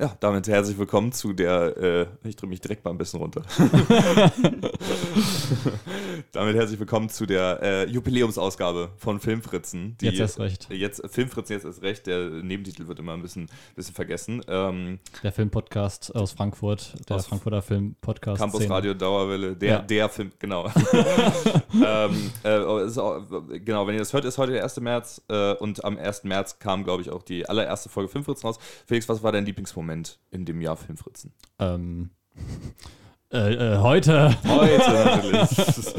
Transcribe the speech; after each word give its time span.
Ja, 0.00 0.16
damit 0.18 0.48
herzlich 0.48 0.78
willkommen 0.78 1.12
zu 1.12 1.34
der, 1.34 1.76
äh, 1.76 2.06
ich 2.26 2.34
drehe 2.34 2.48
mich 2.48 2.62
direkt 2.62 2.86
mal 2.86 2.90
ein 2.90 2.96
bisschen 2.96 3.20
runter. 3.20 3.42
damit 6.32 6.56
herzlich 6.56 6.80
willkommen 6.80 7.10
zu 7.10 7.26
der 7.26 7.58
äh, 7.62 7.84
Jubiläumsausgabe 7.86 8.92
von 8.96 9.20
Filmfritzen. 9.20 9.98
Die, 10.00 10.06
jetzt 10.06 10.18
erst 10.18 10.40
recht. 10.40 10.68
Jetzt, 10.70 11.02
Filmfritzen 11.10 11.52
jetzt 11.52 11.66
erst 11.66 11.82
recht, 11.82 12.06
der 12.06 12.30
Nebentitel 12.30 12.88
wird 12.88 12.98
immer 12.98 13.12
ein 13.12 13.20
bisschen, 13.20 13.50
bisschen 13.76 13.94
vergessen. 13.94 14.40
Ähm, 14.48 15.00
der 15.22 15.32
Filmpodcast 15.32 16.14
aus 16.14 16.32
Frankfurt, 16.32 16.94
der 17.06 17.16
aus 17.16 17.26
Frankfurter 17.26 17.60
Filmpodcast. 17.60 18.40
Campus 18.40 18.60
Szene. 18.60 18.74
Radio 18.74 18.94
Dauerwelle, 18.94 19.54
der, 19.54 19.68
ja. 19.68 19.78
der 19.80 20.08
Film, 20.08 20.32
genau. 20.38 20.64
ähm, 21.74 22.32
äh, 22.42 22.56
auch, 22.56 23.22
genau, 23.50 23.86
wenn 23.86 23.96
ihr 23.96 24.00
das 24.00 24.14
hört, 24.14 24.24
ist 24.24 24.38
heute 24.38 24.52
der 24.52 24.62
1. 24.62 24.80
März 24.80 25.20
äh, 25.28 25.52
und 25.56 25.84
am 25.84 25.98
1. 25.98 26.24
März 26.24 26.58
kam, 26.58 26.84
glaube 26.84 27.02
ich, 27.02 27.10
auch 27.10 27.22
die 27.22 27.46
allererste 27.46 27.90
Folge 27.90 28.08
Filmfritzen 28.08 28.46
raus. 28.46 28.58
Felix, 28.86 29.06
was 29.06 29.22
war 29.22 29.32
dein 29.32 29.44
Lieblingsmoment? 29.44 29.89
Moment 29.90 30.20
in 30.30 30.44
dem 30.44 30.60
Jahr 30.60 30.76
Filmfritzen? 30.76 31.32
Ähm. 31.58 32.10
Äh, 33.32 33.54
äh, 33.54 33.78
heute. 33.78 34.36
Heute 34.44 34.92
natürlich. 34.92 35.50
Das 35.50 35.78
ist, 35.78 35.94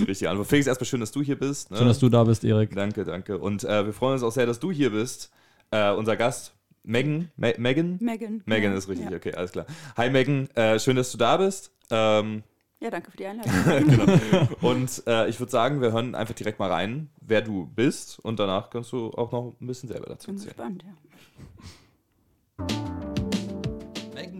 die 0.00 0.04
richtige 0.04 0.30
Antwort. 0.30 0.48
Felix, 0.48 0.66
erstmal 0.66 0.86
schön, 0.86 1.00
dass 1.00 1.12
du 1.12 1.20
hier 1.20 1.38
bist. 1.38 1.70
Ne? 1.70 1.76
Schön, 1.76 1.86
dass 1.86 1.98
du 1.98 2.08
da 2.08 2.24
bist, 2.24 2.44
Erik. 2.44 2.74
Danke, 2.74 3.04
danke. 3.04 3.36
Und 3.36 3.64
äh, 3.64 3.84
wir 3.84 3.92
freuen 3.92 4.14
uns 4.14 4.22
auch 4.22 4.32
sehr, 4.32 4.46
dass 4.46 4.58
du 4.58 4.72
hier 4.72 4.90
bist. 4.90 5.30
Äh, 5.70 5.92
unser 5.92 6.16
Gast, 6.16 6.54
Megan. 6.82 7.30
Me 7.36 7.54
Megan? 7.58 7.98
Megan. 8.00 8.42
Megan 8.46 8.72
ja. 8.72 8.78
ist 8.78 8.88
richtig, 8.88 9.10
ja. 9.10 9.16
okay, 9.18 9.34
alles 9.34 9.52
klar. 9.52 9.66
Hi 9.98 10.08
Megan, 10.08 10.48
äh, 10.54 10.78
schön, 10.78 10.96
dass 10.96 11.12
du 11.12 11.18
da 11.18 11.36
bist. 11.36 11.72
Ähm, 11.90 12.42
ja, 12.80 12.88
danke 12.88 13.10
für 13.10 13.18
die 13.18 13.26
Einladung. 13.26 13.52
genau. 14.30 14.48
Und 14.62 15.02
äh, 15.06 15.28
ich 15.28 15.38
würde 15.38 15.52
sagen, 15.52 15.82
wir 15.82 15.92
hören 15.92 16.14
einfach 16.14 16.34
direkt 16.34 16.58
mal 16.58 16.72
rein, 16.72 17.10
wer 17.20 17.42
du 17.42 17.66
bist. 17.66 18.18
Und 18.20 18.40
danach 18.40 18.70
kannst 18.70 18.92
du 18.92 19.10
auch 19.10 19.30
noch 19.30 19.52
ein 19.60 19.66
bisschen 19.66 19.90
selber 19.90 20.06
dazu 20.06 20.30
erzählen. 20.30 20.54
Bin 20.56 20.78
gespannt, 20.78 20.84
ja. 20.86 20.94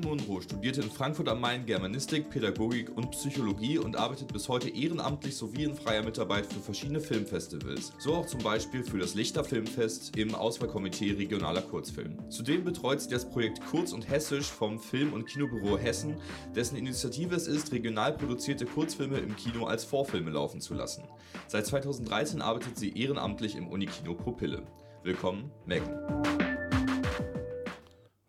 Monroe 0.06 0.41
studierte 0.41 0.83
in 0.83 0.91
Frankfurt 0.91 1.28
am 1.28 1.41
Main 1.41 1.66
Germanistik, 1.66 2.30
Pädagogik 2.30 2.96
und 2.96 3.10
Psychologie 3.10 3.79
und 3.79 3.96
arbeitet 3.96 4.32
bis 4.32 4.49
heute 4.49 4.68
ehrenamtlich 4.68 5.37
sowie 5.37 5.65
in 5.65 5.74
freier 5.74 6.04
Mitarbeit 6.04 6.46
für 6.46 6.60
verschiedene 6.60 7.01
Filmfestivals. 7.01 7.93
So 7.99 8.15
auch 8.15 8.27
zum 8.27 8.40
Beispiel 8.40 8.84
für 8.84 8.99
das 8.99 9.15
Lichter 9.15 9.43
Filmfest 9.43 10.16
im 10.16 10.32
Auswahlkomitee 10.37 11.12
regionaler 11.15 11.60
Kurzfilm. 11.60 12.18
Zudem 12.30 12.62
betreut 12.62 13.01
sie 13.01 13.09
das 13.09 13.29
Projekt 13.29 13.60
Kurz 13.68 13.93
und 13.93 14.09
Hessisch 14.09 14.46
vom 14.46 14.79
Film- 14.79 15.12
und 15.12 15.27
Kinobüro 15.27 15.77
Hessen, 15.77 16.21
dessen 16.54 16.77
Initiative 16.77 17.34
es 17.34 17.49
ist, 17.49 17.73
regional 17.73 18.12
produzierte 18.12 18.65
Kurzfilme 18.65 19.18
im 19.18 19.34
Kino 19.34 19.66
als 19.66 19.84
Vorfilme 19.84 20.30
laufen 20.30 20.60
zu 20.60 20.74
lassen. 20.74 21.02
Seit 21.49 21.66
2013 21.66 22.40
arbeitet 22.43 22.79
sie 22.79 22.96
ehrenamtlich 22.96 23.57
im 23.57 23.66
Unikino 23.66 24.15
Pupille. 24.15 24.62
Willkommen, 25.02 25.51
Megan. 25.66 25.99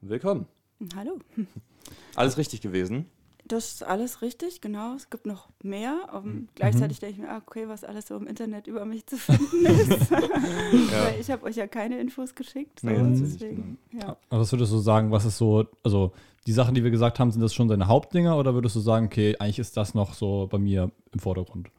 Willkommen. 0.02 0.57
Hallo. 0.96 1.20
Alles 2.16 2.38
richtig 2.38 2.62
gewesen? 2.62 3.06
Das 3.48 3.74
ist 3.74 3.84
alles 3.84 4.22
richtig, 4.22 4.60
genau. 4.60 4.96
Es 4.96 5.10
gibt 5.10 5.26
noch 5.26 5.48
mehr. 5.64 6.10
Um, 6.14 6.24
mhm. 6.24 6.48
Gleichzeitig 6.56 7.00
denke 7.00 7.16
ich 7.16 7.22
mir, 7.22 7.32
ah, 7.32 7.42
okay, 7.46 7.68
was 7.68 7.86
alles 7.86 8.08
so 8.08 8.18
im 8.18 8.28
Internet 8.28 8.68
über 8.68 8.84
mich 8.86 9.06
zu 9.06 9.18
finden 9.18 9.66
ist. 9.66 10.12
ja. 10.12 11.06
Weil 11.06 11.20
ich 11.20 11.32
habe 11.32 11.44
euch 11.44 11.56
ja 11.56 11.68
keine 11.68 12.00
Infos 12.00 12.36
geschickt. 12.36 12.82
So, 12.82 12.88
nee, 12.88 13.20
deswegen, 13.20 13.78
ja. 13.94 14.18
Aber 14.30 14.42
was 14.42 14.52
würdest 14.52 14.74
du 14.74 14.80
sagen, 14.80 15.12
was 15.12 15.24
ist 15.24 15.38
so, 15.38 15.66
also 15.84 16.12
die 16.46 16.52
Sachen, 16.52 16.76
die 16.76 16.84
wir 16.84 16.92
gesagt 16.92 17.20
haben, 17.20 17.32
sind 17.32 17.42
das 17.42 17.54
schon 17.54 17.70
seine 17.70 17.88
Hauptdinger 17.88 18.38
oder 18.38 18.54
würdest 18.54 18.76
du 18.76 18.82
sagen, 18.82 19.06
okay, 19.06 19.36
eigentlich 19.40 19.60
ist 19.60 19.78
das 19.78 19.94
noch 19.94 20.14
so 20.14 20.48
bei 20.52 20.58
mir 20.58 20.92
im 21.14 21.20
Vordergrund? 21.20 21.70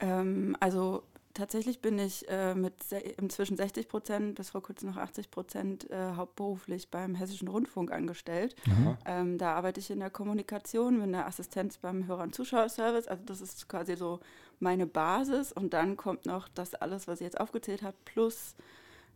Ähm, 0.00 0.54
also 0.60 1.02
tatsächlich 1.36 1.80
bin 1.80 1.98
ich 1.98 2.28
äh, 2.28 2.54
mit 2.54 2.74
inzwischen 3.18 3.56
60 3.56 3.88
Prozent 3.88 4.34
bis 4.34 4.50
vor 4.50 4.62
kurzem 4.62 4.90
noch 4.90 4.96
80 4.96 5.30
Prozent 5.30 5.90
äh, 5.90 6.12
hauptberuflich 6.16 6.90
beim 6.90 7.14
Hessischen 7.14 7.48
Rundfunk 7.48 7.92
angestellt. 7.92 8.56
Ähm, 9.04 9.38
da 9.38 9.54
arbeite 9.54 9.80
ich 9.80 9.90
in 9.90 10.00
der 10.00 10.10
Kommunikation, 10.10 11.00
bin 11.00 11.12
der 11.12 11.26
Assistenz 11.26 11.78
beim 11.78 12.06
Hörer- 12.06 12.24
und 12.24 12.34
Zuschauerservice. 12.34 13.06
Also 13.06 13.22
das 13.24 13.40
ist 13.40 13.68
quasi 13.68 13.96
so 13.96 14.20
meine 14.58 14.86
Basis. 14.86 15.52
Und 15.52 15.74
dann 15.74 15.96
kommt 15.96 16.26
noch 16.26 16.48
das 16.48 16.74
alles, 16.74 17.06
was 17.06 17.20
ich 17.20 17.24
jetzt 17.24 17.40
aufgezählt 17.40 17.82
habe, 17.82 17.96
plus 18.04 18.54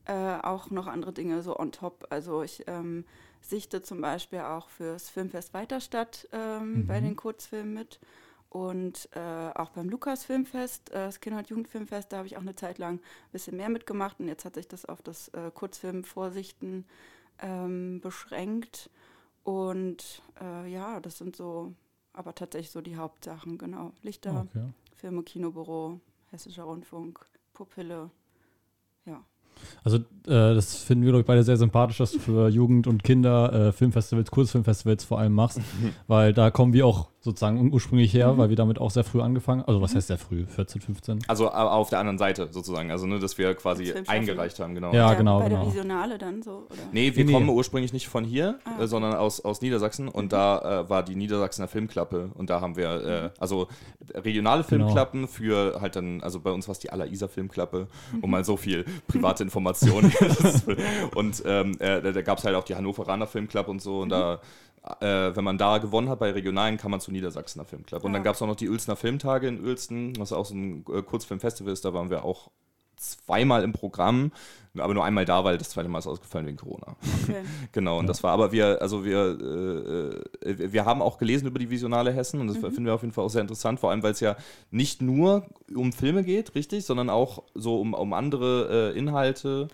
äh, 0.05 0.13
auch 0.43 0.71
noch 0.71 0.87
andere 0.87 1.13
Dinge 1.13 1.43
so 1.43 1.59
on 1.59 1.73
top. 1.73 2.07
Also 2.11 2.43
ich 2.43 2.65
ähm, 2.67 3.05
sichte 3.41 3.83
zum 3.83 4.01
Beispiel 4.01 4.41
auch 4.41 4.69
fürs 4.69 5.09
Filmfest 5.09 5.55
Weiterstadt 5.55 6.29
ähm, 6.33 6.73
mhm. 6.73 6.87
bei 6.87 7.01
den 7.01 7.17
Kurzfilmen 7.17 7.75
mit. 7.75 7.99
Und 8.51 9.09
äh, 9.15 9.51
auch 9.55 9.71
beim 9.71 9.89
Lukas 9.89 10.25
Filmfest, 10.25 10.91
äh, 10.91 11.07
das 11.07 11.21
Kinder- 11.21 11.39
und 11.39 11.49
Jugendfilmfest, 11.49 12.13
da 12.13 12.19
habe 12.19 12.27
ich 12.27 12.37
auch 12.37 12.43
eine 12.43 12.57
Zeit 12.57 12.79
lang 12.79 12.97
ein 12.97 13.01
bisschen 13.31 13.57
mehr 13.57 13.69
mitgemacht 13.69 14.19
und 14.19 14.27
jetzt 14.27 14.45
hat 14.45 14.57
sich 14.57 14.67
das 14.67 14.85
auf 14.85 15.03
das 15.03 15.29
äh, 15.29 15.53
Kurzfilmvorsichten 15.55 16.85
ähm, 17.41 18.01
beschränkt. 18.01 18.91
Und 19.45 20.21
äh, 20.41 20.71
ja, 20.71 20.99
das 20.99 21.19
sind 21.19 21.37
so, 21.37 21.75
aber 22.13 22.35
tatsächlich 22.35 22.73
so 22.73 22.81
die 22.81 22.97
Hauptsachen, 22.97 23.57
genau. 23.57 23.93
Lichter, 24.03 24.47
okay. 24.49 24.67
Film- 24.97 25.25
Kinobüro, 25.25 26.01
Hessischer 26.31 26.65
Rundfunk, 26.65 27.25
Pupille, 27.55 28.11
ja. 29.07 29.25
Also 29.85 29.99
äh, 29.99 30.03
das 30.27 30.77
finden 30.77 31.05
wir, 31.05 31.11
glaube 31.11 31.21
ich, 31.21 31.27
beide 31.27 31.43
sehr 31.43 31.57
sympathisch, 31.57 31.99
dass 31.99 32.13
du 32.13 32.19
für 32.19 32.49
Jugend 32.49 32.87
und 32.87 33.03
Kinder 33.03 33.53
äh, 33.69 33.73
Filmfestivals, 33.73 34.31
Kurzfilmfestivals 34.31 35.05
vor 35.05 35.19
allem 35.19 35.35
machst, 35.35 35.61
weil 36.07 36.33
da 36.33 36.51
kommen 36.51 36.73
wir 36.73 36.87
auch 36.87 37.11
sozusagen 37.23 37.73
ursprünglich 37.73 38.15
her, 38.15 38.33
mhm. 38.33 38.39
weil 38.39 38.49
wir 38.49 38.57
damit 38.57 38.79
auch 38.79 38.91
sehr 38.91 39.05
früh 39.05 39.21
angefangen 39.21 39.63
Also 39.63 39.83
was 39.83 39.93
mhm. 39.93 39.97
heißt 39.97 40.07
sehr 40.09 40.19
früh? 40.19 40.47
14, 40.47 40.81
15? 40.81 41.19
Also 41.29 41.51
auf 41.51 41.91
der 41.91 41.99
anderen 41.99 42.19
Seite 42.19 42.49
sozusagen, 42.51 42.91
also 42.91 43.07
ne, 43.07 43.19
dass 43.19 43.37
wir 43.37 43.55
quasi 43.55 43.93
eingereicht 44.07 44.59
haben, 44.59 44.75
genau. 44.75 44.93
Ja, 44.93 45.13
genau. 45.15 45.41
Bei 45.41 45.49
genau. 45.49 45.61
der 45.61 45.69
Visionale 45.69 46.19
dann 46.19 46.43
so, 46.43 46.67
oder? 46.71 46.79
Nee, 46.93 47.15
wir 47.15 47.25
nee, 47.25 47.33
kommen 47.33 47.49
ursprünglich 47.51 47.93
nicht 47.93 48.09
von 48.09 48.25
hier, 48.25 48.59
ah. 48.65 48.83
äh, 48.83 48.87
sondern 48.87 49.15
aus, 49.15 49.41
aus 49.45 49.61
Niedersachsen 49.61 50.09
und 50.09 50.27
mhm. 50.27 50.29
da 50.31 50.81
äh, 50.81 50.91
war 50.91 51.03
die 51.03 51.15
Niedersachsener 51.15 51.69
Filmklappe 51.69 52.31
und 52.35 52.49
da 52.49 52.63
haben 52.63 52.77
wir, 52.77 52.89
äh, 52.89 53.23
mhm. 53.25 53.31
also 53.39 53.69
regionale 54.15 54.63
genau. 54.63 54.87
Filmklappen 54.87 55.21
genau. 55.21 55.33
für 55.33 55.81
halt 55.81 55.97
dann, 55.97 56.23
also 56.23 56.41
bei 56.41 56.51
uns 56.51 56.69
war 56.69 56.73
es 56.73 56.79
die 56.79 56.91
Aller-Isar 56.91 57.29
Filmklappe, 57.29 57.87
um 58.15 58.21
mhm. 58.23 58.31
mal 58.31 58.45
so 58.45 58.57
viel 58.57 58.87
private 59.09 59.43
Informationen. 59.43 60.11
und 61.15 61.43
ähm, 61.45 61.77
äh, 61.81 62.01
da, 62.01 62.13
da 62.13 62.23
gab 62.23 62.39
es 62.39 62.45
halt 62.45 62.57
auch 62.57 62.65
die 62.65 62.75
Hannoveraner 62.75 63.27
Filmklappe 63.27 63.71
und 63.71 63.83
so 63.83 64.01
und 64.01 64.09
da 64.09 64.41
äh, 65.01 65.37
wenn 65.37 65.45
man 65.45 65.59
da 65.59 65.79
gewonnen 65.79 66.09
hat 66.09 66.19
bei 66.19 66.31
Regionalen, 66.31 66.79
kann 66.79 66.91
man 66.91 67.01
zu 67.01 67.13
Niedersachsener 67.13 67.65
Filmclub. 67.65 68.03
Und 68.05 68.13
ja. 68.13 68.19
dann 68.19 68.25
gab 68.25 68.35
es 68.35 68.43
auch 68.43 68.47
noch 68.47 68.57
die 68.57 68.69
Uelzner 68.69 68.97
Filmtage 68.97 69.49
in 69.49 69.65
Uelsten, 69.65 70.19
was 70.19 70.33
auch 70.33 70.47
so 70.47 70.55
ein 70.55 70.85
äh, 70.93 71.03
Kurzfilmfestival 71.03 71.73
ist. 71.73 71.85
Da 71.85 71.93
waren 71.93 72.11
wir 72.11 72.25
auch 72.25 72.51
zweimal 73.01 73.65
im 73.65 73.73
Programm, 73.73 74.31
aber 74.79 74.95
nur 74.95 75.05
einmal 75.05 75.25
da, 75.25 75.43
weil 75.43 75.59
das 75.59 75.71
zweite 75.71 75.89
Mal 75.89 75.99
ist 75.99 76.07
ausgefallen 76.07 76.47
wegen 76.47 76.59
Corona. 76.59 76.97
Okay. 77.23 77.43
genau, 77.73 77.99
und 77.99 78.07
das 78.07 78.23
war, 78.23 78.33
aber 78.33 78.53
wir, 78.53 78.81
also 78.83 79.05
wir, 79.05 80.21
äh, 80.45 80.73
wir 80.73 80.85
haben 80.85 81.03
auch 81.03 81.19
gelesen 81.19 81.47
über 81.47 81.59
die 81.59 81.71
Visionale 81.71 82.13
Hessen 82.13 82.41
und 82.41 82.49
das 82.49 82.57
mhm. 82.57 82.67
finden 82.67 82.87
wir 82.87 82.95
auf 82.95 83.03
jeden 83.03 83.15
Fall 83.15 83.25
auch 83.25 83.31
sehr 83.31 83.41
interessant, 83.41 83.81
vor 83.81 83.91
allem 83.91 84.03
weil 84.03 84.13
es 84.13 84.21
ja 84.21 84.37
nicht 84.71 85.03
nur 85.03 85.47
um 85.75 85.93
Filme 85.93 86.25
geht, 86.25 86.55
richtig, 86.55 86.85
sondern 86.85 87.09
auch 87.09 87.43
so 87.55 87.81
um, 87.81 87.95
um 87.95 88.13
andere 88.13 88.93
äh, 88.95 88.99
Inhalte. 88.99 89.69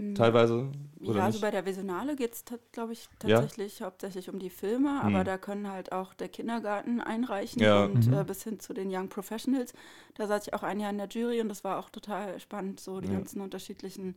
Mhm. 0.00 0.14
teilweise. 0.14 0.70
ja, 1.00 1.12
nicht? 1.12 1.20
also 1.20 1.40
bei 1.40 1.50
der 1.50 1.66
Visionale 1.66 2.16
geht 2.16 2.32
es, 2.32 2.44
glaube 2.72 2.92
ich, 2.92 3.08
tatsächlich 3.18 3.80
ja? 3.80 3.86
hauptsächlich 3.86 4.30
um 4.30 4.38
die 4.38 4.50
Filme, 4.50 4.90
mhm. 4.90 5.00
aber 5.00 5.24
da 5.24 5.36
können 5.36 5.70
halt 5.70 5.92
auch 5.92 6.14
der 6.14 6.28
Kindergarten 6.28 7.00
einreichen 7.00 7.60
ja. 7.62 7.84
und 7.84 8.06
mhm. 8.06 8.14
äh, 8.14 8.24
bis 8.24 8.42
hin 8.42 8.60
zu 8.60 8.72
den 8.72 8.88
Young 8.94 9.08
Professionals. 9.08 9.74
Da 10.14 10.26
saß 10.26 10.46
ich 10.46 10.54
auch 10.54 10.62
ein 10.62 10.80
Jahr 10.80 10.90
in 10.90 10.98
der 10.98 11.08
Jury 11.08 11.40
und 11.40 11.48
das 11.48 11.64
war 11.64 11.78
auch 11.78 11.90
total 11.90 12.40
spannend, 12.40 12.80
so 12.80 13.00
die 13.00 13.08
ja. 13.08 13.14
ganzen 13.14 13.40
unterschiedlichen 13.42 14.16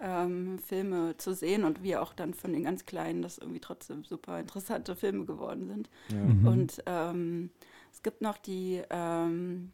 ähm, 0.00 0.58
Filme 0.58 1.16
zu 1.16 1.34
sehen 1.34 1.64
und 1.64 1.82
wie 1.82 1.96
auch 1.96 2.12
dann 2.12 2.34
von 2.34 2.52
den 2.52 2.64
ganz 2.64 2.84
Kleinen 2.84 3.22
das 3.22 3.38
irgendwie 3.38 3.60
trotzdem 3.60 4.04
super 4.04 4.38
interessante 4.38 4.96
Filme 4.96 5.24
geworden 5.24 5.66
sind. 5.66 5.88
Mhm. 6.10 6.46
Und 6.46 6.82
ähm, 6.86 7.50
es 7.90 8.02
gibt 8.02 8.20
noch 8.20 8.36
die 8.36 8.82
ähm, 8.90 9.72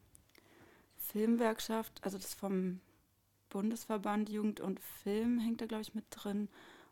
Filmwerkschaft, 0.97 2.01
also 2.03 2.19
das 2.19 2.35
vom 2.35 2.81
Bundesverband 3.51 4.29
Jugend 4.29 4.61
und 4.61 4.81
Film 4.81 5.39
hängt 5.39 5.61
da, 5.61 5.67
glaube 5.67 5.83
ich, 5.83 5.95
mit 5.95 6.05
drin. 6.11 6.49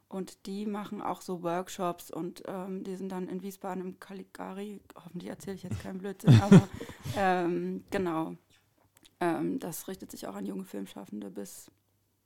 Und 0.08 0.46
die 0.46 0.66
machen 0.66 1.02
auch 1.02 1.20
so 1.20 1.42
Workshops 1.42 2.12
und 2.12 2.42
ähm, 2.46 2.84
die 2.84 2.94
sind 2.94 3.10
dann 3.10 3.28
in 3.28 3.42
Wiesbaden 3.42 3.82
im 3.82 3.98
Caligari. 3.98 4.80
Hoffentlich 4.94 5.28
erzähle 5.28 5.56
ich 5.56 5.64
jetzt 5.64 5.80
keinen 5.80 5.98
Blödsinn, 5.98 6.40
aber 6.42 6.68
ähm, 7.16 7.82
genau. 7.90 8.36
Ähm, 9.18 9.58
das 9.58 9.88
richtet 9.88 10.12
sich 10.12 10.28
auch 10.28 10.36
an 10.36 10.46
junge 10.46 10.64
Filmschaffende 10.64 11.30
bis 11.30 11.70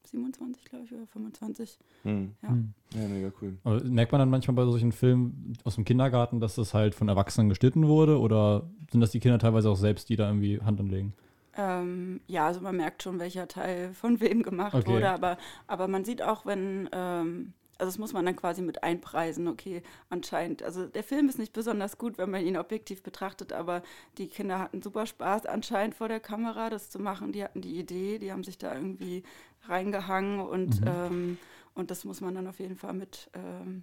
27, 0.08 0.64
glaube 0.64 0.84
ich, 0.84 0.92
oder 0.92 1.06
25. 1.06 1.78
Hm. 2.02 2.34
Ja. 2.42 2.48
Hm. 2.48 2.74
ja, 2.94 3.08
mega 3.08 3.32
cool. 3.40 3.56
Aber 3.64 3.82
merkt 3.84 4.12
man 4.12 4.18
dann 4.18 4.30
manchmal 4.30 4.56
bei 4.56 4.64
solchen 4.64 4.92
Filmen 4.92 5.56
aus 5.64 5.76
dem 5.76 5.84
Kindergarten, 5.84 6.40
dass 6.40 6.56
das 6.56 6.74
halt 6.74 6.94
von 6.94 7.08
Erwachsenen 7.08 7.48
geschnitten 7.48 7.86
wurde? 7.86 8.18
Oder 8.18 8.68
sind 8.90 9.00
das 9.00 9.10
die 9.10 9.20
Kinder 9.20 9.38
teilweise 9.38 9.70
auch 9.70 9.76
selbst, 9.76 10.08
die 10.08 10.16
da 10.16 10.26
irgendwie 10.26 10.60
Hand 10.60 10.80
anlegen? 10.80 11.14
Ähm, 11.60 12.20
ja, 12.26 12.46
also 12.46 12.60
man 12.62 12.76
merkt 12.76 13.02
schon, 13.02 13.18
welcher 13.18 13.46
Teil 13.46 13.92
von 13.92 14.18
wem 14.20 14.42
gemacht 14.42 14.74
okay. 14.74 14.86
wurde, 14.86 15.10
aber, 15.10 15.36
aber 15.66 15.88
man 15.88 16.06
sieht 16.06 16.22
auch, 16.22 16.46
wenn, 16.46 16.88
ähm, 16.92 17.52
also 17.76 17.90
das 17.90 17.98
muss 17.98 18.14
man 18.14 18.24
dann 18.24 18.36
quasi 18.36 18.62
mit 18.62 18.82
einpreisen, 18.82 19.46
okay, 19.46 19.82
anscheinend, 20.08 20.62
also 20.62 20.86
der 20.86 21.04
Film 21.04 21.28
ist 21.28 21.38
nicht 21.38 21.52
besonders 21.52 21.98
gut, 21.98 22.16
wenn 22.16 22.30
man 22.30 22.46
ihn 22.46 22.56
objektiv 22.56 23.02
betrachtet, 23.02 23.52
aber 23.52 23.82
die 24.16 24.28
Kinder 24.28 24.58
hatten 24.58 24.80
super 24.80 25.04
Spaß 25.04 25.44
anscheinend 25.44 25.94
vor 25.94 26.08
der 26.08 26.20
Kamera, 26.20 26.70
das 26.70 26.88
zu 26.88 26.98
machen, 26.98 27.30
die 27.30 27.44
hatten 27.44 27.60
die 27.60 27.78
Idee, 27.78 28.18
die 28.18 28.32
haben 28.32 28.44
sich 28.44 28.56
da 28.56 28.74
irgendwie 28.74 29.22
reingehangen 29.68 30.40
und, 30.40 30.80
mhm. 30.80 30.86
ähm, 30.86 31.38
und 31.74 31.90
das 31.90 32.06
muss 32.06 32.22
man 32.22 32.34
dann 32.34 32.46
auf 32.46 32.58
jeden 32.58 32.76
Fall 32.76 32.94
mit, 32.94 33.30
ähm, 33.34 33.82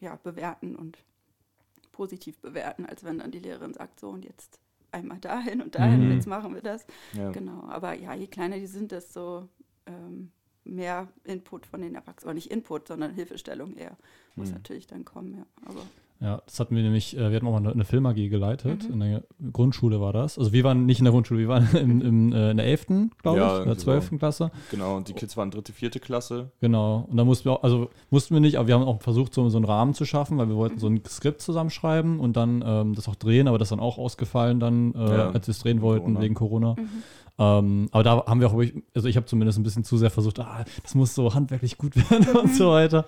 ja, 0.00 0.18
bewerten 0.22 0.74
und 0.74 0.96
positiv 1.92 2.38
bewerten, 2.38 2.86
als 2.86 3.04
wenn 3.04 3.18
dann 3.18 3.30
die 3.30 3.40
Lehrerin 3.40 3.74
sagt, 3.74 4.00
so 4.00 4.08
und 4.08 4.24
jetzt 4.24 4.58
einmal 4.92 5.18
dahin 5.18 5.62
und 5.62 5.74
dahin, 5.74 6.06
mhm. 6.06 6.14
jetzt 6.14 6.26
machen 6.26 6.54
wir 6.54 6.62
das. 6.62 6.86
Ja. 7.12 7.30
Genau, 7.30 7.64
aber 7.68 7.94
ja, 7.94 8.14
je 8.14 8.26
kleiner 8.26 8.58
die 8.58 8.66
sind, 8.66 8.92
desto 8.92 9.48
ähm, 9.86 10.32
mehr 10.64 11.08
Input 11.24 11.66
von 11.66 11.80
den 11.80 11.94
Erwachsenen, 11.94 12.28
oder 12.30 12.34
nicht 12.34 12.50
Input, 12.50 12.88
sondern 12.88 13.14
Hilfestellung 13.14 13.74
eher, 13.76 13.96
muss 14.36 14.48
mhm. 14.48 14.54
natürlich 14.54 14.86
dann 14.86 15.04
kommen, 15.04 15.36
ja. 15.38 15.46
Aber 15.64 15.82
ja, 16.22 16.42
das 16.44 16.60
hatten 16.60 16.76
wir 16.76 16.82
nämlich, 16.82 17.16
äh, 17.16 17.30
wir 17.30 17.36
hatten 17.36 17.46
auch 17.46 17.58
mal 17.58 17.72
eine, 17.72 17.84
Film 17.84 18.04
AG 18.04 18.28
geleitet, 18.28 18.86
mhm. 18.86 18.92
in 18.92 19.00
der 19.00 19.22
Grundschule 19.52 20.02
war 20.02 20.12
das. 20.12 20.38
Also 20.38 20.52
wir 20.52 20.64
waren 20.64 20.84
nicht 20.84 20.98
in 20.98 21.04
der 21.04 21.12
Grundschule, 21.12 21.40
wir 21.40 21.48
waren 21.48 21.68
im, 21.76 22.02
im, 22.02 22.32
äh, 22.34 22.50
in 22.50 22.58
der 22.58 22.66
11., 22.66 22.86
glaube 23.22 23.38
ja, 23.38 23.54
ich, 23.54 23.62
in 23.62 23.68
der 23.68 23.78
12. 23.78 24.18
Klasse. 24.18 24.50
Genau, 24.70 24.98
und 24.98 25.08
die 25.08 25.14
Kids 25.14 25.38
waren 25.38 25.50
dritte, 25.50 25.72
vierte 25.72 25.98
Klasse. 25.98 26.50
Genau, 26.60 27.06
und 27.10 27.16
da 27.16 27.24
mussten 27.24 27.46
wir 27.46 27.52
auch, 27.52 27.62
also 27.62 27.88
mussten 28.10 28.34
wir 28.34 28.40
nicht, 28.40 28.58
aber 28.58 28.68
wir 28.68 28.74
haben 28.74 28.84
auch 28.84 29.00
versucht, 29.00 29.32
so, 29.32 29.48
so 29.48 29.56
einen 29.56 29.64
Rahmen 29.64 29.94
zu 29.94 30.04
schaffen, 30.04 30.36
weil 30.36 30.48
wir 30.48 30.56
wollten 30.56 30.78
so 30.78 30.88
ein 30.88 31.02
Skript 31.08 31.40
zusammenschreiben 31.40 32.20
und 32.20 32.36
dann 32.36 32.62
ähm, 32.66 32.94
das 32.94 33.08
auch 33.08 33.16
drehen, 33.16 33.48
aber 33.48 33.56
das 33.56 33.70
dann 33.70 33.80
auch 33.80 33.96
ausgefallen 33.96 34.60
dann, 34.60 34.94
äh, 34.94 34.98
ja, 34.98 35.30
als 35.30 35.46
wir 35.46 35.52
es 35.52 35.60
drehen 35.60 35.80
wollten, 35.80 36.04
Corona. 36.04 36.20
wegen 36.20 36.34
Corona. 36.34 36.74
Mhm. 36.78 36.88
Ähm, 37.38 37.88
aber 37.92 38.02
da 38.02 38.26
haben 38.26 38.40
wir 38.40 38.48
auch, 38.48 38.62
also 38.94 39.08
ich 39.08 39.16
habe 39.16 39.26
zumindest 39.26 39.58
ein 39.58 39.62
bisschen 39.62 39.84
zu 39.84 39.96
sehr 39.96 40.10
versucht, 40.10 40.40
ah, 40.40 40.64
das 40.82 40.94
muss 40.94 41.14
so 41.14 41.34
handwerklich 41.34 41.78
gut 41.78 41.96
werden 42.10 42.36
und 42.36 42.54
so 42.54 42.70
weiter. 42.70 43.04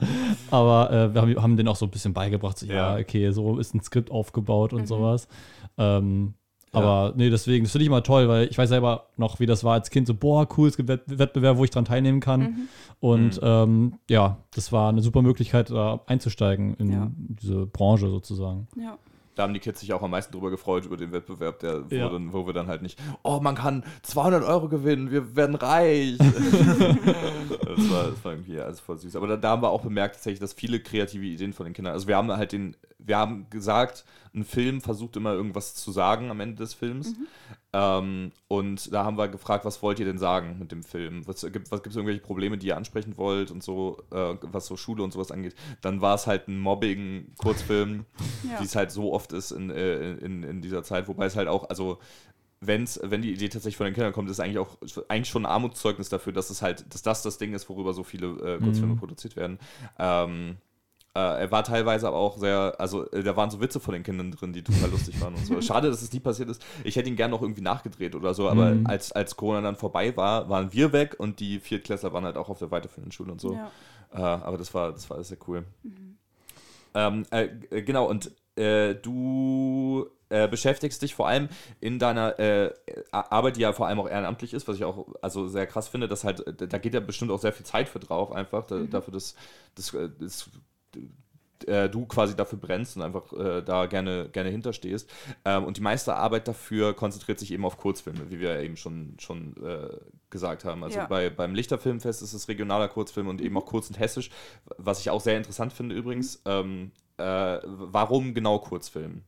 Aber 0.51 0.91
äh, 0.91 1.15
wir 1.15 1.21
haben, 1.21 1.43
haben 1.43 1.57
denen 1.57 1.69
auch 1.69 1.77
so 1.77 1.87
ein 1.87 1.91
bisschen 1.91 2.13
beigebracht, 2.13 2.59
so, 2.59 2.67
ja, 2.67 2.97
okay, 2.97 3.31
so 3.31 3.59
ist 3.59 3.75
ein 3.75 3.83
Skript 3.83 4.11
aufgebaut 4.11 4.73
und 4.73 4.83
mhm. 4.83 4.87
sowas. 4.87 5.29
Ähm, 5.77 6.35
ja. 6.73 6.81
Aber 6.81 7.15
nee, 7.17 7.29
deswegen, 7.29 7.65
das 7.65 7.73
finde 7.73 7.83
ich 7.83 7.89
immer 7.89 8.03
toll, 8.03 8.29
weil 8.29 8.49
ich 8.49 8.57
weiß 8.57 8.71
selber 8.71 9.09
noch, 9.19 9.41
wie 9.41 9.47
das 9.47 9.63
war 9.65 9.75
als 9.75 9.91
Kind, 9.91 10.07
so, 10.07 10.15
boah, 10.15 10.49
cool, 10.57 10.69
es 10.69 10.79
gibt 10.79 10.89
Wettbewerb, 10.89 11.59
wo 11.59 11.65
ich 11.65 11.71
dran 11.71 11.85
teilnehmen 11.85 12.21
kann. 12.21 12.41
Mhm. 12.41 12.69
Und 13.01 13.43
mhm. 13.43 13.47
Ähm, 13.47 13.95
ja, 14.09 14.39
das 14.55 14.73
war 14.73 14.89
eine 14.89 15.03
super 15.03 15.21
Möglichkeit, 15.21 15.71
da 15.71 16.01
einzusteigen 16.07 16.75
in 16.75 16.93
ja. 16.93 17.11
diese 17.17 17.67
Branche 17.67 18.09
sozusagen. 18.09 18.69
Ja 18.77 18.97
da 19.35 19.45
haben 19.45 19.55
die 19.55 19.61
Kids 19.61 19.81
sich 19.81 19.93
auch 19.93 20.03
am 20.03 20.11
meisten 20.11 20.33
drüber 20.33 20.51
gefreut, 20.51 20.85
über 20.85 20.97
den 20.97 21.13
Wettbewerb, 21.13 21.61
der, 21.61 21.91
wo, 21.91 21.95
ja. 21.95 22.09
dann, 22.09 22.33
wo 22.33 22.47
wir 22.47 22.53
dann 22.53 22.67
halt 22.67 22.83
nicht, 22.83 22.99
oh, 23.23 23.41
man 23.41 23.55
kann 23.55 23.85
200 24.03 24.45
Euro 24.45 24.69
gewinnen, 24.69 25.11
wir 25.11 25.35
werden 25.37 25.55
reich. 25.55 26.19
das, 26.19 27.91
war, 27.91 28.05
das 28.11 28.25
war 28.25 28.33
irgendwie 28.33 28.61
alles 28.61 28.81
voll 28.81 28.99
süß. 28.99 29.17
Aber 29.17 29.27
da, 29.27 29.37
da 29.37 29.51
haben 29.51 29.63
wir 29.63 29.71
auch 29.71 29.83
bemerkt 29.83 30.17
tatsächlich, 30.17 30.41
dass 30.41 30.53
viele 30.53 30.81
kreative 30.81 31.25
Ideen 31.25 31.53
von 31.53 31.65
den 31.65 31.73
Kindern, 31.73 31.95
also 31.95 32.09
wir 32.09 32.17
haben 32.17 32.31
halt 32.31 32.53
den, 32.53 32.77
wir 32.99 33.17
haben 33.17 33.49
gesagt, 33.51 34.05
ein 34.35 34.45
Film 34.45 34.81
versucht 34.81 35.17
immer 35.17 35.33
irgendwas 35.33 35.75
zu 35.75 35.93
sagen 35.93 36.31
am 36.31 36.41
Ende 36.41 36.57
des 36.57 36.75
Films. 36.75 37.11
Mhm. 37.11 37.27
Ähm, 37.75 38.33
und 38.49 38.93
da 38.93 39.05
haben 39.05 39.17
wir 39.17 39.29
gefragt, 39.29 39.65
was 39.65 39.83
wollt 39.83 39.99
ihr 39.99 40.05
denn 40.05 40.19
sagen 40.19 40.57
mit 40.59 40.73
dem 40.73 40.83
Film? 40.83 41.27
Was 41.27 41.41
gibt 41.41 41.73
es 41.73 41.97
irgendwelche 41.97 42.21
Probleme, 42.21 42.59
die 42.59 42.67
ihr 42.67 42.77
ansprechen 42.77 43.17
wollt 43.17 43.51
und 43.51 43.63
so, 43.63 44.03
äh, 44.11 44.37
was 44.43 44.67
so 44.67 44.77
Schule 44.77 45.03
und 45.03 45.13
sowas 45.13 45.31
angeht? 45.31 45.55
Dann 45.81 46.03
war 46.03 46.15
es 46.15 46.27
halt 46.27 46.49
ein 46.49 46.59
Mobbing-Kurzfilm, 46.59 48.05
ja. 48.51 48.61
wie 48.61 48.65
es 48.65 48.77
halt 48.77 48.91
so 48.91 49.13
oft 49.13 49.33
ist 49.33 49.53
in, 49.53 49.71
äh, 49.71 50.13
in, 50.15 50.43
in 50.43 50.61
dieser 50.61 50.83
Zeit, 50.83 51.09
wobei 51.09 51.25
es 51.25 51.37
halt 51.37 51.49
auch, 51.49 51.71
also 51.71 51.99
wenn's, 52.61 53.01
wenn 53.03 53.23
die 53.23 53.33
Idee 53.33 53.49
tatsächlich 53.49 53.77
von 53.77 53.87
den 53.87 53.95
Kindern 53.95 54.13
kommt, 54.13 54.29
ist 54.31 54.39
eigentlich 54.39 54.59
auch 54.59 54.77
eigentlich 55.09 55.31
schon 55.31 55.47
ein 55.47 55.53
Armutszeugnis 55.53 56.11
dafür, 56.11 56.33
dass 56.33 56.51
es 56.51 56.61
halt, 56.63 56.93
dass 56.93 57.03
das 57.03 57.23
das 57.23 57.39
Ding 57.39 57.55
ist, 57.55 57.69
worüber 57.69 57.95
so 57.95 58.05
viele 58.05 58.29
äh, 58.29 58.59
Kurzfilme 58.59 58.95
mhm. 58.95 58.99
produziert 58.99 59.35
werden. 59.37 59.59
Ähm, 59.99 60.51
äh, 60.51 60.72
er 61.21 61.51
war 61.51 61.63
teilweise 61.63 62.09
aber 62.09 62.17
auch 62.17 62.39
sehr, 62.39 62.75
also 62.79 63.11
äh, 63.11 63.23
da 63.23 63.37
waren 63.37 63.51
so 63.51 63.61
Witze 63.61 63.81
von 63.81 63.93
den 63.93 64.03
Kindern 64.03 64.31
drin, 64.31 64.55
die 64.55 64.63
total 64.63 64.91
lustig 64.91 65.21
waren 65.21 65.35
und 65.35 65.45
so. 65.45 65.61
Schade, 65.63 65.91
dass 65.91 66.01
es 66.01 66.13
nie 66.13 66.21
passiert 66.21 66.49
ist. 66.49 66.65
Ich 66.85 66.97
hätte 66.97 67.11
ihn 67.11 67.17
gern 67.17 67.31
noch 67.31 67.43
irgendwie 67.43 67.61
nachgedreht 67.61 68.15
oder 68.15 68.33
so, 68.33 68.49
aber 68.49 68.71
mhm. 68.71 68.87
als, 68.87 69.13
als 69.13 69.37
Corona 69.37 69.61
dann 69.61 69.77
vorbei 69.77 70.17
war, 70.17 70.49
waren 70.49 70.73
wir 70.73 70.93
weg 70.93 71.17
und 71.19 71.39
die 71.41 71.61
Viertklässler 71.61 72.15
waren 72.15 72.25
halt 72.25 72.39
auch 72.39 72.49
auf 72.49 72.59
der 72.59 72.71
weiterführenden 72.71 73.13
Schule 73.13 73.33
und 73.33 73.41
so. 73.43 73.55
Ja. 73.55 73.71
Äh, 74.15 74.21
aber 74.21 74.57
das 74.57 74.73
war, 74.73 74.93
das 74.93 75.09
war 75.11 75.23
sehr 75.23 75.39
cool. 75.49 75.65
Mhm. 75.83 76.17
Ähm, 76.95 77.27
äh, 77.31 77.49
äh 77.71 77.83
genau, 77.83 78.07
und 78.07 78.31
äh, 78.57 78.95
du 78.95 80.07
beschäftigst 80.51 81.03
dich 81.03 81.15
vor 81.15 81.29
allem 81.29 81.51
in 81.79 81.99
deiner 81.99 82.35
Arbeit, 83.11 83.57
die 83.57 83.61
ja 83.61 83.75
vor 83.75 83.87
allem 83.87 84.01
auch 84.01 84.09
ehrenamtlich 84.09 84.55
ist, 84.55 84.67
was 84.67 84.77
ich 84.77 84.85
auch 84.85 85.07
also 85.21 85.47
sehr 85.47 85.67
krass 85.67 85.89
finde, 85.89 86.09
dass 86.09 86.25
halt, 86.25 86.43
da 86.73 86.79
geht 86.79 86.95
ja 86.95 87.01
bestimmt 87.01 87.31
auch 87.33 87.39
sehr 87.39 87.53
viel 87.53 87.67
Zeit 87.67 87.87
für 87.87 87.99
drauf, 87.99 88.33
einfach, 88.33 88.65
da, 88.65 88.77
mhm. 88.77 88.89
dafür, 88.89 89.13
dass 89.13 89.35
das, 89.75 89.95
das 90.19 90.49
äh, 91.67 91.89
du 91.89 92.07
quasi 92.07 92.37
dafür 92.37 92.59
brennst 92.59 92.97
und 92.97 93.03
einfach 93.03 93.33
äh, 93.33 93.63
da 93.63 93.87
gerne, 93.87 94.29
gerne 94.31 94.51
hinterstehst. 94.51 95.11
Ähm, 95.45 95.65
und 95.65 95.77
die 95.77 95.81
meiste 95.81 96.15
Arbeit 96.15 96.49
dafür 96.49 96.95
konzentriert 96.95 97.39
sich 97.39 97.53
eben 97.53 97.65
auf 97.65 97.77
Kurzfilme, 97.77 98.31
wie 98.31 98.41
wir 98.41 98.61
eben 98.61 98.77
schon, 98.77 99.17
schon 99.19 99.55
äh, 99.65 99.97
gesagt 100.31 100.65
haben. 100.65 100.85
Also 100.85 100.99
ja. 100.99 101.07
bei, 101.07 101.31
beim 101.31 101.55
Lichterfilmfest 101.55 102.23
ist 102.23 102.33
es 102.33 102.49
regionaler 102.49 102.89
Kurzfilm 102.89 103.29
und 103.29 103.41
eben 103.41 103.57
auch 103.57 103.67
kurz 103.67 103.89
und 103.89 103.99
hessisch, 103.99 104.31
was 104.77 105.01
ich 105.01 105.11
auch 105.11 105.21
sehr 105.21 105.37
interessant 105.37 105.73
finde 105.73 105.95
übrigens. 105.95 106.43
Ähm, 106.45 106.93
äh, 107.19 107.59
warum 107.65 108.35
genau 108.35 108.59
Kurzfilm? 108.59 109.23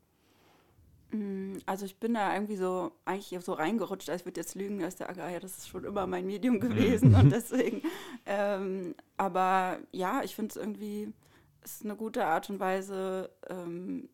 Mm, 1.11 1.59
also 1.67 1.87
ich 1.87 1.99
bin 1.99 2.15
da 2.15 2.35
irgendwie 2.35 2.57
so 2.57 2.93
eigentlich 3.05 3.39
so 3.45 3.53
reingerutscht, 3.53 4.11
als 4.11 4.25
würde 4.25 4.41
jetzt 4.41 4.55
lügen, 4.55 4.83
als 4.83 4.97
der 4.97 5.11
Agrar, 5.11 5.31
ja, 5.31 5.41
das 5.41 5.59
ist 5.59 5.69
schon 5.69 5.85
immer 5.85 6.07
mein 6.07 6.27
Medium 6.27 6.61
gewesen 6.61 7.15
und 7.15 7.31
deswegen. 7.33 7.83
Ähm, 8.27 8.95
aber 9.17 9.79
ja, 9.93 10.23
ich 10.25 10.35
finde 10.35 10.51
es 10.51 10.57
irgendwie 10.57 11.13
ist 11.65 11.85
eine 11.85 11.97
gute 11.97 12.27
Art 12.27 12.51
und 12.51 12.61
Weise, 12.61 13.31
ähm, 13.49 14.09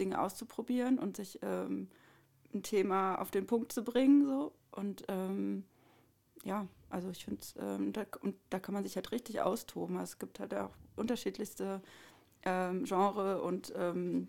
Dinge 0.00 0.20
auszuprobieren 0.20 0.98
und 0.98 1.16
sich 1.16 1.38
ähm, 1.42 1.88
ein 2.52 2.62
Thema 2.62 3.16
auf 3.16 3.30
den 3.30 3.46
Punkt 3.46 3.72
zu 3.72 3.84
bringen. 3.84 4.26
So. 4.26 4.52
Und 4.72 5.04
ähm, 5.08 5.64
ja, 6.44 6.66
also 6.90 7.10
ich 7.10 7.24
finde, 7.24 7.42
ähm, 7.58 7.92
da, 7.92 8.04
und 8.20 8.36
da 8.50 8.58
kann 8.58 8.74
man 8.74 8.84
sich 8.84 8.96
halt 8.96 9.12
richtig 9.12 9.40
austoben. 9.40 9.96
Also 9.96 10.12
es 10.12 10.18
gibt 10.18 10.40
halt 10.40 10.54
auch 10.54 10.72
unterschiedlichste 10.96 11.80
ähm, 12.42 12.84
Genre 12.84 13.42
und 13.42 13.72
ähm, 13.76 14.28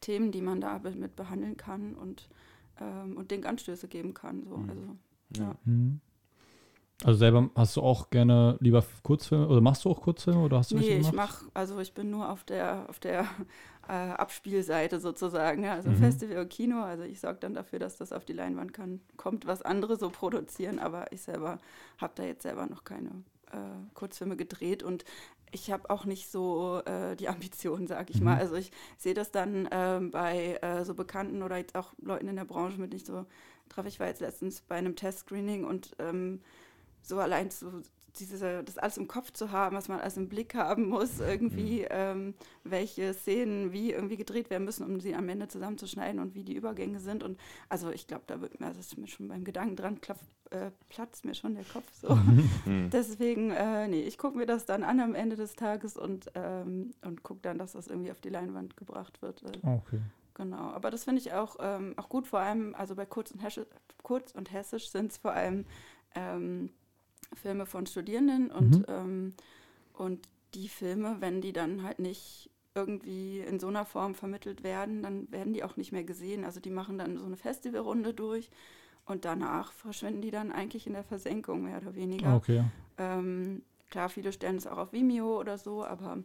Themen, 0.00 0.32
die 0.32 0.42
man 0.42 0.60
da 0.60 0.78
mit 0.78 1.16
behandeln 1.16 1.56
kann 1.56 1.94
und, 1.94 2.28
und 3.16 3.32
Ding 3.32 3.44
Anstöße 3.44 3.88
geben 3.88 4.14
kann. 4.14 4.44
So. 4.44 4.56
Mhm. 4.56 4.70
Also, 4.70 4.96
ja. 5.42 5.56
Mhm. 5.64 6.00
Also 7.04 7.18
selber 7.18 7.48
hast 7.54 7.76
du 7.76 7.82
auch 7.82 8.10
gerne 8.10 8.56
lieber 8.60 8.84
Kurzfilme 9.04 9.46
oder 9.46 9.60
machst 9.60 9.84
du 9.84 9.90
auch 9.90 10.00
Kurzfilme 10.00 10.40
oder 10.40 10.58
hast 10.58 10.72
du 10.72 10.76
Nee, 10.76 10.98
ich 10.98 11.12
mache, 11.12 11.46
also 11.54 11.78
ich 11.78 11.94
bin 11.94 12.10
nur 12.10 12.28
auf 12.28 12.42
der 12.42 12.86
auf 12.88 12.98
der 12.98 13.20
äh, 13.88 13.92
Abspielseite 13.92 14.98
sozusagen, 14.98 15.62
ja, 15.62 15.74
also 15.74 15.90
mhm. 15.90 15.96
Festival 15.96 16.38
und 16.38 16.50
Kino, 16.50 16.82
also 16.82 17.04
ich 17.04 17.20
sorge 17.20 17.38
dann 17.38 17.54
dafür, 17.54 17.78
dass 17.78 17.96
das 17.96 18.12
auf 18.12 18.24
die 18.24 18.32
Leinwand 18.32 18.72
kann, 18.72 19.00
kommt, 19.16 19.46
was 19.46 19.62
andere 19.62 19.96
so 19.96 20.10
produzieren, 20.10 20.80
aber 20.80 21.12
ich 21.12 21.22
selber 21.22 21.58
habe 21.98 22.14
da 22.16 22.24
jetzt 22.24 22.42
selber 22.42 22.66
noch 22.66 22.82
keine 22.82 23.10
äh, 23.52 23.94
Kurzfilme 23.94 24.36
gedreht 24.36 24.82
und 24.82 25.04
ich 25.52 25.70
habe 25.70 25.90
auch 25.90 26.04
nicht 26.04 26.30
so 26.30 26.82
äh, 26.84 27.14
die 27.14 27.28
Ambitionen, 27.28 27.86
sage 27.86 28.12
ich 28.12 28.18
mhm. 28.18 28.24
mal. 28.26 28.38
Also 28.38 28.56
ich 28.56 28.70
sehe 28.96 29.14
das 29.14 29.30
dann 29.30 29.68
ähm, 29.70 30.10
bei 30.10 30.58
äh, 30.62 30.84
so 30.84 30.94
Bekannten 30.94 31.42
oder 31.42 31.56
jetzt 31.56 31.76
auch 31.76 31.92
Leuten 32.02 32.28
in 32.28 32.36
der 32.36 32.44
Branche 32.44 32.80
mit 32.80 32.92
nicht 32.92 33.06
so 33.06 33.24
drauf. 33.68 33.86
Ich 33.86 34.00
war 34.00 34.08
jetzt 34.08 34.20
letztens 34.20 34.60
bei 34.62 34.74
einem 34.74 34.96
Testscreening 34.96 35.64
und 35.64 35.94
ähm, 35.98 36.40
so 37.08 37.18
allein 37.18 37.50
so 37.50 37.82
diese, 38.20 38.64
das 38.64 38.78
alles 38.78 38.96
im 38.96 39.08
Kopf 39.08 39.32
zu 39.32 39.52
haben, 39.52 39.76
was 39.76 39.88
man 39.88 40.00
alles 40.00 40.16
im 40.16 40.28
Blick 40.28 40.54
haben 40.54 40.88
muss, 40.88 41.20
irgendwie, 41.20 41.80
mhm. 41.80 41.86
ähm, 41.90 42.34
welche 42.64 43.14
Szenen 43.14 43.72
wie 43.72 43.92
irgendwie 43.92 44.16
gedreht 44.16 44.50
werden 44.50 44.64
müssen, 44.64 44.84
um 44.84 45.00
sie 45.00 45.14
am 45.14 45.28
Ende 45.28 45.48
zusammenzuschneiden 45.48 46.20
und 46.20 46.34
wie 46.34 46.44
die 46.44 46.54
Übergänge 46.54 47.00
sind. 47.00 47.22
Und 47.22 47.38
also 47.68 47.90
ich 47.90 48.06
glaube, 48.06 48.24
da 48.26 48.40
wird 48.40 48.60
mir, 48.60 48.66
also 48.66 48.80
ist 48.80 48.98
mir 48.98 49.06
schon 49.06 49.28
beim 49.28 49.44
Gedanken 49.44 49.76
dran, 49.76 50.00
klapp, 50.00 50.18
äh, 50.50 50.70
platzt 50.88 51.24
mir 51.24 51.34
schon 51.34 51.54
der 51.54 51.64
Kopf 51.64 51.90
so. 51.92 52.18
Mhm. 52.64 52.90
Deswegen, 52.92 53.50
äh, 53.50 53.88
nee, 53.88 54.02
ich 54.02 54.18
gucke 54.18 54.36
mir 54.36 54.46
das 54.46 54.64
dann 54.64 54.82
an 54.82 55.00
am 55.00 55.14
Ende 55.14 55.36
des 55.36 55.54
Tages 55.54 55.96
und, 55.96 56.30
ähm, 56.34 56.92
und 57.02 57.22
gucke 57.22 57.40
dann, 57.42 57.58
dass 57.58 57.72
das 57.72 57.86
irgendwie 57.86 58.10
auf 58.10 58.20
die 58.20 58.28
Leinwand 58.28 58.76
gebracht 58.76 59.22
wird. 59.22 59.42
Äh, 59.42 59.66
okay. 59.66 60.00
Genau, 60.34 60.70
aber 60.70 60.90
das 60.90 61.04
finde 61.04 61.20
ich 61.20 61.32
auch, 61.32 61.56
ähm, 61.60 61.94
auch 61.96 62.08
gut, 62.08 62.26
vor 62.26 62.40
allem, 62.40 62.74
also 62.74 62.94
bei 62.94 63.06
Kurz 63.06 63.30
und, 63.30 63.42
Hessisch, 63.42 63.66
Kurz 64.02 64.32
und 64.32 64.52
Hessisch 64.52 64.90
sind 64.90 65.12
es 65.12 65.18
vor 65.18 65.32
allem 65.32 65.64
ähm, 66.14 66.70
Filme 67.34 67.66
von 67.66 67.86
Studierenden 67.86 68.50
und, 68.50 68.78
mhm. 68.78 68.84
ähm, 68.88 69.34
und 69.94 70.28
die 70.54 70.68
Filme, 70.68 71.16
wenn 71.20 71.40
die 71.40 71.52
dann 71.52 71.82
halt 71.82 71.98
nicht 71.98 72.50
irgendwie 72.74 73.40
in 73.40 73.58
so 73.58 73.66
einer 73.68 73.84
Form 73.84 74.14
vermittelt 74.14 74.62
werden, 74.62 75.02
dann 75.02 75.30
werden 75.32 75.52
die 75.52 75.64
auch 75.64 75.76
nicht 75.76 75.92
mehr 75.92 76.04
gesehen. 76.04 76.44
Also 76.44 76.60
die 76.60 76.70
machen 76.70 76.98
dann 76.98 77.18
so 77.18 77.26
eine 77.26 77.36
Festivalrunde 77.36 78.14
durch 78.14 78.50
und 79.04 79.24
danach 79.24 79.72
verschwinden 79.72 80.22
die 80.22 80.30
dann 80.30 80.52
eigentlich 80.52 80.86
in 80.86 80.92
der 80.92 81.04
Versenkung, 81.04 81.64
mehr 81.64 81.78
oder 81.78 81.94
weniger. 81.94 82.36
Okay. 82.36 82.64
Ähm, 82.98 83.62
klar, 83.90 84.08
viele 84.08 84.32
stellen 84.32 84.56
es 84.56 84.66
auch 84.66 84.78
auf 84.78 84.92
Vimeo 84.92 85.38
oder 85.40 85.58
so, 85.58 85.84
aber 85.84 86.18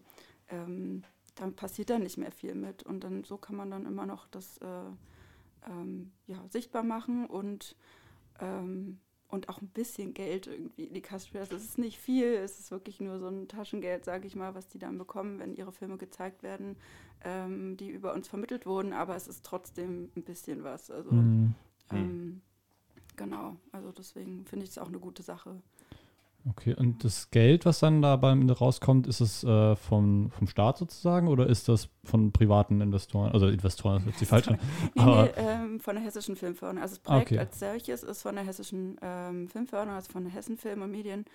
ähm, 0.50 1.03
dann 1.36 1.55
passiert 1.55 1.89
da 1.89 1.98
nicht 1.98 2.17
mehr 2.17 2.31
viel 2.31 2.55
mit. 2.55 2.83
Und 2.83 3.03
dann 3.03 3.24
so 3.24 3.38
kann 3.38 3.55
man 3.55 3.72
dann 3.72 3.86
immer 3.86 4.05
noch 4.05 4.27
das 4.27 4.57
äh, 4.57 5.69
ähm, 5.69 6.12
ja, 6.27 6.38
sichtbar 6.50 6.83
machen 6.83 7.25
und 7.25 7.75
ähm, 8.39 9.00
und 9.33 9.49
auch 9.49 9.61
ein 9.61 9.67
bisschen 9.67 10.13
Geld 10.13 10.45
irgendwie 10.45 10.85
in 10.85 10.93
die 10.93 11.01
Kasse 11.01 11.27
spielen. 11.27 11.41
Also 11.41 11.55
es 11.55 11.63
ist 11.63 11.79
nicht 11.79 11.97
viel, 11.97 12.33
es 12.35 12.59
ist 12.59 12.69
wirklich 12.69 13.01
nur 13.01 13.17
so 13.19 13.27
ein 13.27 13.47
Taschengeld, 13.47 14.05
sage 14.05 14.27
ich 14.27 14.35
mal, 14.35 14.53
was 14.53 14.67
die 14.67 14.77
dann 14.77 14.99
bekommen, 14.99 15.39
wenn 15.39 15.55
ihre 15.55 15.71
Filme 15.71 15.97
gezeigt 15.97 16.43
werden, 16.43 16.77
ähm, 17.23 17.75
die 17.75 17.89
über 17.89 18.13
uns 18.13 18.27
vermittelt 18.27 18.67
wurden, 18.67 18.93
aber 18.93 19.15
es 19.15 19.27
ist 19.27 19.43
trotzdem 19.43 20.11
ein 20.15 20.23
bisschen 20.23 20.63
was. 20.63 20.91
Also 20.91 21.11
mhm. 21.11 21.55
ähm, 21.91 22.41
genau, 23.15 23.57
also 23.71 23.91
deswegen 23.91 24.45
finde 24.45 24.65
ich 24.65 24.69
es 24.69 24.77
auch 24.77 24.87
eine 24.87 24.99
gute 24.99 25.23
Sache. 25.23 25.59
Okay, 26.50 26.75
und 26.75 27.05
das 27.05 27.31
Geld, 27.31 27.65
was 27.65 27.79
dann 27.79 28.01
da 28.01 28.17
beim 28.17 28.50
rauskommt, 28.50 29.07
ist 29.07 29.21
es 29.21 29.43
äh, 29.45 29.75
vom, 29.77 30.29
vom 30.29 30.47
Staat 30.47 30.77
sozusagen 30.77 31.29
oder 31.29 31.47
ist 31.47 31.69
das 31.69 31.88
von 32.03 32.33
privaten 32.33 32.81
Investoren? 32.81 33.31
Also 33.31 33.47
Investoren 33.47 34.01
ist 34.01 34.05
jetzt 34.07 34.21
die 34.21 34.25
falsche. 34.25 34.57
nee, 34.93 35.05
nee, 35.05 35.29
ähm, 35.38 35.79
von 35.79 35.95
der 35.95 36.03
Hessischen 36.03 36.35
Filmförderung. 36.35 36.81
Also 36.81 36.95
das 36.95 37.03
Projekt 37.03 37.31
okay. 37.31 37.39
als 37.39 37.59
solches 37.59 38.03
ist 38.03 38.21
von 38.21 38.35
der 38.35 38.43
Hessischen 38.43 38.97
ähm, 39.01 39.47
Filmförderung, 39.47 39.95
also 39.95 40.12
von 40.12 40.25
der 40.25 40.33
Hessen 40.33 40.57
Film 40.57 40.81
und 40.81 40.91
Medien 40.91 41.25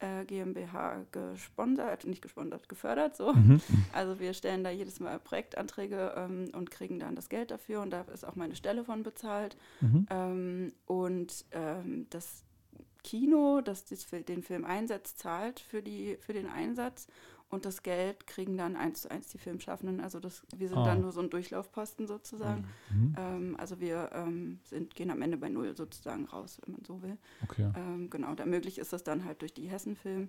äh, 0.00 0.24
GmbH 0.26 1.06
gesponsert, 1.12 2.06
nicht 2.06 2.22
gesponsert, 2.22 2.68
gefördert 2.68 3.16
so. 3.16 3.32
Mhm. 3.32 3.60
Also 3.92 4.20
wir 4.20 4.34
stellen 4.34 4.64
da 4.64 4.70
jedes 4.70 5.00
Mal 5.00 5.18
Projektanträge 5.18 6.12
ähm, 6.16 6.50
und 6.52 6.70
kriegen 6.70 6.98
dann 6.98 7.16
das 7.16 7.28
Geld 7.28 7.50
dafür 7.50 7.80
und 7.80 7.90
da 7.90 8.02
ist 8.02 8.26
auch 8.26 8.36
meine 8.36 8.54
Stelle 8.54 8.84
von 8.84 9.02
bezahlt. 9.02 9.56
Mhm. 9.80 10.06
Ähm, 10.10 10.72
und 10.86 11.46
ähm, 11.52 12.06
das 12.10 12.44
Kino, 13.08 13.62
das 13.62 13.86
den 13.86 14.42
Film 14.42 14.66
einsetzt, 14.66 15.18
zahlt 15.18 15.60
für, 15.60 15.80
die, 15.80 16.18
für 16.20 16.34
den 16.34 16.46
Einsatz 16.46 17.08
und 17.48 17.64
das 17.64 17.82
Geld 17.82 18.26
kriegen 18.26 18.58
dann 18.58 18.76
eins 18.76 19.00
zu 19.02 19.10
eins 19.10 19.28
die 19.28 19.38
Filmschaffenden. 19.38 20.00
Also 20.00 20.20
das, 20.20 20.42
wir 20.54 20.68
sind 20.68 20.76
ah. 20.76 20.84
dann 20.84 21.00
nur 21.00 21.12
so 21.12 21.22
ein 21.22 21.30
Durchlaufposten 21.30 22.06
sozusagen. 22.06 22.66
Mhm. 22.90 23.14
Ähm, 23.16 23.56
also 23.58 23.80
wir 23.80 24.10
ähm, 24.12 24.60
sind, 24.64 24.94
gehen 24.94 25.10
am 25.10 25.22
Ende 25.22 25.38
bei 25.38 25.48
null 25.48 25.74
sozusagen 25.74 26.26
raus, 26.26 26.60
wenn 26.62 26.74
man 26.74 26.84
so 26.84 27.00
will. 27.00 27.16
Okay. 27.44 27.72
Ähm, 27.74 28.10
genau, 28.10 28.34
da 28.34 28.44
möglich 28.44 28.78
ist 28.78 28.92
das 28.92 29.04
dann 29.04 29.24
halt 29.24 29.40
durch 29.40 29.54
die 29.54 29.70
Hessenfilm 29.70 30.28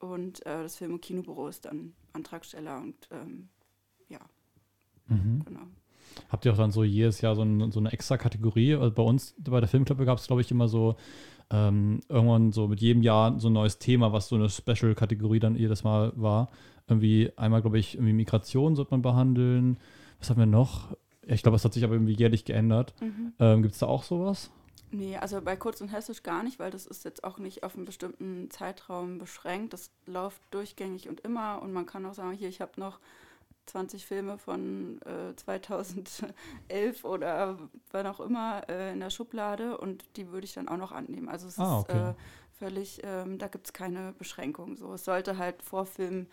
und 0.00 0.46
äh, 0.46 0.62
das 0.62 0.76
Film- 0.76 0.92
und 0.94 1.02
Kinobüro 1.02 1.48
ist 1.48 1.64
dann 1.64 1.92
Antragsteller 2.12 2.78
und 2.78 3.08
ähm, 3.10 3.48
ja, 4.08 4.20
mhm. 5.08 5.42
genau. 5.44 5.66
Habt 6.28 6.44
ihr 6.44 6.52
auch 6.52 6.56
dann 6.56 6.70
so 6.70 6.84
jedes 6.84 7.20
Jahr 7.20 7.34
so, 7.34 7.42
ein, 7.42 7.72
so 7.72 7.80
eine 7.80 7.92
extra 7.92 8.16
Kategorie? 8.16 8.74
Also 8.74 8.94
bei 8.94 9.02
uns, 9.02 9.34
bei 9.38 9.60
der 9.60 9.68
Filmklappe 9.68 10.04
gab 10.04 10.18
es, 10.18 10.26
glaube 10.26 10.42
ich, 10.42 10.50
immer 10.50 10.68
so 10.68 10.96
ähm, 11.52 12.00
irgendwann 12.08 12.52
so 12.52 12.66
mit 12.66 12.80
jedem 12.80 13.02
Jahr 13.02 13.38
so 13.38 13.48
ein 13.48 13.52
neues 13.52 13.78
Thema, 13.78 14.12
was 14.12 14.28
so 14.28 14.36
eine 14.36 14.48
Special-Kategorie 14.48 15.38
dann 15.38 15.54
jedes 15.54 15.84
Mal 15.84 16.12
war. 16.16 16.48
Irgendwie 16.88 17.30
einmal, 17.36 17.60
glaube 17.60 17.78
ich, 17.78 17.94
irgendwie 17.94 18.14
Migration 18.14 18.74
sollte 18.74 18.90
man 18.90 19.02
behandeln. 19.02 19.78
Was 20.18 20.30
haben 20.30 20.38
wir 20.38 20.46
noch? 20.46 20.96
Ich 21.26 21.42
glaube, 21.42 21.56
es 21.56 21.64
hat 21.64 21.74
sich 21.74 21.84
aber 21.84 21.92
irgendwie 21.92 22.14
jährlich 22.14 22.44
geändert. 22.44 22.94
Mhm. 23.00 23.32
Ähm, 23.38 23.62
Gibt 23.62 23.74
es 23.74 23.80
da 23.80 23.86
auch 23.86 24.02
sowas? 24.02 24.50
Nee, 24.90 25.16
also 25.16 25.40
bei 25.40 25.56
Kurz 25.56 25.80
und 25.80 25.88
Hessisch 25.88 26.22
gar 26.22 26.42
nicht, 26.42 26.58
weil 26.58 26.70
das 26.70 26.86
ist 26.86 27.04
jetzt 27.04 27.24
auch 27.24 27.38
nicht 27.38 27.64
auf 27.64 27.76
einen 27.76 27.84
bestimmten 27.84 28.50
Zeitraum 28.50 29.18
beschränkt. 29.18 29.72
Das 29.72 29.90
läuft 30.06 30.42
durchgängig 30.50 31.08
und 31.08 31.20
immer. 31.20 31.62
Und 31.62 31.72
man 31.72 31.86
kann 31.86 32.04
auch 32.04 32.14
sagen, 32.14 32.36
hier, 32.36 32.48
ich 32.48 32.60
habe 32.60 32.72
noch 32.76 32.98
20 33.66 34.06
Filme 34.06 34.38
von 34.38 35.00
äh, 35.02 35.34
2011 35.36 36.34
oder 37.04 37.58
wann 37.90 38.06
auch 38.06 38.20
immer 38.20 38.68
äh, 38.68 38.92
in 38.92 39.00
der 39.00 39.10
Schublade 39.10 39.78
und 39.78 40.04
die 40.16 40.30
würde 40.30 40.44
ich 40.44 40.54
dann 40.54 40.68
auch 40.68 40.76
noch 40.76 40.92
annehmen. 40.92 41.28
Also 41.28 41.48
es 41.48 41.58
ah, 41.58 41.80
okay. 41.80 41.92
ist 41.92 41.98
äh, 41.98 42.14
völlig, 42.58 43.00
ähm, 43.04 43.38
da 43.38 43.48
gibt 43.48 43.66
es 43.66 43.72
keine 43.72 44.12
Beschränkung. 44.12 44.76
So. 44.76 44.94
Es 44.94 45.04
sollte 45.04 45.38
halt 45.38 45.62
vor 45.62 45.86
Film 45.86 46.26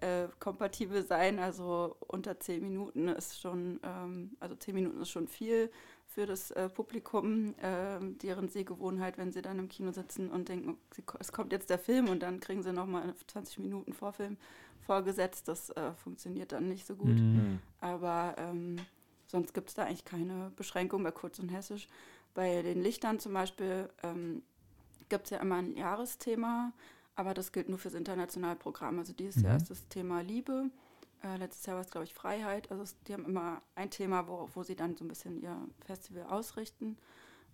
äh, 0.00 0.28
kompatibel 0.38 1.04
sein, 1.04 1.38
also 1.38 1.96
unter 2.06 2.38
10 2.38 2.62
Minuten 2.62 3.08
ist 3.08 3.40
schon, 3.40 3.80
ähm, 3.82 4.36
also 4.40 4.54
10 4.54 4.74
Minuten 4.74 5.00
ist 5.00 5.10
schon 5.10 5.28
viel 5.28 5.70
für 6.06 6.26
das 6.26 6.50
äh, 6.52 6.68
Publikum, 6.68 7.54
ähm, 7.62 8.18
deren 8.18 8.48
Sehgewohnheit, 8.48 9.18
wenn 9.18 9.32
sie 9.32 9.42
dann 9.42 9.58
im 9.58 9.68
Kino 9.68 9.92
sitzen 9.92 10.30
und 10.30 10.48
denken, 10.48 10.76
es 11.18 11.32
kommt 11.32 11.52
jetzt 11.52 11.70
der 11.70 11.78
Film 11.78 12.08
und 12.08 12.22
dann 12.22 12.40
kriegen 12.40 12.62
sie 12.62 12.72
nochmal 12.72 13.14
20 13.26 13.58
Minuten 13.58 13.92
Vorfilm 13.92 14.36
vorgesetzt. 14.84 15.48
Das 15.48 15.70
äh, 15.70 15.92
funktioniert 15.94 16.52
dann 16.52 16.68
nicht 16.68 16.86
so 16.86 16.96
gut. 16.96 17.16
Mhm. 17.18 17.58
Aber 17.80 18.34
ähm, 18.38 18.76
sonst 19.26 19.54
gibt 19.54 19.68
es 19.68 19.74
da 19.74 19.84
eigentlich 19.84 20.04
keine 20.04 20.50
Beschränkung 20.56 21.02
bei 21.02 21.10
Kurz 21.10 21.38
und 21.38 21.50
Hessisch. 21.50 21.88
Bei 22.34 22.62
den 22.62 22.82
Lichtern 22.82 23.20
zum 23.20 23.32
Beispiel 23.32 23.88
ähm, 24.02 24.42
gibt 25.08 25.24
es 25.24 25.30
ja 25.30 25.38
immer 25.38 25.56
ein 25.56 25.76
Jahresthema, 25.76 26.72
aber 27.14 27.34
das 27.34 27.52
gilt 27.52 27.68
nur 27.68 27.78
fürs 27.78 27.94
internationale 27.94 28.56
Programm. 28.56 28.98
Also 28.98 29.12
dieses 29.12 29.36
mhm. 29.36 29.44
Jahr 29.44 29.56
ist 29.56 29.70
das 29.70 29.86
Thema 29.88 30.20
Liebe. 30.22 30.70
Äh, 31.22 31.36
letztes 31.36 31.66
Jahr 31.66 31.76
war 31.76 31.84
es, 31.84 31.90
glaube 31.90 32.04
ich, 32.04 32.14
Freiheit. 32.14 32.70
Also 32.70 32.82
es, 32.82 32.96
die 33.04 33.14
haben 33.14 33.24
immer 33.24 33.62
ein 33.74 33.90
Thema, 33.90 34.28
wo, 34.28 34.48
wo 34.54 34.62
sie 34.62 34.76
dann 34.76 34.96
so 34.96 35.04
ein 35.04 35.08
bisschen 35.08 35.40
ihr 35.40 35.56
Festival 35.86 36.24
ausrichten. 36.24 36.96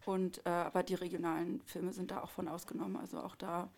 Und 0.07 0.45
äh, 0.47 0.51
aber 0.51 0.83
die 0.83 0.95
regionalen 0.95 1.61
Filme 1.63 1.93
sind 1.93 2.11
da 2.11 2.23
auch 2.23 2.31
von 2.31 2.49
ausgenommen. 2.49 2.97
Also 2.97 3.21
auch 3.21 3.37
da 3.37 3.69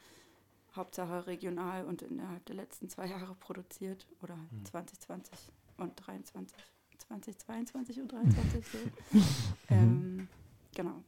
Hauptsache 0.75 1.27
regional 1.27 1.85
und 1.85 2.03
innerhalb 2.03 2.45
der 2.47 2.57
letzten 2.57 2.89
zwei 2.89 3.07
Jahre 3.07 3.35
produziert 3.35 4.07
oder 4.23 4.35
hm. 4.35 4.65
2020 4.65 5.39
und 5.77 6.07
23, 6.07 6.57
2022 6.99 8.01
und 8.01 8.13
23 8.13 8.65
so. 8.67 8.79
ähm, 9.69 10.29
genau, 10.75 11.03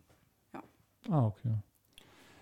ja. 0.53 0.63
Ah, 1.09 1.27
okay. 1.27 1.55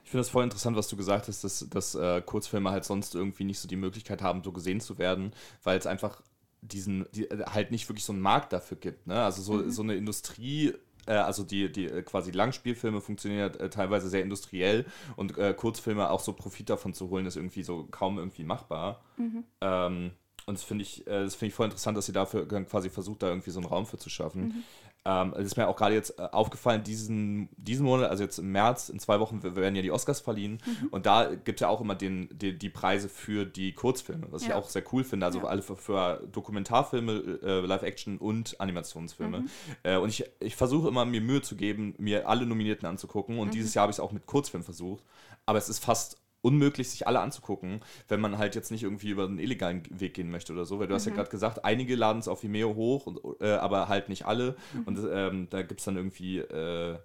Ich 0.05 0.11
finde 0.11 0.23
das 0.23 0.31
voll 0.31 0.45
interessant, 0.45 0.77
was 0.77 0.89
du 0.89 0.97
gesagt 0.97 1.29
hast, 1.29 1.45
dass, 1.45 1.67
dass 1.71 1.95
äh, 1.95 2.21
Kurzfilme 2.23 2.71
halt 2.71 2.85
sonst 2.85 3.15
irgendwie 3.15 3.45
nicht 3.45 3.61
so 3.61 3.69
die 3.69 3.77
Möglichkeit 3.77 4.21
haben, 4.21 4.43
so 4.43 4.53
gesehen 4.53 4.81
zu 4.81 4.99
werden, 4.99 5.33
weil 5.63 5.79
es 5.79 5.87
einfach 5.87 6.23
diesen, 6.61 7.07
die, 7.13 7.31
äh, 7.31 7.45
halt 7.47 7.71
nicht 7.71 7.89
wirklich 7.89 8.05
so 8.05 8.13
einen 8.13 8.23
Markt 8.23 8.53
dafür 8.53 8.77
gibt. 8.77 9.07
Ne? 9.07 9.23
Also 9.23 9.43
so, 9.43 9.55
mhm. 9.55 9.71
so 9.71 9.83
eine 9.83 9.95
Industrie 9.95 10.75
also 11.11 11.43
die, 11.43 11.71
die 11.71 11.87
äh, 11.87 12.03
quasi 12.03 12.31
Langspielfilme 12.31 13.01
funktionieren 13.01 13.55
äh, 13.55 13.71
teilweise 13.71 14.09
sehr 14.09 14.23
industriell 14.23 14.85
und 15.17 15.37
äh, 15.39 15.55
Kurzfilme 15.55 16.11
auch 16.11 16.21
so 16.21 16.33
Profit 16.33 16.71
davon 16.71 16.95
zu 16.95 17.11
holen, 17.11 17.27
ist 17.27 17.37
irgendwie 17.37 17.63
so 17.63 17.87
kaum 17.91 18.19
irgendwie 18.19 18.45
machbar. 18.45 19.03
Mhm. 19.17 19.45
Ähm, 19.61 20.13
und 20.47 20.59
das 20.59 20.65
finde 20.65 20.83
ich, 20.83 21.07
äh, 21.07 21.25
das 21.25 21.41
ich 21.41 21.55
voll 21.55 21.67
interessant, 21.67 21.97
dass 21.97 22.09
ihr 22.09 22.15
dafür 22.15 22.47
quasi 22.47 22.91
versucht, 22.91 23.23
da 23.23 23.29
irgendwie 23.29 23.51
so 23.51 23.61
einen 23.61 23.69
Raum 23.69 23.87
für 23.87 23.99
zu 23.99 24.11
schaffen. 24.11 24.43
Mhm. 24.43 24.63
Ähm, 25.05 25.35
es 25.37 25.47
ist 25.47 25.57
mir 25.57 25.67
auch 25.67 25.77
gerade 25.77 25.95
jetzt 25.97 26.19
äh, 26.19 26.23
aufgefallen, 26.31 26.85
diesen, 26.85 27.49
diesen 27.57 27.85
Monat, 27.85 28.09
also 28.09 28.23
jetzt 28.23 28.39
im 28.39 28.53
März, 28.53 28.89
in 28.89 29.01
zwei 29.01 29.19
Wochen 29.19 29.43
werden 29.43 29.75
ja 29.75 29.83
die 29.83 29.91
Oscars 29.91 30.21
verliehen. 30.21 30.63
Mhm. 30.65 30.89
Und 30.89 31.07
da 31.07 31.35
gibt 31.35 31.59
es 31.59 31.61
ja 31.61 31.69
auch 31.69 31.81
immer 31.81 31.97
den, 31.97 32.29
die, 32.33 32.57
die 32.57 32.71
Preise 32.71 33.09
für 33.09 33.45
die 33.45 33.73
Kurzfilme, 33.73 34.29
was 34.31 34.43
ja. 34.43 34.49
ich 34.49 34.55
auch 34.55 34.69
sehr 34.69 34.85
cool 34.93 35.03
finde. 35.03 35.27
Also 35.27 35.41
ja. 35.41 35.45
alle 35.47 35.63
für, 35.63 35.75
für 35.75 36.23
Dokumentarfilme, 36.31 37.41
äh, 37.43 37.61
Live-Action 37.67 38.19
und 38.19 38.61
Animationsfilme. 38.61 39.41
Mhm. 39.41 39.49
Äh, 39.83 39.97
und 39.97 40.11
ich, 40.11 40.25
ich 40.39 40.55
versuche 40.55 40.87
immer, 40.87 41.05
mir 41.05 41.21
Mühe 41.21 41.43
zu 41.43 41.57
geben, 41.57 41.95
mir 41.99 42.29
alle 42.29 42.47
Nominierten 42.47 42.87
anzugucken. 42.87 43.39
Und 43.41 43.49
mhm. 43.49 43.53
dieses 43.53 43.75
Jahr 43.75 43.83
habe 43.83 43.91
ich 43.91 43.97
es 43.97 44.01
auch 44.01 44.13
mit 44.13 44.27
Kurzfilmen 44.27 44.65
versucht. 44.65 45.03
Aber 45.47 45.59
es 45.59 45.69
ist 45.69 45.85
fast 45.85 46.22
unmöglich, 46.43 46.91
sich 46.91 47.07
alle 47.07 47.21
anzugucken, 47.21 47.81
wenn 48.09 48.21
man 48.21 48.37
halt 48.37 48.55
jetzt 48.55 48.71
nicht 48.71 48.83
irgendwie 48.83 49.11
über 49.11 49.25
einen 49.25 49.39
illegalen 49.39 49.83
Weg 49.99 50.15
gehen 50.15 50.31
möchte 50.31 50.53
oder 50.53 50.65
so. 50.65 50.79
Weil 50.79 50.89
du 50.89 50.93
mhm. 50.93 50.97
hast 50.97 51.07
ja 51.07 51.13
mhm. 51.13 51.17
gerade 51.17 51.31
gesagt, 51.31 51.65
einige 51.65 51.95
laden 51.95 52.19
es 52.19 52.29
auf 52.29 52.43
Vimeo 52.43 52.75
hoch, 52.75 53.07
und, 53.07 53.21
äh, 53.41 53.53
aber 53.53 53.89
halt 53.89 54.09
nicht 54.09 54.27
alle. 54.27 54.57
Mhm. 54.75 54.83
Und 54.85 54.99
ähm, 55.11 55.47
da 55.51 55.63
gibt 55.63 55.81
es 55.81 55.85
dann 55.87 55.97
irgendwie, 55.97 56.39
äh, 56.39 56.99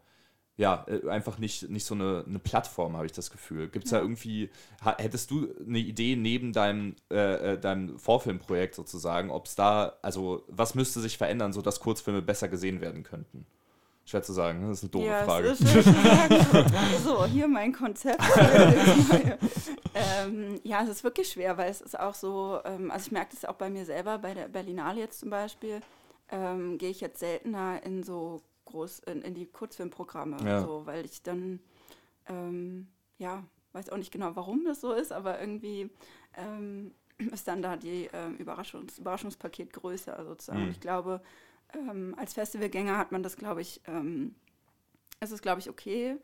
ja, 0.58 0.86
äh, 0.88 1.08
einfach 1.08 1.38
nicht, 1.38 1.70
nicht 1.70 1.86
so 1.86 1.94
eine, 1.94 2.26
eine 2.28 2.40
Plattform, 2.40 2.98
habe 2.98 3.06
ich 3.06 3.12
das 3.12 3.30
Gefühl. 3.30 3.70
Gibt 3.70 3.86
es 3.86 3.92
ja. 3.92 4.00
da 4.00 4.04
irgendwie, 4.04 4.50
hättest 4.98 5.30
du 5.30 5.48
eine 5.66 5.80
Idee 5.80 6.16
neben 6.16 6.52
deinem, 6.52 6.96
äh, 7.12 7.54
äh, 7.54 7.60
deinem 7.60 8.00
Vorfilmprojekt 8.00 8.74
sozusagen, 8.74 9.30
ob 9.30 9.46
es 9.46 9.56
da, 9.56 9.98
also 10.02 10.44
was 10.48 10.74
müsste 10.74 11.00
sich 11.00 11.18
verändern, 11.18 11.54
sodass 11.54 11.80
Kurzfilme 11.80 12.24
besser 12.24 12.48
gesehen 12.48 12.82
werden 12.82 13.04
könnten? 13.04 13.46
Schwer 14.08 14.24
zu 14.24 14.32
sagen, 14.32 14.62
ne? 14.62 14.70
das 14.70 14.78
ist 14.78 14.84
eine 14.84 14.92
doofe 14.92 15.06
ja, 15.06 15.26
Frage. 15.26 15.54
So, 17.04 17.26
hier 17.26 17.46
mein 17.46 17.74
Konzept. 17.74 18.24
ähm, 19.94 20.62
ja, 20.64 20.82
es 20.82 20.88
ist 20.88 21.04
wirklich 21.04 21.28
schwer, 21.28 21.58
weil 21.58 21.70
es 21.70 21.82
ist 21.82 22.00
auch 22.00 22.14
so, 22.14 22.62
ähm, 22.64 22.90
also 22.90 23.08
ich 23.08 23.12
merke 23.12 23.32
das 23.34 23.44
auch 23.44 23.56
bei 23.56 23.70
mir 23.70 23.84
selber, 23.84 24.18
bei 24.18 24.34
der 24.34 24.48
Berlinale 24.48 25.02
jetzt 25.02 25.20
zum 25.20 25.30
Beispiel, 25.30 25.82
ähm, 26.30 26.78
gehe 26.78 26.90
ich 26.90 27.02
jetzt 27.02 27.20
seltener 27.20 27.84
in 27.84 28.02
so 28.02 28.42
groß, 28.64 29.00
in, 29.00 29.24
in 29.24 29.34
die 29.34 29.46
Kurzfilmprogramme, 29.46 30.38
ja. 30.42 30.62
so, 30.62 30.86
weil 30.86 31.04
ich 31.04 31.22
dann, 31.22 31.60
ähm, 32.30 32.88
ja, 33.18 33.44
weiß 33.74 33.90
auch 33.90 33.98
nicht 33.98 34.14
genau, 34.14 34.38
warum 34.38 34.64
das 34.64 34.80
so 34.80 34.94
ist, 34.94 35.12
aber 35.12 35.38
irgendwie 35.42 35.90
ähm, 36.38 36.94
ist 37.18 37.50
dann 37.50 37.62
da 37.62 37.76
die 37.76 38.10
ähm, 38.14 38.38
Überraschungs 38.38 39.00
Überraschungspaket 39.00 39.74
größer 39.74 40.24
sozusagen. 40.24 40.64
Mhm. 40.64 40.72
Ich 40.72 40.80
glaube, 40.80 41.20
ähm, 41.74 42.16
als 42.18 42.34
Festivalgänger 42.34 42.98
hat 42.98 43.12
man 43.12 43.24
das, 43.24 43.38
glaube 43.38 43.62
ich, 43.62 43.82
ähm, 43.88 44.36
es 45.20 45.32
ist, 45.32 45.42
glaube 45.42 45.60
ich, 45.60 45.70
okay. 45.70 46.18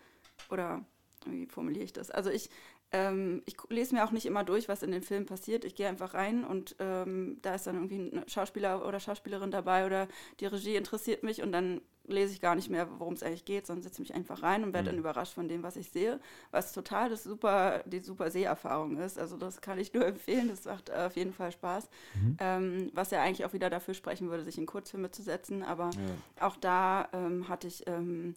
Oder 0.50 0.86
wie 1.26 1.46
formuliere 1.46 1.84
ich 1.84 1.94
das? 1.94 2.12
Also 2.12 2.30
ich, 2.30 2.50
ähm, 2.94 3.42
ich 3.46 3.58
lese 3.70 3.96
mir 3.96 4.06
auch 4.06 4.12
nicht 4.12 4.26
immer 4.26 4.44
durch, 4.44 4.70
was 4.70 4.84
in 4.84 4.92
den 4.92 5.02
Filmen 5.02 5.26
passiert. 5.26 5.66
Ich 5.66 5.76
gehe 5.76 5.90
einfach 5.90 6.14
rein 6.14 6.46
und 6.46 6.76
ähm, 6.80 7.40
da 7.42 7.56
ist 7.56 7.68
dann 7.68 7.76
irgendwie 7.76 8.18
ein 8.18 8.30
Schauspieler 8.30 8.88
oder 8.88 9.00
Schauspielerin 9.00 9.52
dabei 9.52 9.86
oder 9.86 10.08
die 10.40 10.46
Regie 10.46 10.76
interessiert 10.76 11.24
mich 11.24 11.42
und 11.42 11.52
dann 11.52 11.82
lese 12.06 12.34
ich 12.34 12.42
gar 12.42 12.56
nicht 12.56 12.70
mehr, 12.70 12.88
worum 13.00 13.14
es 13.14 13.24
eigentlich 13.24 13.46
geht, 13.46 13.66
sondern 13.66 13.84
setze 13.84 14.02
mich 14.02 14.14
einfach 14.14 14.44
rein 14.44 14.64
und 14.64 14.74
werde 14.74 14.90
mhm. 14.90 14.96
dann 14.96 15.00
überrascht 15.00 15.34
von 15.34 15.48
dem, 15.48 15.64
was 15.64 15.76
ich 15.76 15.90
sehe, 15.90 16.20
was 16.52 16.74
total 16.74 17.10
das 17.10 17.24
super, 17.24 17.82
die 17.86 18.00
super 18.00 18.30
Seherfahrung 18.30 18.98
ist. 18.98 19.18
Also 19.18 19.38
das 19.38 19.62
kann 19.62 19.80
ich 19.80 19.94
nur 19.94 20.06
empfehlen, 20.08 20.50
das 20.50 20.66
macht 20.66 20.90
äh, 20.90 21.06
auf 21.08 21.16
jeden 21.16 21.34
Fall 21.34 21.52
Spaß. 21.52 21.90
Mhm. 22.16 22.38
Ähm, 22.40 22.92
was 22.94 23.12
ja 23.12 23.22
eigentlich 23.22 23.46
auch 23.46 23.54
wieder 23.54 23.70
dafür 23.70 23.94
sprechen 23.94 24.30
würde, 24.30 24.44
sich 24.44 24.58
in 24.58 24.66
Kurzfilme 24.66 25.12
zu 25.12 25.24
setzen. 25.24 25.64
Aber 25.64 25.92
ja. 25.92 26.46
auch 26.46 26.58
da 26.58 27.08
ähm, 27.14 27.48
hatte 27.48 27.68
ich 27.68 27.88
ähm, 27.88 28.36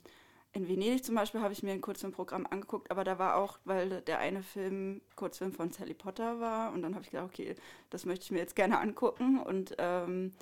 in 0.56 0.68
Venedig 0.68 1.04
zum 1.04 1.14
Beispiel 1.14 1.42
habe 1.42 1.52
ich 1.52 1.62
mir 1.62 1.72
ein 1.72 1.80
Kurzfilmprogramm 1.80 2.46
angeguckt, 2.46 2.90
aber 2.90 3.04
da 3.04 3.18
war 3.18 3.36
auch, 3.36 3.58
weil 3.64 4.00
der 4.02 4.18
eine 4.18 4.42
Film 4.42 5.02
Kurzfilm 5.14 5.52
von 5.52 5.70
Sally 5.70 5.94
Potter 5.94 6.40
war 6.40 6.72
und 6.72 6.82
dann 6.82 6.94
habe 6.94 7.04
ich 7.04 7.10
gedacht, 7.10 7.26
okay, 7.26 7.54
das 7.90 8.06
möchte 8.06 8.24
ich 8.24 8.30
mir 8.30 8.38
jetzt 8.38 8.56
gerne 8.56 8.80
angucken 8.80 9.38
und 9.38 9.74
ähm, 9.78 10.32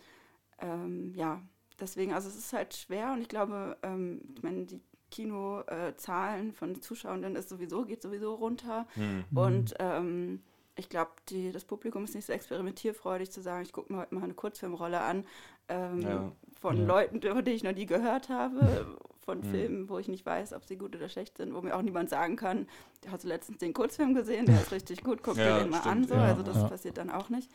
ähm, 0.61 1.12
ja, 1.16 1.42
deswegen, 1.80 2.12
also 2.12 2.28
es 2.28 2.37
ist 2.37 2.52
halt 2.52 2.75
schwer 2.75 3.12
und 3.12 3.23
ich 3.23 3.28
glaube, 3.28 3.76
ähm, 3.83 4.21
ich 4.37 4.42
meine, 4.42 4.66
die 4.66 4.80
Kinozahlen 5.11 6.50
äh, 6.50 6.52
von 6.52 6.80
Zuschauenden 6.80 7.37
ist 7.37 7.49
sowieso, 7.49 7.85
geht 7.85 8.02
sowieso 8.02 8.35
runter. 8.35 8.87
Mhm. 8.97 9.25
Und 9.35 9.75
ähm, 9.78 10.42
ich 10.76 10.88
glaube, 10.88 11.12
das 11.52 11.64
Publikum 11.64 12.04
ist 12.04 12.14
nicht 12.14 12.26
so 12.26 12.33
experimentierfreudig 12.33 13.30
zu 13.30 13.40
sagen, 13.40 13.62
ich 13.62 13.73
gucke 13.73 13.92
mir 13.92 14.00
heute 14.00 14.14
mal 14.14 14.25
eine 14.25 14.35
Kurzfilmrolle 14.35 15.00
an 15.00 15.25
ähm, 15.68 16.00
ja. 16.00 16.33
von 16.61 16.78
ja. 16.78 16.85
Leuten, 16.85 17.21
die 17.21 17.50
ich 17.50 17.62
noch 17.62 17.75
nie 17.75 17.87
gehört 17.87 18.28
habe, 18.28 18.97
von 19.25 19.38
mhm. 19.38 19.45
Filmen, 19.45 19.88
wo 19.88 19.99
ich 19.99 20.09
nicht 20.09 20.25
weiß, 20.25 20.52
ob 20.52 20.64
sie 20.64 20.76
gut 20.76 20.95
oder 20.95 21.09
schlecht 21.09 21.37
sind, 21.37 21.54
wo 21.54 21.61
mir 21.61 21.76
auch 21.76 21.83
niemand 21.83 22.11
sagen 22.11 22.37
kann, 22.37 22.69
hast 23.11 23.25
du 23.25 23.28
letztens 23.28 23.59
den 23.59 23.73
Kurzfilm 23.73 24.14
gesehen, 24.14 24.47
der 24.47 24.61
ist 24.61 24.73
richtig 24.73 25.02
gut, 25.02 25.23
guck 25.23 25.37
ja, 25.37 25.59
dir 25.59 25.64
den 25.64 25.71
mal 25.71 25.81
stimmt, 25.81 25.95
an. 25.95 26.09
So. 26.09 26.14
also 26.14 26.43
das 26.43 26.69
passiert 26.69 26.99
dann 26.99 27.11
auch 27.11 27.28
nicht. 27.28 27.50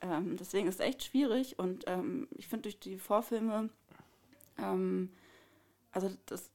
Ähm, 0.00 0.36
deswegen 0.36 0.68
ist 0.68 0.80
es 0.80 0.86
echt 0.86 1.04
schwierig 1.04 1.58
und 1.58 1.84
ähm, 1.86 2.28
ich 2.32 2.48
finde 2.48 2.64
durch 2.64 2.78
die 2.78 2.98
Vorfilme, 2.98 3.70
ähm, 4.58 5.10
also 5.92 6.10
das 6.26 6.50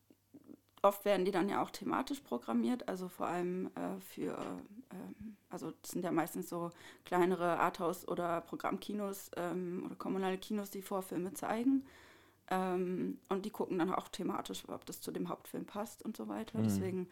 oft 0.82 1.06
werden 1.06 1.26
die 1.26 1.32
dann 1.32 1.50
ja 1.50 1.62
auch 1.62 1.72
thematisch 1.72 2.20
programmiert, 2.22 2.88
also 2.88 3.08
vor 3.10 3.28
allem 3.28 3.68
äh, 3.76 4.00
für, 4.00 4.38
ähm, 4.92 5.36
also 5.50 5.72
das 5.82 5.92
sind 5.92 6.04
ja 6.04 6.12
meistens 6.12 6.50
so 6.50 6.72
kleinere 7.06 7.60
Arthouse- 7.60 8.08
oder 8.08 8.42
Programmkinos 8.42 9.32
ähm, 9.36 9.84
oder 9.86 9.96
kommunale 9.96 10.38
Kinos, 10.38 10.70
die 10.70 10.82
Vorfilme 10.82 11.34
zeigen. 11.34 11.86
Ähm, 12.50 13.20
und 13.30 13.46
die 13.46 13.50
gucken 13.50 13.80
dann 13.80 13.94
auch 13.94 14.08
thematisch, 14.08 14.64
ob 14.68 14.86
das 14.86 15.02
zu 15.02 15.12
dem 15.12 15.30
Hauptfilm 15.30 15.66
passt 15.66 16.04
und 16.04 16.18
so 16.18 16.28
weiter. 16.28 16.60
Mhm. 16.60 16.64
Deswegen, 16.64 17.08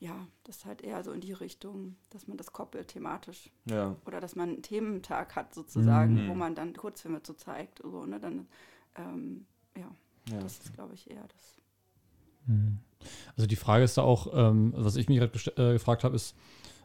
ja, 0.00 0.26
das 0.44 0.58
ist 0.58 0.64
halt 0.64 0.82
eher 0.82 1.04
so 1.04 1.12
in 1.12 1.20
die 1.20 1.32
Richtung, 1.32 1.96
dass 2.10 2.26
man 2.26 2.36
das 2.36 2.52
koppelt 2.52 2.88
thematisch. 2.88 3.50
Ja. 3.66 3.96
Oder 4.06 4.20
dass 4.20 4.36
man 4.36 4.48
einen 4.48 4.62
Thementag 4.62 5.36
hat 5.36 5.54
sozusagen, 5.54 6.24
mhm. 6.24 6.28
wo 6.28 6.34
man 6.34 6.54
dann 6.54 6.74
Kurzfilme 6.74 7.22
zu 7.22 7.34
zeigt. 7.34 7.80
So, 7.82 8.06
ne? 8.06 8.18
Dann, 8.18 8.48
ja, 9.76 9.90
ja, 10.30 10.40
das 10.40 10.58
ist, 10.58 10.74
glaube 10.74 10.94
ich, 10.94 11.10
eher 11.10 11.26
das. 11.28 11.60
Hm. 12.46 12.78
Also 13.36 13.46
die 13.46 13.56
Frage 13.56 13.84
ist 13.84 13.96
da 13.96 14.02
auch, 14.02 14.28
ähm, 14.32 14.72
was 14.76 14.96
ich 14.96 15.08
mich 15.08 15.18
gerade 15.18 15.38
äh, 15.56 15.72
gefragt 15.74 16.04
habe, 16.04 16.16
ist, 16.16 16.36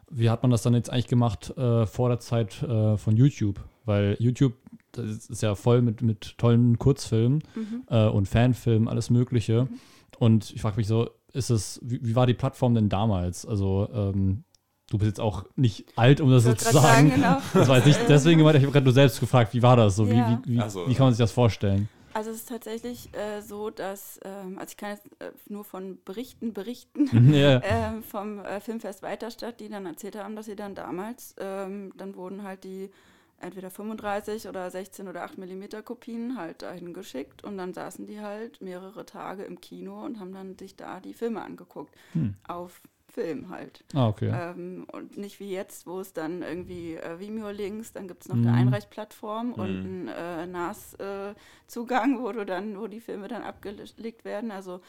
wie 0.08 0.30
hat 0.30 0.42
man 0.42 0.50
das 0.50 0.62
dann 0.62 0.74
jetzt 0.74 0.90
eigentlich 0.90 1.08
gemacht 1.08 1.56
äh, 1.56 1.86
vor 1.86 2.08
der 2.08 2.20
Zeit 2.20 2.62
äh, 2.62 2.96
von 2.96 3.16
YouTube? 3.16 3.60
Weil 3.84 4.16
YouTube 4.20 4.54
das 4.96 5.26
ist 5.26 5.42
ja 5.42 5.54
voll 5.54 5.82
mit, 5.82 6.02
mit 6.02 6.38
tollen 6.38 6.78
Kurzfilmen 6.78 7.42
mhm. 7.54 7.84
Äh, 7.88 8.06
und 8.08 8.28
Fanfilmen, 8.28 8.88
alles 8.88 9.10
Mögliche. 9.10 9.64
Mhm. 9.64 9.80
Und 10.18 10.50
ich 10.52 10.62
frage 10.62 10.76
mich 10.76 10.86
so, 10.86 11.10
ist 11.32 11.50
es, 11.50 11.80
wie, 11.82 12.00
wie, 12.02 12.16
war 12.16 12.26
die 12.26 12.34
Plattform 12.34 12.74
denn 12.74 12.88
damals? 12.88 13.44
Also 13.44 13.88
ähm, 13.92 14.44
du 14.90 14.98
bist 14.98 15.08
jetzt 15.08 15.20
auch 15.20 15.44
nicht 15.56 15.86
alt, 15.96 16.20
um 16.20 16.30
das 16.30 16.44
so 16.44 16.54
zu 16.54 16.72
sagen. 16.72 17.10
sagen 17.10 17.10
genau. 17.10 17.38
Das 17.54 17.68
war 17.68 17.76
jetzt 17.76 17.86
nicht 17.86 18.00
deswegen 18.08 18.38
gemeint, 18.38 18.56
ich 18.56 18.62
habe 18.62 18.72
gerade 18.72 18.84
nur 18.84 18.94
selbst 18.94 19.20
gefragt, 19.20 19.52
wie 19.54 19.62
war 19.62 19.76
das 19.76 19.96
so? 19.96 20.06
Ja. 20.06 20.40
Wie, 20.44 20.52
wie, 20.52 20.62
wie, 20.62 20.70
so. 20.70 20.88
wie, 20.88 20.94
kann 20.94 21.06
man 21.06 21.12
sich 21.12 21.22
das 21.22 21.32
vorstellen? 21.32 21.88
Also 22.14 22.30
es 22.30 22.36
ist 22.38 22.48
tatsächlich 22.48 23.10
äh, 23.14 23.42
so, 23.42 23.68
dass, 23.68 24.18
ähm, 24.24 24.58
also 24.58 24.70
ich 24.70 24.78
kann 24.78 24.92
jetzt 24.92 25.06
äh, 25.18 25.32
nur 25.50 25.64
von 25.64 25.98
Berichten 26.02 26.54
berichten, 26.54 27.34
ja. 27.34 27.58
äh, 27.58 28.00
vom 28.00 28.38
äh, 28.38 28.58
Filmfest 28.60 29.02
Weiterstadt, 29.02 29.60
die 29.60 29.68
dann 29.68 29.84
erzählt 29.84 30.16
haben, 30.16 30.34
dass 30.34 30.46
sie 30.46 30.56
dann 30.56 30.74
damals, 30.74 31.34
ähm, 31.38 31.92
dann 31.98 32.16
wurden 32.16 32.42
halt 32.42 32.64
die 32.64 32.90
entweder 33.40 33.70
35 33.70 34.48
oder 34.48 34.70
16 34.70 35.08
oder 35.08 35.24
8 35.24 35.38
Millimeter 35.38 35.82
Kopien 35.82 36.38
halt 36.38 36.62
dahin 36.62 36.94
geschickt 36.94 37.44
und 37.44 37.58
dann 37.58 37.74
saßen 37.74 38.06
die 38.06 38.20
halt 38.20 38.60
mehrere 38.60 39.04
Tage 39.04 39.44
im 39.44 39.60
Kino 39.60 40.04
und 40.04 40.20
haben 40.20 40.32
dann 40.32 40.56
sich 40.58 40.76
da 40.76 41.00
die 41.00 41.14
Filme 41.14 41.42
angeguckt. 41.42 41.94
Hm. 42.12 42.34
Auf 42.46 42.80
Film 43.16 43.48
halt. 43.48 43.82
Ah, 43.94 44.08
okay. 44.08 44.30
Ähm, 44.30 44.86
und 44.92 45.16
nicht 45.16 45.40
wie 45.40 45.50
jetzt, 45.50 45.86
wo 45.86 46.00
es 46.00 46.12
dann 46.12 46.42
irgendwie 46.42 46.96
äh, 46.96 47.18
Vimeo-Links, 47.18 47.94
dann 47.94 48.08
gibt 48.08 48.22
es 48.22 48.28
noch 48.28 48.36
mhm. 48.36 48.48
eine 48.48 48.56
Einreichplattform 48.58 49.48
mhm. 49.48 49.54
und 49.54 49.68
einen 49.68 50.08
äh, 50.08 50.46
NAS-Zugang, 50.46 52.16
äh, 52.16 52.20
wo 52.20 52.32
du 52.32 52.44
dann, 52.44 52.78
wo 52.78 52.88
die 52.88 53.00
Filme 53.00 53.28
dann 53.28 53.42
abgelegt 53.42 54.26
werden. 54.26 54.50
Also 54.50 54.82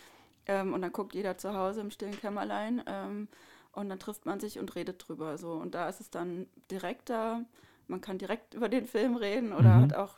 ähm, 0.45 0.73
und 0.73 0.81
dann 0.81 0.91
guckt 0.91 1.13
jeder 1.13 1.37
zu 1.37 1.53
Hause 1.53 1.79
im 1.79 1.91
stillen 1.91 2.19
Kämmerlein 2.19 2.83
ähm, 2.85 3.27
und 3.71 3.89
dann 3.89 3.99
trifft 3.99 4.25
man 4.25 4.39
sich 4.39 4.59
und 4.59 4.75
redet 4.75 5.07
drüber. 5.07 5.37
So. 5.37 5.51
Und 5.51 5.75
da 5.75 5.87
ist 5.87 6.01
es 6.01 6.09
dann 6.09 6.47
direkter, 6.71 7.45
man 7.87 8.01
kann 8.01 8.17
direkt 8.17 8.53
über 8.53 8.69
den 8.69 8.85
Film 8.85 9.15
reden 9.15 9.53
oder 9.53 9.75
mhm. 9.75 9.81
hat 9.81 9.95
auch 9.95 10.17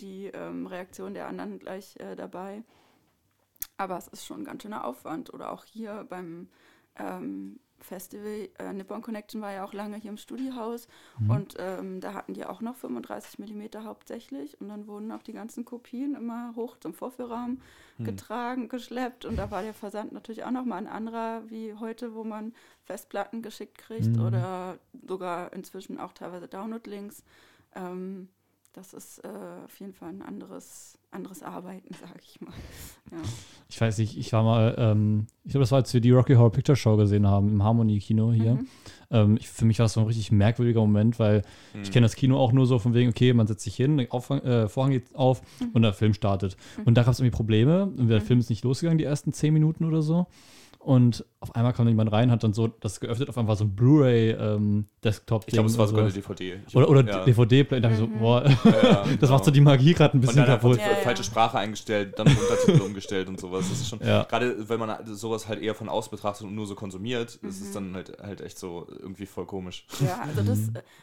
die 0.00 0.26
ähm, 0.26 0.66
Reaktion 0.66 1.14
der 1.14 1.28
anderen 1.28 1.58
gleich 1.58 1.96
äh, 2.00 2.16
dabei. 2.16 2.64
Aber 3.76 3.96
es 3.96 4.08
ist 4.08 4.24
schon 4.24 4.42
ein 4.42 4.44
ganz 4.44 4.62
schöner 4.62 4.84
Aufwand. 4.84 5.32
Oder 5.32 5.52
auch 5.52 5.64
hier 5.64 6.06
beim 6.08 6.48
ähm, 6.96 7.60
Festival, 7.84 8.48
äh, 8.58 8.72
Nippon 8.72 9.02
Connection 9.02 9.40
war 9.40 9.52
ja 9.52 9.64
auch 9.64 9.72
lange 9.72 9.96
hier 9.96 10.10
im 10.10 10.16
Studiohaus 10.16 10.88
mhm. 11.18 11.30
und 11.30 11.56
ähm, 11.58 12.00
da 12.00 12.14
hatten 12.14 12.34
die 12.34 12.44
auch 12.44 12.60
noch 12.60 12.76
35 12.76 13.38
mm 13.38 13.84
hauptsächlich 13.84 14.60
und 14.60 14.68
dann 14.68 14.86
wurden 14.86 15.12
auch 15.12 15.22
die 15.22 15.32
ganzen 15.32 15.64
Kopien 15.64 16.14
immer 16.14 16.54
hoch 16.56 16.76
zum 16.78 16.94
Vorführraum 16.94 17.60
mhm. 17.98 18.04
getragen, 18.04 18.68
geschleppt 18.68 19.24
und 19.24 19.36
da 19.36 19.50
war 19.50 19.62
der 19.62 19.74
Versand 19.74 20.12
natürlich 20.12 20.44
auch 20.44 20.50
nochmal 20.50 20.78
ein 20.78 20.88
anderer 20.88 21.42
wie 21.48 21.74
heute, 21.74 22.14
wo 22.14 22.24
man 22.24 22.52
Festplatten 22.84 23.42
geschickt 23.42 23.78
kriegt 23.78 24.16
mhm. 24.16 24.26
oder 24.26 24.78
sogar 25.06 25.52
inzwischen 25.52 25.98
auch 25.98 26.12
teilweise 26.12 26.48
Download-Links. 26.48 27.24
Ähm, 27.74 28.28
das 28.72 28.94
ist 28.94 29.18
äh, 29.18 29.28
auf 29.64 29.78
jeden 29.80 29.92
Fall 29.92 30.08
ein 30.08 30.22
anderes, 30.22 30.98
anderes 31.10 31.42
Arbeiten, 31.42 31.94
sage 32.00 32.20
ich 32.22 32.40
mal. 32.40 32.54
Ja. 33.10 33.18
Ich 33.68 33.80
weiß 33.80 33.98
nicht, 33.98 34.16
ich 34.16 34.32
war 34.32 34.42
mal, 34.42 34.74
ähm, 34.78 35.26
ich 35.44 35.50
glaube, 35.50 35.62
das 35.62 35.72
war, 35.72 35.78
als 35.78 35.92
wir 35.92 36.00
die 36.00 36.10
Rocky 36.10 36.34
Horror 36.34 36.52
Picture 36.52 36.76
Show 36.76 36.96
gesehen 36.96 37.26
haben, 37.26 37.48
im 37.48 37.62
Harmony-Kino 37.62 38.32
hier. 38.32 38.54
Mhm. 38.54 38.68
Ähm, 39.10 39.36
ich, 39.38 39.48
für 39.48 39.64
mich 39.64 39.78
war 39.78 39.86
es 39.86 39.92
so 39.92 40.00
ein 40.00 40.06
richtig 40.06 40.32
merkwürdiger 40.32 40.80
Moment, 40.80 41.18
weil 41.18 41.42
mhm. 41.74 41.82
ich 41.82 41.90
kenne 41.90 42.04
das 42.04 42.16
Kino 42.16 42.38
auch 42.38 42.52
nur 42.52 42.66
so 42.66 42.78
von 42.78 42.94
wegen, 42.94 43.10
okay, 43.10 43.32
man 43.34 43.46
setzt 43.46 43.64
sich 43.64 43.76
hin, 43.76 43.98
der 43.98 44.12
Auffang, 44.12 44.40
äh, 44.40 44.68
Vorhang 44.68 44.92
geht 44.92 45.14
auf 45.14 45.42
mhm. 45.60 45.70
und 45.74 45.82
der 45.82 45.92
Film 45.92 46.14
startet. 46.14 46.56
Mhm. 46.78 46.84
Und 46.84 46.94
da 46.94 47.02
gab 47.02 47.12
es 47.12 47.20
irgendwie 47.20 47.36
Probleme 47.36 47.84
und 47.84 48.08
der 48.08 48.20
mhm. 48.20 48.24
Film 48.24 48.38
ist 48.40 48.50
nicht 48.50 48.64
losgegangen, 48.64 48.98
die 48.98 49.04
ersten 49.04 49.32
zehn 49.32 49.52
Minuten 49.52 49.84
oder 49.84 50.02
so. 50.02 50.26
Und 50.84 51.24
auf 51.38 51.54
einmal 51.54 51.72
kam 51.72 51.86
jemand 51.86 52.10
rein, 52.10 52.30
hat 52.32 52.42
dann 52.42 52.52
so 52.52 52.66
das 52.66 52.98
geöffnet, 52.98 53.28
auf 53.28 53.38
einmal 53.38 53.56
so 53.56 53.64
ein 53.64 53.74
Blu-ray-Desktop. 53.74 55.42
Ähm, 55.42 55.46
ich 55.46 55.52
glaube, 55.52 55.68
es 55.68 55.78
war 55.78 55.86
sogar 55.86 56.04
eine 56.04 56.12
DVD. 56.12 56.60
Ich 56.66 56.74
oder 56.74 56.88
oder 56.88 57.04
ja. 57.04 57.24
DVD-Play. 57.24 57.80
Da 57.80 57.88
dachte 57.88 58.02
ich 58.02 58.10
so, 58.10 58.18
boah, 58.18 58.44
ja, 58.44 58.50
ja, 58.64 59.02
das 59.04 59.18
genau. 59.18 59.32
macht 59.32 59.44
so 59.44 59.50
die 59.52 59.60
Magie 59.60 59.94
gerade 59.94 60.18
ein 60.18 60.20
bisschen 60.20 60.44
kaputt. 60.44 60.78
Ja, 60.78 60.96
falsche 61.02 61.22
Sprache 61.22 61.58
eingestellt, 61.58 62.18
dann 62.18 62.26
Untertitel 62.26 62.80
umgestellt 62.86 63.28
und 63.28 63.38
sowas. 63.38 63.68
Das 63.68 63.80
ist 63.80 63.88
schon, 63.88 64.00
gerade 64.00 64.68
wenn 64.68 64.80
man 64.80 65.06
sowas 65.06 65.46
halt 65.46 65.62
eher 65.62 65.76
von 65.76 65.88
aus 65.88 66.08
betrachtet 66.08 66.48
und 66.48 66.54
nur 66.54 66.66
so 66.66 66.74
konsumiert, 66.74 67.38
mhm. 67.42 67.48
ist 67.48 67.60
es 67.60 67.72
dann 67.72 67.94
halt, 67.94 68.18
halt 68.20 68.40
echt 68.40 68.58
so 68.58 68.88
irgendwie 68.88 69.26
voll 69.26 69.46
komisch. 69.46 69.86
Ja, 70.00 70.20
also 70.20 70.42
das, 70.42 70.58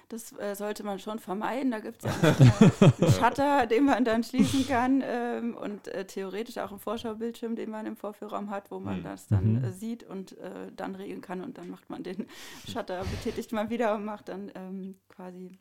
das 0.10 0.40
äh, 0.40 0.56
sollte 0.56 0.84
man 0.84 1.00
schon 1.00 1.20
vermeiden. 1.20 1.72
Da 1.72 1.80
gibt 1.80 2.04
es 2.04 2.12
ja 2.22 2.92
einen 3.02 3.12
Shutter, 3.14 3.66
den 3.68 3.86
man 3.86 4.04
dann 4.04 4.24
schließen 4.24 4.68
kann 4.68 5.02
ähm, 5.06 5.56
und 5.56 5.88
äh, 5.88 6.06
theoretisch 6.06 6.58
auch 6.58 6.72
einen 6.72 6.80
Vorschaubildschirm, 6.80 7.56
den 7.56 7.70
man 7.70 7.86
im 7.86 7.96
Vorführraum 7.96 8.50
hat, 8.50 8.72
wo 8.72 8.80
man 8.80 9.00
mhm. 9.00 9.04
das 9.04 9.28
dann 9.28 9.54
mhm. 9.54 9.69
Äh, 9.70 9.74
sieht 9.74 10.04
und 10.04 10.38
äh, 10.38 10.72
dann 10.76 10.96
regeln 10.96 11.22
kann 11.22 11.42
und 11.42 11.58
dann 11.58 11.70
macht 11.70 11.90
man 11.90 12.04
den 12.04 12.28
Shutter, 12.68 13.04
betätigt 13.06 13.52
man 13.52 13.70
wieder 13.70 13.96
und 13.96 14.06
macht 14.06 14.30
dann 14.30 14.52
ähm, 14.56 14.96
quasi 15.10 15.58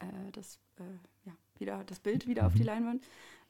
äh, 0.00 0.32
das, 0.32 0.58
äh, 0.78 1.28
ja, 1.28 1.32
wieder, 1.58 1.84
das 1.84 2.00
Bild 2.00 2.26
wieder 2.26 2.46
auf 2.46 2.54
die 2.54 2.60
mhm. 2.60 2.66
Leinwand. 2.66 3.04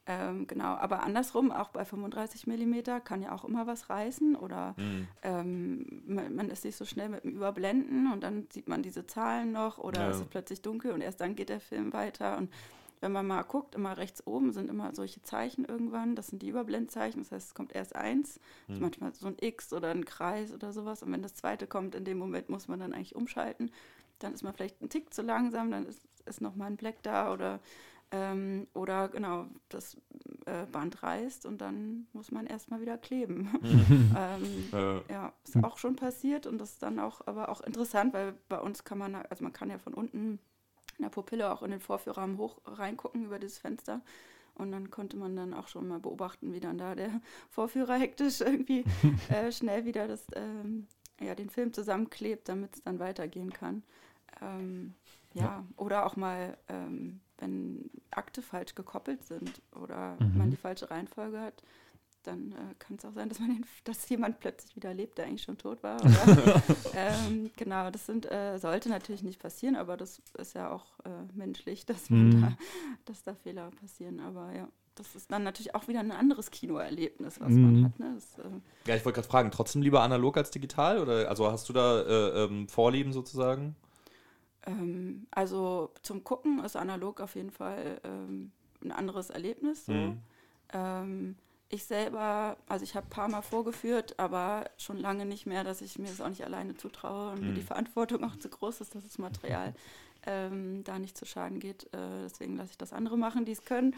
Ähm, 0.09 0.47
genau, 0.47 0.77
aber 0.77 1.03
andersrum, 1.03 1.51
auch 1.51 1.71
bei 1.71 1.85
35 1.85 2.47
mm 2.47 2.75
kann 3.03 3.23
ja 3.23 3.33
auch 3.33 3.45
immer 3.45 3.67
was 3.67 3.91
reißen 3.91 4.37
oder 4.37 4.77
mhm. 4.77 5.09
ähm, 5.23 6.03
man, 6.07 6.35
man, 6.37 6.49
ist 6.49 6.65
nicht 6.65 6.77
so 6.77 6.85
schnell 6.85 7.09
mit 7.09 7.25
dem 7.25 7.33
Überblenden 7.33 8.13
und 8.13 8.23
dann 8.23 8.47
sieht 8.53 8.69
man 8.69 8.85
diese 8.85 9.09
Zahlen 9.09 9.51
noch 9.51 9.79
oder 9.79 10.03
ja. 10.03 10.11
es 10.11 10.21
ist 10.21 10.31
plötzlich 10.31 10.63
dunkel 10.63 10.93
und 10.93 11.01
erst 11.01 11.21
dann 11.21 11.35
geht 11.35 11.49
der 11.49 11.59
Film 11.59 11.93
weiter 11.93 12.39
und 12.39 12.53
wenn 13.01 13.13
man 13.13 13.27
mal 13.27 13.43
guckt, 13.43 13.75
immer 13.75 13.97
rechts 13.97 14.27
oben 14.27 14.53
sind 14.53 14.71
immer 14.71 14.95
solche 14.95 15.23
Zeichen 15.23 15.65
irgendwann. 15.65 16.17
Das 16.17 16.29
sind 16.29 16.43
die 16.43 16.49
Überblendzeichen. 16.49 17.23
Das 17.23 17.33
heißt, 17.33 17.49
es 17.49 17.55
kommt 17.55 17.75
erst 17.75 17.95
eins, 17.95 18.41
hm. 18.67 18.81
manchmal 18.81 19.15
so 19.15 19.27
ein 19.27 19.37
X 19.41 19.73
oder 19.73 19.91
ein 19.91 20.05
Kreis 20.05 20.53
oder 20.53 20.73
sowas. 20.73 21.03
Und 21.03 21.13
wenn 21.13 21.23
das 21.23 21.35
zweite 21.35 21.67
kommt, 21.67 21.95
in 21.95 22.05
dem 22.05 22.19
Moment 22.19 22.49
muss 22.49 22.69
man 22.69 22.81
dann 22.81 22.93
eigentlich 22.93 23.15
umschalten. 23.15 23.71
Dann 24.19 24.33
ist 24.33 24.43
man 24.43 24.55
vielleicht 24.55 24.81
ein 24.81 24.89
Tick 24.89 25.13
zu 25.13 25.23
langsam, 25.23 25.71
dann 25.71 25.87
ist, 25.87 26.07
ist 26.25 26.41
nochmal 26.41 26.69
ein 26.69 26.77
Black 26.77 27.03
da 27.03 27.33
oder, 27.33 27.61
ähm, 28.13 28.67
oder 28.73 29.09
genau, 29.09 29.47
das 29.69 29.99
äh, 30.47 30.65
Band 30.73 31.03
reißt 31.03 31.45
und 31.45 31.61
dann 31.61 32.07
muss 32.15 32.31
man 32.31 32.47
erstmal 32.47 32.81
wieder 32.81 32.97
kleben. 32.97 33.51
ähm, 34.17 34.69
äh. 34.73 35.13
Ja, 35.13 35.35
ist 35.45 35.63
auch 35.63 35.77
schon 35.77 35.97
passiert 35.97 36.47
und 36.47 36.57
das 36.59 36.73
ist 36.73 36.83
dann 36.83 36.99
auch, 36.99 37.21
aber 37.27 37.51
auch 37.51 37.61
interessant, 37.61 38.15
weil 38.15 38.33
bei 38.49 38.59
uns 38.59 38.85
kann 38.85 38.97
man, 38.97 39.15
also 39.15 39.45
man 39.45 39.53
kann 39.53 39.69
ja 39.69 39.79
von 39.79 39.93
unten 39.93 40.39
in 40.99 41.03
der 41.03 41.11
Pupille 41.11 41.53
auch 41.53 41.63
in 41.63 41.71
den 41.71 41.81
Vorführrahmen 41.81 42.39
hoch 42.39 42.59
reingucken 42.65 43.25
über 43.25 43.39
dieses 43.39 43.59
Fenster. 43.59 44.01
Und 44.55 44.73
dann 44.73 44.91
konnte 44.91 45.17
man 45.19 45.37
dann 45.37 45.53
auch 45.53 45.69
schon 45.69 45.87
mal 45.87 46.01
beobachten, 46.01 46.53
wie 46.53 46.61
dann 46.61 46.79
da 46.79 46.95
der 46.95 47.21
Vorführer 47.51 47.95
hektisch 47.95 48.41
irgendwie 48.41 48.85
äh, 49.29 49.53
schnell 49.53 49.85
wieder 49.85 50.09
das, 50.09 50.27
ähm, 50.35 50.87
ja, 51.21 51.35
den 51.35 51.51
Film 51.51 51.73
zusammenklebt, 51.73 52.49
damit 52.49 52.77
es 52.77 52.83
dann 52.83 52.99
weitergehen 52.99 53.53
kann. 53.53 53.83
Ähm, 54.41 54.95
ja. 55.35 55.45
ja. 55.45 55.65
oder 55.77 56.07
auch 56.07 56.17
mal, 56.17 56.57
ähm, 56.69 57.21
wenn 57.39 57.91
Akte 58.11 58.41
falsch 58.41 58.75
gekoppelt 58.75 59.25
sind 59.25 59.61
oder 59.73 60.17
mhm. 60.21 60.39
man 60.39 60.51
die 60.51 60.57
falsche 60.57 60.91
Reihenfolge 60.91 61.41
hat, 61.41 61.63
dann 62.27 62.53
äh, 62.53 62.75
kann 62.79 62.97
es 62.97 63.05
auch 63.05 63.13
sein, 63.13 63.29
dass, 63.29 63.39
man 63.39 63.49
den, 63.49 63.67
dass 63.85 64.09
jemand 64.09 64.41
plötzlich 64.41 64.75
wieder 64.77 64.93
lebt, 64.93 65.19
der 65.19 65.27
eigentlich 65.27 65.43
schon 65.43 65.59
tot 65.59 65.83
war. 65.83 65.99
ähm, 66.95 67.51
genau, 67.57 67.91
das 67.91 68.07
sind, 68.07 68.31
äh, 68.31 68.59
sollte 68.59 68.89
natürlich 68.89 69.23
nicht 69.23 69.41
passieren, 69.41 69.77
aber 69.77 69.97
das 69.97 70.21
ist 70.39 70.55
ja 70.55 70.71
auch 70.71 70.85
äh, 71.05 71.11
menschlich, 71.35 71.87
dass, 71.87 72.11
man 72.11 72.29
mhm. 72.29 72.41
da, 72.43 72.53
dass 73.05 73.23
da 73.23 73.35
Fehler 73.35 73.71
passieren. 73.81 74.21
Aber 74.21 74.53
ja. 74.53 74.69
das 74.95 75.15
ist 75.15 75.31
dann 75.31 75.43
natürlich 75.43 75.75
auch 75.75 75.89
wieder 75.89 76.01
ein 76.01 76.13
anderes 76.13 76.51
Kinoerlebnis, 76.51 77.41
was 77.41 77.51
mhm. 77.51 77.63
man 77.63 77.85
hat. 77.85 77.99
Ne? 77.99 78.15
Das, 78.15 78.39
äh 78.39 78.51
ja, 78.87 78.97
ich 78.97 79.05
wollte 79.05 79.17
gerade 79.17 79.29
fragen, 79.29 79.51
trotzdem 79.51 79.83
lieber 79.83 80.03
analog 80.03 80.37
als 80.37 80.51
digital? 80.51 80.99
Oder 81.01 81.29
also 81.29 81.51
hast 81.51 81.69
du 81.69 81.73
da 81.73 82.03
äh, 82.03 82.45
ähm, 82.45 82.69
Vorlieben 82.69 83.13
sozusagen? 83.13 83.77
Ähm, 84.67 85.27
also 85.31 85.93
zum 86.03 86.25
Gucken 86.25 86.65
ist 86.65 86.77
analog 86.77 87.21
auf 87.21 87.37
jeden 87.37 87.51
Fall 87.51 88.01
ähm, 88.05 88.51
ein 88.83 88.93
anderes 88.93 89.31
Erlebnis. 89.31 89.87
So. 89.87 89.93
Mhm. 89.93 90.19
Ähm, 90.73 91.37
ich 91.69 91.85
selber, 91.85 92.57
also 92.69 92.85
ich 92.85 92.95
habe 92.95 93.07
ein 93.07 93.11
paar 93.11 93.29
Mal 93.29 93.43
vorgeführt, 93.43 94.19
aber 94.19 94.71
schon 94.79 94.99
lange 94.99 95.27
nicht 95.27 95.47
mehr, 95.47 95.65
dass 95.65 95.81
ich 95.81 95.99
mir 95.99 96.09
das 96.09 96.21
auch 96.21 96.29
nicht 96.29 96.45
alleine 96.45 96.77
zutraue 96.77 97.33
und 97.33 97.41
mhm. 97.41 97.49
mir 97.49 97.55
die 97.55 97.63
Verantwortung 97.63 98.23
auch 98.25 98.37
zu 98.37 98.49
groß 98.49 98.81
ist, 98.81 98.95
dass 98.95 99.03
das 99.03 99.19
Material 99.19 99.75
ähm, 100.27 100.85
da 100.85 100.99
nicht 100.99 101.17
zu 101.17 101.27
Schaden 101.27 101.59
geht. 101.59 101.85
Äh, 101.93 102.23
deswegen 102.25 102.57
lasse 102.57 102.71
ich 102.73 102.79
das 102.79 102.93
andere 102.93 103.19
machen, 103.19 103.45
die 103.45 103.53
es 103.53 103.65
können. 103.65 103.97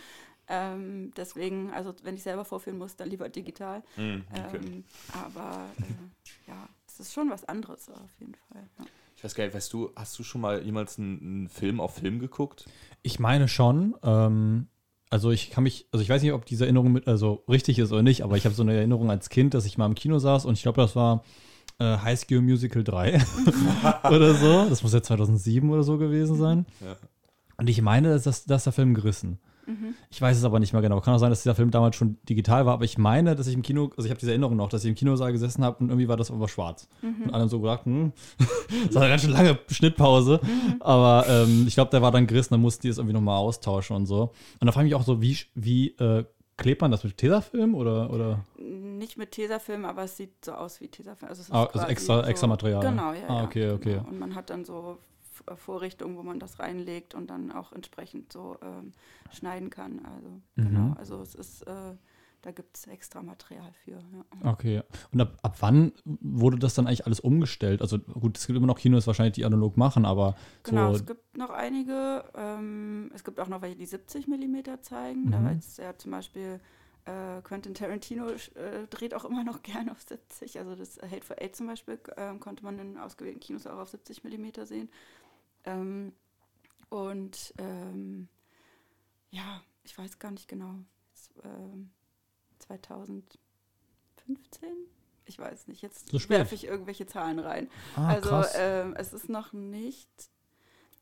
Ähm, 0.48 1.12
deswegen, 1.14 1.70
also 1.72 1.94
wenn 2.02 2.14
ich 2.14 2.22
selber 2.22 2.46
vorführen 2.46 2.78
muss, 2.78 2.96
dann 2.96 3.10
lieber 3.10 3.28
digital. 3.28 3.82
Mhm, 3.96 4.24
okay. 4.30 4.56
ähm, 4.56 4.84
aber 5.12 5.66
äh, 5.78 6.50
ja, 6.50 6.68
es 6.86 7.00
ist 7.00 7.12
schon 7.12 7.28
was 7.28 7.44
anderes 7.44 7.90
auf 7.90 8.10
jeden 8.18 8.34
Fall. 8.34 8.66
Ja. 8.78 8.86
Ich 9.14 9.24
weiß 9.24 9.34
gar 9.34 9.44
nicht, 9.44 9.54
weißt 9.54 9.72
du, 9.72 9.90
hast 9.94 10.18
du 10.18 10.22
schon 10.22 10.40
mal 10.40 10.62
jemals 10.62 10.98
einen, 10.98 11.20
einen 11.20 11.48
Film 11.48 11.80
auf 11.80 11.96
Film 11.96 12.18
geguckt? 12.18 12.66
Ich 13.02 13.18
meine 13.18 13.48
schon. 13.48 13.94
Also 15.10 15.30
ich 15.30 15.50
kann 15.50 15.64
mich, 15.64 15.86
also 15.92 16.02
ich 16.02 16.08
weiß 16.08 16.22
nicht, 16.22 16.32
ob 16.32 16.44
diese 16.44 16.64
Erinnerung 16.64 16.92
mit, 16.92 17.08
also 17.08 17.42
richtig 17.48 17.78
ist 17.78 17.92
oder 17.92 18.02
nicht, 18.02 18.22
aber 18.22 18.36
ich 18.36 18.44
habe 18.44 18.54
so 18.54 18.62
eine 18.62 18.74
Erinnerung 18.74 19.10
als 19.10 19.30
Kind, 19.30 19.54
dass 19.54 19.64
ich 19.64 19.78
mal 19.78 19.86
im 19.86 19.94
Kino 19.94 20.18
saß 20.18 20.44
und 20.44 20.54
ich 20.54 20.62
glaube, 20.62 20.80
das 20.80 20.94
war 20.96 21.24
äh, 21.78 21.96
High 21.98 22.18
School 22.18 22.42
Musical 22.42 22.84
3 22.84 23.20
oder 24.10 24.34
so. 24.34 24.68
Das 24.68 24.82
muss 24.82 24.92
ja 24.92 25.02
2007 25.02 25.70
oder 25.70 25.82
so 25.82 25.98
gewesen 25.98 26.36
sein. 26.36 26.66
Ja. 26.80 26.96
Und 27.56 27.68
ich 27.68 27.80
meine, 27.82 28.10
dass, 28.10 28.24
das, 28.24 28.44
dass 28.44 28.64
der 28.64 28.72
Film 28.72 28.94
gerissen. 28.94 29.38
Mhm. 29.68 29.94
Ich 30.10 30.20
weiß 30.20 30.36
es 30.36 30.44
aber 30.44 30.58
nicht 30.58 30.72
mehr 30.72 30.80
genau. 30.80 31.00
Kann 31.00 31.14
auch 31.14 31.18
sein, 31.18 31.30
dass 31.30 31.42
dieser 31.42 31.54
Film 31.54 31.70
damals 31.70 31.94
schon 31.94 32.16
digital 32.28 32.64
war, 32.64 32.72
aber 32.72 32.84
ich 32.84 32.96
meine, 32.96 33.36
dass 33.36 33.46
ich 33.46 33.54
im 33.54 33.62
Kino, 33.62 33.90
also 33.96 34.06
ich 34.06 34.10
habe 34.10 34.18
diese 34.18 34.32
Erinnerung 34.32 34.56
noch, 34.56 34.70
dass 34.70 34.82
ich 34.82 34.88
im 34.88 34.94
Kinosaal 34.94 35.30
gesessen 35.32 35.62
habe 35.62 35.78
und 35.80 35.90
irgendwie 35.90 36.08
war 36.08 36.16
das 36.16 36.30
aber 36.30 36.48
schwarz. 36.48 36.88
Mhm. 37.02 37.24
Und 37.24 37.34
alle 37.34 37.48
so 37.48 37.60
gesagt, 37.60 37.84
hm, 37.84 38.12
das 38.86 38.94
war 38.94 39.02
eine 39.02 39.10
ganz 39.10 39.22
schön 39.22 39.30
lange 39.30 39.58
Schnittpause. 39.70 40.40
Mhm. 40.42 40.80
Aber 40.80 41.26
ähm, 41.28 41.66
ich 41.68 41.74
glaube, 41.74 41.90
der 41.90 42.00
war 42.02 42.10
dann 42.10 42.26
gerissen, 42.26 42.54
dann 42.54 42.62
mussten 42.62 42.82
die 42.82 42.88
es 42.88 42.98
irgendwie 42.98 43.14
nochmal 43.14 43.36
austauschen 43.36 43.94
und 43.94 44.06
so. 44.06 44.32
Und 44.60 44.66
da 44.66 44.72
frage 44.72 44.86
ich 44.86 44.92
mich 44.92 45.00
auch 45.00 45.06
so, 45.06 45.20
wie, 45.20 45.36
wie 45.54 45.88
äh, 45.98 46.24
klebt 46.56 46.80
man 46.80 46.90
das 46.90 47.04
mit 47.04 47.16
Tesafilm 47.18 47.74
oder, 47.74 48.10
oder? 48.10 48.44
Nicht 48.58 49.18
mit 49.18 49.32
Tesafilm, 49.32 49.84
aber 49.84 50.04
es 50.04 50.16
sieht 50.16 50.44
so 50.44 50.52
aus 50.52 50.80
wie 50.80 50.88
Tesafilm. 50.88 51.28
Also, 51.30 51.52
ah, 51.52 51.64
also 51.64 51.86
extra, 51.86 52.22
so, 52.22 52.28
extra 52.28 52.46
Material. 52.46 52.82
Genau, 52.82 53.12
ja. 53.12 53.28
Ah, 53.28 53.44
okay, 53.44 53.66
ja, 53.66 53.74
okay. 53.74 53.94
Genau. 53.94 54.08
Und 54.08 54.18
man 54.18 54.34
hat 54.34 54.50
dann 54.50 54.64
so 54.64 54.98
Vorrichtungen, 55.56 56.16
wo 56.16 56.22
man 56.22 56.38
das 56.38 56.58
reinlegt 56.58 57.14
und 57.14 57.28
dann 57.28 57.52
auch 57.52 57.72
entsprechend 57.72 58.32
so 58.32 58.56
ähm, 58.62 58.92
schneiden 59.30 59.70
kann. 59.70 60.04
Also 60.04 60.28
mhm. 60.56 60.64
genau, 60.64 60.94
also 60.98 61.20
es 61.20 61.34
ist, 61.34 61.62
äh, 61.62 61.94
da 62.42 62.50
gibt 62.52 62.76
es 62.76 62.86
extra 62.86 63.22
Material 63.22 63.72
für. 63.84 63.98
Ja. 64.42 64.52
Okay. 64.52 64.82
Und 65.12 65.20
ab, 65.20 65.38
ab 65.42 65.56
wann 65.60 65.92
wurde 66.04 66.58
das 66.58 66.74
dann 66.74 66.86
eigentlich 66.86 67.06
alles 67.06 67.20
umgestellt? 67.20 67.82
Also 67.82 67.98
gut, 67.98 68.38
es 68.38 68.46
gibt 68.46 68.56
immer 68.56 68.66
noch 68.66 68.78
Kinos 68.78 69.06
wahrscheinlich, 69.06 69.34
die 69.34 69.44
analog 69.44 69.76
machen, 69.76 70.04
aber 70.04 70.36
Genau, 70.62 70.90
so 70.90 70.96
es 70.96 71.06
gibt 71.06 71.36
noch 71.36 71.50
einige, 71.50 72.24
ähm, 72.34 73.10
es 73.14 73.24
gibt 73.24 73.40
auch 73.40 73.48
noch 73.48 73.62
welche, 73.62 73.76
die 73.76 73.86
70 73.86 74.28
mm 74.28 74.56
zeigen. 74.82 75.26
Mhm. 75.26 75.30
Da 75.30 75.44
war 75.44 75.52
jetzt 75.52 75.78
ja 75.78 75.96
zum 75.96 76.12
Beispiel 76.12 76.60
äh, 77.08 77.40
Quentin 77.42 77.74
Tarantino 77.74 78.28
äh, 78.28 78.86
dreht 78.90 79.14
auch 79.14 79.24
immer 79.24 79.42
noch 79.42 79.62
gerne 79.62 79.92
auf 79.92 80.02
70. 80.02 80.58
Also 80.58 80.74
das 80.74 80.98
Hate 80.98 81.24
for 81.24 81.36
Eight 81.40 81.56
zum 81.56 81.66
Beispiel 81.66 81.98
äh, 82.16 82.34
konnte 82.38 82.62
man 82.64 82.78
in 82.78 82.98
ausgewählten 82.98 83.40
Kinos 83.40 83.66
auch 83.66 83.78
auf 83.78 83.88
70 83.88 84.22
mm 84.24 84.64
sehen. 84.64 84.90
Ähm, 85.64 86.12
und 86.88 87.54
ähm, 87.58 88.28
ja, 89.30 89.62
ich 89.84 89.96
weiß 89.96 90.18
gar 90.18 90.30
nicht 90.30 90.48
genau. 90.48 90.74
Ähm, 91.44 91.90
2015? 92.60 93.28
Ich 95.26 95.38
weiß 95.38 95.68
nicht. 95.68 95.82
Jetzt 95.82 96.08
so 96.10 96.28
werfe 96.28 96.54
ich 96.54 96.64
irgendwelche 96.64 97.06
Zahlen 97.06 97.38
rein. 97.38 97.70
Ah, 97.96 98.08
also 98.08 98.42
ähm, 98.54 98.94
es 98.96 99.12
ist 99.12 99.28
noch 99.28 99.52
nicht. 99.52 100.08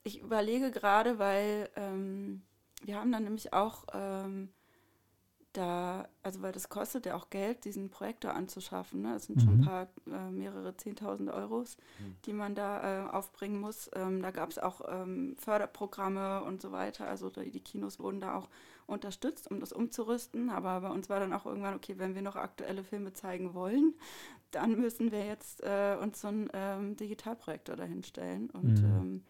Ich 0.03 0.21
überlege 0.21 0.71
gerade, 0.71 1.19
weil 1.19 1.71
ähm, 1.77 2.43
wir 2.83 2.97
haben 2.97 3.13
dann 3.13 3.25
nämlich 3.25 3.53
auch 3.53 3.85
ähm, 3.93 4.53
da, 5.57 6.09
also 6.23 6.43
weil 6.43 6.53
das 6.53 6.69
kostet 6.69 7.07
ja 7.07 7.17
auch 7.17 7.31
Geld, 7.31 7.65
diesen 7.65 7.89
Projektor 7.89 8.35
anzuschaffen. 8.35 9.03
Ne? 9.03 9.15
Es 9.17 9.27
sind 9.27 9.37
mhm. 9.37 9.41
schon 9.41 9.61
ein 9.61 9.65
paar, 9.65 9.89
äh, 10.07 10.31
mehrere 10.31 10.77
Zehntausend 10.77 11.31
Euros, 11.31 11.77
mhm. 11.99 12.17
die 12.25 12.33
man 12.33 12.55
da 12.55 13.07
äh, 13.07 13.11
aufbringen 13.11 13.61
muss. 13.61 13.91
Ähm, 13.95 14.23
da 14.23 14.31
gab 14.31 14.51
es 14.51 14.59
auch 14.59 14.83
ähm, 14.89 15.37
Förderprogramme 15.39 16.43
und 16.43 16.61
so 16.61 16.73
weiter. 16.73 17.07
Also 17.07 17.31
die, 17.31 17.51
die, 17.51 17.61
Kinos 17.61 17.99
wurden 17.99 18.21
da 18.21 18.37
auch 18.37 18.49
unterstützt, 18.87 19.51
um 19.51 19.61
das 19.61 19.73
umzurüsten. 19.73 20.51
Aber 20.51 20.81
bei 20.81 20.91
uns 20.91 21.09
war 21.09 21.21
dann 21.21 21.33
auch 21.33 21.47
irgendwann, 21.47 21.75
okay, 21.75 21.95
wenn 21.99 22.15
wir 22.15 22.23
noch 22.23 22.37
aktuelle 22.37 22.85
Filme 22.85 23.13
zeigen 23.15 23.55
wollen, 23.55 23.95
dann 24.51 24.79
müssen 24.79 25.11
wir 25.11 25.25
jetzt 25.25 25.63
äh, 25.63 25.97
uns 26.01 26.21
so 26.21 26.29
einen 26.29 26.51
ähm, 26.53 26.97
Digitalprojektor 26.97 27.77
dahinstellen. 27.77 28.51
Und 28.51 28.83
mhm 28.83 28.85
ähm, 28.85 29.23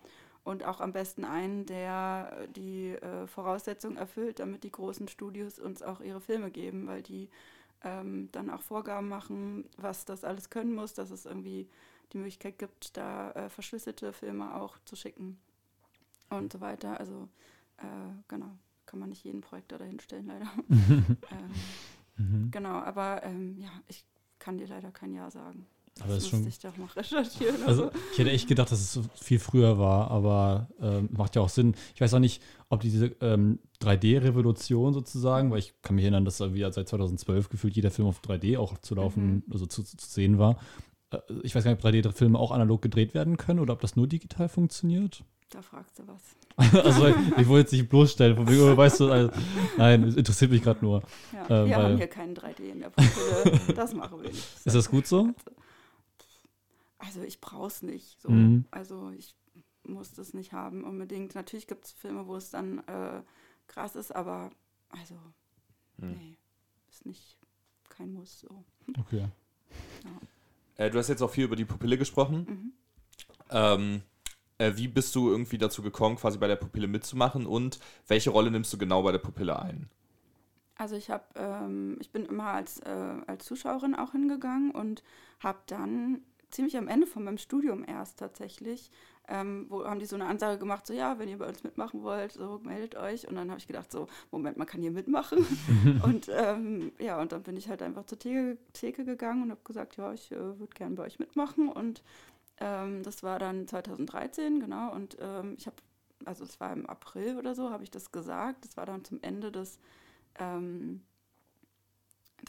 und 0.47 0.65
auch 0.65 0.81
am 0.81 0.93
besten 0.93 1.25
einen, 1.25 1.67
der 1.67 2.47
die 2.55 2.91
äh, 2.91 3.27
Voraussetzungen 3.27 3.97
erfüllt, 3.97 4.39
damit 4.39 4.63
die 4.63 4.71
großen 4.71 5.09
Studios 5.09 5.59
uns 5.59 5.83
auch 5.83 6.01
ihre 6.01 6.21
Filme 6.21 6.53
geben, 6.53 6.87
weil 6.87 7.03
die 7.03 7.29
ähm, 7.83 8.29
dann 8.31 8.49
auch 8.51 8.63
Vorgaben 8.63 9.09
machen, 9.09 9.69
was 9.77 10.05
das 10.05 10.23
alles 10.23 10.49
können 10.49 10.73
muss, 10.73 10.95
dass 10.95 11.11
es 11.11 11.27
irgendwie 11.27 11.69
die 12.13 12.19
Möglichkeit 12.19 12.61
gibt, 12.61 12.97
da 12.97 13.33
äh, 13.33 13.49
verschlüsselte 13.51 14.13
Filme 14.13 14.55
auch 14.55 14.79
zu 14.85 14.95
schicken 14.95 15.37
und 16.31 16.53
so 16.53 16.61
weiter. 16.61 17.01
Also 17.01 17.29
äh, 17.79 18.13
genau, 18.29 18.53
kann 18.87 19.01
man 19.01 19.09
nicht 19.09 19.25
jeden 19.25 19.41
Projektor 19.41 19.81
dahinstellen, 19.81 20.27
leider. 20.27 20.49
ähm, 20.69 21.17
mhm. 22.19 22.51
Genau, 22.53 22.79
aber 22.79 23.25
ähm, 23.25 23.59
ja, 23.59 23.71
ich 23.89 24.05
kann 24.39 24.59
dir 24.59 24.69
leider 24.69 24.93
kein 24.93 25.13
Ja 25.13 25.29
sagen. 25.29 25.67
Aber 26.01 26.15
das 26.15 26.25
ist 26.25 26.31
schon. 26.31 26.47
Ich 26.47 26.59
doch 26.59 26.77
mal 26.77 26.89
recherchieren. 26.95 27.63
Also, 27.65 27.91
ich 28.13 28.19
hätte 28.19 28.31
echt 28.31 28.49
gedacht, 28.49 28.71
dass 28.71 28.81
es 28.81 29.01
viel 29.15 29.39
früher 29.39 29.79
war, 29.79 30.11
aber 30.11 30.69
ähm, 30.81 31.09
macht 31.13 31.37
ja 31.37 31.43
auch 31.43 31.49
Sinn. 31.49 31.75
Ich 31.95 32.01
weiß 32.01 32.13
auch 32.15 32.19
nicht, 32.19 32.43
ob 32.69 32.81
diese 32.81 33.07
ähm, 33.21 33.61
3D-Revolution 33.81 34.93
sozusagen, 34.93 35.51
weil 35.51 35.61
ich 35.61 35.75
kann 35.83 35.97
mich 35.97 36.05
erinnern, 36.05 36.25
dass 36.25 36.41
irgendwie 36.41 36.61
seit 36.71 36.89
2012 36.89 37.49
gefühlt 37.49 37.75
jeder 37.77 37.91
Film 37.91 38.09
auf 38.09 38.21
3D 38.21 38.59
auch 38.59 38.77
zu 38.79 38.95
laufen, 38.95 39.37
mhm. 39.37 39.43
also 39.51 39.67
zu, 39.67 39.83
zu, 39.83 39.97
sehen 39.99 40.39
war. 40.39 40.59
Äh, 41.11 41.19
ich 41.43 41.55
weiß 41.55 41.65
gar 41.65 41.71
nicht, 41.73 41.83
ob 41.83 41.91
3D-Filme 41.91 42.39
auch 42.39 42.51
analog 42.51 42.83
gedreht 42.83 43.15
werden 43.15 43.39
können 43.39 43.61
oder 43.61 43.73
ob 43.73 43.81
das 43.81 43.97
nur 43.97 44.07
digital 44.07 44.49
funktioniert. 44.49 45.25
Da 45.51 45.63
fragst 45.63 45.99
du 45.99 46.03
was. 46.07 46.37
also 46.85 47.15
ich 47.37 47.47
wollte 47.49 47.61
jetzt 47.61 47.73
nicht 47.73 47.89
bloßstellen, 47.89 48.37
von 48.37 48.49
wegen, 48.49 48.63
oh, 48.63 48.77
weißt 48.77 49.01
du, 49.01 49.11
also, 49.11 49.31
nein, 49.77 50.05
es 50.05 50.17
interessiert 50.17 50.51
mich 50.51 50.63
gerade 50.63 50.85
nur. 50.85 51.03
Ja, 51.33 51.65
äh, 51.65 51.69
wir 51.69 51.77
haben 51.77 51.97
hier 51.97 52.09
keinen 52.09 52.35
3D 52.35 52.61
in 52.61 52.81
der 52.81 52.91
Pupille, 52.91 53.75
das 53.75 53.95
machen 53.95 54.23
wir 54.23 54.31
nicht. 54.31 54.43
Ist 54.65 54.75
das 54.75 54.91
gut 54.91 55.07
so? 55.07 55.31
Also 56.99 57.23
ich 57.23 57.41
brauche 57.41 57.69
es 57.69 57.83
nicht. 57.83 58.21
So. 58.21 58.31
Mhm. 58.31 58.65
Also 58.71 59.11
ich 59.11 59.35
muss 59.85 60.13
das 60.13 60.35
nicht 60.35 60.53
haben 60.53 60.85
unbedingt. 60.85 61.35
Natürlich 61.35 61.67
gibt 61.67 61.85
es 61.87 61.93
Filme, 61.93 62.27
wo 62.27 62.37
es 62.37 62.51
dann 62.51 62.79
äh, 62.87 63.23
krass 63.67 63.97
ist, 63.97 64.15
aber 64.15 64.51
also 64.89 65.15
mhm. 65.99 66.13
nee, 66.13 66.39
ist 66.89 67.07
nicht 67.07 67.39
kein 67.89 68.13
Muss 68.13 68.41
so. 68.41 68.65
Okay. 68.99 69.29
Ja. 70.05 70.85
Äh, 70.85 70.91
du 70.91 70.99
hast 70.99 71.09
jetzt 71.09 71.23
auch 71.23 71.31
viel 71.31 71.45
über 71.45 71.57
die 71.57 71.65
Pupille 71.65 71.99
gesprochen. 71.99 72.47
Mhm. 72.49 72.73
Ähm, 73.51 74.03
äh, 74.59 74.73
wie 74.77 74.89
bist 74.89 75.15
du 75.15 75.31
irgendwie 75.31 75.59
dazu 75.59 75.83
gekommen, 75.83 76.17
quasi 76.17 76.39
bei 76.39 76.49
der 76.49 76.57
Pupille 76.57 76.89
mitzumachen 76.89 77.47
und 77.47 77.79
welche 78.07 78.31
Rolle 78.31 78.51
nimmst 78.51 78.73
du 78.73 78.79
genau 78.79 79.03
bei 79.03 79.13
der 79.13 79.19
Pupille 79.19 79.61
ein? 79.61 79.89
Also 80.79 80.95
ich 80.95 81.11
habe, 81.11 81.25
ähm, 81.37 81.97
ich 82.01 82.11
bin 82.11 82.27
immer 82.27 82.49
als, 82.49 82.81
äh, 82.81 83.17
als 83.27 83.47
Zuschauerin 83.47 83.95
auch 83.95 84.13
hingegangen 84.13 84.71
und 84.73 85.03
habe 85.41 85.59
dann 85.67 86.21
ziemlich 86.51 86.77
am 86.77 86.89
Ende 86.89 87.07
von 87.07 87.25
meinem 87.25 87.39
Studium 87.39 87.85
erst 87.87 88.19
tatsächlich, 88.19 88.91
ähm, 89.29 89.67
wo 89.69 89.85
haben 89.85 89.99
die 89.99 90.07
so 90.07 90.15
eine 90.15 90.27
Ansage 90.27 90.59
gemacht, 90.59 90.87
so 90.87 90.95
ja, 90.95 91.19
wenn 91.19 91.29
ihr 91.29 91.39
bei 91.39 91.49
uns 91.49 91.65
mitmachen 91.65 92.03
wollt, 92.03 92.33
so 92.33 92.61
meldet 92.63 92.95
euch. 92.97 93.27
Und 93.27 93.35
dann 93.35 93.51
habe 93.51 93.59
ich 93.59 93.67
gedacht, 93.67 93.91
so, 93.91 94.07
Moment, 94.31 94.57
man 94.57 94.67
kann 94.67 94.81
hier 94.81 94.93
mitmachen. 94.93 95.45
und 96.05 96.31
ähm, 96.33 96.93
ja, 96.99 97.21
und 97.21 97.33
dann 97.33 97.43
bin 97.43 97.57
ich 97.57 97.69
halt 97.69 97.83
einfach 97.83 98.05
zur 98.07 98.19
Theke, 98.19 98.57
Theke 98.73 99.05
gegangen 99.05 99.43
und 99.43 99.51
habe 99.51 99.61
gesagt, 99.65 99.97
ja, 99.97 100.13
ich 100.13 100.31
äh, 100.31 100.59
würde 100.59 100.75
gerne 100.75 100.95
bei 100.95 101.05
euch 101.05 101.19
mitmachen. 101.19 101.69
Und 101.69 102.03
ähm, 102.59 103.03
das 103.03 103.23
war 103.23 103.39
dann 103.39 103.67
2013, 103.67 104.61
genau. 104.61 104.93
Und 104.93 105.17
ähm, 105.21 105.55
ich 105.59 105.67
habe, 105.67 105.77
also 106.25 106.45
es 106.45 106.61
war 106.61 106.73
im 106.73 106.87
April 106.87 107.37
oder 107.37 107.55
so, 107.55 107.71
habe 107.71 107.83
ich 107.83 107.91
das 107.91 108.13
gesagt. 108.13 108.65
Das 108.65 108.77
war 108.77 108.87
dann 108.87 109.05
zum 109.05 109.19
Ende 109.23 109.51
des, 109.51 109.81
ähm, 110.39 111.03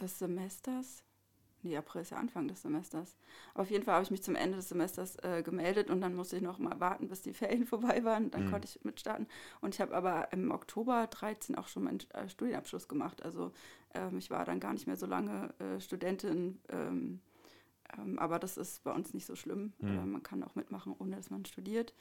des 0.00 0.20
Semesters 0.20 1.02
Nee, 1.62 1.76
April 1.76 2.02
ist 2.02 2.10
ja 2.10 2.18
Anfang 2.18 2.46
des 2.46 2.62
Semesters. 2.62 3.16
Aber 3.52 3.62
auf 3.62 3.70
jeden 3.70 3.84
Fall 3.84 3.94
habe 3.94 4.04
ich 4.04 4.10
mich 4.10 4.22
zum 4.22 4.36
Ende 4.36 4.56
des 4.56 4.68
Semesters 4.68 5.16
äh, 5.16 5.42
gemeldet 5.42 5.90
und 5.90 6.00
dann 6.00 6.14
musste 6.14 6.36
ich 6.36 6.42
noch 6.42 6.58
mal 6.58 6.78
warten, 6.78 7.08
bis 7.08 7.22
die 7.22 7.32
Ferien 7.34 7.66
vorbei 7.66 8.04
waren. 8.04 8.30
Dann 8.30 8.46
mhm. 8.46 8.50
konnte 8.50 8.68
ich 8.68 8.84
mitstarten. 8.84 9.26
Und 9.60 9.74
ich 9.74 9.80
habe 9.80 9.94
aber 9.94 10.32
im 10.32 10.50
Oktober 10.50 11.06
13 11.08 11.56
auch 11.56 11.68
schon 11.68 11.84
meinen 11.84 12.00
äh, 12.10 12.28
Studienabschluss 12.28 12.88
gemacht. 12.88 13.22
Also 13.22 13.52
ähm, 13.94 14.18
ich 14.18 14.30
war 14.30 14.44
dann 14.44 14.60
gar 14.60 14.72
nicht 14.72 14.86
mehr 14.86 14.96
so 14.96 15.06
lange 15.06 15.52
äh, 15.58 15.80
Studentin. 15.80 16.60
Ähm, 16.68 17.20
ähm, 17.96 18.18
aber 18.18 18.38
das 18.38 18.56
ist 18.56 18.84
bei 18.84 18.92
uns 18.92 19.14
nicht 19.14 19.26
so 19.26 19.34
schlimm. 19.34 19.72
Mhm. 19.78 20.12
man 20.12 20.22
kann 20.22 20.42
auch 20.42 20.54
mitmachen, 20.54 20.94
ohne 20.98 21.16
dass 21.16 21.30
man 21.30 21.44
studiert. 21.44 21.94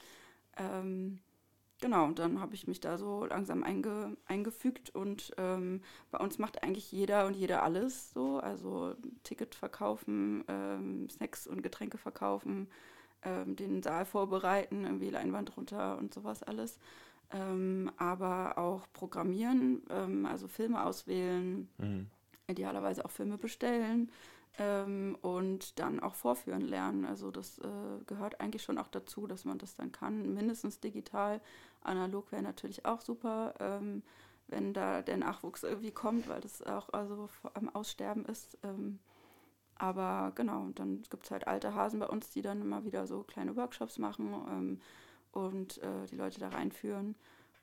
Genau, 1.79 2.05
und 2.05 2.17
dann 2.17 2.39
habe 2.39 2.55
ich 2.55 2.67
mich 2.67 2.79
da 2.79 2.97
so 2.97 3.25
langsam 3.25 3.63
einge, 3.63 4.17
eingefügt 4.25 4.95
und 4.95 5.33
ähm, 5.37 5.81
bei 6.09 6.17
uns 6.17 6.39
macht 6.39 6.63
eigentlich 6.63 6.91
jeder 6.91 7.27
und 7.27 7.35
jeder 7.35 7.61
alles 7.61 8.11
so. 8.13 8.39
Also 8.39 8.95
Ticket 9.23 9.53
verkaufen, 9.53 10.43
ähm, 10.47 11.07
Snacks 11.09 11.45
und 11.45 11.61
Getränke 11.61 11.99
verkaufen, 11.99 12.67
ähm, 13.21 13.55
den 13.55 13.83
Saal 13.83 14.05
vorbereiten, 14.05 14.85
irgendwie 14.85 15.11
Leinwand 15.11 15.55
runter 15.55 15.99
und 15.99 16.15
sowas 16.15 16.41
alles. 16.41 16.79
Ähm, 17.31 17.91
aber 17.97 18.57
auch 18.57 18.87
programmieren, 18.93 19.83
ähm, 19.91 20.25
also 20.25 20.47
Filme 20.47 20.83
auswählen, 20.83 21.69
mhm. 21.77 22.07
idealerweise 22.47 23.05
auch 23.05 23.11
Filme 23.11 23.37
bestellen 23.37 24.09
ähm, 24.57 25.17
und 25.21 25.79
dann 25.79 25.99
auch 25.99 26.15
vorführen 26.15 26.61
lernen. 26.61 27.05
Also 27.05 27.31
das 27.31 27.59
äh, 27.59 28.03
gehört 28.05 28.41
eigentlich 28.41 28.63
schon 28.63 28.77
auch 28.77 28.87
dazu, 28.87 29.27
dass 29.27 29.45
man 29.45 29.57
das 29.57 29.75
dann 29.75 29.91
kann, 29.91 30.33
mindestens 30.33 30.79
digital. 30.79 31.41
Analog 31.81 32.31
wäre 32.31 32.41
natürlich 32.41 32.85
auch 32.85 33.01
super, 33.01 33.53
ähm, 33.59 34.03
wenn 34.47 34.73
da 34.73 35.01
der 35.01 35.17
Nachwuchs 35.17 35.63
irgendwie 35.63 35.91
kommt, 35.91 36.27
weil 36.27 36.41
das 36.41 36.61
auch 36.63 36.89
also 36.93 37.29
am 37.53 37.69
Aussterben 37.69 38.25
ist. 38.25 38.57
Ähm, 38.63 38.99
aber 39.75 40.31
genau, 40.35 40.69
dann 40.73 41.03
gibt 41.09 41.25
es 41.25 41.31
halt 41.31 41.47
alte 41.47 41.75
Hasen 41.75 41.99
bei 41.99 42.07
uns, 42.07 42.31
die 42.31 42.41
dann 42.41 42.61
immer 42.61 42.83
wieder 42.83 43.05
so 43.05 43.23
kleine 43.23 43.55
Workshops 43.55 43.99
machen 43.99 44.33
ähm, 44.49 44.81
und 45.31 45.77
äh, 45.83 46.05
die 46.09 46.15
Leute 46.15 46.39
da 46.39 46.49
reinführen. 46.49 47.15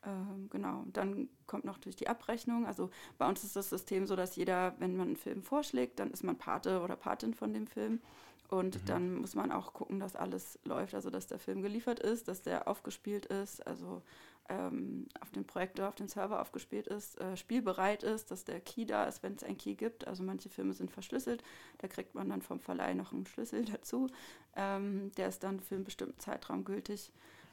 Ähm, 0.07 0.49
genau, 0.51 0.85
dann 0.93 1.29
kommt 1.47 1.65
noch 1.65 1.79
durch 1.79 1.97
die 1.97 2.09
Abrechnung. 2.09 2.67
Also 2.67 2.91
bei 3.19 3.29
uns 3.29 3.45
ist 3.45 3.57
das 3.57 3.71
System 3.71 4.07
so, 4.07 4.17
dass 4.17 4.37
jeder, 4.37 4.75
wenn 4.79 4.97
man 4.97 5.09
einen 5.09 5.17
Film 5.17 5.43
vorschlägt, 5.43 5.99
dann 5.99 6.11
ist 6.11 6.25
man 6.25 6.37
Pate 6.37 6.83
oder 6.83 6.97
Patin 6.97 7.35
von 7.35 7.53
dem 7.53 7.67
Film. 7.67 8.01
Und 8.49 8.83
mhm. 8.83 8.87
dann 8.87 9.15
muss 9.17 9.35
man 9.35 9.51
auch 9.51 9.73
gucken, 9.73 10.01
dass 10.01 10.17
alles 10.17 10.59
läuft, 10.65 10.95
also 10.95 11.11
dass 11.11 11.27
der 11.27 11.39
Film 11.39 11.63
geliefert 11.63 12.01
ist, 12.01 12.29
dass 12.29 12.43
der 12.43 12.69
aufgespielt 12.69 13.27
ist, 13.27 13.67
also 13.67 14.03
ähm, 14.51 15.07
auf 15.21 15.31
dem 15.31 15.47
Projektor, 15.47 15.89
auf 15.89 15.95
dem 15.95 16.09
Server 16.09 16.41
aufgespielt 16.41 16.87
ist, 16.87 17.19
äh, 17.19 17.37
spielbereit 17.37 18.03
ist, 18.03 18.31
dass 18.31 18.45
der 18.45 18.61
Key 18.61 18.85
da 18.85 19.05
ist, 19.05 19.23
wenn 19.23 19.35
es 19.35 19.43
einen 19.43 19.57
Key 19.57 19.75
gibt. 19.75 20.07
Also 20.07 20.23
manche 20.23 20.51
Filme 20.51 20.75
sind 20.75 20.91
verschlüsselt, 20.91 21.43
da 21.79 21.89
kriegt 21.89 22.15
man 22.15 22.29
dann 22.29 22.43
vom 22.43 22.61
Verleih 22.61 22.95
noch 22.95 23.13
einen 23.13 23.27
Schlüssel 23.27 23.65
dazu. 23.73 24.09
Ähm, 24.55 25.11
der 25.17 25.29
ist 25.29 25.43
dann 25.43 25.61
für 25.61 25.77
einen 25.77 25.85
bestimmten 25.85 26.19
Zeitraum 26.19 26.65
gültig. 26.65 27.11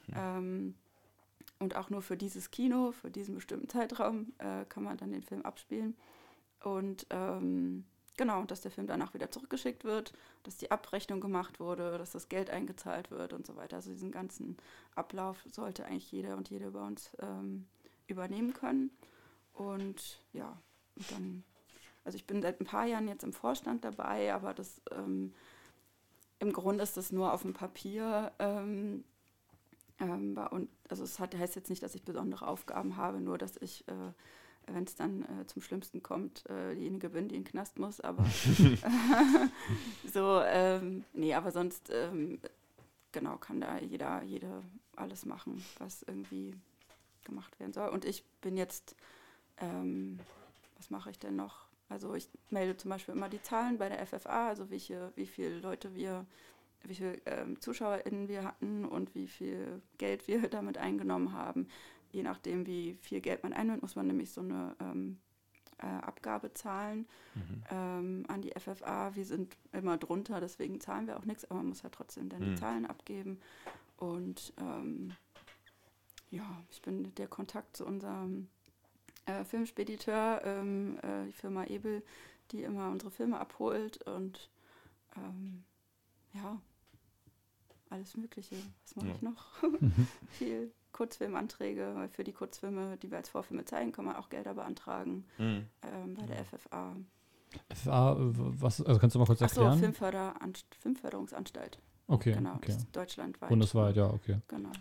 Mhm. 0.08 0.14
Ähm, 0.16 0.74
und 1.62 1.76
auch 1.76 1.90
nur 1.90 2.02
für 2.02 2.16
dieses 2.16 2.50
Kino, 2.50 2.92
für 2.92 3.10
diesen 3.10 3.34
bestimmten 3.36 3.68
Zeitraum, 3.68 4.32
äh, 4.38 4.64
kann 4.66 4.82
man 4.82 4.96
dann 4.96 5.12
den 5.12 5.22
Film 5.22 5.42
abspielen. 5.42 5.96
Und 6.62 7.06
ähm, 7.10 7.84
genau, 8.16 8.42
dass 8.44 8.60
der 8.60 8.70
Film 8.70 8.86
danach 8.86 9.14
wieder 9.14 9.30
zurückgeschickt 9.30 9.84
wird, 9.84 10.12
dass 10.42 10.56
die 10.56 10.70
Abrechnung 10.70 11.20
gemacht 11.20 11.60
wurde, 11.60 11.98
dass 11.98 12.10
das 12.10 12.28
Geld 12.28 12.50
eingezahlt 12.50 13.10
wird 13.10 13.32
und 13.32 13.46
so 13.46 13.56
weiter. 13.56 13.76
Also 13.76 13.90
diesen 13.90 14.10
ganzen 14.10 14.56
Ablauf 14.94 15.44
sollte 15.50 15.84
eigentlich 15.86 16.10
jeder 16.10 16.36
und 16.36 16.50
jede 16.50 16.72
bei 16.72 16.84
uns 16.84 17.10
ähm, 17.20 17.66
übernehmen 18.08 18.52
können. 18.52 18.90
Und 19.52 20.20
ja, 20.32 20.60
und 20.96 21.10
dann, 21.12 21.44
also 22.04 22.16
ich 22.16 22.26
bin 22.26 22.42
seit 22.42 22.60
ein 22.60 22.66
paar 22.66 22.86
Jahren 22.86 23.08
jetzt 23.08 23.24
im 23.24 23.32
Vorstand 23.32 23.84
dabei, 23.84 24.34
aber 24.34 24.52
das 24.52 24.80
ähm, 24.90 25.32
im 26.38 26.52
Grunde 26.52 26.82
ist 26.82 26.96
das 26.96 27.12
nur 27.12 27.32
auf 27.32 27.42
dem 27.42 27.52
Papier 27.52 28.32
ähm, 28.40 29.04
ähm, 30.02 30.38
und 30.50 30.68
also 30.88 31.04
es 31.04 31.18
hat, 31.20 31.34
heißt 31.36 31.54
jetzt 31.54 31.70
nicht, 31.70 31.82
dass 31.82 31.94
ich 31.94 32.02
besondere 32.02 32.46
Aufgaben 32.46 32.96
habe, 32.96 33.20
nur 33.20 33.38
dass 33.38 33.56
ich, 33.58 33.86
äh, 33.86 34.72
wenn 34.72 34.84
es 34.84 34.96
dann 34.96 35.22
äh, 35.22 35.46
zum 35.46 35.62
Schlimmsten 35.62 36.02
kommt, 36.02 36.48
äh, 36.50 36.74
diejenige 36.74 37.10
bin, 37.10 37.28
die 37.28 37.36
in 37.36 37.44
den 37.44 37.50
Knast 37.50 37.78
muss. 37.78 38.00
Aber 38.00 38.24
so, 40.12 40.40
ähm, 40.44 41.04
nee, 41.12 41.34
aber 41.34 41.52
sonst 41.52 41.90
ähm, 41.90 42.40
genau 43.12 43.36
kann 43.36 43.60
da 43.60 43.78
jeder, 43.78 44.22
jede 44.24 44.62
alles 44.96 45.24
machen, 45.24 45.64
was 45.78 46.02
irgendwie 46.02 46.54
gemacht 47.24 47.58
werden 47.60 47.72
soll. 47.72 47.88
Und 47.88 48.04
ich 48.04 48.24
bin 48.40 48.56
jetzt, 48.56 48.96
ähm, 49.58 50.18
was 50.76 50.90
mache 50.90 51.10
ich 51.10 51.18
denn 51.18 51.36
noch? 51.36 51.66
Also 51.88 52.14
ich 52.14 52.28
melde 52.50 52.76
zum 52.76 52.90
Beispiel 52.90 53.14
immer 53.14 53.28
die 53.28 53.42
Zahlen 53.42 53.78
bei 53.78 53.88
der 53.88 54.04
FFA, 54.04 54.48
also 54.48 54.70
welche, 54.70 55.12
wie 55.14 55.26
viele 55.26 55.60
Leute 55.60 55.94
wir 55.94 56.26
wie 56.84 56.94
viele 56.94 57.14
ähm, 57.26 57.60
ZuschauerInnen 57.60 58.28
wir 58.28 58.44
hatten 58.44 58.84
und 58.84 59.14
wie 59.14 59.28
viel 59.28 59.82
Geld 59.98 60.28
wir 60.28 60.48
damit 60.48 60.78
eingenommen 60.78 61.32
haben. 61.32 61.68
Je 62.10 62.22
nachdem, 62.22 62.66
wie 62.66 62.94
viel 63.00 63.20
Geld 63.20 63.42
man 63.42 63.52
einnimmt, 63.52 63.82
muss 63.82 63.96
man 63.96 64.06
nämlich 64.06 64.30
so 64.30 64.42
eine 64.42 64.76
ähm, 64.80 65.18
äh, 65.78 65.86
Abgabe 65.86 66.52
zahlen 66.52 67.06
mhm. 67.34 67.62
ähm, 67.70 68.24
an 68.28 68.42
die 68.42 68.52
FFA. 68.58 69.14
Wir 69.14 69.24
sind 69.24 69.56
immer 69.72 69.96
drunter, 69.96 70.40
deswegen 70.40 70.80
zahlen 70.80 71.06
wir 71.06 71.16
auch 71.16 71.24
nichts, 71.24 71.44
aber 71.44 71.56
man 71.56 71.68
muss 71.68 71.82
ja 71.82 71.88
trotzdem 71.88 72.28
dann 72.28 72.40
mhm. 72.40 72.44
die 72.44 72.54
Zahlen 72.60 72.86
abgeben. 72.86 73.40
Und 73.96 74.52
ähm, 74.58 75.12
ja, 76.30 76.62
ich 76.70 76.82
bin 76.82 77.14
der 77.14 77.28
Kontakt 77.28 77.76
zu 77.76 77.86
unserem 77.86 78.48
äh, 79.26 79.44
Filmspediteur, 79.44 80.42
ähm, 80.44 80.98
äh, 81.02 81.26
die 81.26 81.32
Firma 81.32 81.64
Ebel, 81.64 82.02
die 82.50 82.62
immer 82.62 82.90
unsere 82.90 83.10
Filme 83.10 83.38
abholt 83.38 84.02
und 84.06 84.50
ähm, 85.16 85.64
ja, 86.34 86.60
alles 87.92 88.16
Mögliche. 88.16 88.56
Was 88.84 88.96
mache 88.96 89.08
ja. 89.08 89.14
ich 89.14 89.22
noch? 89.22 89.62
Mhm. 89.62 90.06
Viel 90.30 90.72
Kurzfilmanträge, 90.92 91.92
weil 91.94 92.08
für 92.08 92.24
die 92.24 92.32
Kurzfilme, 92.32 92.96
die 92.98 93.10
wir 93.10 93.18
als 93.18 93.28
Vorfilme 93.28 93.64
zeigen, 93.64 93.92
kann 93.92 94.04
man 94.04 94.16
auch 94.16 94.28
Gelder 94.28 94.54
beantragen 94.54 95.24
mhm. 95.38 95.66
ähm, 95.82 96.14
bei 96.14 96.26
der 96.26 96.44
FFA. 96.44 96.96
FFA, 97.74 98.16
was, 98.18 98.80
also 98.82 99.00
kannst 99.00 99.14
du 99.14 99.18
mal 99.18 99.26
kurz 99.26 99.40
erklären? 99.40 99.82
Achso, 99.84 100.64
Filmförderungsanstalt. 100.80 101.78
Okay. 102.06 102.32
Genau, 102.34 102.54
okay. 102.54 102.76
deutschlandweit. 102.92 103.48
Bundesweit, 103.48 103.96
ja, 103.96 104.06
okay. 104.10 104.38
Genau. 104.48 104.68
Okay. 104.68 104.80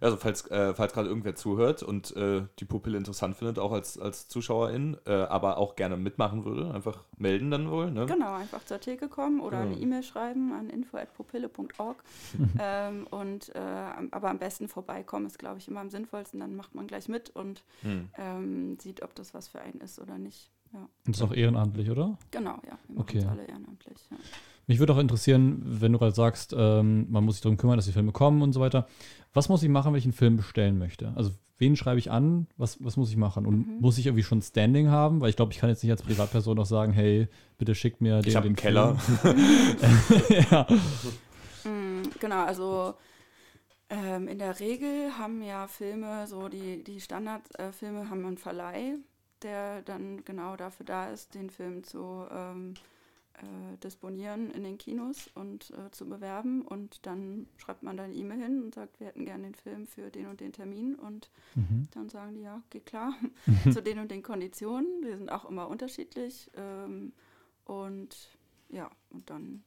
Also 0.00 0.16
falls, 0.16 0.50
äh, 0.50 0.74
falls 0.74 0.92
gerade 0.92 1.08
irgendwer 1.08 1.34
zuhört 1.34 1.82
und 1.82 2.14
äh, 2.16 2.42
die 2.58 2.64
Pupille 2.64 2.98
interessant 2.98 3.36
findet, 3.36 3.58
auch 3.58 3.72
als, 3.72 3.98
als 3.98 4.28
Zuschauerin, 4.28 4.96
äh, 5.06 5.12
aber 5.12 5.58
auch 5.58 5.76
gerne 5.76 5.96
mitmachen 5.96 6.44
würde, 6.44 6.72
einfach 6.74 7.04
melden 7.16 7.50
dann 7.50 7.70
wohl. 7.70 7.90
Ne? 7.90 8.06
Genau, 8.06 8.34
einfach 8.34 8.64
zur 8.64 8.80
Theke 8.80 9.08
kommen 9.08 9.40
oder 9.40 9.62
genau. 9.62 9.72
eine 9.72 9.80
E-Mail 9.80 10.02
schreiben 10.02 10.52
an 10.52 10.70
info.pupille.org. 10.70 12.02
ähm, 12.60 13.06
und 13.10 13.54
äh, 13.54 13.58
aber 14.10 14.30
am 14.30 14.38
besten 14.38 14.68
vorbeikommen 14.68 15.26
ist, 15.26 15.38
glaube 15.38 15.58
ich, 15.58 15.68
immer 15.68 15.80
am 15.80 15.90
sinnvollsten. 15.90 16.40
Dann 16.40 16.56
macht 16.56 16.74
man 16.74 16.86
gleich 16.86 17.08
mit 17.08 17.30
und 17.30 17.64
hm. 17.82 18.08
ähm, 18.18 18.78
sieht, 18.78 19.02
ob 19.02 19.14
das 19.14 19.34
was 19.34 19.48
für 19.48 19.60
einen 19.60 19.80
ist 19.80 19.98
oder 19.98 20.18
nicht. 20.18 20.50
Ja. 20.72 20.80
Und 20.80 20.90
das 21.06 21.16
ist 21.16 21.22
auch 21.22 21.32
ehrenamtlich, 21.32 21.90
oder? 21.90 22.18
Genau, 22.30 22.58
ja. 22.66 22.78
Wir 22.86 22.96
machen 22.96 23.00
okay. 23.00 23.18
es 23.18 23.26
alle 23.26 23.44
ehrenamtlich. 23.44 23.98
Ja. 24.10 24.16
Mich 24.66 24.80
würde 24.80 24.94
auch 24.94 24.98
interessieren, 24.98 25.62
wenn 25.64 25.92
du 25.92 25.98
gerade 25.98 26.14
sagst, 26.14 26.54
ähm, 26.56 27.06
man 27.10 27.24
muss 27.24 27.36
sich 27.36 27.42
darum 27.42 27.56
kümmern, 27.56 27.76
dass 27.76 27.86
die 27.86 27.92
Filme 27.92 28.12
kommen 28.12 28.42
und 28.42 28.52
so 28.52 28.60
weiter. 28.60 28.88
Was 29.32 29.48
muss 29.48 29.62
ich 29.62 29.68
machen, 29.68 29.92
wenn 29.92 29.98
ich 29.98 30.04
einen 30.04 30.12
Film 30.12 30.36
bestellen 30.36 30.78
möchte? 30.78 31.12
Also 31.14 31.30
wen 31.58 31.76
schreibe 31.76 31.98
ich 31.98 32.10
an? 32.10 32.48
Was, 32.56 32.82
was 32.82 32.96
muss 32.96 33.10
ich 33.10 33.16
machen? 33.16 33.46
Und 33.46 33.66
mhm. 33.66 33.80
muss 33.80 33.98
ich 33.98 34.06
irgendwie 34.06 34.24
schon 34.24 34.42
Standing 34.42 34.88
haben? 34.88 35.20
Weil 35.20 35.30
ich 35.30 35.36
glaube, 35.36 35.52
ich 35.52 35.58
kann 35.58 35.70
jetzt 35.70 35.82
nicht 35.84 35.92
als 35.92 36.02
Privatperson 36.02 36.56
noch 36.56 36.66
sagen, 36.66 36.92
hey, 36.92 37.28
bitte 37.58 37.74
schickt 37.74 38.00
mir 38.00 38.20
den, 38.22 38.28
ich 38.28 38.34
den 38.34 38.42
einen 38.42 38.56
Keller. 38.56 38.96
ja. 40.50 40.66
Mhm, 41.64 42.02
genau, 42.18 42.44
also 42.44 42.94
ähm, 43.88 44.26
in 44.26 44.38
der 44.38 44.58
Regel 44.58 45.16
haben 45.16 45.42
ja 45.42 45.68
Filme, 45.68 46.26
so 46.26 46.48
die, 46.48 46.82
die 46.82 47.00
Standardfilme 47.00 48.02
äh, 48.02 48.06
haben 48.06 48.26
einen 48.26 48.38
Verleih, 48.38 48.96
der 49.42 49.82
dann 49.82 50.24
genau 50.24 50.56
dafür 50.56 50.86
da 50.86 51.06
ist, 51.10 51.34
den 51.34 51.50
Film 51.50 51.84
zu 51.84 52.24
ähm, 52.32 52.74
äh, 53.38 53.76
disponieren 53.78 54.50
in 54.50 54.64
den 54.64 54.78
Kinos 54.78 55.30
und 55.34 55.70
äh, 55.70 55.90
zu 55.90 56.08
bewerben. 56.08 56.62
Und 56.62 57.06
dann 57.06 57.46
schreibt 57.56 57.82
man 57.82 57.96
dann 57.96 58.12
E-Mail 58.12 58.42
hin 58.42 58.62
und 58.62 58.74
sagt, 58.74 59.00
wir 59.00 59.08
hätten 59.08 59.24
gerne 59.24 59.44
den 59.44 59.54
Film 59.54 59.86
für 59.86 60.10
den 60.10 60.26
und 60.26 60.40
den 60.40 60.52
Termin. 60.52 60.94
Und 60.94 61.30
mhm. 61.54 61.88
dann 61.92 62.08
sagen 62.08 62.34
die, 62.34 62.42
ja, 62.42 62.62
geht 62.70 62.86
klar, 62.86 63.14
zu 63.72 63.82
den 63.82 63.98
und 63.98 64.10
den 64.10 64.22
Konditionen. 64.22 65.02
Die 65.02 65.16
sind 65.16 65.30
auch 65.30 65.48
immer 65.48 65.68
unterschiedlich. 65.68 66.50
Ähm, 66.56 67.12
und 67.64 68.30
ja, 68.68 68.90
und 69.10 69.28
dann 69.30 69.62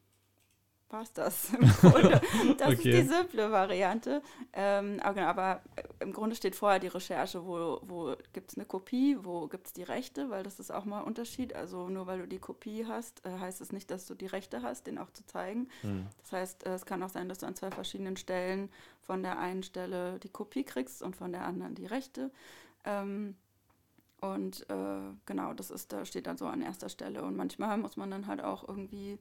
war 0.89 1.03
es 1.03 1.13
das 1.13 1.53
im 1.53 1.67
Grunde. 1.67 2.21
Das 2.57 2.73
okay. 2.73 2.73
ist 2.73 2.83
die 2.83 3.01
simple 3.03 3.51
Variante. 3.51 4.21
Ähm, 4.53 4.99
aber, 5.01 5.13
genau, 5.13 5.27
aber, 5.27 5.61
im 5.99 6.13
Grunde 6.13 6.35
steht 6.35 6.55
vorher 6.55 6.79
die 6.79 6.87
Recherche, 6.87 7.45
wo, 7.45 7.79
wo 7.83 8.15
gibt 8.33 8.51
es 8.51 8.57
eine 8.57 8.65
Kopie, 8.65 9.17
wo 9.21 9.47
gibt 9.47 9.67
es 9.67 9.73
die 9.73 9.83
Rechte, 9.83 10.29
weil 10.29 10.43
das 10.43 10.59
ist 10.59 10.71
auch 10.71 10.85
mal 10.85 10.99
ein 10.99 11.05
Unterschied. 11.05 11.53
Also 11.53 11.89
nur 11.89 12.07
weil 12.07 12.19
du 12.19 12.27
die 12.27 12.39
Kopie 12.39 12.85
hast, 12.87 13.25
äh, 13.25 13.39
heißt 13.39 13.61
es 13.61 13.71
nicht, 13.71 13.91
dass 13.91 14.05
du 14.05 14.15
die 14.15 14.27
Rechte 14.27 14.61
hast, 14.61 14.87
den 14.87 14.97
auch 14.97 15.11
zu 15.11 15.25
zeigen. 15.25 15.69
Mhm. 15.83 16.07
Das 16.21 16.31
heißt, 16.31 16.65
äh, 16.65 16.73
es 16.73 16.85
kann 16.85 17.03
auch 17.03 17.09
sein, 17.09 17.29
dass 17.29 17.39
du 17.39 17.45
an 17.45 17.55
zwei 17.55 17.71
verschiedenen 17.71 18.17
Stellen 18.17 18.69
von 19.01 19.23
der 19.23 19.39
einen 19.39 19.63
Stelle 19.63 20.19
die 20.19 20.29
Kopie 20.29 20.63
kriegst 20.63 21.03
und 21.03 21.15
von 21.15 21.31
der 21.31 21.45
anderen 21.45 21.75
die 21.75 21.85
Rechte. 21.85 22.31
Ähm, 22.85 23.35
und 24.21 24.69
äh, 24.69 25.13
genau, 25.25 25.53
das 25.53 25.71
ist, 25.71 25.93
da 25.93 26.05
steht 26.05 26.27
dann 26.27 26.37
so 26.37 26.47
an 26.47 26.61
erster 26.61 26.89
Stelle. 26.89 27.23
Und 27.23 27.37
manchmal 27.37 27.77
muss 27.77 27.95
man 27.95 28.11
dann 28.11 28.27
halt 28.27 28.43
auch 28.43 28.67
irgendwie 28.67 29.17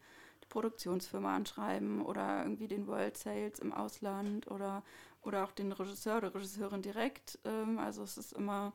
Produktionsfirma 0.48 1.36
anschreiben 1.36 2.02
oder 2.02 2.42
irgendwie 2.42 2.68
den 2.68 2.86
World 2.86 3.16
Sales 3.16 3.58
im 3.58 3.72
Ausland 3.72 4.50
oder, 4.50 4.82
oder 5.22 5.44
auch 5.44 5.52
den 5.52 5.72
Regisseur 5.72 6.18
oder 6.18 6.34
Regisseurin 6.34 6.82
direkt. 6.82 7.38
Ähm, 7.44 7.78
also 7.78 8.02
es 8.02 8.18
ist 8.18 8.32
immer, 8.32 8.72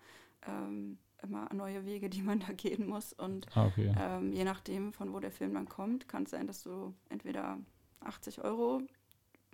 ähm, 0.47 0.97
immer 1.21 1.53
neue 1.53 1.85
Wege, 1.85 2.09
die 2.09 2.21
man 2.21 2.39
da 2.47 2.53
gehen 2.53 2.87
muss. 2.87 3.13
Und 3.13 3.47
ah, 3.55 3.65
okay. 3.67 3.93
ähm, 3.97 4.33
je 4.33 4.43
nachdem, 4.43 4.93
von 4.93 5.13
wo 5.13 5.19
der 5.19 5.31
Film 5.31 5.53
dann 5.53 5.69
kommt, 5.69 6.07
kann 6.07 6.23
es 6.23 6.31
sein, 6.31 6.47
dass 6.47 6.63
du 6.63 6.93
entweder 7.09 7.59
80 8.01 8.43
Euro 8.43 8.81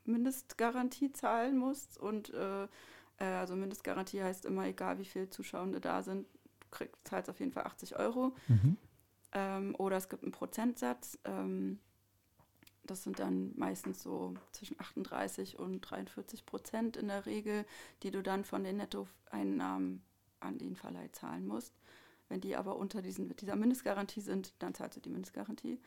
Mindestgarantie 0.06 1.12
zahlen 1.12 1.58
musst 1.58 1.98
und 2.00 2.34
äh, 2.34 2.68
Äh, 3.20 3.26
also 3.26 3.56
Mindestgarantie 3.56 4.24
heißt 4.24 4.46
immer, 4.46 4.66
egal 4.66 4.98
wie 4.98 5.06
viele 5.06 5.30
Zuschauende 5.30 5.80
da 5.80 6.02
sind, 6.02 6.26
du 6.62 6.68
kriegst, 6.72 6.96
zahlst 7.04 7.30
auf 7.30 7.40
jeden 7.40 7.52
Fall 7.52 7.66
80 7.66 7.98
Euro. 7.98 8.36
Mhm. 8.48 8.78
Ähm, 9.34 9.76
oder 9.78 9.98
es 9.98 10.10
gibt 10.10 10.24
einen 10.24 10.32
Prozentsatz. 10.32 11.20
Ähm, 11.26 11.80
das 12.84 13.04
sind 13.04 13.20
dann 13.20 13.54
meistens 13.56 14.02
so 14.02 14.34
zwischen 14.52 14.80
38 14.80 15.60
und 15.60 15.82
43 15.82 16.46
Prozent 16.46 16.98
in 16.98 17.08
der 17.08 17.26
Regel, 17.26 17.66
die 18.04 18.12
du 18.12 18.24
dann 18.24 18.44
von 18.44 18.64
den 18.64 18.78
Nettoeinnahmen 18.78 20.02
an 20.40 20.58
den 20.58 20.76
Verleih 20.76 21.10
zahlen 21.12 21.46
musst. 21.48 21.74
Wenn 22.30 22.42
die 22.42 22.56
aber 22.56 22.78
unter 22.78 23.02
diesen, 23.02 23.36
dieser 23.36 23.56
Mindestgarantie 23.56 24.22
sind, 24.22 24.54
dann 24.60 24.74
zahlst 24.74 24.98
du 24.98 25.02
die 25.02 25.10
Mindestgarantie. 25.10 25.80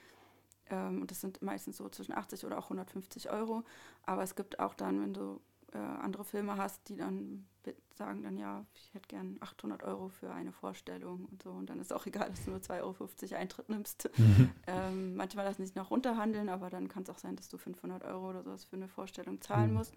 Ähm, 0.71 1.01
und 1.01 1.11
das 1.11 1.21
sind 1.21 1.41
meistens 1.43 1.77
so 1.77 1.89
zwischen 1.89 2.13
80 2.13 2.45
oder 2.45 2.59
auch 2.59 2.65
150 2.65 3.31
Euro. 3.31 3.65
Aber 4.05 4.23
es 4.23 4.35
gibt 4.35 4.59
auch 4.59 4.75
dann, 4.75 5.01
wenn 5.01 5.15
du 5.15 5.41
äh, 5.73 5.79
andere 5.79 6.25
Filme 6.25 6.57
hast, 6.57 6.89
die 6.89 6.97
dann 6.97 7.47
sagen 7.95 8.23
dann, 8.23 8.37
ja, 8.37 8.65
ich 8.75 8.95
hätte 8.95 9.09
gern 9.09 9.37
800 9.41 9.83
Euro 9.83 10.09
für 10.09 10.33
eine 10.33 10.53
Vorstellung 10.53 11.27
und 11.31 11.43
so. 11.43 11.51
Und 11.51 11.71
dann 11.71 11.79
ist 11.79 11.93
auch 11.93 12.07
egal, 12.07 12.31
dass 12.31 12.45
du 12.45 12.51
nur 12.51 12.61
2,50 12.61 12.81
Euro 12.83 13.41
Eintritt 13.41 13.69
nimmst. 13.69 14.11
Mhm. 14.23 14.51
Ähm, 14.67 15.17
manchmal 15.17 15.45
lassen 15.45 15.65
sich 15.67 15.75
noch 15.75 15.91
runterhandeln, 15.91 16.49
aber 16.49 16.71
dann 16.71 16.89
kann 16.89 17.03
es 17.03 17.11
auch 17.11 17.19
sein, 17.19 17.35
dass 17.35 17.49
du 17.49 17.59
500 17.59 18.05
Euro 18.05 18.31
oder 18.31 18.43
sowas 18.43 18.65
für 18.65 18.77
eine 18.77 18.87
Vorstellung 18.87 19.41
zahlen 19.41 19.71
mhm. 19.71 19.77
musst. 19.79 19.95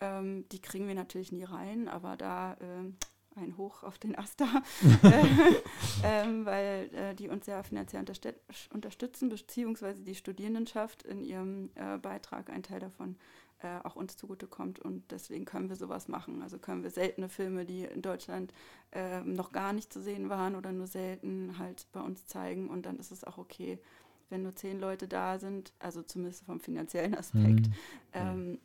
Ähm, 0.00 0.44
die 0.52 0.60
kriegen 0.60 0.86
wir 0.86 0.94
natürlich 0.94 1.32
nie 1.32 1.44
rein, 1.44 1.88
aber 1.88 2.16
da 2.16 2.54
äh, 2.54 2.92
ein 3.36 3.56
Hoch 3.56 3.82
auf 3.82 3.98
den 3.98 4.16
Asta, 4.16 4.46
ähm, 6.04 6.44
weil 6.44 6.90
äh, 6.94 7.14
die 7.14 7.28
uns 7.28 7.46
ja 7.46 7.62
finanziell 7.62 8.04
unterstützen, 8.72 9.28
beziehungsweise 9.28 10.02
die 10.02 10.14
Studierendenschaft 10.14 11.02
in 11.02 11.24
ihrem 11.24 11.70
äh, 11.74 11.98
Beitrag 11.98 12.50
einen 12.50 12.62
Teil 12.62 12.80
davon 12.80 13.16
äh, 13.60 13.78
auch 13.84 13.96
uns 13.96 14.16
zugutekommt 14.16 14.78
und 14.78 15.10
deswegen 15.10 15.44
können 15.44 15.68
wir 15.68 15.76
sowas 15.76 16.08
machen. 16.08 16.42
Also 16.42 16.58
können 16.58 16.82
wir 16.82 16.90
seltene 16.90 17.28
Filme, 17.28 17.64
die 17.64 17.84
in 17.84 18.02
Deutschland 18.02 18.52
äh, 18.92 19.20
noch 19.22 19.52
gar 19.52 19.72
nicht 19.72 19.92
zu 19.92 20.00
sehen 20.00 20.28
waren 20.28 20.54
oder 20.54 20.72
nur 20.72 20.86
selten 20.86 21.58
halt 21.58 21.86
bei 21.92 22.00
uns 22.00 22.26
zeigen 22.26 22.68
und 22.68 22.86
dann 22.86 22.98
ist 22.98 23.10
es 23.10 23.24
auch 23.24 23.38
okay, 23.38 23.78
wenn 24.30 24.42
nur 24.42 24.54
zehn 24.54 24.78
Leute 24.78 25.08
da 25.08 25.38
sind, 25.38 25.72
also 25.78 26.02
zumindest 26.02 26.44
vom 26.44 26.60
finanziellen 26.60 27.14
Aspekt. 27.14 27.68
Mhm. 27.68 27.74
Ähm, 28.12 28.58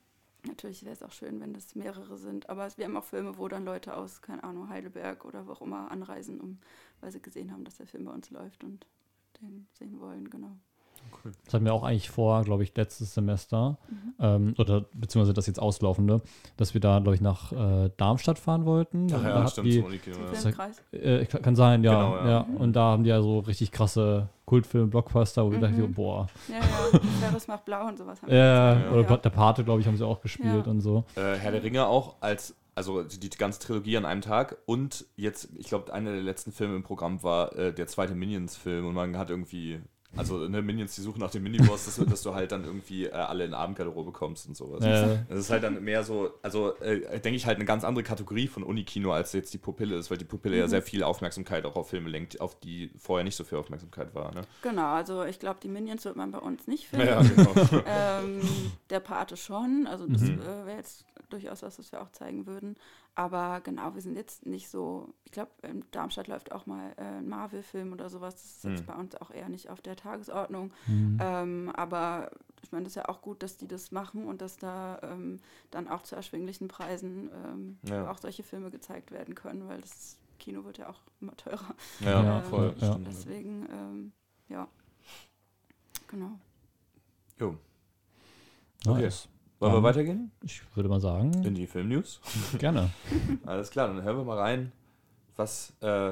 natürlich 0.46 0.84
wäre 0.84 0.94
es 0.94 1.04
auch 1.04 1.12
schön, 1.12 1.40
wenn 1.40 1.54
das 1.54 1.74
mehrere 1.76 2.18
sind, 2.18 2.50
aber 2.50 2.68
wir 2.76 2.86
haben 2.86 2.98
auch 2.98 3.04
Filme, 3.04 3.38
wo 3.38 3.48
dann 3.48 3.66
Leute 3.66 3.96
aus, 3.96 4.22
keine 4.22 4.44
Ahnung, 4.44 4.70
Heidelberg 4.70 5.26
oder 5.26 5.48
wo 5.48 5.54
auch 5.54 5.62
immer 5.62 5.90
anreisen, 5.90 6.40
um, 6.42 6.60
weil 7.02 7.12
sie 7.12 7.22
gesehen 7.22 7.52
haben, 7.52 7.64
dass 7.64 7.78
der 7.78 7.88
Film 7.88 8.06
bei 8.06 8.12
uns 8.12 8.30
läuft 8.30 8.64
und 8.64 8.86
den 9.42 9.68
sehen 9.74 10.00
wollen, 10.00 10.30
genau. 10.30 10.58
Cool. 11.24 11.32
Das 11.46 11.54
hatten 11.54 11.66
wir 11.66 11.74
auch 11.74 11.84
eigentlich 11.84 12.10
vor, 12.10 12.44
glaube 12.44 12.64
ich, 12.64 12.76
letztes 12.76 13.14
Semester, 13.14 13.78
mhm. 13.90 14.14
ähm, 14.20 14.56
oder 14.58 14.86
beziehungsweise 14.94 15.34
das 15.34 15.48
jetzt 15.48 15.60
auslaufende, 15.60 16.22
dass 16.58 16.74
wir 16.74 16.82
da, 16.82 17.00
glaube 17.00 17.16
ich, 17.16 17.22
nach 17.22 17.52
äh, 17.52 17.90
Darmstadt 17.98 18.40
fahren 18.40 18.66
wollten. 18.66 19.08
Ach 19.14 19.24
ja, 19.24 19.48
stimmt. 19.48 19.68
Die, 19.68 19.84
ja. 20.92 21.00
Äh, 21.00 21.26
kann 21.26 21.56
sein, 21.56 21.84
ja, 21.84 21.94
genau, 21.94 22.16
ja. 22.18 22.30
ja. 22.30 22.48
Und 22.58 22.74
da 22.74 22.92
haben 22.92 23.04
die 23.04 23.10
ja 23.10 23.22
so 23.22 23.40
richtig 23.40 23.72
krasse 23.72 24.28
Kultfilme, 24.46 24.88
Blockbuster, 24.88 25.46
wo 25.46 25.50
mhm. 25.50 25.54
wir 25.54 25.60
dachten, 25.62 25.94
boah. 25.94 26.28
Ja, 26.50 26.56
ja, 26.56 27.00
Ferris 27.22 27.48
macht 27.48 27.66
blau 27.66 27.88
und 27.88 27.98
sowas. 27.98 28.22
Haben 28.22 28.32
ja, 28.32 28.74
ja, 28.74 28.92
oder 28.92 29.18
der 29.18 29.30
Pate, 29.30 29.64
glaube 29.64 29.80
ich, 29.80 29.88
haben 29.88 29.98
sie 29.98 30.06
auch 30.06 30.22
gespielt 30.22 30.68
und 30.68 30.82
so. 30.82 31.06
Äh, 31.16 31.36
Herr 31.36 31.52
der 31.52 31.64
Ringe 31.64 31.86
auch 31.86 32.16
als 32.20 32.56
also 32.76 33.04
die, 33.04 33.20
die, 33.20 33.38
ganze 33.38 33.60
Trilogie 33.60 33.98
an 33.98 34.06
einem 34.06 34.22
Tag 34.22 34.58
und 34.66 35.06
jetzt, 35.16 35.50
ich 35.58 35.68
glaube, 35.68 35.94
einer 35.94 36.12
der 36.12 36.22
letzten 36.22 36.52
Filme 36.52 36.76
im 36.76 36.82
Programm 36.84 37.22
war 37.22 37.56
äh, 37.56 37.72
der 37.72 37.86
zweite 37.86 38.16
Minions-Film 38.16 38.88
und 38.88 38.96
man 38.96 39.16
hat 39.16 39.30
irgendwie 39.30 39.80
also 40.16 40.48
ne, 40.48 40.62
Minions, 40.62 40.96
die 40.96 41.02
suchen 41.02 41.20
nach 41.20 41.32
dem 41.32 41.44
Miniboss, 41.44 41.86
dass, 41.86 41.96
dass 41.96 42.22
du 42.22 42.34
halt 42.34 42.52
dann 42.52 42.64
irgendwie 42.64 43.06
äh, 43.06 43.12
alle 43.12 43.46
in 43.46 43.54
Abendgarderobe 43.54 44.12
kommst 44.12 44.48
und 44.48 44.56
sowas. 44.56 44.84
Ja. 44.84 45.18
Das 45.28 45.40
ist 45.40 45.50
halt 45.50 45.64
dann 45.64 45.84
mehr 45.84 46.04
so, 46.04 46.32
also 46.42 46.78
äh, 46.80 47.20
denke 47.20 47.36
ich 47.36 47.46
halt 47.46 47.58
eine 47.58 47.66
ganz 47.66 47.84
andere 47.84 48.04
Kategorie 48.04 48.48
von 48.48 48.64
Unikino, 48.64 49.12
als 49.12 49.34
jetzt 49.34 49.54
die 49.54 49.58
Pupille 49.58 49.96
ist, 49.96 50.12
weil 50.12 50.18
die 50.18 50.26
Pupille 50.26 50.56
mhm. 50.56 50.62
ja 50.62 50.68
sehr 50.68 50.82
viel 50.82 51.04
Aufmerksamkeit 51.04 51.66
auch 51.66 51.76
auf 51.76 51.90
Filme 51.90 52.10
lenkt, 52.10 52.40
auf 52.42 52.60
die 52.60 52.92
vorher 52.98 53.24
nicht 53.24 53.36
so 53.36 53.44
viel 53.44 53.58
Aufmerksamkeit 53.58 54.14
war. 54.14 54.34
Ne? 54.34 54.42
Genau, 54.62 54.94
also 54.94 55.24
ich 55.24 55.40
glaube, 55.40 55.60
die 55.64 55.70
Minions 55.70 56.06
wird 56.06 56.16
man 56.16 56.32
bei 56.32 56.40
uns 56.40 56.68
nicht 56.68 56.88
finden. 56.88 57.08
Ja, 57.08 57.22
genau. 57.22 57.84
ähm, 57.88 58.42
der 58.90 59.00
Pate 59.00 59.38
schon, 59.38 59.88
also 59.90 60.06
das 60.08 60.22
mhm. 60.22 60.42
äh, 60.42 60.66
wäre 60.66 60.78
jetzt 60.78 61.06
durchaus 61.30 61.64
was, 61.64 61.80
was 61.80 61.92
wir 61.92 62.02
auch 62.02 62.12
zeigen 62.12 62.46
würden. 62.46 62.76
Aber 63.16 63.62
genau, 63.62 63.94
wir 63.94 64.02
sind 64.02 64.16
jetzt 64.16 64.46
nicht 64.46 64.70
so, 64.70 65.14
ich 65.24 65.32
glaube, 65.32 65.52
in 65.62 65.84
Darmstadt 65.92 66.28
läuft 66.28 66.52
auch 66.52 66.66
mal 66.66 66.94
äh, 66.98 67.20
ein 67.20 67.30
Marvel-Film 67.30 67.94
oder 67.94 68.10
sowas. 68.10 68.36
Das 68.36 68.46
ist 68.46 68.66
mhm. 68.66 68.72
jetzt 68.72 68.86
bei 68.88 68.96
uns 68.96 69.16
auch 69.16 69.30
eher 69.30 69.50
nicht 69.50 69.70
auf 69.70 69.82
der 69.82 69.96
Tagesordnung. 69.96 70.72
Mhm. 70.88 71.20
Ähm, 71.22 71.72
aber 71.76 72.32
ich 72.64 72.72
meine, 72.72 72.86
das 72.86 72.94
ist 72.94 72.96
ja 72.96 73.10
auch 73.10 73.22
gut, 73.22 73.44
dass 73.44 73.58
die 73.58 73.68
das 73.68 73.92
machen 73.92 74.26
und 74.26 74.42
dass 74.42 74.58
da 74.58 75.00
ähm, 75.04 75.40
dann 75.70 75.88
auch 75.88 76.02
zu 76.02 76.16
erschwinglichen 76.16 76.68
Preisen 76.68 77.30
ähm, 77.46 77.78
ja. 77.84 78.10
auch 78.10 78.18
solche 78.18 78.42
Filme 78.42 78.72
gezeigt 78.72 79.12
werden 79.12 79.36
können, 79.36 79.68
weil 79.68 79.82
das 79.82 80.18
Kino 80.40 80.64
wird 80.66 80.80
ja 80.80 80.90
auch 80.90 81.02
immer 81.22 81.36
teurer. 81.38 81.76
Ja, 82.00 82.24
ja 82.24 82.42
voll. 82.42 82.74
Ja. 82.80 82.98
Deswegen, 83.06 83.68
ähm, 83.72 84.12
ja, 84.50 84.68
genau. 86.08 86.40
Jo. 87.40 87.58
Okay. 88.86 89.04
Nice. 89.04 89.28
Wollen 89.64 89.76
wir 89.76 89.84
weitergehen? 89.84 90.30
Ich 90.44 90.62
würde 90.76 90.90
mal 90.90 91.00
sagen. 91.00 91.32
In 91.46 91.56
die 91.56 91.68
Filmnews? 91.68 92.20
Gerne. 92.60 92.90
alles 93.46 93.72
klar, 93.72 93.88
dann 93.88 94.04
hören 94.04 94.18
wir 94.18 94.26
mal 94.26 94.38
rein, 94.38 94.74
was 95.38 95.72
äh, 95.82 96.10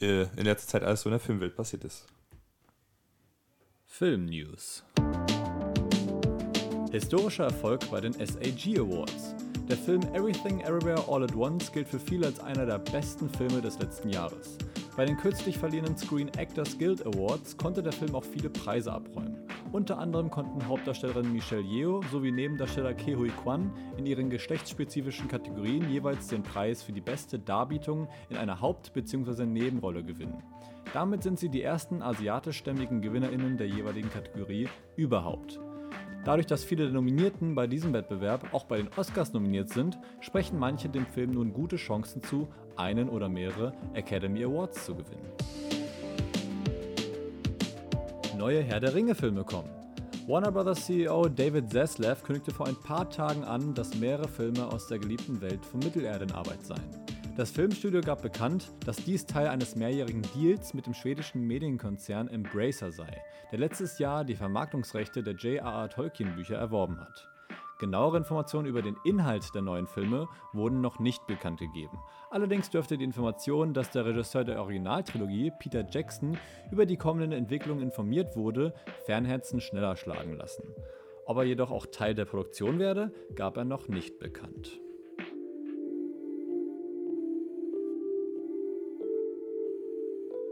äh, 0.00 0.28
in 0.36 0.44
letzter 0.44 0.68
Zeit 0.68 0.84
alles 0.84 1.00
so 1.00 1.08
in 1.08 1.12
der 1.12 1.18
Filmwelt 1.18 1.56
passiert 1.56 1.82
ist. 1.82 2.06
Filmnews. 3.84 4.84
Historischer 6.92 7.44
Erfolg 7.46 7.90
bei 7.90 8.00
den 8.00 8.12
SAG 8.12 8.78
Awards. 8.78 9.34
Der 9.68 9.76
Film 9.76 10.02
Everything 10.14 10.60
Everywhere 10.60 11.02
All 11.08 11.24
at 11.24 11.34
Once 11.34 11.72
gilt 11.72 11.88
für 11.88 11.98
viele 11.98 12.26
als 12.26 12.38
einer 12.38 12.64
der 12.64 12.78
besten 12.78 13.28
Filme 13.28 13.60
des 13.60 13.80
letzten 13.80 14.10
Jahres. 14.10 14.56
Bei 14.98 15.04
den 15.04 15.16
kürzlich 15.16 15.56
verliehenen 15.56 15.96
Screen 15.96 16.26
Actors 16.36 16.76
Guild 16.76 17.06
Awards 17.06 17.56
konnte 17.56 17.84
der 17.84 17.92
Film 17.92 18.16
auch 18.16 18.24
viele 18.24 18.50
Preise 18.50 18.92
abräumen. 18.92 19.36
Unter 19.70 19.96
anderem 19.96 20.28
konnten 20.28 20.66
Hauptdarstellerin 20.66 21.32
Michelle 21.32 21.62
Yeoh 21.62 22.02
sowie 22.10 22.32
Nebendarsteller 22.32 22.94
Ke 22.94 23.16
Hui 23.16 23.28
Kwan 23.28 23.70
in 23.96 24.06
ihren 24.06 24.28
geschlechtsspezifischen 24.28 25.28
Kategorien 25.28 25.88
jeweils 25.88 26.26
den 26.26 26.42
Preis 26.42 26.82
für 26.82 26.90
die 26.90 27.00
beste 27.00 27.38
Darbietung 27.38 28.08
in 28.28 28.38
einer 28.38 28.60
Haupt- 28.60 28.92
bzw. 28.92 29.46
Nebenrolle 29.46 30.02
gewinnen. 30.02 30.42
Damit 30.92 31.22
sind 31.22 31.38
sie 31.38 31.48
die 31.48 31.62
ersten 31.62 32.02
asiatischstämmigen 32.02 33.00
GewinnerInnen 33.00 33.56
der 33.56 33.68
jeweiligen 33.68 34.10
Kategorie 34.10 34.68
überhaupt. 34.96 35.60
Dadurch, 36.24 36.46
dass 36.46 36.64
viele 36.64 36.84
der 36.84 36.92
Nominierten 36.92 37.54
bei 37.54 37.66
diesem 37.66 37.92
Wettbewerb 37.92 38.52
auch 38.52 38.64
bei 38.64 38.78
den 38.78 38.88
Oscars 38.96 39.32
nominiert 39.32 39.70
sind, 39.70 39.98
sprechen 40.20 40.58
manche 40.58 40.88
dem 40.88 41.06
Film 41.06 41.32
nun 41.32 41.52
gute 41.52 41.76
Chancen 41.76 42.22
zu, 42.22 42.48
einen 42.76 43.08
oder 43.08 43.28
mehrere 43.28 43.72
Academy 43.94 44.44
Awards 44.44 44.84
zu 44.84 44.94
gewinnen. 44.94 45.26
Neue 48.36 48.62
Herr 48.62 48.80
der 48.80 48.94
Ringe-Filme 48.94 49.44
kommen. 49.44 49.70
Warner 50.28 50.52
Bros. 50.52 50.84
CEO 50.84 51.28
David 51.28 51.72
Zaslav 51.72 52.22
kündigte 52.22 52.52
vor 52.52 52.66
ein 52.66 52.76
paar 52.76 53.08
Tagen 53.08 53.44
an, 53.44 53.72
dass 53.72 53.94
mehrere 53.94 54.28
Filme 54.28 54.66
aus 54.66 54.86
der 54.86 54.98
geliebten 54.98 55.40
Welt 55.40 55.64
von 55.64 55.80
Mittelerde 55.80 56.26
in 56.26 56.32
Arbeit 56.32 56.62
seien. 56.64 57.17
Das 57.38 57.52
Filmstudio 57.52 58.00
gab 58.00 58.22
bekannt, 58.22 58.72
dass 58.84 58.96
dies 58.96 59.24
Teil 59.24 59.46
eines 59.46 59.76
mehrjährigen 59.76 60.22
Deals 60.34 60.74
mit 60.74 60.86
dem 60.86 60.92
schwedischen 60.92 61.46
Medienkonzern 61.46 62.26
Embracer 62.26 62.90
sei, 62.90 63.22
der 63.52 63.60
letztes 63.60 64.00
Jahr 64.00 64.24
die 64.24 64.34
Vermarktungsrechte 64.34 65.22
der 65.22 65.34
J.R.R. 65.34 65.88
Tolkien-Bücher 65.88 66.56
erworben 66.56 66.98
hat. 66.98 67.28
Genauere 67.78 68.16
Informationen 68.16 68.66
über 68.66 68.82
den 68.82 68.96
Inhalt 69.04 69.54
der 69.54 69.62
neuen 69.62 69.86
Filme 69.86 70.26
wurden 70.52 70.80
noch 70.80 70.98
nicht 70.98 71.28
bekannt 71.28 71.60
gegeben. 71.60 72.00
Allerdings 72.30 72.70
dürfte 72.70 72.98
die 72.98 73.04
Information, 73.04 73.72
dass 73.72 73.92
der 73.92 74.04
Regisseur 74.04 74.42
der 74.42 74.60
Originaltrilogie, 74.60 75.52
Peter 75.60 75.86
Jackson, 75.88 76.36
über 76.72 76.86
die 76.86 76.96
kommenden 76.96 77.30
Entwicklungen 77.30 77.84
informiert 77.84 78.34
wurde, 78.34 78.74
Fernherzen 79.06 79.60
schneller 79.60 79.94
schlagen 79.94 80.34
lassen. 80.34 80.64
Ob 81.24 81.36
er 81.36 81.44
jedoch 81.44 81.70
auch 81.70 81.86
Teil 81.86 82.16
der 82.16 82.24
Produktion 82.24 82.80
werde, 82.80 83.12
gab 83.36 83.56
er 83.56 83.64
noch 83.64 83.86
nicht 83.86 84.18
bekannt. 84.18 84.80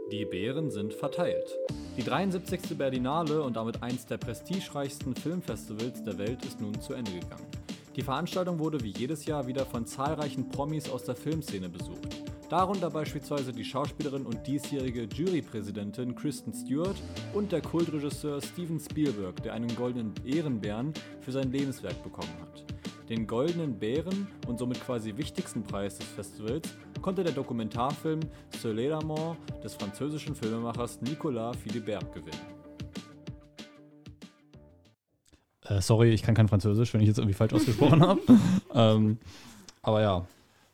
Die 0.09 0.23
Bären 0.23 0.71
sind 0.71 0.93
verteilt. 0.93 1.57
Die 1.97 2.03
73. 2.03 2.77
Berlinale 2.77 3.43
und 3.43 3.57
damit 3.57 3.83
eins 3.83 4.05
der 4.05 4.17
prestigereichsten 4.17 5.13
Filmfestivals 5.13 6.01
der 6.01 6.17
Welt 6.17 6.45
ist 6.45 6.61
nun 6.61 6.79
zu 6.79 6.93
Ende 6.93 7.11
gegangen. 7.11 7.45
Die 7.93 8.03
Veranstaltung 8.03 8.57
wurde 8.57 8.81
wie 8.83 8.93
jedes 8.97 9.25
Jahr 9.25 9.47
wieder 9.47 9.65
von 9.65 9.85
zahlreichen 9.85 10.47
Promis 10.47 10.89
aus 10.89 11.03
der 11.03 11.17
Filmszene 11.17 11.67
besucht. 11.67 12.23
Darunter 12.49 12.89
beispielsweise 12.89 13.51
die 13.51 13.65
Schauspielerin 13.65 14.25
und 14.25 14.47
diesjährige 14.47 15.09
Jurypräsidentin 15.13 16.15
Kristen 16.15 16.53
Stewart 16.53 16.95
und 17.33 17.51
der 17.51 17.61
Kultregisseur 17.61 18.41
Steven 18.41 18.79
Spielberg, 18.79 19.43
der 19.43 19.55
einen 19.55 19.75
goldenen 19.75 20.13
Ehrenbären 20.25 20.93
für 21.19 21.33
sein 21.33 21.51
Lebenswerk 21.51 22.01
bekommen 22.01 22.31
hat. 22.39 22.76
Den 23.09 23.25
Goldenen 23.25 23.79
Bären 23.79 24.27
und 24.47 24.59
somit 24.59 24.81
quasi 24.81 25.15
wichtigsten 25.15 25.63
Preis 25.63 25.97
des 25.97 26.07
Festivals 26.07 26.75
konnte 27.01 27.23
der 27.23 27.31
Dokumentarfilm 27.31 28.19
Soleil 28.59 28.91
d'Amour 28.91 29.37
des 29.63 29.75
französischen 29.75 30.35
Filmemachers 30.35 31.01
Nicolas 31.01 31.55
Philibert 31.55 32.11
gewinnen. 32.13 32.41
Äh, 35.63 35.81
sorry, 35.81 36.09
ich 36.11 36.21
kann 36.21 36.35
kein 36.35 36.49
Französisch, 36.49 36.93
wenn 36.93 36.99
ich 36.99 37.07
jetzt 37.07 37.19
irgendwie 37.19 37.33
falsch 37.33 37.53
ausgesprochen 37.53 38.01
habe. 38.07 38.21
ähm, 38.73 39.17
aber 39.81 40.01
ja, 40.01 40.27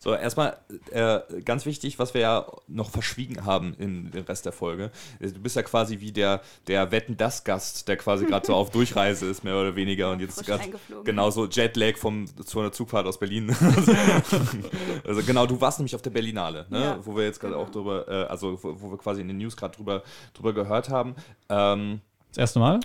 So, 0.04 0.14
erstmal 0.14 0.58
äh, 0.92 1.22
ganz 1.46 1.66
wichtig, 1.66 1.98
was 1.98 2.14
wir 2.14 2.20
ja 2.20 2.46
noch 2.68 2.90
verschwiegen 2.90 3.46
haben 3.46 3.74
in 3.76 4.12
den 4.12 4.26
Rest 4.26 4.46
der 4.46 4.52
Folge. 4.52 4.92
Du 5.22 5.40
bist 5.40 5.56
ja 5.56 5.62
quasi 5.62 6.02
wie 6.02 6.12
der, 6.12 6.42
der 6.68 6.92
Wetten 6.92 7.16
das 7.16 7.46
Gast, 7.46 7.88
der 7.88 7.96
quasi 7.96 8.26
gerade 8.26 8.46
so 8.46 8.54
auf 8.54 8.70
Durchreise 8.70 9.28
ist, 9.28 9.46
mehr 9.46 9.56
oder 9.56 9.78
weniger. 9.78 10.12
Und 10.12 10.20
jetzt 10.20 10.46
gerade 10.46 10.74
genauso 11.06 11.48
Jetlag 11.48 11.96
vom, 11.96 12.26
zu 12.28 12.60
einer 12.60 12.74
Zugfahrt 12.74 13.08
aus 13.08 13.18
Berlin. 13.18 13.56
also 15.08 15.24
genau, 15.24 15.46
du 15.46 15.62
warst 15.62 15.80
nämlich 15.80 15.96
auf 15.96 16.02
der 16.02 16.10
Berlinale, 16.10 16.66
ne? 16.70 16.82
Ja, 16.82 17.06
wo 17.06 17.16
wir 17.16 17.24
jetzt 17.24 17.40
gerade 17.40 17.54
genau. 17.54 17.66
auch 17.66 17.72
drüber, 17.72 18.06
äh, 18.10 18.26
also 18.26 18.62
wo, 18.62 18.82
wo, 18.82 18.92
wir 18.92 18.98
quasi 18.98 19.22
in 19.22 19.30
den 19.30 19.38
News 19.38 19.56
gerade 19.56 19.74
drüber, 19.74 20.04
drüber 20.34 20.52
gehört 20.52 20.90
haben. 20.90 21.16
Ähm, 21.48 22.02
das 22.28 22.40
erste 22.40 22.60
Mal? 22.60 22.82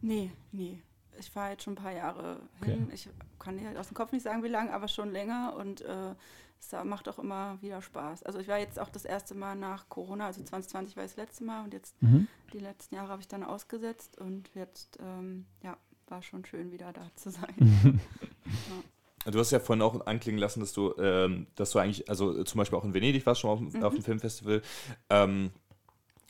Nee, 0.00 0.30
nee 0.52 0.80
ich 1.22 1.34
war 1.36 1.50
jetzt 1.50 1.64
schon 1.64 1.74
ein 1.74 1.82
paar 1.82 1.92
Jahre 1.92 2.40
hin. 2.64 2.84
Okay. 2.84 2.94
Ich 2.94 3.08
kann 3.38 3.56
dir 3.56 3.78
aus 3.78 3.88
dem 3.88 3.94
Kopf 3.94 4.12
nicht 4.12 4.22
sagen, 4.22 4.42
wie 4.42 4.48
lange, 4.48 4.72
aber 4.72 4.88
schon 4.88 5.12
länger 5.12 5.54
und 5.56 5.82
äh, 5.82 6.14
es 6.62 6.84
macht 6.84 7.08
auch 7.08 7.18
immer 7.18 7.60
wieder 7.60 7.82
Spaß. 7.82 8.22
Also 8.22 8.38
ich 8.38 8.48
war 8.48 8.58
jetzt 8.58 8.78
auch 8.78 8.88
das 8.88 9.04
erste 9.04 9.34
Mal 9.34 9.56
nach 9.56 9.88
Corona, 9.88 10.26
also 10.26 10.42
2020 10.42 10.96
war 10.96 11.02
das 11.02 11.16
letzte 11.16 11.44
Mal 11.44 11.64
und 11.64 11.74
jetzt 11.74 12.00
mhm. 12.02 12.28
die 12.52 12.60
letzten 12.60 12.94
Jahre 12.94 13.08
habe 13.08 13.20
ich 13.20 13.28
dann 13.28 13.42
ausgesetzt 13.42 14.18
und 14.18 14.48
jetzt, 14.54 14.98
ähm, 15.02 15.46
ja, 15.62 15.76
war 16.06 16.22
schon 16.22 16.44
schön 16.44 16.70
wieder 16.70 16.92
da 16.92 17.10
zu 17.16 17.30
sein. 17.30 17.54
ja. 19.24 19.30
Du 19.30 19.38
hast 19.38 19.52
ja 19.52 19.60
vorhin 19.60 19.82
auch 19.82 20.06
anklingen 20.06 20.40
lassen, 20.40 20.60
dass 20.60 20.72
du, 20.72 20.94
ähm, 20.98 21.46
dass 21.54 21.70
du 21.70 21.78
eigentlich, 21.78 22.08
also 22.08 22.42
zum 22.44 22.58
Beispiel 22.58 22.78
auch 22.78 22.84
in 22.84 22.92
Venedig 22.92 23.24
warst, 23.24 23.40
schon 23.40 23.50
auf, 23.50 23.60
mhm. 23.60 23.82
auf 23.82 23.94
dem 23.94 24.02
Filmfestival. 24.02 24.62
Ähm, 25.10 25.50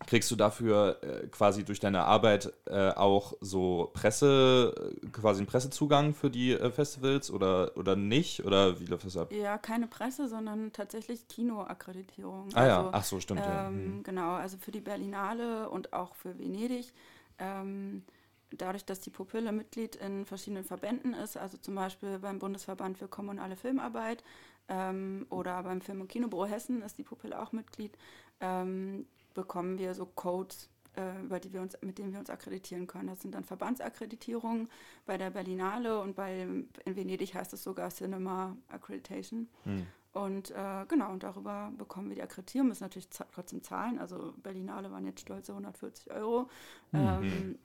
kriegst 0.07 0.31
du 0.31 0.37
dafür 0.37 0.99
äh, 1.03 1.27
quasi 1.29 1.65
durch 1.65 1.81
deine 1.81 2.05
Arbeit 2.05 2.53
äh, 2.67 2.91
auch 2.91 3.35
so 3.41 3.91
Presse, 3.93 4.95
quasi 5.13 5.41
einen 5.41 5.47
Pressezugang 5.47 6.15
für 6.15 6.31
die 6.31 6.53
äh, 6.53 6.71
Festivals 6.71 7.31
oder, 7.31 7.77
oder 7.77 7.97
nicht? 7.97 8.45
Oder 8.45 8.81
wie 8.81 8.87
läuft 8.87 9.07
das 9.07 9.17
ab? 9.17 9.33
Ja, 9.33 9.59
keine 9.59 9.87
Presse, 9.87 10.29
sondern 10.29 10.73
tatsächlich 10.73 11.29
Kinoakkreditierung. 11.29 12.49
Ah 12.55 12.61
also, 12.61 12.83
ja, 12.83 12.89
ach 12.93 13.05
so, 13.05 13.21
stimmt. 13.21 13.43
Ähm, 13.45 13.49
ja. 13.49 13.71
Mhm. 13.71 14.03
Genau, 14.03 14.33
also 14.33 14.57
für 14.59 14.73
die 14.73 14.81
Berlinale 14.81 15.69
und 15.71 15.93
auch 15.93 16.15
für 16.15 16.39
Venedig. 16.39 16.93
Ähm, 17.39 18.05
dadurch, 18.51 18.85
dass 18.85 19.01
die 19.01 19.11
Pupille 19.11 19.53
Mitglied 19.53 19.97
in 19.97 20.27
verschiedenen 20.27 20.65
Verbänden 20.65 21.15
ist, 21.15 21.37
also 21.37 21.57
zum 21.57 21.75
Beispiel 21.75 22.19
beim 22.19 22.39
Bundesverband 22.39 22.99
für 22.99 23.09
kommunale 23.09 23.57
Filmarbeit 23.57 24.23
ähm, 24.69 25.27
oder 25.31 25.63
beim 25.63 25.81
Film- 25.81 26.03
und 26.03 26.09
Kinobüro 26.09 26.47
Hessen 26.47 26.83
ist 26.83 26.99
die 26.99 27.03
Pupille 27.03 27.41
auch 27.41 27.53
Mitglied, 27.53 27.97
ähm, 28.41 29.07
bekommen 29.35 29.79
wir 29.79 29.95
so 29.95 30.07
Codes, 30.07 30.69
äh, 30.97 31.23
über 31.23 31.41
die 31.41 31.53
wir 31.53 31.63
uns, 31.63 31.77
mit 31.83 31.99
denen 31.99 32.13
wir 32.13 32.21
uns 32.21 32.31
akkreditieren 32.31 32.87
können. 32.87 33.09
Das 33.09 33.21
sind 33.21 33.35
dann 33.35 33.45
Verbandsakkreditierungen 33.45 34.69
bei 35.07 35.17
der 35.19 35.31
Berlinale 35.31 36.01
und 36.01 36.17
bei 36.17 36.43
in 36.43 36.97
Venedig 36.97 37.35
heißt 37.35 37.53
es 37.53 37.63
sogar 37.63 37.91
Cinema 37.91 38.57
Accreditation. 38.69 39.49
Hm. 39.65 39.87
Und 40.13 40.51
äh, 40.51 40.85
genau, 40.89 41.11
und 41.11 41.23
darüber 41.23 41.73
bekommen 41.77 42.11
wir 42.11 42.17
die 42.17 42.23
Akkreditierung, 42.23 42.69
müssen 42.69 42.85
natürlich 42.85 43.09
trotzdem 43.09 43.63
zahlen. 43.63 43.99
Also 43.99 44.35
Berlinale 44.43 44.91
waren 44.91 45.07
jetzt 45.07 45.21
stolze 45.21 45.53
140 45.53 46.11
Euro. 46.13 46.51
Mhm. 46.91 46.99
Ähm, 47.01 47.59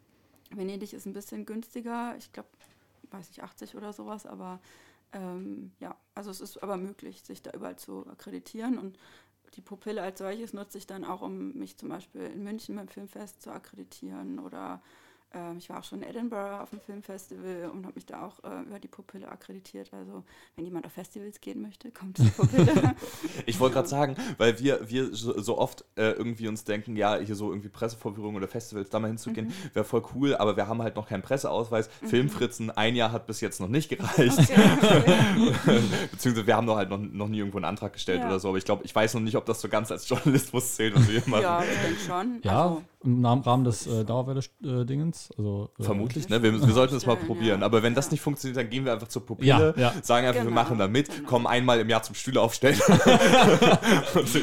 Venedig 0.51 0.93
ist 0.93 1.05
ein 1.05 1.13
bisschen 1.13 1.45
günstiger, 1.45 2.15
ich 2.18 2.32
glaube, 2.32 2.47
weiß 3.11 3.30
ich, 3.32 3.43
80 3.43 3.76
oder 3.76 3.91
sowas, 3.91 4.26
aber 4.26 4.61
ähm, 5.11 5.72
ja, 5.80 5.95
also 6.15 6.32
es 6.32 6.39
ist 6.39 6.63
aber 6.63 6.78
möglich, 6.78 7.22
sich 7.24 7.41
da 7.41 7.51
überall 7.51 7.78
zu 7.78 8.07
akkreditieren 8.07 8.78
und 8.78 8.97
die 9.55 9.61
Pupille 9.61 10.01
als 10.01 10.19
solches 10.19 10.53
nutze 10.53 10.77
ich 10.77 10.87
dann 10.87 11.05
auch, 11.05 11.21
um 11.21 11.53
mich 11.53 11.77
zum 11.77 11.89
Beispiel 11.89 12.21
in 12.21 12.43
München 12.43 12.75
beim 12.75 12.87
Filmfest 12.87 13.41
zu 13.41 13.51
akkreditieren 13.51 14.39
oder 14.39 14.81
ähm, 15.34 15.57
ich 15.57 15.69
war 15.69 15.80
auch 15.80 15.84
schon 15.84 16.01
in 16.01 16.09
Edinburgh 16.09 16.61
auf 16.61 16.69
dem 16.69 16.80
Filmfestival 16.80 17.69
und 17.73 17.86
habe 17.86 17.95
mich 17.95 18.05
da 18.05 18.25
auch 18.25 18.43
äh, 18.43 18.61
über 18.61 18.80
die 18.80 18.88
Pupille 18.88 19.28
akkreditiert. 19.28 19.93
Also 19.93 20.23
wenn 20.55 20.65
jemand 20.65 20.86
auf 20.86 20.93
Festivals 20.93 21.41
gehen 21.41 21.61
möchte, 21.61 21.91
kommt 21.91 22.17
die 22.17 22.30
Pupille. 22.30 22.95
ich 23.45 23.59
wollte 23.59 23.75
gerade 23.75 23.88
sagen, 23.88 24.15
weil 24.38 24.59
wir, 24.59 24.89
wir 24.89 25.09
so 25.13 25.57
oft 25.57 25.84
äh, 25.95 26.11
irgendwie 26.11 26.47
uns 26.47 26.63
denken, 26.63 26.95
ja, 26.95 27.17
hier 27.17 27.36
so 27.36 27.49
irgendwie 27.49 27.69
Pressevorführungen 27.69 28.38
oder 28.38 28.47
Festivals 28.47 28.89
da 28.89 28.99
mal 28.99 29.07
hinzugehen, 29.07 29.47
mhm. 29.47 29.53
wäre 29.73 29.86
voll 29.86 30.03
cool, 30.15 30.36
aber 30.36 30.55
wir 30.55 30.67
haben 30.67 30.82
halt 30.82 30.95
noch 30.95 31.07
keinen 31.07 31.23
Presseausweis. 31.23 31.89
Mhm. 32.01 32.07
Filmfritzen, 32.07 32.71
ein 32.71 32.95
Jahr 32.95 33.11
hat 33.11 33.28
bis 33.28 33.41
jetzt 33.41 33.59
noch 33.59 33.67
nicht 33.67 33.89
gereicht. 33.89 34.39
Okay. 34.39 35.13
Beziehungsweise 36.11 36.47
wir 36.47 36.55
haben 36.55 36.65
noch 36.65 36.78
halt 36.78 36.89
noch, 36.89 36.99
noch 36.99 37.28
nie 37.28 37.39
irgendwo 37.39 37.57
einen 37.57 37.65
Antrag 37.65 37.93
gestellt 37.93 38.21
ja. 38.21 38.28
oder 38.28 38.39
so, 38.39 38.49
aber 38.49 38.57
ich 38.57 38.65
glaube, 38.65 38.86
ich 38.86 38.95
weiß 38.95 39.13
noch 39.15 39.21
nicht, 39.21 39.36
ob 39.36 39.45
das 39.45 39.59
so 39.59 39.67
ganz 39.67 39.91
als 39.91 40.07
Journalismus 40.07 40.75
zählt, 40.75 40.95
was 40.95 41.07
wir 41.07 41.21
hier 41.21 41.30
machen. 41.30 41.43
Ja, 41.43 41.63
ich 41.63 41.80
denke 41.80 41.99
schon. 41.99 42.39
Ja, 42.43 42.63
also, 42.63 42.84
im 43.03 43.23
Rahmen 43.25 43.63
des 43.63 43.88
äh, 43.88 44.03
Dauerwelle-Dingens. 44.03 45.16
Also, 45.38 45.70
äh, 45.80 45.84
Vermutlich, 45.84 46.30
ne? 46.30 46.41
Wir, 46.41 46.53
wir 46.53 46.74
sollten 46.74 46.95
es 46.95 47.05
mal 47.05 47.15
probieren. 47.15 47.63
Aber 47.63 47.84
wenn 47.84 47.95
das 47.95 48.11
nicht 48.11 48.22
funktioniert, 48.22 48.57
dann 48.57 48.70
gehen 48.70 48.86
wir 48.86 48.93
einfach 48.93 49.07
zur 49.07 49.26
Pupille, 49.26 49.74
ja, 49.78 49.82
ja. 49.82 49.93
sagen 50.01 50.28
einfach, 50.28 50.41
genau. 50.41 50.51
wir 50.51 50.55
machen 50.55 50.78
da 50.78 50.88
mit, 50.88 51.09
genau. 51.09 51.30
kommen 51.30 51.47
einmal 51.47 51.80
im 51.80 51.89
Jahr 51.89 52.03
zum 52.03 52.15
Stühle 52.15 52.41
aufstellen. 52.41 52.80
das 54.13 54.36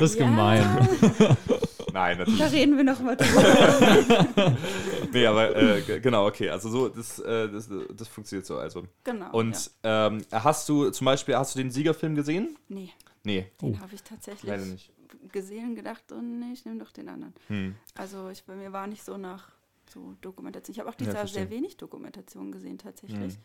ist 0.00 0.18
gemein. 0.18 0.88
Nein, 1.92 2.18
natürlich. 2.18 2.38
Da 2.38 2.46
reden 2.46 2.76
wir 2.76 2.84
noch 2.84 3.00
mal 3.00 3.16
drüber. 3.16 4.56
nee, 5.12 5.26
aber 5.26 5.56
äh, 5.56 6.00
genau, 6.00 6.26
okay. 6.26 6.50
Also 6.50 6.68
so, 6.68 6.88
das, 6.88 7.18
äh, 7.18 7.48
das, 7.48 7.68
das 7.94 8.08
funktioniert 8.08 8.46
so. 8.46 8.58
Also. 8.58 8.84
Genau. 9.04 9.32
Und 9.32 9.70
ähm, 9.82 10.24
hast 10.30 10.68
du 10.68 10.90
zum 10.90 11.04
Beispiel, 11.04 11.36
hast 11.36 11.54
du 11.54 11.58
den 11.58 11.70
Siegerfilm 11.70 12.14
gesehen? 12.14 12.56
Nee. 12.68 12.90
Nee. 13.24 13.50
Den 13.60 13.74
oh. 13.74 13.80
habe 13.80 13.94
ich 13.94 14.02
tatsächlich 14.02 14.48
Leider 14.48 14.64
nicht. 14.64 14.92
gesehen, 15.32 15.74
gedacht, 15.74 16.04
oh 16.12 16.20
nee, 16.20 16.52
ich 16.52 16.64
nehme 16.64 16.78
doch 16.78 16.92
den 16.92 17.08
anderen. 17.08 17.34
Hm. 17.48 17.74
Also 17.96 18.28
ich, 18.28 18.44
bei 18.44 18.54
mir 18.54 18.72
war 18.72 18.86
nicht 18.86 19.04
so 19.04 19.16
nach 19.16 19.57
so 19.88 20.14
Dokumentation. 20.20 20.72
Ich 20.72 20.80
habe 20.80 20.88
auch 20.88 20.94
dieses 20.94 21.14
ja, 21.14 21.20
Jahr 21.20 21.28
sehr 21.28 21.50
wenig 21.50 21.76
Dokumentation 21.76 22.52
gesehen 22.52 22.78
tatsächlich. 22.78 23.34
Hm. 23.34 23.42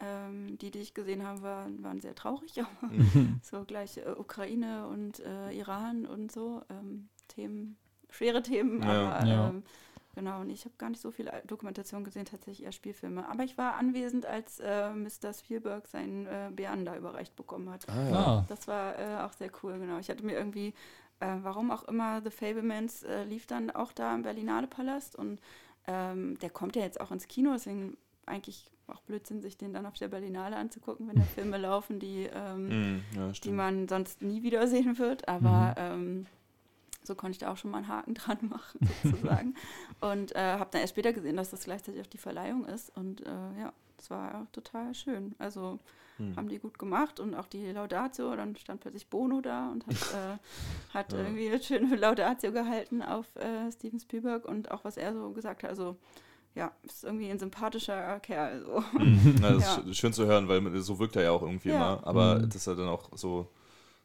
Ähm, 0.00 0.58
die, 0.58 0.70
die 0.70 0.80
ich 0.80 0.94
gesehen 0.94 1.24
habe, 1.24 1.42
waren, 1.42 1.82
waren 1.84 2.00
sehr 2.00 2.14
traurig, 2.14 2.58
aber 2.82 2.92
mhm. 2.92 3.40
so 3.42 3.64
gleich 3.64 3.98
äh, 3.98 4.14
Ukraine 4.16 4.88
und 4.88 5.20
äh, 5.20 5.52
Iran 5.52 6.06
und 6.06 6.32
so 6.32 6.62
ähm, 6.70 7.08
Themen, 7.28 7.76
schwere 8.10 8.42
Themen, 8.42 8.82
ja. 8.82 8.88
aber 8.88 9.26
ja. 9.26 9.48
Ähm, 9.50 9.62
Genau, 10.14 10.42
und 10.42 10.50
ich 10.50 10.64
habe 10.66 10.74
gar 10.76 10.90
nicht 10.90 11.00
so 11.00 11.10
viel 11.10 11.30
Dokumentation 11.46 12.04
gesehen, 12.04 12.26
tatsächlich 12.26 12.64
eher 12.64 12.72
Spielfilme. 12.72 13.26
Aber 13.28 13.44
ich 13.44 13.56
war 13.56 13.76
anwesend, 13.76 14.26
als 14.26 14.60
äh, 14.60 14.90
Mr. 14.90 15.32
Spielberg 15.32 15.86
seinen 15.88 16.26
äh, 16.26 16.50
Bären 16.52 16.84
da 16.84 16.96
überreicht 16.96 17.34
bekommen 17.34 17.70
hat. 17.70 17.88
Ah, 17.88 18.08
ja. 18.08 18.14
Ah. 18.14 18.44
Das 18.48 18.68
war 18.68 18.98
äh, 18.98 19.22
auch 19.22 19.32
sehr 19.32 19.50
cool, 19.62 19.78
genau. 19.78 19.98
Ich 19.98 20.10
hatte 20.10 20.24
mir 20.24 20.34
irgendwie, 20.34 20.74
äh, 21.20 21.36
warum 21.40 21.70
auch 21.70 21.84
immer, 21.84 22.20
The 22.22 22.30
Fablemans 22.30 23.04
äh, 23.04 23.24
lief 23.24 23.46
dann 23.46 23.70
auch 23.70 23.92
da 23.92 24.14
im 24.14 24.22
Berlinale 24.22 24.66
Palast 24.66 25.16
und 25.16 25.40
ähm, 25.86 26.38
der 26.38 26.50
kommt 26.50 26.76
ja 26.76 26.82
jetzt 26.82 27.00
auch 27.00 27.10
ins 27.10 27.28
Kino, 27.28 27.52
deswegen 27.52 27.96
eigentlich 28.26 28.70
auch 28.86 29.00
Blödsinn, 29.02 29.42
sich 29.42 29.56
den 29.56 29.72
dann 29.72 29.86
auf 29.86 29.94
der 29.94 30.08
Berlinale 30.08 30.56
anzugucken, 30.56 31.08
wenn 31.08 31.16
da 31.16 31.22
Filme 31.34 31.58
laufen, 31.58 31.98
die, 31.98 32.28
ähm, 32.32 32.96
mm, 32.96 33.04
ja, 33.16 33.32
die 33.32 33.52
man 33.52 33.88
sonst 33.88 34.22
nie 34.22 34.42
wiedersehen 34.42 34.98
wird. 34.98 35.28
Aber 35.28 35.74
mhm. 35.76 35.76
ähm, 35.78 36.26
so 37.02 37.14
konnte 37.14 37.32
ich 37.32 37.38
da 37.38 37.52
auch 37.52 37.56
schon 37.56 37.70
mal 37.70 37.78
einen 37.78 37.88
Haken 37.88 38.14
dran 38.14 38.38
machen, 38.48 38.80
sozusagen. 39.02 39.54
und 40.00 40.34
äh, 40.34 40.58
habe 40.58 40.70
dann 40.70 40.80
erst 40.80 40.92
später 40.92 41.12
gesehen, 41.12 41.36
dass 41.36 41.50
das 41.50 41.64
gleichzeitig 41.64 42.00
auch 42.00 42.06
die 42.06 42.18
Verleihung 42.18 42.64
ist. 42.66 42.96
Und 42.96 43.26
äh, 43.26 43.60
ja, 43.60 43.72
das 43.96 44.10
war 44.10 44.46
total 44.52 44.94
schön. 44.94 45.34
Also 45.38 45.78
hm. 46.28 46.36
haben 46.36 46.48
die 46.48 46.58
gut 46.58 46.78
gemacht 46.78 47.20
und 47.20 47.34
auch 47.34 47.46
die 47.46 47.70
Laudatio, 47.72 48.34
dann 48.36 48.56
stand 48.56 48.80
plötzlich 48.80 49.08
Bono 49.08 49.40
da 49.40 49.70
und 49.70 49.86
hat, 49.86 49.94
äh, 50.14 50.94
hat 50.94 51.12
ja. 51.12 51.18
irgendwie 51.18 51.48
eine 51.52 51.62
schöne 51.62 51.96
Laudatio 51.96 52.52
gehalten 52.52 53.02
auf 53.02 53.26
äh, 53.36 53.70
Steven 53.72 54.00
Spielberg 54.00 54.44
und 54.44 54.70
auch 54.70 54.84
was 54.84 54.96
er 54.96 55.14
so 55.14 55.30
gesagt 55.30 55.62
hat. 55.62 55.70
Also 55.70 55.96
ja, 56.54 56.70
ist 56.82 57.04
irgendwie 57.04 57.30
ein 57.30 57.38
sympathischer 57.38 58.20
Kerl. 58.20 58.62
So. 58.64 58.84
Ja, 59.42 59.52
das 59.52 59.76
ja. 59.76 59.82
ist 59.90 59.96
schön 59.96 60.12
zu 60.12 60.26
hören, 60.26 60.48
weil 60.48 60.80
so 60.80 60.98
wirkt 60.98 61.16
er 61.16 61.22
ja 61.22 61.30
auch 61.30 61.42
irgendwie 61.42 61.70
ja. 61.70 61.76
immer. 61.76 62.06
Aber 62.06 62.36
mhm. 62.36 62.46
das 62.46 62.56
ist 62.56 62.66
ja 62.66 62.74
dann 62.74 62.88
auch 62.88 63.08
so 63.14 63.48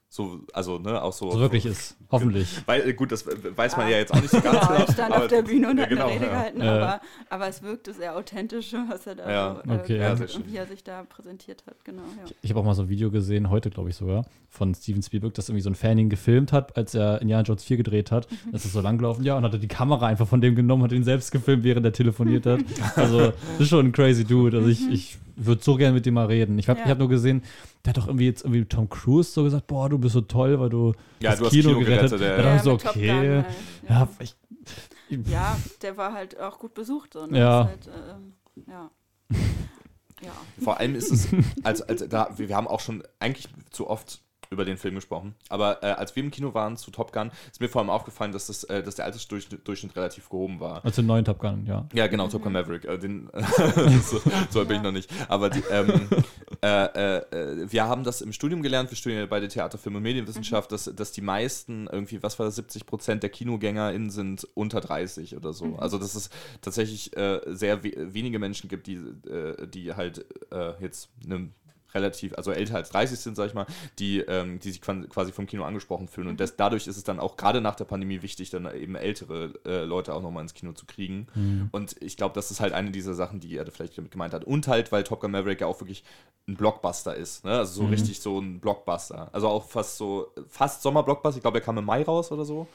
so, 0.10 0.40
also, 0.54 0.80
ne, 0.80 1.02
auch 1.02 1.12
so. 1.12 1.32
So 1.32 1.40
wirklich 1.40 1.66
ist, 1.66 1.98
hoffentlich. 2.12 2.48
Weil, 2.66 2.88
äh, 2.88 2.94
gut, 2.94 3.12
das 3.12 3.26
weiß 3.28 3.76
man 3.76 3.88
ah. 3.88 3.90
ja 3.90 3.98
jetzt 3.98 4.14
auch 4.14 4.22
nicht 4.22 4.30
so 4.30 4.40
ganz 4.40 4.60
genau. 4.68 4.84
Ich 4.88 4.94
stand 4.94 5.14
auf 5.14 5.28
der 5.28 5.42
Bühne 5.42 5.70
und 5.70 5.78
ja, 5.78 5.84
hat 5.84 5.90
genau, 5.90 6.06
eine 6.06 6.14
Rede 6.16 6.26
ja. 6.26 6.32
gehalten, 6.32 6.62
ja. 6.62 6.76
aber, 6.76 7.02
aber 7.30 7.48
es 7.50 7.62
wirkte 7.62 7.94
sehr 7.94 8.16
authentisch, 8.16 8.74
was 8.90 9.06
er 9.06 9.16
da 9.16 9.30
ja. 9.30 9.62
so, 9.66 9.72
äh, 9.72 9.76
okay. 9.76 9.98
ja, 10.00 10.12
und 10.14 10.50
wie 10.50 10.56
er 10.56 10.66
sich 10.66 10.84
da 10.84 11.04
präsentiert 11.04 11.66
hat, 11.68 11.84
genau. 11.84 12.04
Ich, 12.26 12.36
ich 12.42 12.50
habe 12.52 12.62
auch 12.62 12.64
mal 12.64 12.74
so 12.74 12.84
ein 12.84 12.90
Video 12.90 13.12
gesehen, 13.12 13.50
heute 13.50 13.70
glaube 13.70 13.90
ich 13.90 13.98
sogar, 13.98 14.26
von 14.50 14.74
Steven 14.74 15.04
Spielberg, 15.04 15.34
das 15.34 15.50
irgendwie 15.50 15.64
so 15.64 15.70
ein 15.70 15.76
Fan 15.76 15.98
ihn 15.98 16.10
gefilmt 16.10 16.54
hat, 16.54 16.78
als 16.78 16.96
er 16.96 17.22
Indiana 17.22 17.44
Jones 17.44 17.66
4 17.66 17.76
gedreht 17.76 18.12
hat. 18.12 18.32
Mhm. 18.32 18.54
Das 18.54 18.64
ist 18.64 18.72
so 18.72 18.80
langgelaufen, 18.80 19.26
ja, 19.26 19.36
und 19.36 19.44
hat 19.44 19.54
er 19.54 19.60
die 19.60 19.68
Kamera 19.68 20.08
einfach 20.08 20.28
von 20.28 20.40
dem 20.40 20.56
genommen, 20.56 20.84
hat 20.84 20.94
ihn 20.94 21.04
selbst 21.04 21.32
gefilmt, 21.34 21.66
während 21.66 21.86
er 21.86 21.92
telefoniert 21.92 22.46
hat. 22.46 22.62
also, 22.96 23.20
das 23.20 23.60
ist 23.60 23.68
schon 23.68 23.88
ein 23.88 23.92
crazy 23.92 24.24
Dude. 24.24 24.58
Also, 24.58 24.70
ich, 24.70 24.80
mhm. 24.80 24.94
ich 24.94 25.18
würde 25.36 25.64
so 25.64 25.76
gerne 25.76 25.94
mit 25.94 26.06
dem 26.06 26.16
mal 26.16 26.26
reden. 26.26 26.58
Ich 26.60 26.70
habe 26.70 26.80
ja. 26.80 26.88
hab 26.88 27.00
nur 27.00 27.10
gesehen, 27.10 27.44
der 27.84 27.90
hat 27.92 27.98
doch 27.98 28.08
irgendwie 28.08 28.26
jetzt 28.26 28.44
irgendwie 28.44 28.66
Tom 28.66 28.90
Cruise 28.90 29.32
so 29.32 29.44
gesagt, 29.44 29.68
boah, 29.68 29.90
du 29.90 29.98
bist 29.98 30.14
so 30.14 30.22
toll, 30.22 30.60
weil 30.60 30.70
du 30.70 30.94
ja, 31.20 31.32
das 31.32 31.40
du 31.40 31.50
Kino, 31.50 31.70
Kino 31.70 31.80
gerettet. 31.80 32.20
gerettet 32.20 32.46
ja, 32.46 32.56
ja. 32.56 32.64
so, 32.64 32.74
okay. 32.74 33.12
Halt. 33.12 33.46
Ja. 33.88 33.90
Ja, 33.90 34.10
ich, 34.20 34.36
ja, 35.10 35.58
der 35.82 35.98
war 35.98 36.14
halt 36.14 36.40
auch 36.40 36.60
gut 36.60 36.74
besucht. 36.74 37.14
So, 37.14 37.26
ne? 37.26 37.40
ja. 37.40 37.66
Halt, 37.66 37.88
äh, 37.88 38.72
ja. 38.72 38.92
ja. 40.22 40.32
Vor 40.62 40.80
allem 40.80 40.96
ist 40.96 41.12
es, 41.12 41.28
also, 41.64 41.86
also 41.86 42.08
da, 42.08 42.30
wir 42.38 42.56
haben 42.56 42.68
auch 42.68 42.80
schon 42.80 43.04
eigentlich 43.20 43.48
zu 43.72 43.90
oft 43.90 44.22
über 44.50 44.66
den 44.66 44.78
Film 44.78 44.96
gesprochen. 44.96 45.36
Aber 45.50 45.84
äh, 45.84 45.88
als 45.88 46.16
wir 46.16 46.24
im 46.24 46.32
Kino 46.32 46.54
waren 46.54 46.78
zu 46.78 46.92
Top 46.92 47.12
Gun, 47.12 47.32
ist 47.52 47.60
mir 47.60 47.70
vor 47.70 47.82
allem 47.82 47.90
aufgefallen, 47.90 48.32
dass, 48.32 48.48
das, 48.48 48.64
äh, 48.66 48.84
dass 48.84 48.96
der 48.96 49.06
Altersdurchschnitt 49.06 49.96
relativ 49.96 50.30
gehoben 50.30 50.60
war. 50.60 50.84
Also 50.84 51.02
den 51.02 51.08
neuen 51.08 51.26
Top 51.26 51.40
Gun, 51.40 51.66
ja. 51.66 51.86
Ja, 51.94 52.08
genau, 52.08 52.28
Top 52.28 52.44
Gun 52.44 52.54
Maverick. 52.54 52.86
Äh, 52.86 52.98
den, 52.98 53.30
so, 54.04 54.22
so 54.50 54.66
bin 54.66 54.78
ich 54.78 54.84
noch 54.84 54.92
nicht. 54.92 55.10
Aber 55.30 55.50
die, 55.50 55.64
ähm, 55.72 56.08
äh, 56.64 57.18
äh, 57.18 57.72
wir 57.72 57.86
haben 57.86 58.04
das 58.04 58.22
im 58.22 58.34
Studium 58.34 58.62
gelernt, 58.62 58.90
wir 58.90 58.98
studieren 58.98 59.22
ja 59.22 59.28
beide 59.28 59.48
Theater, 59.48 59.78
Film 59.78 59.96
und 59.96 60.04
Medienwissenschaft, 60.04 60.72
mhm. 60.72 60.74
dass, 60.74 60.92
dass 60.96 61.12
die 61.12 61.22
meisten, 61.22 61.88
irgendwie, 61.92 62.22
was 62.24 62.40
war 62.40 62.46
das, 62.46 62.56
70 62.56 62.86
Prozent 62.86 63.24
der 63.24 63.30
KinogängerInnen 63.30 64.10
sind 64.10 64.48
unter 64.54 64.82
30 64.82 65.36
oder 65.36 65.54
so. 65.54 65.66
Mhm. 65.66 65.80
Also, 65.80 65.98
dass 65.98 66.16
es 66.16 66.30
tatsächlich 66.62 67.16
äh, 67.18 67.42
sehr 67.48 67.84
we 67.84 67.92
wenige 67.98 68.40
Menschen 68.40 68.70
gibt, 68.70 68.88
die, 68.88 68.96
äh, 68.96 69.68
die 69.68 69.94
halt 69.94 70.26
jetzt 70.80 71.10
eine 71.26 71.50
relativ, 71.94 72.34
also 72.36 72.52
älter 72.52 72.76
als 72.76 72.90
30 72.90 73.20
sind, 73.20 73.36
sag 73.36 73.48
ich 73.48 73.54
mal, 73.54 73.66
die, 74.00 74.20
ähm, 74.20 74.60
die 74.60 74.72
sich 74.72 74.82
quasi 74.82 75.32
vom 75.32 75.48
Kino 75.48 75.64
angesprochen 75.64 76.08
fühlen. 76.08 76.28
Und 76.28 76.34
mhm. 76.34 76.38
das, 76.38 76.56
dadurch 76.56 76.88
ist 76.88 76.98
es 76.98 77.04
dann 77.04 77.20
auch 77.20 77.38
gerade 77.38 77.62
nach 77.62 77.76
der 77.76 77.86
Pandemie 77.86 78.22
wichtig, 78.22 78.50
dann 78.50 78.74
eben 78.74 78.96
ältere 78.96 79.54
äh, 79.66 79.84
Leute 79.84 80.14
auch 80.14 80.22
nochmal 80.22 80.44
ins 80.44 80.54
Kino 80.54 80.74
zu 80.74 80.86
kriegen. 80.86 81.28
Mhm. 81.36 81.70
Und 81.72 81.96
ich 82.02 82.18
glaube, 82.18 82.36
das 82.36 82.52
ist 82.52 82.60
halt 82.60 82.74
eine 82.74 82.92
dieser 82.92 83.14
Sachen, 83.14 83.40
die 83.40 83.56
er 83.56 83.66
vielleicht 83.72 83.98
damit 83.98 84.12
gemeint 84.12 84.34
hat. 84.34 84.44
Und 84.44 84.68
halt, 84.68 84.92
weil 84.92 85.04
Top 85.04 85.22
Gun 85.22 85.32
Maverick 85.32 85.62
ja 85.62 85.68
auch 85.68 85.80
wirklich 85.80 86.04
ein 86.48 86.56
Blockbuster 86.56 87.16
ist. 87.16 87.46
Ne? 87.46 87.52
Also 87.52 87.82
so 87.82 87.84
mhm. 87.84 87.92
richtig 87.92 88.20
so 88.20 88.40
ein 88.40 88.60
Blockbuster. 88.60 89.30
Also 89.34 89.48
auch 89.48 89.66
fast 89.66 89.98
so, 89.98 90.34
fast 90.48 90.82
Sommerblockbuster. 90.82 91.38
Ich 91.38 91.44
glaube, 91.44 91.60
er 91.60 91.64
kam 91.64 91.78
im 91.78 91.86
Mai 91.86 92.04
raus 92.04 92.32
oder 92.32 92.46
so. 92.46 92.68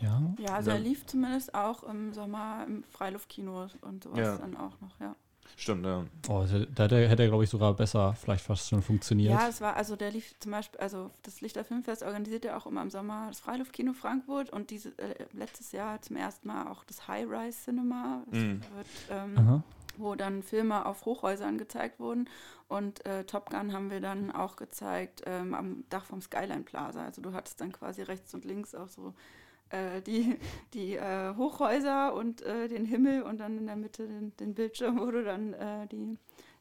Ja. 0.00 0.22
Ja, 0.38 0.54
also 0.54 0.70
ja. 0.70 0.76
er 0.76 0.82
lief 0.82 1.06
zumindest 1.06 1.54
auch 1.54 1.82
im 1.82 2.12
Sommer 2.12 2.64
im 2.66 2.84
Freiluftkino 2.84 3.66
und 3.82 4.04
sowas 4.04 4.18
ja. 4.18 4.36
dann 4.36 4.56
auch 4.56 4.80
noch, 4.80 5.00
ja. 5.00 5.16
Stimmt, 5.56 5.84
ja. 5.84 6.04
Oh, 6.28 6.44
da 6.74 6.84
hätte 6.84 7.22
er, 7.22 7.28
glaube 7.28 7.44
ich, 7.44 7.50
sogar 7.50 7.74
besser 7.74 8.14
vielleicht 8.14 8.44
fast 8.44 8.68
schon 8.68 8.82
funktioniert. 8.82 9.32
Ja, 9.32 9.48
es 9.48 9.60
war, 9.60 9.76
also 9.76 9.96
der 9.96 10.10
lief 10.10 10.34
zum 10.38 10.52
Beispiel, 10.52 10.80
also 10.80 11.10
das 11.22 11.40
Lichter 11.40 11.64
Filmfest 11.64 12.02
organisiert 12.02 12.44
ja 12.44 12.56
auch 12.56 12.66
immer 12.66 12.82
im 12.82 12.90
Sommer 12.90 13.26
das 13.28 13.40
Freiluftkino 13.40 13.92
Frankfurt 13.92 14.50
und 14.50 14.70
diese, 14.70 14.90
äh, 14.98 15.26
letztes 15.32 15.72
Jahr 15.72 16.00
zum 16.02 16.16
ersten 16.16 16.48
Mal 16.48 16.68
auch 16.68 16.84
das 16.84 17.08
High 17.08 17.26
Rise 17.28 17.58
Cinema, 17.64 18.22
mhm. 18.30 18.60
wird, 18.74 18.86
ähm, 19.10 19.62
wo 19.96 20.14
dann 20.14 20.42
Filme 20.42 20.86
auf 20.86 21.04
Hochhäusern 21.04 21.58
gezeigt 21.58 21.98
wurden. 21.98 22.28
Und 22.68 23.04
äh, 23.06 23.24
Top 23.24 23.50
Gun 23.50 23.72
haben 23.72 23.90
wir 23.90 24.00
dann 24.00 24.30
auch 24.30 24.56
gezeigt 24.56 25.22
ähm, 25.26 25.54
am 25.54 25.84
Dach 25.88 26.04
vom 26.04 26.20
Skyline 26.20 26.62
Plaza. 26.62 27.04
Also 27.04 27.22
du 27.22 27.32
hattest 27.32 27.60
dann 27.60 27.72
quasi 27.72 28.02
rechts 28.02 28.34
und 28.34 28.44
links 28.44 28.74
auch 28.74 28.88
so 28.88 29.14
äh, 29.70 30.02
die, 30.02 30.38
die 30.74 30.96
äh, 30.96 31.34
Hochhäuser 31.36 32.14
und 32.14 32.42
äh, 32.42 32.68
den 32.68 32.84
Himmel 32.84 33.22
und 33.22 33.38
dann 33.38 33.58
in 33.58 33.66
der 33.66 33.76
Mitte 33.76 34.06
den, 34.06 34.36
den 34.36 34.54
Bildschirm, 34.54 34.98
wo 34.98 35.10
du 35.10 35.22
dann 35.24 35.52
äh, 35.54 35.86
die, 35.88 36.16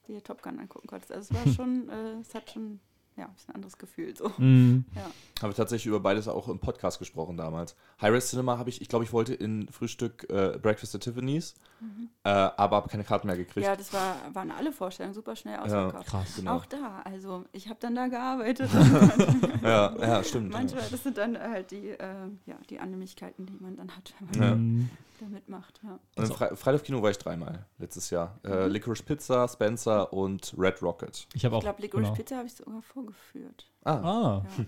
die 0.08 0.22
Top 0.22 0.42
Gun 0.42 0.60
angucken 0.60 0.88
konntest. 0.88 1.12
Also 1.12 1.34
es 1.34 1.46
war 1.46 1.54
schon, 1.54 1.90
äh, 1.90 2.20
es 2.20 2.34
hat 2.34 2.50
schon 2.52 2.80
ja, 3.18 3.26
ein 3.26 3.34
bisschen 3.34 3.56
anderes 3.56 3.78
Gefühl. 3.78 4.16
So. 4.16 4.30
Mm. 4.38 4.86
Ja. 4.96 5.10
Habe 5.42 5.52
ich 5.52 5.58
tatsächlich 5.58 5.88
über 5.88 6.00
beides 6.00 6.28
auch 6.28 6.48
im 6.48 6.60
Podcast 6.60 7.00
gesprochen 7.00 7.36
damals. 7.36 7.76
High-Res 8.02 8.30
Cinema 8.30 8.58
habe 8.58 8.70
ich, 8.70 8.82
ich 8.82 8.90
glaube, 8.90 9.06
ich 9.06 9.14
wollte 9.14 9.34
in 9.34 9.68
Frühstück 9.70 10.28
äh, 10.30 10.58
Breakfast 10.62 10.96
at 10.96 11.02
Tiffany's, 11.02 11.56
mhm. 11.80 12.10
äh, 12.24 12.30
aber 12.30 12.76
habe 12.78 12.90
keine 12.90 13.04
Karten 13.04 13.28
mehr 13.28 13.38
gekriegt. 13.38 13.66
Ja, 13.66 13.76
das 13.76 13.92
war, 13.92 14.18
waren 14.34 14.52
alle 14.52 14.72
Vorstellungen 14.72 15.16
super 15.16 15.36
schnell 15.36 15.58
ausverkauft. 15.58 16.06
Ja, 16.06 16.12
krass, 16.12 16.36
genau. 16.36 16.56
Auch 16.56 16.66
da, 16.66 17.02
also 17.04 17.46
ich 17.52 17.68
habe 17.70 17.80
dann 17.80 17.96
da 17.96 18.08
gearbeitet. 18.08 18.70
ja, 19.64 19.96
ja, 20.00 20.24
stimmt. 20.24 20.52
Manchmal, 20.52 20.84
das 20.90 21.04
sind 21.04 21.18
dann 21.18 21.38
halt 21.40 21.72
die, 21.72 21.90
äh, 21.90 22.30
ja, 22.46 22.56
die 22.70 22.80
Annehmlichkeiten, 22.80 23.46
die 23.46 23.58
man 23.60 23.76
dann 23.76 23.96
hat, 23.96 24.14
wenn 24.20 24.40
man 24.40 24.50
ja. 24.50 24.56
Mhm. 24.56 24.90
da 25.20 25.26
mitmacht. 25.28 25.82
Ja. 25.84 26.00
Und 26.16 26.30
im 26.30 26.32
Fre 26.32 26.56
Freiluftkino 26.56 27.02
war 27.02 27.10
ich 27.10 27.18
dreimal 27.18 27.66
letztes 27.80 28.12
Jahr. 28.12 28.40
Äh, 28.44 28.66
mhm. 28.66 28.72
Licorice 28.74 29.04
Pizza, 29.04 29.48
Spencer 29.48 30.14
und 30.14 30.54
Red 30.58 30.82
Rocket. 30.84 31.28
Ich, 31.34 31.44
ich 31.44 31.50
glaube, 31.50 31.82
Licorice 31.82 32.06
genau. 32.06 32.16
Pizza 32.16 32.38
habe 32.38 32.48
ich 32.48 32.54
sogar 32.54 32.82
vorgeführt. 33.08 33.66
Ah. 33.84 33.92
ah. 33.92 34.46
Ja. 34.58 34.66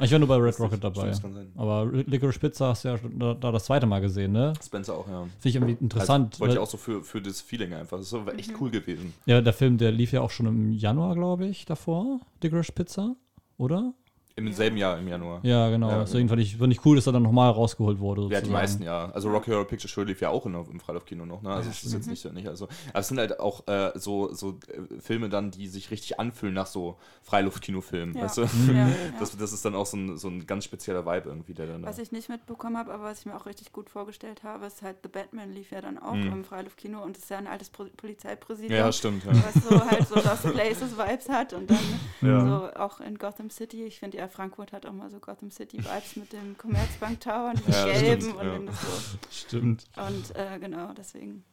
ich 0.04 0.12
war 0.12 0.18
nur 0.18 0.28
bei 0.28 0.36
Red 0.36 0.58
Rocket 0.60 0.82
dabei. 0.82 1.12
Aber 1.56 1.86
Licorice 1.86 2.38
Pizza 2.38 2.68
hast 2.68 2.84
du 2.84 2.88
ja 2.88 2.98
da, 3.18 3.34
da, 3.34 3.52
das 3.52 3.64
zweite 3.64 3.86
Mal 3.86 4.00
gesehen, 4.00 4.32
ne? 4.32 4.52
Spencer 4.62 4.94
auch, 4.94 5.08
ja. 5.08 5.22
Finde 5.22 5.48
ich 5.48 5.54
irgendwie 5.56 5.76
interessant. 5.80 6.34
Also, 6.34 6.40
wollte 6.40 6.54
ich 6.54 6.60
auch 6.60 6.66
so 6.66 6.76
für, 6.76 7.02
für 7.02 7.20
das 7.20 7.40
Feeling 7.40 7.74
einfach. 7.74 7.98
Das 7.98 8.12
ist 8.12 8.28
echt 8.36 8.52
mhm. 8.52 8.56
cool 8.60 8.70
gewesen. 8.70 9.14
Ja, 9.26 9.40
der 9.40 9.52
Film, 9.52 9.78
der 9.78 9.92
lief 9.92 10.12
ja 10.12 10.20
auch 10.20 10.30
schon 10.30 10.46
im 10.46 10.72
Januar, 10.72 11.14
glaube 11.14 11.46
ich, 11.46 11.64
davor. 11.64 12.20
Licorice 12.42 12.72
Pizza, 12.72 13.16
oder? 13.56 13.92
Im 14.38 14.52
selben 14.52 14.76
Jahr, 14.76 14.98
im 14.98 15.08
Januar. 15.08 15.40
Ja, 15.42 15.68
genau. 15.68 15.90
Ja, 15.90 16.00
Deswegen 16.00 16.28
fand 16.28 16.40
ich, 16.40 16.56
fand 16.56 16.72
ich 16.72 16.84
cool, 16.84 16.96
dass 16.96 17.06
er 17.06 17.12
dann 17.12 17.24
nochmal 17.24 17.50
rausgeholt 17.50 17.98
wurde. 17.98 18.22
Sozusagen. 18.22 18.44
Ja, 18.44 18.48
die 18.48 18.52
meisten, 18.52 18.82
ja. 18.84 19.10
Also 19.10 19.30
Rocky 19.30 19.50
Horror 19.50 19.66
Picture 19.66 19.88
Show 19.88 20.02
lief 20.02 20.20
ja 20.20 20.28
auch 20.30 20.46
in, 20.46 20.54
im 20.54 20.80
Freilaufkino 20.80 21.26
noch, 21.26 21.42
ne? 21.42 21.50
Also 21.50 21.68
ja, 21.68 21.74
das 21.74 21.84
ist 21.84 21.92
jetzt 21.92 22.08
nicht 22.08 22.22
so, 22.22 22.30
nicht. 22.30 22.46
Also, 22.46 22.68
aber 22.90 23.00
es 23.00 23.08
sind 23.08 23.18
halt 23.18 23.40
auch 23.40 23.66
äh, 23.66 23.90
so, 23.96 24.32
so 24.32 24.58
äh, 24.68 25.00
Filme 25.00 25.28
dann, 25.28 25.50
die 25.50 25.66
sich 25.66 25.90
richtig 25.90 26.20
anfühlen 26.20 26.54
nach 26.54 26.66
so 26.66 26.96
Freiluftkinofilmen, 27.22 28.14
ja. 28.16 28.22
weißt 28.22 28.38
du? 28.38 28.42
Ja, 28.72 28.90
das, 29.18 29.36
das 29.36 29.52
ist 29.52 29.64
dann 29.64 29.74
auch 29.74 29.86
so 29.86 29.96
ein, 29.96 30.16
so 30.16 30.28
ein 30.28 30.46
ganz 30.46 30.64
spezieller 30.64 31.04
Vibe 31.04 31.28
irgendwie, 31.28 31.54
der 31.54 31.66
dann 31.66 31.82
Was 31.82 31.98
ich 31.98 32.12
nicht 32.12 32.28
mitbekommen 32.28 32.76
habe, 32.76 32.92
aber 32.92 33.04
was 33.04 33.20
ich 33.20 33.26
mir 33.26 33.36
auch 33.36 33.46
richtig 33.46 33.72
gut 33.72 33.90
vorgestellt 33.90 34.44
habe, 34.44 34.66
ist 34.66 34.82
halt 34.82 34.98
The 35.02 35.08
Batman 35.08 35.52
lief 35.52 35.70
ja 35.70 35.80
dann 35.80 35.98
auch 35.98 36.14
mhm. 36.14 36.32
im 36.32 36.44
Freiluftkino 36.44 37.02
und 37.02 37.16
ist 37.16 37.28
ja 37.30 37.38
ein 37.38 37.46
altes 37.46 37.70
Polizeipräsidium. 37.70 38.78
Ja, 38.78 38.92
stimmt. 38.92 39.26
Was 39.26 39.64
so 39.64 39.84
halt 39.84 40.08
so 40.08 40.14
Lost 40.14 40.42
Places 40.52 40.96
Vibes 40.96 41.28
hat 41.28 41.52
und 41.52 41.70
dann 41.70 41.78
so 42.20 42.70
auch 42.76 43.00
in 43.00 43.18
Gotham 43.18 43.50
City. 43.50 43.84
Ich 43.84 43.98
finde 43.98 44.18
ja, 44.18 44.27
Frankfurt 44.28 44.72
hat 44.72 44.86
auch 44.86 44.92
mal 44.92 45.10
so 45.10 45.18
Gotham 45.18 45.50
City 45.50 45.78
Vibes 45.78 46.16
mit 46.16 46.32
dem 46.32 46.56
Commerzbank 46.56 47.20
Tower 47.20 47.50
und 47.50 47.66
den 47.66 47.72
ja, 47.72 47.84
gelben 47.84 48.22
stimmt, 48.22 48.40
und 48.40 48.66
ja. 48.66 48.72
so. 48.72 49.18
Stimmt. 49.30 49.84
Und 49.96 50.36
äh, 50.36 50.58
genau, 50.58 50.92
deswegen, 50.96 51.44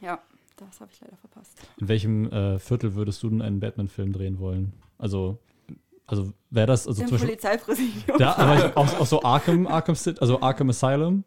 ja, 0.00 0.20
das 0.56 0.80
habe 0.80 0.90
ich 0.92 1.00
leider 1.00 1.16
verpasst. 1.16 1.58
In 1.78 1.88
welchem 1.88 2.30
äh, 2.30 2.58
Viertel 2.58 2.94
würdest 2.94 3.22
du 3.22 3.30
denn 3.30 3.42
einen 3.42 3.60
Batman-Film 3.60 4.12
drehen 4.12 4.38
wollen? 4.38 4.72
Also, 4.98 5.38
also 6.06 6.32
wäre 6.50 6.66
das 6.66 6.86
also 6.86 7.02
Im 7.02 7.10
Polizeipräsidium. 7.10 8.18
Da, 8.18 8.34
aber 8.36 8.76
auch, 8.76 9.00
auch, 9.00 9.06
so 9.06 9.22
Arkham, 9.22 9.66
Arkham 9.66 9.94
City, 9.94 10.20
also 10.20 10.40
Arkham 10.40 10.68
Asylum. 10.68 11.24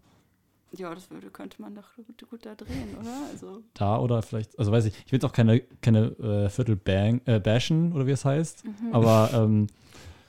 Ja, 0.75 0.93
das 0.93 1.09
würde, 1.11 1.29
könnte 1.29 1.61
man 1.61 1.75
doch 1.75 1.95
gut, 1.95 2.29
gut, 2.29 2.45
da 2.45 2.55
drehen, 2.55 2.97
oder? 2.99 3.27
Also. 3.31 3.61
Da 3.75 3.99
oder 3.99 4.23
vielleicht, 4.23 4.57
also 4.57 4.71
weiß 4.71 4.85
ich, 4.85 4.95
ich 5.05 5.11
will 5.11 5.17
jetzt 5.17 5.25
auch 5.25 5.31
keine, 5.31 5.59
keine 5.81 6.07
äh, 6.17 6.49
Viertel 6.49 6.75
bang, 6.75 7.21
äh, 7.25 7.39
bashen 7.39 7.93
oder 7.93 8.07
wie 8.07 8.11
es 8.11 8.25
heißt, 8.25 8.65
mhm. 8.65 8.91
aber 8.91 9.29
ähm, 9.33 9.67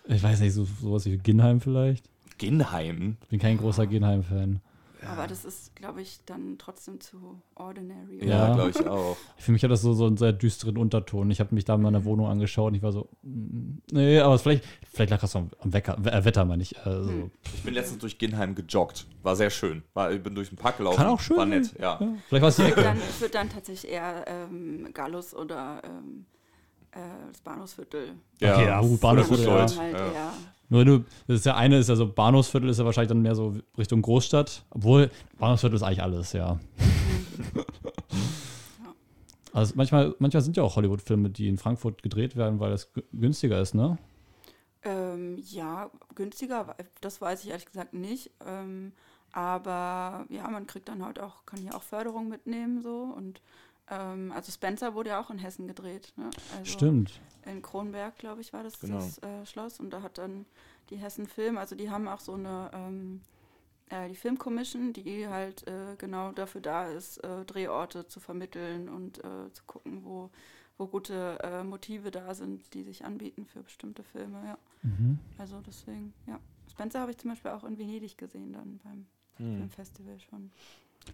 ich 0.07 0.23
weiß 0.23 0.41
nicht, 0.41 0.53
so, 0.53 0.65
sowas 0.65 1.05
wie 1.07 1.17
Ginheim 1.19 1.61
vielleicht. 1.61 2.09
Ginheim? 2.39 3.17
Ich 3.23 3.29
bin 3.29 3.39
kein 3.39 3.59
großer 3.59 3.87
Ginheim-Fan. 3.87 4.61
Aber 5.07 5.27
das 5.27 5.45
ist, 5.45 5.77
glaube 5.77 6.03
ich, 6.03 6.21
dann 6.25 6.57
trotzdem 6.59 7.01
zu 7.01 7.41
ordinary. 7.55 8.19
Oder? 8.19 8.27
Ja, 8.27 8.55
glaube 8.55 8.71
ich 8.71 8.87
auch. 8.87 9.17
Für 9.37 9.53
mich 9.53 9.63
hat 9.63 9.71
das 9.71 9.83
so, 9.83 9.93
so 9.93 10.07
einen 10.07 10.17
sehr 10.17 10.33
düsteren 10.33 10.79
Unterton. 10.79 11.31
Ich 11.31 11.41
habe 11.41 11.55
mich 11.55 11.65
da 11.65 11.75
in 11.75 11.83
meiner 11.83 12.05
Wohnung 12.05 12.27
angeschaut 12.27 12.69
und 12.69 12.75
ich 12.75 12.83
war 12.83 12.93
so, 12.93 13.09
mm, 13.23 13.79
nee, 13.93 14.19
aber 14.21 14.39
vielleicht, 14.39 14.65
vielleicht 14.91 15.11
lag 15.11 15.21
das 15.21 15.37
am, 15.37 15.51
am 15.61 15.73
Wecker, 15.73 15.99
äh, 16.05 16.25
Wetter, 16.25 16.45
meine 16.45 16.63
ich. 16.63 16.81
Also. 16.85 17.11
Hm. 17.11 17.31
Ich 17.55 17.63
bin 17.63 17.75
letztens 17.75 18.01
durch 18.01 18.19
Ginheim 18.19 18.55
gejoggt. 18.55 19.07
War 19.23 19.37
sehr 19.37 19.51
schön. 19.51 19.83
War, 19.95 20.13
ich 20.13 20.23
bin 20.23 20.35
durch 20.35 20.49
den 20.49 20.57
Park 20.57 20.79
gelaufen. 20.79 20.97
Kann 20.97 21.07
auch 21.07 21.21
schön. 21.21 21.37
War 21.37 21.47
nett, 21.47 21.75
ja. 21.79 21.99
ja 22.01 22.15
vielleicht 22.29 22.43
war 22.43 22.49
es 22.49 22.57
die 22.57 22.63
Ecke. 22.63 22.83
Dann, 22.83 22.99
ich 22.99 23.21
würde 23.21 23.33
dann 23.33 23.51
tatsächlich 23.51 23.93
eher 23.93 24.25
ähm, 24.27 24.89
Gallus 24.95 25.35
oder 25.35 25.83
ähm, 25.85 26.27
äh, 26.95 27.29
das 27.29 27.41
Bahnhofsviertel. 27.41 28.15
Ja, 28.41 28.55
okay, 28.55 28.67
ja, 28.67 28.81
gut, 28.81 29.01
Bahnhofsviertel. 29.01 29.47
Ja. 29.47 29.77
Halt, 29.77 29.95
ja. 30.15 30.33
Nur 30.69 30.85
du, 30.85 30.99
das 31.27 31.37
ist 31.41 31.47
ja 31.47 31.57
eine, 31.57 31.79
ist 31.79 31.89
ja 31.89 31.97
so 31.97 32.07
Bahnhofsviertel 32.11 32.71
ist 32.71 32.79
ja 32.79 32.85
wahrscheinlich 32.85 33.09
dann 33.09 33.23
mehr 33.23 33.35
so 33.35 33.55
Richtung 33.77 34.03
Großstadt. 34.03 34.65
Obwohl, 34.71 35.11
Bahnhofsviertel 35.39 35.77
ist 35.77 35.83
eigentlich 35.83 36.03
alles, 36.03 36.33
ja. 36.33 36.59
also 39.53 39.75
manchmal, 39.77 40.15
manchmal 40.19 40.43
sind 40.43 40.57
ja 40.57 40.63
auch 40.63 40.77
Hollywood-Filme, 40.77 41.31
die 41.31 41.49
in 41.49 41.59
Frankfurt 41.59 42.03
gedreht 42.03 42.37
werden, 42.37 42.61
weil 42.61 42.73
es 42.73 42.91
günstiger 43.13 43.61
ist, 43.61 43.75
ne? 43.75 43.99
Ähm, 44.85 45.39
ja, 45.51 45.91
günstiger, 46.15 46.77
das 47.01 47.21
weiß 47.21 47.45
ich 47.45 47.51
ehrlich 47.51 47.67
gesagt 47.67 47.95
nicht. 47.95 48.31
Ähm, 48.47 48.93
aber 49.33 50.27
ja, 50.29 50.49
man 50.49 50.67
kriegt 50.67 50.89
dann 50.89 51.05
halt 51.05 51.19
auch, 51.19 51.45
kann 51.47 51.59
hier 51.59 51.75
auch 51.75 51.83
Förderung 51.83 52.29
mitnehmen 52.29 52.83
so 52.83 53.13
und 53.17 53.41
ähm, 53.91 54.33
also 54.33 54.51
Spencer 54.51 54.95
wurde 54.95 55.11
ja 55.11 55.21
auch 55.21 55.31
in 55.31 55.39
Hessen 55.39 55.67
gedreht. 55.67 56.13
Ne? 56.17 56.31
Also 56.57 56.73
Stimmt. 56.73 57.21
In 57.45 57.63
Kronberg, 57.63 58.17
glaube 58.19 58.41
ich, 58.41 58.53
war 58.53 58.63
das 58.63 58.81
genau. 58.81 58.97
das 58.97 59.19
äh, 59.19 59.47
Schloss. 59.47 59.81
Und 59.81 59.91
da 59.91 60.03
hat 60.03 60.19
dann 60.19 60.47
die 60.91 60.97
Hessen 60.97 61.27
Film, 61.27 61.59
also 61.59 61.77
die 61.77 61.91
haben 61.91 62.09
auch 62.09 62.21
so 62.21 62.35
eine, 62.35 62.71
ähm, 62.73 63.21
äh, 63.91 64.09
die 64.09 64.17
Filmcommission, 64.17 64.93
die 64.93 65.29
halt 65.29 65.67
äh, 65.67 65.97
genau 65.99 66.33
dafür 66.33 66.61
da 66.61 66.87
ist, 66.87 67.19
äh, 67.19 67.45
Drehorte 67.45 68.07
zu 68.07 68.21
vermitteln 68.21 68.89
und 68.89 69.19
äh, 69.19 69.53
zu 69.53 69.65
gucken, 69.67 70.05
wo, 70.05 70.31
wo 70.79 70.87
gute 70.87 71.39
äh, 71.43 71.63
Motive 71.63 72.11
da 72.11 72.35
sind, 72.35 72.73
die 72.75 72.83
sich 72.83 73.05
anbieten 73.05 73.45
für 73.45 73.63
bestimmte 73.63 74.03
Filme, 74.03 74.43
ja. 74.47 74.59
Mhm. 74.83 75.19
Also 75.39 75.61
deswegen, 75.67 76.15
ja. 76.27 76.41
Spencer 76.71 77.01
habe 77.01 77.13
ich 77.13 77.19
zum 77.19 77.31
Beispiel 77.31 77.53
auch 77.53 77.65
in 77.65 77.79
Venedig 77.79 78.17
gesehen 78.17 78.53
dann 78.53 78.81
beim 78.83 79.07
mhm. 79.39 79.59
Filmfestival 79.59 80.19
schon. 80.19 80.51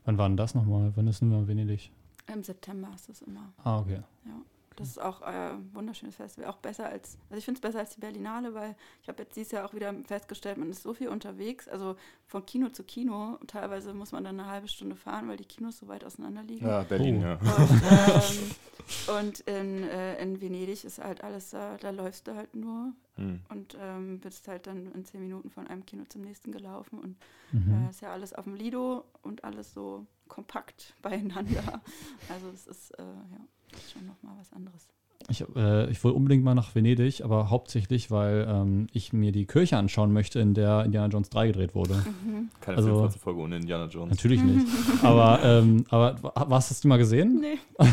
Wann 0.04 0.16
war 0.16 0.28
denn 0.28 0.36
das 0.36 0.54
nochmal? 0.54 0.92
Wann 0.94 1.08
ist 1.08 1.20
denn 1.20 1.28
mal 1.28 1.46
Venedig? 1.48 1.90
Im 2.32 2.42
September 2.42 2.88
ist 2.94 3.08
es 3.08 3.22
immer. 3.22 3.52
Ah, 3.62 3.78
okay. 3.78 4.02
Ja. 4.24 4.32
Das 4.76 4.88
ist 4.88 4.98
auch 4.98 5.20
ein 5.20 5.34
äh, 5.34 5.74
wunderschönes 5.74 6.16
Festival. 6.16 6.48
Auch 6.48 6.56
besser 6.56 6.86
als, 6.86 7.18
also 7.28 7.38
ich 7.38 7.44
finde 7.44 7.58
es 7.58 7.60
besser 7.60 7.80
als 7.80 7.94
die 7.94 8.00
Berlinale, 8.00 8.54
weil 8.54 8.74
ich 9.02 9.08
habe 9.08 9.22
jetzt 9.22 9.36
dieses 9.36 9.52
Jahr 9.52 9.66
auch 9.66 9.74
wieder 9.74 9.92
festgestellt, 10.06 10.56
man 10.56 10.70
ist 10.70 10.82
so 10.82 10.94
viel 10.94 11.08
unterwegs. 11.08 11.68
Also 11.68 11.96
von 12.26 12.46
Kino 12.46 12.70
zu 12.70 12.82
Kino. 12.84 13.38
Teilweise 13.46 13.92
muss 13.92 14.12
man 14.12 14.24
dann 14.24 14.40
eine 14.40 14.48
halbe 14.48 14.68
Stunde 14.68 14.96
fahren, 14.96 15.28
weil 15.28 15.36
die 15.36 15.44
Kinos 15.44 15.78
so 15.78 15.88
weit 15.88 16.04
auseinander 16.04 16.42
liegen. 16.44 16.66
Ja, 16.66 16.82
Berlin, 16.82 17.18
oh. 17.18 17.26
ja. 17.26 17.34
Und, 17.34 17.70
ähm, 19.10 19.18
und 19.18 19.40
in, 19.40 19.82
äh, 19.88 20.22
in, 20.22 20.40
Venedig 20.40 20.84
ist 20.84 20.98
halt 20.98 21.22
alles, 21.22 21.50
da, 21.50 21.76
da 21.76 21.90
läufst 21.90 22.26
du 22.26 22.34
halt 22.34 22.54
nur 22.54 22.94
Mhm. 23.20 23.40
Und 23.50 23.76
ähm, 23.78 24.18
bist 24.18 24.48
halt 24.48 24.66
dann 24.66 24.90
in 24.92 25.04
zehn 25.04 25.20
Minuten 25.20 25.50
von 25.50 25.66
einem 25.66 25.84
Kino 25.84 26.04
zum 26.08 26.22
nächsten 26.22 26.52
gelaufen. 26.52 26.98
Und 26.98 27.16
mhm. 27.52 27.86
äh, 27.86 27.90
ist 27.90 28.00
ja 28.00 28.12
alles 28.12 28.32
auf 28.32 28.44
dem 28.44 28.54
Lido 28.54 29.04
und 29.22 29.44
alles 29.44 29.72
so 29.72 30.06
kompakt 30.30 30.94
beieinander. 31.02 31.82
also 32.30 32.48
es 32.54 32.66
ist 32.66 32.92
äh, 32.92 33.02
ja 33.02 33.78
schon 33.92 34.06
nochmal 34.06 34.34
was 34.38 34.50
anderes. 34.54 34.88
Ich, 35.28 35.44
äh, 35.54 35.90
ich 35.90 36.02
will 36.02 36.12
unbedingt 36.12 36.42
mal 36.42 36.54
nach 36.54 36.74
Venedig, 36.74 37.22
aber 37.22 37.50
hauptsächlich, 37.50 38.10
weil 38.10 38.46
ähm, 38.48 38.86
ich 38.92 39.12
mir 39.12 39.32
die 39.32 39.46
Kirche 39.46 39.76
anschauen 39.76 40.12
möchte, 40.12 40.40
in 40.40 40.54
der 40.54 40.84
Indiana 40.84 41.08
Jones 41.08 41.28
3 41.30 41.48
gedreht 41.48 41.74
wurde. 41.74 41.94
Mhm. 41.94 42.48
Keine 42.60 42.78
also, 42.78 43.08
Folge 43.10 43.40
ohne 43.40 43.56
Indiana 43.56 43.86
Jones. 43.86 44.10
Natürlich 44.10 44.42
nicht. 44.42 44.66
aber, 45.02 45.40
ähm, 45.44 45.84
aber 45.90 46.16
was 46.22 46.70
hast 46.70 46.82
du 46.82 46.88
mal 46.88 46.96
gesehen? 46.96 47.38
Nee. 47.40 47.58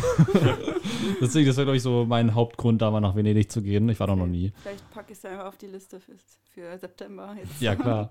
Deswegen, 1.21 1.45
das 1.45 1.57
wäre, 1.57 1.65
glaube 1.65 1.77
ich, 1.77 1.83
so 1.83 2.05
mein 2.07 2.33
Hauptgrund, 2.33 2.81
da 2.81 2.89
mal 2.89 3.01
nach 3.01 3.15
Venedig 3.15 3.51
zu 3.51 3.61
gehen. 3.61 3.87
Ich 3.89 3.99
war 3.99 4.07
da 4.07 4.15
noch 4.15 4.25
nie. 4.25 4.53
Vielleicht 4.63 4.89
packe 4.91 5.11
ich 5.11 5.19
es 5.19 5.25
einfach 5.25 5.45
auf 5.45 5.57
die 5.57 5.67
Liste 5.67 5.99
für, 5.99 6.13
für 6.53 6.77
September. 6.77 7.35
Jetzt. 7.37 7.61
Ja, 7.61 7.75
klar. 7.75 8.09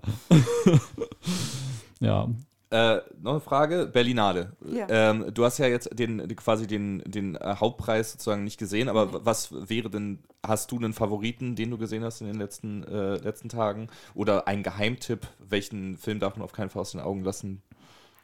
ja, 1.99 2.29
äh, 2.69 2.97
noch 3.21 3.31
eine 3.31 3.39
Frage, 3.39 3.85
Berlinale. 3.87 4.51
Ja. 4.65 4.87
Ähm, 4.89 5.33
du 5.33 5.45
hast 5.45 5.57
ja 5.57 5.67
jetzt 5.67 5.97
den, 5.97 6.35
quasi 6.35 6.67
den, 6.67 7.01
den 7.05 7.35
äh, 7.35 7.55
Hauptpreis 7.59 8.11
sozusagen 8.11 8.43
nicht 8.43 8.57
gesehen, 8.57 8.89
aber 8.89 9.05
mhm. 9.05 9.19
was 9.23 9.69
wäre 9.69 9.89
denn, 9.89 10.19
hast 10.45 10.71
du 10.71 10.77
einen 10.77 10.93
Favoriten, 10.93 11.55
den 11.55 11.71
du 11.71 11.77
gesehen 11.77 12.03
hast 12.03 12.19
in 12.21 12.27
den 12.27 12.35
letzten, 12.35 12.83
äh, 12.83 13.15
letzten 13.17 13.47
Tagen? 13.47 13.87
Oder 14.15 14.47
einen 14.47 14.63
Geheimtipp, 14.63 15.27
welchen 15.39 15.97
Film 15.97 16.19
darf 16.19 16.35
man 16.35 16.43
auf 16.43 16.51
keinen 16.51 16.69
Fall 16.69 16.81
aus 16.81 16.91
den 16.91 17.01
Augen 17.01 17.23
lassen? 17.23 17.61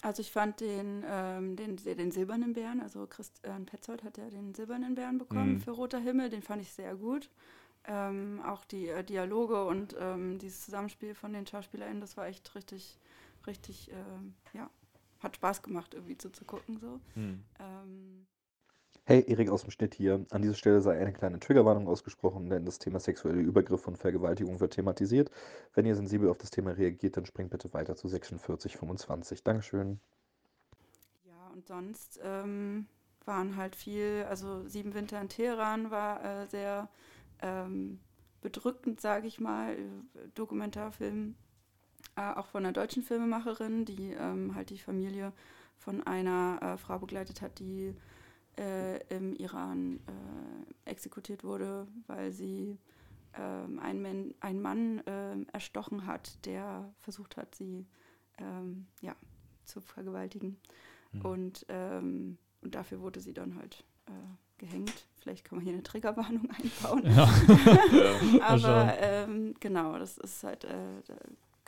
Also 0.01 0.21
ich 0.21 0.31
fand 0.31 0.59
den, 0.59 1.05
ähm, 1.09 1.55
den, 1.55 1.77
den 1.77 2.11
silbernen 2.11 2.51
Bären, 2.51 2.81
also 2.81 3.07
Christian 3.07 3.65
Petzold 3.65 4.03
hat 4.03 4.17
ja 4.17 4.29
den 4.29 4.53
silbernen 4.53 4.95
Bären 4.95 5.17
bekommen 5.17 5.53
mhm. 5.53 5.61
für 5.61 5.71
Roter 5.71 5.99
Himmel, 5.99 6.29
den 6.29 6.41
fand 6.41 6.61
ich 6.61 6.73
sehr 6.73 6.95
gut. 6.95 7.29
Ähm, 7.85 8.41
auch 8.45 8.65
die 8.65 8.89
äh, 8.89 9.03
Dialoge 9.03 9.65
und 9.65 9.95
ähm, 9.97 10.37
dieses 10.39 10.65
Zusammenspiel 10.65 11.15
von 11.15 11.31
den 11.31 11.47
SchauspielerInnen, 11.47 12.01
das 12.01 12.17
war 12.17 12.27
echt 12.27 12.53
richtig 12.55 12.97
richtig, 13.47 13.91
äh, 13.91 14.57
ja, 14.57 14.69
hat 15.19 15.35
Spaß 15.35 15.61
gemacht, 15.61 15.93
irgendwie 15.93 16.17
so 16.21 16.29
zu 16.29 16.45
gucken. 16.45 16.79
So. 16.79 16.99
Hm. 17.15 17.43
Ähm, 17.59 18.25
Hey, 19.05 19.25
Erik 19.27 19.49
aus 19.49 19.63
dem 19.63 19.71
Schnitt 19.71 19.95
hier. 19.95 20.25
An 20.29 20.41
dieser 20.41 20.53
Stelle 20.53 20.79
sei 20.79 20.97
eine 20.97 21.11
kleine 21.11 21.37
Triggerwarnung 21.37 21.89
ausgesprochen, 21.89 22.49
denn 22.49 22.63
das 22.63 22.79
Thema 22.79 23.01
sexuelle 23.01 23.41
Übergriffe 23.41 23.89
und 23.89 23.97
Vergewaltigung 23.97 24.61
wird 24.61 24.75
thematisiert. 24.75 25.29
Wenn 25.73 25.85
ihr 25.85 25.95
sensibel 25.95 26.29
auf 26.29 26.37
das 26.37 26.51
Thema 26.51 26.71
reagiert, 26.71 27.17
dann 27.17 27.25
springt 27.25 27.49
bitte 27.49 27.73
weiter 27.73 27.97
zu 27.97 28.07
4625. 28.07 29.43
Dankeschön. 29.43 29.99
Ja, 31.25 31.51
und 31.51 31.67
sonst 31.67 32.21
ähm, 32.23 32.87
waren 33.25 33.57
halt 33.57 33.75
viel, 33.75 34.25
also 34.29 34.65
Sieben 34.69 34.93
Winter 34.93 35.19
in 35.19 35.27
Teheran 35.27 35.91
war 35.91 36.23
äh, 36.23 36.45
sehr 36.45 36.87
ähm, 37.41 37.99
bedrückend, 38.39 39.01
sage 39.01 39.27
ich 39.27 39.37
mal, 39.41 39.75
Dokumentarfilm 40.33 41.35
äh, 42.15 42.33
auch 42.33 42.47
von 42.47 42.63
einer 42.63 42.73
deutschen 42.73 43.03
Filmemacherin, 43.03 43.85
die 43.85 44.11
ähm, 44.11 44.55
halt 44.55 44.69
die 44.69 44.77
Familie 44.77 45.33
von 45.77 46.05
einer 46.05 46.59
äh, 46.61 46.77
Frau 46.77 46.99
begleitet 46.99 47.41
hat, 47.41 47.59
die 47.59 47.93
äh, 48.57 48.99
im 49.15 49.35
Iran 49.35 49.99
äh, 50.07 50.89
exekutiert 50.89 51.43
wurde, 51.43 51.87
weil 52.07 52.31
sie 52.31 52.77
ähm, 53.37 53.79
einen, 53.79 54.01
Man, 54.01 54.33
einen 54.39 54.61
Mann 54.61 55.01
ähm, 55.07 55.47
erstochen 55.51 56.05
hat, 56.05 56.45
der 56.45 56.93
versucht 56.99 57.37
hat, 57.37 57.55
sie 57.55 57.85
ähm, 58.37 58.87
ja, 59.01 59.15
zu 59.65 59.81
vergewaltigen. 59.81 60.57
Mhm. 61.11 61.21
Und, 61.21 61.65
ähm, 61.69 62.37
und 62.61 62.75
dafür 62.75 63.01
wurde 63.01 63.19
sie 63.19 63.33
dann 63.33 63.55
halt 63.55 63.83
äh, 64.05 64.11
gehängt. 64.57 65.07
Vielleicht 65.19 65.45
kann 65.45 65.57
man 65.57 65.65
hier 65.65 65.73
eine 65.73 65.83
Triggerwarnung 65.83 66.49
einbauen. 66.51 67.15
Ja. 67.15 67.29
Aber 68.47 68.93
ähm, 68.99 69.55
genau, 69.59 69.97
das 69.97 70.17
ist 70.17 70.43
halt, 70.43 70.65
äh, 70.65 71.01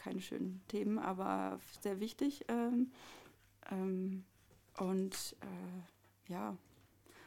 keine 0.06 0.22
schönen 0.22 0.62
Themen, 0.68 1.00
aber 1.00 1.60
sehr 1.82 2.00
wichtig. 2.00 2.46
Ähm, 2.48 2.92
ähm, 3.72 4.24
und 4.78 5.36
äh, 5.42 6.32
ja, 6.32 6.56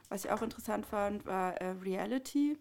was 0.09 0.25
ich 0.25 0.31
auch 0.31 0.43
interessant 0.43 0.87
fand, 0.87 1.27
war 1.27 1.57
äh, 1.57 1.71
Reality. 1.83 2.57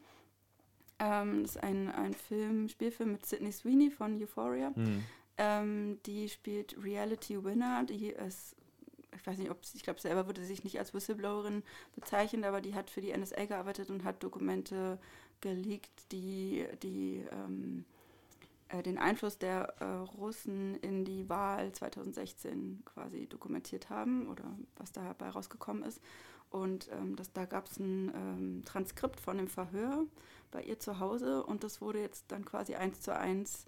Ähm, 0.98 1.44
das 1.44 1.52
ist 1.52 1.64
ein, 1.64 1.90
ein 1.90 2.14
Film, 2.14 2.68
Spielfilm 2.68 3.12
mit 3.12 3.28
Sydney 3.28 3.52
Sweeney 3.52 3.92
von 3.92 4.22
Euphoria. 4.22 4.72
Mhm. 4.76 5.04
Die 6.08 6.30
spielt 6.30 6.76
Reality 6.84 7.44
Winner, 7.44 7.84
die 7.84 8.08
ist 8.08 8.56
ich 9.16 9.28
weiß 9.28 9.38
nicht, 9.38 9.52
ob 9.52 9.60
ich 9.72 9.84
glaube 9.84 10.02
selber 10.02 10.26
würde 10.26 10.42
sie 10.42 10.48
sich 10.48 10.64
nicht 10.64 10.80
als 10.80 10.96
Whistleblowerin 10.96 11.62
bezeichnen, 11.94 12.44
aber 12.44 12.60
die 12.60 12.74
hat 12.74 12.90
für 12.90 13.02
die 13.02 13.16
NSA 13.16 13.46
gearbeitet 13.46 13.92
und 13.92 14.04
hat 14.04 14.24
Dokumente 14.24 14.98
geleakt, 15.40 16.12
die, 16.12 16.66
die 16.82 17.24
ähm, 17.32 17.86
äh, 18.70 18.84
den 18.84 18.98
Einfluss 18.98 19.38
der 19.38 19.76
äh, 19.80 19.86
Russen 19.86 20.76
in 20.76 21.06
die 21.06 21.30
Wahl 21.30 21.72
2016 21.72 22.84
quasi 22.86 23.28
dokumentiert 23.28 23.90
haben 23.90 24.28
oder 24.28 24.44
was 24.76 24.92
dabei 24.92 25.30
rausgekommen 25.30 25.84
ist. 25.84 26.02
Und 26.50 26.90
ähm, 26.92 27.16
das, 27.16 27.34
da 27.34 27.46
gab 27.46 27.68
es 27.68 27.78
ein 27.78 28.12
ähm, 28.16 28.66
Transkript 28.66 29.20
von 29.20 29.38
dem 29.38 29.48
Verhör 29.48 30.06
bei 30.52 30.64
ihr 30.64 30.80
zu 30.80 31.00
Hause 31.00 31.44
und 31.44 31.64
das 31.64 31.82
wurde 31.82 32.00
jetzt 32.00 32.26
dann 32.30 32.46
quasi 32.46 32.76
eins 32.76 33.02
zu 33.02 33.14
eins, 33.14 33.66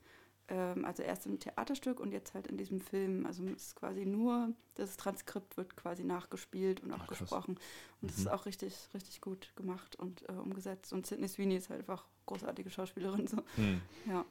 ähm, 0.47 0.85
also 0.85 1.03
erst 1.03 1.25
im 1.25 1.39
Theaterstück 1.39 1.99
und 1.99 2.13
jetzt 2.13 2.33
halt 2.33 2.47
in 2.47 2.57
diesem 2.57 2.79
Film. 2.79 3.25
Also 3.25 3.43
es 3.47 3.67
ist 3.67 3.75
quasi 3.75 4.05
nur, 4.05 4.53
das 4.75 4.95
Transkript 4.95 5.57
wird 5.57 5.75
quasi 5.75 6.05
nachgespielt 6.05 6.81
und 6.81 6.93
auch 6.93 7.01
Ach, 7.03 7.07
gesprochen. 7.07 7.55
Und 8.01 8.03
mhm. 8.03 8.07
das 8.07 8.17
ist 8.17 8.27
auch 8.29 8.45
richtig, 8.45 8.73
richtig 8.93 9.19
gut 9.19 9.53
gemacht 9.57 9.97
und 9.97 10.27
äh, 10.29 10.33
umgesetzt. 10.33 10.93
Und 10.93 11.05
Sidney 11.05 11.27
Sweeney 11.27 11.57
ist 11.57 11.69
halt 11.69 11.81
einfach 11.81 12.05
großartige 12.27 12.69
Schauspielerin. 12.69 13.27
So. 13.27 13.37
Mhm. 13.57 13.81
Ja. 14.07 14.25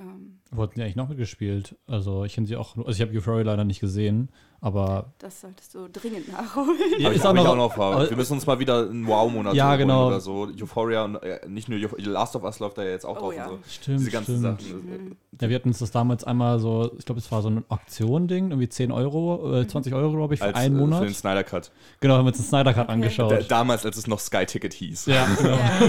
Ähm, 0.00 0.38
Wo 0.52 0.62
hatten 0.62 0.74
die 0.76 0.82
eigentlich 0.82 0.96
noch 0.96 1.08
mitgespielt? 1.08 1.76
Also 1.88 2.24
ich 2.24 2.34
kenne 2.34 2.46
sie 2.46 2.56
auch, 2.56 2.76
also 2.76 2.90
ich 2.90 3.00
habe 3.00 3.16
Euphoria 3.16 3.42
leider 3.42 3.64
nicht 3.64 3.80
gesehen, 3.80 4.28
aber. 4.60 5.12
Das 5.18 5.40
solltest 5.40 5.74
du 5.74 5.88
dringend 5.88 6.30
nachholen. 6.30 6.78
Ja, 6.98 7.10
ist 7.10 7.26
auch 7.26 7.32
noch, 7.32 7.46
auch 7.48 7.56
noch 7.56 8.08
Wir 8.10 8.16
müssen 8.16 8.34
uns 8.34 8.46
mal 8.46 8.60
wieder 8.60 8.88
einen 8.88 9.08
Wow-Monat 9.08 9.54
ja, 9.54 9.74
genau. 9.74 10.06
oder 10.06 10.20
so. 10.20 10.48
Euphoria 10.60 11.04
und 11.04 11.16
äh, 11.16 11.40
nicht 11.48 11.68
nur 11.68 11.80
Euphoria, 11.80 12.08
Last 12.08 12.36
of 12.36 12.44
Us 12.44 12.60
läuft 12.60 12.78
da 12.78 12.84
ja 12.84 12.90
jetzt 12.90 13.04
auch 13.04 13.16
oh, 13.16 13.20
drauf 13.20 13.34
ja. 13.34 13.46
und 13.48 13.64
so. 13.64 13.70
Stimmt, 13.70 14.00
Diese 14.00 14.10
ganzen 14.12 14.38
stimmt. 14.38 14.62
Sachen. 14.62 15.06
Mhm. 15.06 15.16
Ja, 15.40 15.48
wir 15.48 15.56
hatten 15.56 15.68
uns 15.68 15.80
das 15.80 15.90
damals 15.90 16.22
einmal 16.22 16.60
so, 16.60 16.92
ich 16.96 17.04
glaube, 17.04 17.20
es 17.20 17.30
war 17.32 17.42
so 17.42 17.50
ein 17.50 17.64
Auktion-Ding, 17.68 18.50
irgendwie 18.50 18.68
10 18.68 18.92
Euro, 18.92 19.60
äh, 19.60 19.66
20 19.66 19.92
mhm. 19.92 19.98
Euro, 19.98 20.12
glaube 20.12 20.34
ich, 20.34 20.40
für 20.40 20.46
als, 20.46 20.56
einen 20.56 20.76
äh, 20.76 20.78
Monat. 20.78 21.00
Für 21.00 21.06
den 21.06 21.14
Snyder 21.14 21.42
Cut. 21.42 21.72
Genau, 21.98 22.14
haben 22.14 22.24
wir 22.24 22.28
uns 22.28 22.38
den 22.38 22.46
Snyder 22.46 22.72
Cut 22.72 22.84
okay. 22.84 22.92
angeschaut. 22.92 23.32
Da, 23.32 23.40
damals, 23.40 23.84
als 23.84 23.96
es 23.96 24.06
noch 24.06 24.20
Sky 24.20 24.46
Ticket 24.46 24.74
hieß. 24.74 25.06
Ja, 25.06 25.26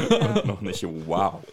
genau. 0.10 0.46
noch 0.46 0.62
nicht, 0.62 0.84
wow. 1.06 1.44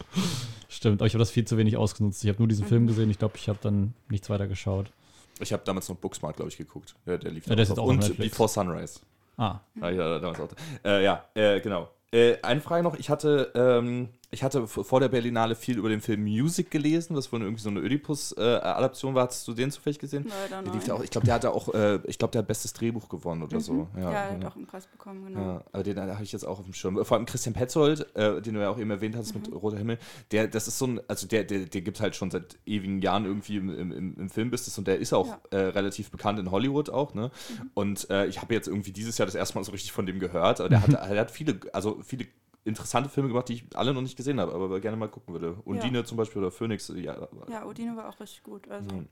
Stimmt, 0.77 1.01
aber 1.01 1.07
ich 1.07 1.13
habe 1.13 1.19
das 1.19 1.31
viel 1.31 1.43
zu 1.43 1.57
wenig 1.57 1.75
ausgenutzt. 1.75 2.23
Ich 2.23 2.29
habe 2.29 2.37
nur 2.37 2.47
diesen 2.47 2.65
mhm. 2.65 2.69
Film 2.69 2.87
gesehen. 2.87 3.09
Ich 3.09 3.17
glaube, 3.17 3.35
ich 3.35 3.49
habe 3.49 3.57
dann 3.63 3.95
nichts 4.09 4.29
weiter 4.29 4.47
geschaut. 4.47 4.91
Ich 5.39 5.51
habe 5.51 5.63
damals 5.65 5.89
noch 5.89 5.95
Booksmart, 5.95 6.35
glaube 6.35 6.51
ich, 6.51 6.57
geguckt. 6.57 6.93
Ja, 7.07 7.17
der 7.17 7.31
lief 7.31 7.47
ja, 7.47 7.55
der 7.55 7.63
ist 7.63 7.79
auch 7.79 7.83
Und 7.83 8.15
Before 8.17 8.47
Sunrise. 8.47 8.99
Ah. 9.37 9.59
Ja, 9.81 10.19
damals 10.19 10.39
auch. 10.39 10.49
Äh, 10.85 11.03
ja, 11.03 11.25
äh, 11.33 11.61
genau. 11.61 11.89
Äh, 12.11 12.35
eine 12.43 12.61
Frage 12.61 12.83
noch. 12.83 12.95
Ich 12.95 13.09
hatte 13.09 13.51
ähm, 13.55 14.09
ich 14.29 14.43
hatte 14.43 14.67
vor 14.67 14.99
der 14.99 15.07
Berlinale 15.07 15.55
viel 15.55 15.77
über 15.77 15.87
den 15.87 16.01
Film 16.01 16.23
Music 16.23 16.69
gelesen, 16.69 17.15
was 17.15 17.31
wohl 17.31 17.41
irgendwie 17.41 17.61
so 17.61 17.69
eine 17.69 17.79
Oedipus-Adaption 17.79 19.15
war. 19.15 19.27
Hast 19.27 19.47
du 19.47 19.53
den 19.53 19.71
zufällig 19.71 19.99
gesehen? 19.99 20.25
Nein, 20.27 20.65
nein. 20.65 20.91
Auch, 20.91 21.01
ich 21.01 21.09
glaube, 21.09 21.25
der 21.25 21.35
hatte 21.35 21.51
auch, 21.51 21.73
äh, 21.73 21.99
ich 22.05 22.19
glaube, 22.19 22.33
der 22.33 22.39
hat 22.39 22.47
bestes 22.47 22.73
Drehbuch 22.73 23.07
gewonnen 23.07 23.43
oder 23.43 23.55
mhm. 23.55 23.61
so. 23.61 23.87
Ja, 23.95 24.01
ja, 24.01 24.11
er 24.11 24.31
hat 24.31 24.45
auch 24.45 24.55
einen 24.57 24.67
Preis 24.67 24.85
bekommen, 24.85 25.25
genau. 25.25 25.39
Ja, 25.39 25.63
aber 25.71 25.83
den 25.83 25.97
habe 25.97 26.23
ich 26.23 26.33
jetzt 26.33 26.43
auch 26.43 26.59
auf 26.59 26.65
dem 26.65 26.73
Schirm. 26.73 27.03
Vor 27.05 27.15
allem 27.15 27.25
Christian 27.25 27.53
Petzold, 27.53 28.05
äh, 28.17 28.41
den 28.41 28.55
du 28.55 28.61
ja 28.61 28.69
auch 28.69 28.77
eben 28.77 28.91
erwähnt 28.91 29.15
hast 29.15 29.33
mhm. 29.33 29.41
mit 29.41 29.51
Roter 29.53 29.77
Himmel, 29.77 29.97
der, 30.31 30.49
das 30.49 30.67
ist 30.67 30.77
so 30.77 30.87
ein, 30.87 30.99
also 31.07 31.25
der, 31.25 31.45
der, 31.45 31.59
der 31.59 31.81
gibt 31.81 32.01
halt 32.01 32.15
schon 32.17 32.29
seit 32.29 32.57
ewigen 32.65 33.01
Jahren 33.01 33.23
irgendwie 33.23 33.55
im, 33.55 33.69
im, 33.69 34.17
im 34.17 34.29
Filmbusiness 34.29 34.77
und 34.77 34.87
der 34.87 34.99
ist 34.99 35.13
auch 35.13 35.37
äh, 35.51 35.57
relativ 35.57 36.11
bekannt 36.11 36.37
in 36.37 36.51
Hollywood 36.51 36.89
auch, 36.89 37.13
ne? 37.13 37.31
Mhm. 37.49 37.71
Und 37.75 38.09
äh, 38.09 38.25
ich 38.25 38.41
habe 38.41 38.53
jetzt 38.53 38.67
irgendwie 38.67 38.91
dieses 38.91 39.17
Jahr 39.17 39.25
das 39.25 39.35
erste 39.35 39.57
Mal 39.57 39.63
so 39.63 39.71
richtig 39.71 39.93
von 39.93 40.05
dem 40.05 40.19
gehört. 40.19 40.59
Der 40.59 40.81
hat, 40.81 40.91
der 41.11 41.19
hat 41.19 41.31
viele, 41.31 41.59
also 41.71 42.01
viele 42.03 42.27
interessante 42.67 43.09
Filme 43.09 43.29
gemacht, 43.29 43.49
die 43.49 43.53
ich 43.53 43.65
alle 43.75 43.93
noch 43.93 44.01
nicht 44.01 44.15
gesehen 44.15 44.39
habe, 44.39 44.53
aber 44.53 44.79
gerne 44.79 44.97
mal 44.97 45.07
gucken 45.07 45.33
würde. 45.33 45.53
Undine 45.65 45.99
ja. 45.99 46.03
zum 46.05 46.17
Beispiel 46.17 46.41
oder 46.41 46.51
Phoenix. 46.51 46.91
Ja, 46.95 47.27
ja 47.49 47.63
Undine 47.63 47.95
war 47.95 48.09
auch 48.09 48.19
richtig 48.19 48.43
gut. 48.43 48.69
Also, 48.69 48.93
mhm. 48.93 49.07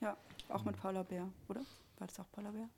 ja, 0.00 0.16
auch 0.50 0.64
mit 0.64 0.76
Paula 0.76 1.02
Bär, 1.02 1.28
oder? 1.48 1.60
War 1.98 2.06
das 2.06 2.20
auch 2.20 2.30
Paula 2.30 2.50
Bär? 2.50 2.68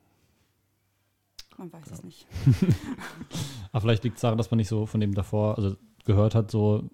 Man 1.59 1.73
weiß 1.73 1.87
ja. 1.89 1.93
es 1.93 2.05
nicht. 2.05 2.27
aber 3.73 3.81
vielleicht 3.83 4.05
liegt 4.05 4.17
es 4.17 4.23
daran, 4.23 4.39
dass 4.39 4.51
man 4.51 4.59
nicht 4.59 4.69
so 4.69 4.87
von 4.87 5.01
dem 5.01 5.15
davor, 5.15 5.59
also 5.59 5.77
gehört 6.05 6.35
hat, 6.35 6.51
so 6.51 6.85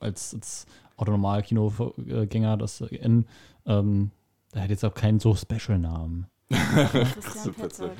als, 0.00 0.34
als 0.34 0.66
Autonormal-Kinogänger, 0.96 2.56
das 2.56 2.80
in, 2.80 3.26
ähm, 3.66 4.10
da 4.52 4.60
hätte 4.60 4.72
jetzt 4.72 4.84
auch 4.84 4.94
keinen 4.94 5.18
so 5.20 5.34
Special-Namen. 5.34 6.26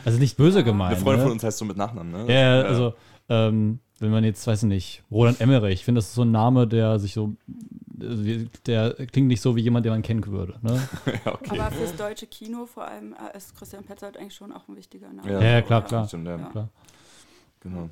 also 0.04 0.18
nicht 0.18 0.36
böse 0.36 0.64
gemeint. 0.64 0.94
Eine 0.94 1.02
Freundin 1.02 1.20
ne? 1.20 1.24
von 1.24 1.32
uns 1.32 1.44
heißt 1.44 1.58
so 1.58 1.64
mit 1.64 1.76
Nachnamen, 1.76 2.12
ne? 2.12 2.32
Ja, 2.32 2.62
also 2.62 2.94
ähm, 3.28 3.80
wenn 4.00 4.10
man 4.10 4.24
jetzt, 4.24 4.46
weiß 4.46 4.62
ich 4.62 4.68
nicht, 4.68 5.02
Roland 5.10 5.40
Emmerich, 5.40 5.74
ich 5.74 5.84
finde, 5.84 5.98
das 5.98 6.08
ist 6.08 6.14
so 6.14 6.22
ein 6.22 6.30
Name, 6.30 6.66
der 6.66 6.98
sich 6.98 7.14
so, 7.14 7.34
der 7.96 8.94
klingt 9.06 9.28
nicht 9.28 9.40
so 9.40 9.56
wie 9.56 9.60
jemand, 9.60 9.84
den 9.84 9.92
man 9.92 10.02
kennen 10.02 10.24
würde. 10.26 10.58
Ne? 10.62 10.88
ja, 11.24 11.34
okay. 11.34 11.58
Aber 11.58 11.70
fürs 11.70 11.96
deutsche 11.96 12.26
Kino 12.26 12.66
vor 12.66 12.86
allem 12.86 13.14
ist 13.36 13.56
Christian 13.56 13.84
Petzold 13.84 14.16
eigentlich 14.16 14.34
schon 14.34 14.52
auch 14.52 14.68
ein 14.68 14.76
wichtiger 14.76 15.12
Name. 15.12 15.32
Ja, 15.32 15.42
ja 15.42 15.62
klar, 15.62 15.84
klar. 15.84 16.06
Stimmt, 16.06 16.28
ja. 16.28 16.38
klar. 16.38 16.68
Genau. 17.60 17.90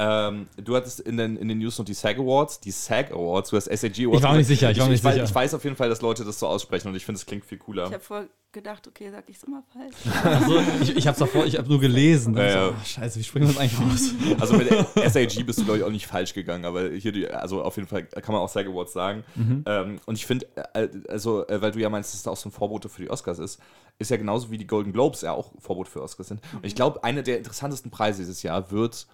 Ähm, 0.00 0.46
du 0.56 0.76
hattest 0.76 1.00
in 1.00 1.16
den, 1.16 1.36
in 1.36 1.48
den 1.48 1.58
News 1.58 1.76
noch 1.76 1.84
die 1.84 1.94
SAG 1.94 2.18
Awards, 2.18 2.60
die 2.60 2.70
SAG 2.70 3.10
Awards, 3.10 3.50
du 3.50 3.56
hast 3.56 3.64
SAG 3.64 3.98
Awards. 3.98 4.18
Ich 4.18 4.22
war 4.22 4.32
mir 4.32 4.38
nicht 4.38 4.46
sicher, 4.46 4.70
ich 4.70 4.78
war 4.78 4.86
mir 4.86 4.92
nicht 4.92 5.02
weiß, 5.02 5.14
sicher. 5.14 5.24
ich 5.24 5.34
weiß 5.34 5.54
auf 5.54 5.64
jeden 5.64 5.74
Fall, 5.74 5.88
dass 5.88 6.02
Leute 6.02 6.24
das 6.24 6.38
so 6.38 6.46
aussprechen 6.46 6.88
und 6.88 6.94
ich 6.94 7.04
finde, 7.04 7.18
es 7.18 7.26
klingt 7.26 7.44
viel 7.44 7.58
cooler. 7.58 7.86
Ich 7.86 7.94
habe 7.94 8.04
vorher 8.04 8.28
gedacht, 8.52 8.86
okay, 8.86 9.10
sag 9.10 9.28
ich 9.28 9.36
es 9.36 9.42
immer 9.42 9.62
falsch. 9.72 9.96
Also, 10.24 10.60
ich, 10.82 10.96
ich 10.96 11.06
hab's 11.06 11.18
davor, 11.18 11.46
ich 11.46 11.58
habe 11.58 11.68
nur 11.68 11.80
gelesen. 11.80 12.36
Ja, 12.36 12.50
so, 12.50 12.58
ja. 12.58 12.68
ah, 12.68 12.84
scheiße, 12.84 13.18
wie 13.18 13.24
springen 13.24 13.48
wir 13.48 13.54
das 13.54 13.60
eigentlich 13.60 13.80
raus? 13.80 14.12
Also 14.40 14.54
mit 14.54 14.68
SAG 15.12 15.44
bist 15.44 15.58
du, 15.58 15.64
glaube 15.64 15.78
ich, 15.78 15.84
auch 15.84 15.90
nicht 15.90 16.06
falsch 16.06 16.32
gegangen, 16.32 16.64
aber 16.64 16.90
hier, 16.90 17.10
die, 17.10 17.28
also 17.28 17.62
auf 17.62 17.76
jeden 17.76 17.88
Fall 17.88 18.04
kann 18.04 18.32
man 18.32 18.40
auch 18.40 18.48
SAG 18.48 18.68
Awards 18.68 18.92
sagen. 18.92 19.24
Mhm. 19.34 19.64
Ähm, 19.66 20.00
und 20.06 20.14
ich 20.14 20.26
finde, 20.26 20.46
äh, 20.74 20.88
also, 21.08 21.46
äh, 21.48 21.60
weil 21.60 21.72
du 21.72 21.80
ja 21.80 21.90
meinst, 21.90 22.14
dass 22.14 22.22
das 22.22 22.32
auch 22.32 22.36
so 22.36 22.48
ein 22.48 22.52
Vorbote 22.52 22.88
für 22.88 23.02
die 23.02 23.10
Oscars 23.10 23.40
ist, 23.40 23.60
ist 23.98 24.10
ja 24.10 24.16
genauso 24.16 24.50
wie 24.50 24.58
die 24.58 24.66
Golden 24.66 24.92
Globes 24.92 25.22
ja 25.22 25.32
auch 25.32 25.52
Vorbote 25.58 25.90
für 25.90 26.02
Oscars 26.02 26.28
sind. 26.28 26.40
Und 26.54 26.64
ich 26.64 26.76
glaube, 26.76 27.02
einer 27.02 27.22
der 27.22 27.38
interessantesten 27.38 27.90
Preise 27.90 28.22
dieses 28.22 28.42
Jahr 28.42 28.70
wird 28.70 29.08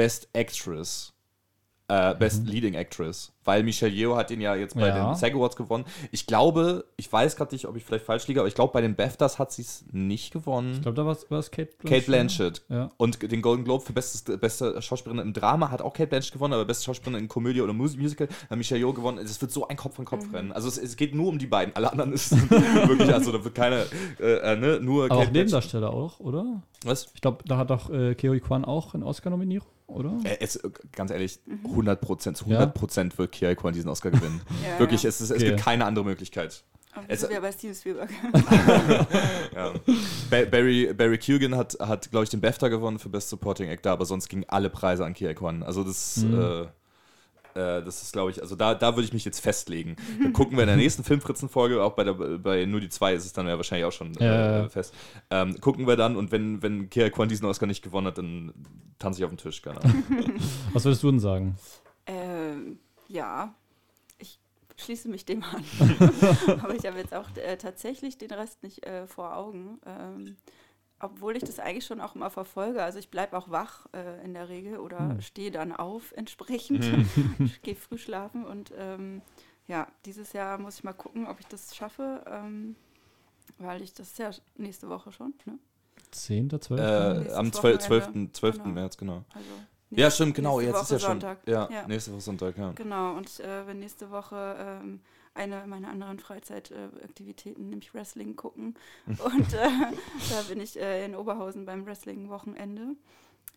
Best 0.00 0.28
Actress. 0.32 1.12
Äh, 1.88 2.14
Best 2.14 2.46
Leading 2.46 2.74
Actress, 2.74 3.32
weil 3.44 3.64
Michelle 3.64 3.90
Yeoh 3.92 4.14
hat 4.14 4.30
den 4.30 4.40
ja 4.40 4.54
jetzt 4.54 4.76
bei 4.76 4.86
Ja. 4.86 5.08
den 5.10 5.16
SAG 5.16 5.34
Awards 5.34 5.56
gewonnen. 5.56 5.84
Ich 6.12 6.24
glaube, 6.24 6.84
ich 6.96 7.12
weiß 7.12 7.34
gerade 7.34 7.52
nicht, 7.52 7.66
ob 7.66 7.74
ich 7.76 7.84
vielleicht 7.84 8.04
falsch 8.04 8.28
liege, 8.28 8.38
aber 8.38 8.46
ich 8.46 8.54
glaube, 8.54 8.72
bei 8.72 8.80
den 8.80 8.94
BAFTAs 8.94 9.40
hat 9.40 9.50
sie 9.50 9.62
es 9.62 9.84
nicht 9.90 10.32
gewonnen. 10.32 10.74
Ich 10.74 10.82
glaube, 10.82 10.94
da 10.94 11.04
war 11.04 11.10
es 11.10 11.22
Kate 11.50 11.72
Blanchett. 11.80 11.80
Kate 11.84 12.02
Blanchett. 12.06 12.62
Ja. 12.68 12.90
Und 12.96 13.20
den 13.32 13.42
Golden 13.42 13.64
Globe 13.64 13.84
für 13.84 13.92
bestes, 13.92 14.22
beste 14.22 14.80
Schauspielerin 14.80 15.20
im 15.26 15.32
Drama 15.32 15.72
hat 15.72 15.82
auch 15.82 15.92
Kate 15.92 16.06
Blanchett 16.06 16.32
gewonnen, 16.32 16.54
aber 16.54 16.64
beste 16.64 16.84
Schauspielerin 16.84 17.24
in 17.24 17.28
Komödie 17.28 17.60
oder 17.60 17.72
Mus 17.72 17.96
Musical 17.96 18.28
hat 18.48 18.56
Michelle 18.56 18.78
Yeoh 18.80 18.92
gewonnen. 18.92 19.18
Es 19.18 19.40
wird 19.42 19.50
so 19.50 19.66
ein 19.66 19.76
Kopf 19.76 19.98
an 19.98 20.04
Kopf 20.04 20.26
Mhm. 20.28 20.34
rennen. 20.36 20.52
Also 20.52 20.68
es, 20.68 20.78
es 20.78 20.94
geht 20.94 21.12
nur 21.12 21.26
um 21.26 21.40
die 21.40 21.48
beiden. 21.48 21.74
Alle 21.74 21.90
anderen 21.90 22.12
ist 22.12 22.30
wirklich, 22.88 23.12
also 23.12 23.32
da 23.32 23.42
wird 23.42 23.56
keine, 23.56 23.84
äh, 24.20 24.52
äh, 24.52 24.56
ne, 24.56 24.78
nur 24.80 25.06
Aber 25.06 25.14
auch 25.14 25.18
Blanchett. 25.22 25.32
Nebendarsteller 25.34 25.92
auch, 25.92 26.20
oder? 26.20 26.62
Was? 26.84 27.08
Ich 27.16 27.20
glaube, 27.20 27.42
da 27.46 27.56
hat 27.56 27.70
doch 27.70 27.90
äh, 27.90 28.14
Keo 28.14 28.38
Kwan 28.38 28.64
auch 28.64 28.94
eine 28.94 29.04
Oscar-Nominierung, 29.04 29.66
oder? 29.90 30.18
Äh, 30.24 30.36
Es, 30.40 30.56
äh, 30.56 30.70
ganz 30.92 31.10
ehrlich, 31.10 31.40
Mhm. 31.46 31.70
100 31.70 32.00
Prozent, 32.00 32.36
zu 32.36 32.44
Ja? 32.46 32.58
100 32.58 32.74
Prozent 32.74 33.18
wird 33.18 33.32
Kiara 33.32 33.54
Kwan 33.54 33.72
diesen 33.74 33.88
Oscar 33.90 34.10
gewinnen. 34.10 34.40
Ja, 34.64 34.78
Wirklich, 34.78 35.02
ja. 35.02 35.08
es, 35.08 35.20
es 35.20 35.30
Okay. 35.30 35.44
gibt 35.50 35.60
keine 35.60 35.84
andere 35.84 36.04
Möglichkeit. 36.04 36.62
Aber 36.92 37.04
Es- 37.08 37.22
ist 37.22 37.30
ja 37.32 37.38
bei 37.40 37.52
Steven 37.52 37.74
Spielberg. 37.74 38.10
Ja. 39.54 39.72
Ba 40.30 40.44
Barry, 40.50 40.92
Barry 40.94 41.18
Keoghan 41.18 41.56
hat, 41.56 41.76
hat 41.80 42.10
glaube 42.10 42.24
ich, 42.24 42.30
den 42.30 42.40
BAFTA 42.40 42.68
gewonnen 42.68 42.98
für 42.98 43.08
Best 43.08 43.28
Supporting 43.28 43.68
Actor, 43.70 43.92
aber 43.92 44.04
sonst 44.06 44.28
gingen 44.28 44.44
alle 44.48 44.70
Preise 44.70 45.04
an 45.04 45.14
Kiara 45.14 45.34
Kwan. 45.34 45.62
Also 45.62 45.84
das, 45.84 46.18
Mhm. 46.18 46.40
äh, 46.40 46.66
äh, 47.54 47.82
das 47.82 48.02
ist, 48.02 48.12
glaube 48.12 48.30
ich, 48.30 48.40
also 48.42 48.56
da, 48.56 48.74
da 48.74 48.96
würde 48.96 49.04
ich 49.04 49.12
mich 49.12 49.24
jetzt 49.24 49.40
festlegen. 49.40 49.96
Dann 50.22 50.32
gucken 50.32 50.56
wir 50.56 50.62
in 50.62 50.68
der 50.68 50.76
nächsten 50.84 51.04
Filmfritzen-Folge, 51.04 51.82
auch 51.82 51.92
bei, 51.92 52.04
der, 52.04 52.14
bei 52.14 52.64
nur 52.66 52.80
die 52.80 52.88
zwei 52.88 53.14
ist 53.14 53.24
es 53.24 53.32
dann 53.32 53.46
ja 53.46 53.56
wahrscheinlich 53.56 53.86
auch 53.86 53.92
schon 53.92 54.16
äh, 54.16 54.68
fest. 54.68 54.94
Ähm, 55.30 55.60
gucken 55.60 55.86
wir 55.86 55.96
dann 55.96 56.16
und 56.16 56.32
wenn, 56.32 56.62
wenn 56.62 56.90
Kiara 56.90 57.10
Kwan 57.10 57.28
diesen 57.28 57.46
Oscar 57.46 57.66
nicht 57.66 57.82
gewonnen 57.82 58.06
hat, 58.06 58.18
dann 58.18 58.52
tanze 58.98 59.20
ich 59.20 59.24
auf 59.24 59.30
den 59.30 59.38
Tisch, 59.38 59.62
keine 59.62 59.82
Ahnung. 59.82 60.04
Was 60.72 60.84
würdest 60.84 61.02
du 61.02 61.10
denn 61.10 61.20
sagen? 61.20 61.56
ähm, 62.10 62.78
ja, 63.08 63.54
ich 64.18 64.38
schließe 64.76 65.08
mich 65.08 65.24
dem 65.24 65.42
an. 65.44 65.64
Aber 66.62 66.74
ich 66.74 66.86
habe 66.86 66.98
jetzt 66.98 67.14
auch 67.14 67.28
äh, 67.36 67.56
tatsächlich 67.56 68.18
den 68.18 68.30
Rest 68.30 68.62
nicht 68.62 68.84
äh, 68.86 69.06
vor 69.06 69.36
Augen. 69.36 69.80
Ähm, 69.86 70.36
obwohl 71.00 71.36
ich 71.36 71.42
das 71.42 71.58
eigentlich 71.58 71.86
schon 71.86 72.00
auch 72.00 72.14
immer 72.14 72.30
verfolge. 72.30 72.82
Also 72.82 72.98
ich 72.98 73.10
bleibe 73.10 73.36
auch 73.36 73.50
wach 73.50 73.86
äh, 73.92 74.24
in 74.24 74.34
der 74.34 74.48
Regel 74.48 74.78
oder 74.78 75.20
stehe 75.20 75.50
dann 75.50 75.74
auf 75.74 76.12
entsprechend. 76.16 76.84
ich 77.38 77.62
gehe 77.62 77.74
früh 77.74 77.98
schlafen 77.98 78.44
und 78.44 78.72
ähm, 78.76 79.22
ja, 79.66 79.86
dieses 80.04 80.32
Jahr 80.32 80.58
muss 80.58 80.76
ich 80.78 80.84
mal 80.84 80.92
gucken, 80.92 81.26
ob 81.26 81.40
ich 81.40 81.46
das 81.46 81.74
schaffe. 81.76 82.24
Ähm, 82.26 82.76
weil 83.58 83.82
ich 83.82 83.92
das 83.92 84.08
ist 84.08 84.18
ja 84.18 84.30
nächste 84.56 84.88
Woche 84.88 85.12
schon, 85.12 85.34
ne? 85.44 85.58
10., 86.12 86.48
12.? 86.50 86.70
äh, 86.80 87.32
am 87.34 87.52
12. 87.52 87.78
12. 87.80 88.06
Wochenende. 88.08 88.32
12. 88.32 88.56
Genau. 88.58 88.68
März, 88.70 88.96
genau. 88.96 89.24
Also 89.34 89.46
Ja, 89.90 90.04
nächste- 90.06 90.10
stimmt, 90.12 90.34
genau. 90.34 90.60
Jetzt 90.60 90.82
ist 90.82 90.90
ja 90.90 90.96
Woche 90.96 91.00
schon. 91.00 91.20
Sonntag. 91.20 91.38
Ja, 91.46 91.68
Ja. 91.70 91.86
nächste 91.86 92.12
Woche 92.12 92.20
Sonntag, 92.20 92.58
ja. 92.58 92.72
Genau, 92.72 93.16
und 93.16 93.40
äh, 93.40 93.66
wenn 93.66 93.78
nächste 93.80 94.10
Woche 94.10 94.56
ähm, 94.82 95.00
eine 95.40 95.66
meiner 95.66 95.88
anderen 95.88 96.18
Freizeitaktivitäten, 96.18 97.68
nämlich 97.70 97.94
Wrestling, 97.94 98.36
gucken. 98.36 98.74
und 99.06 99.52
äh, 99.54 99.58
da 100.30 100.42
bin 100.48 100.60
ich 100.60 100.78
äh, 100.78 101.04
in 101.04 101.14
Oberhausen 101.16 101.64
beim 101.64 101.86
Wrestling-Wochenende. 101.86 102.96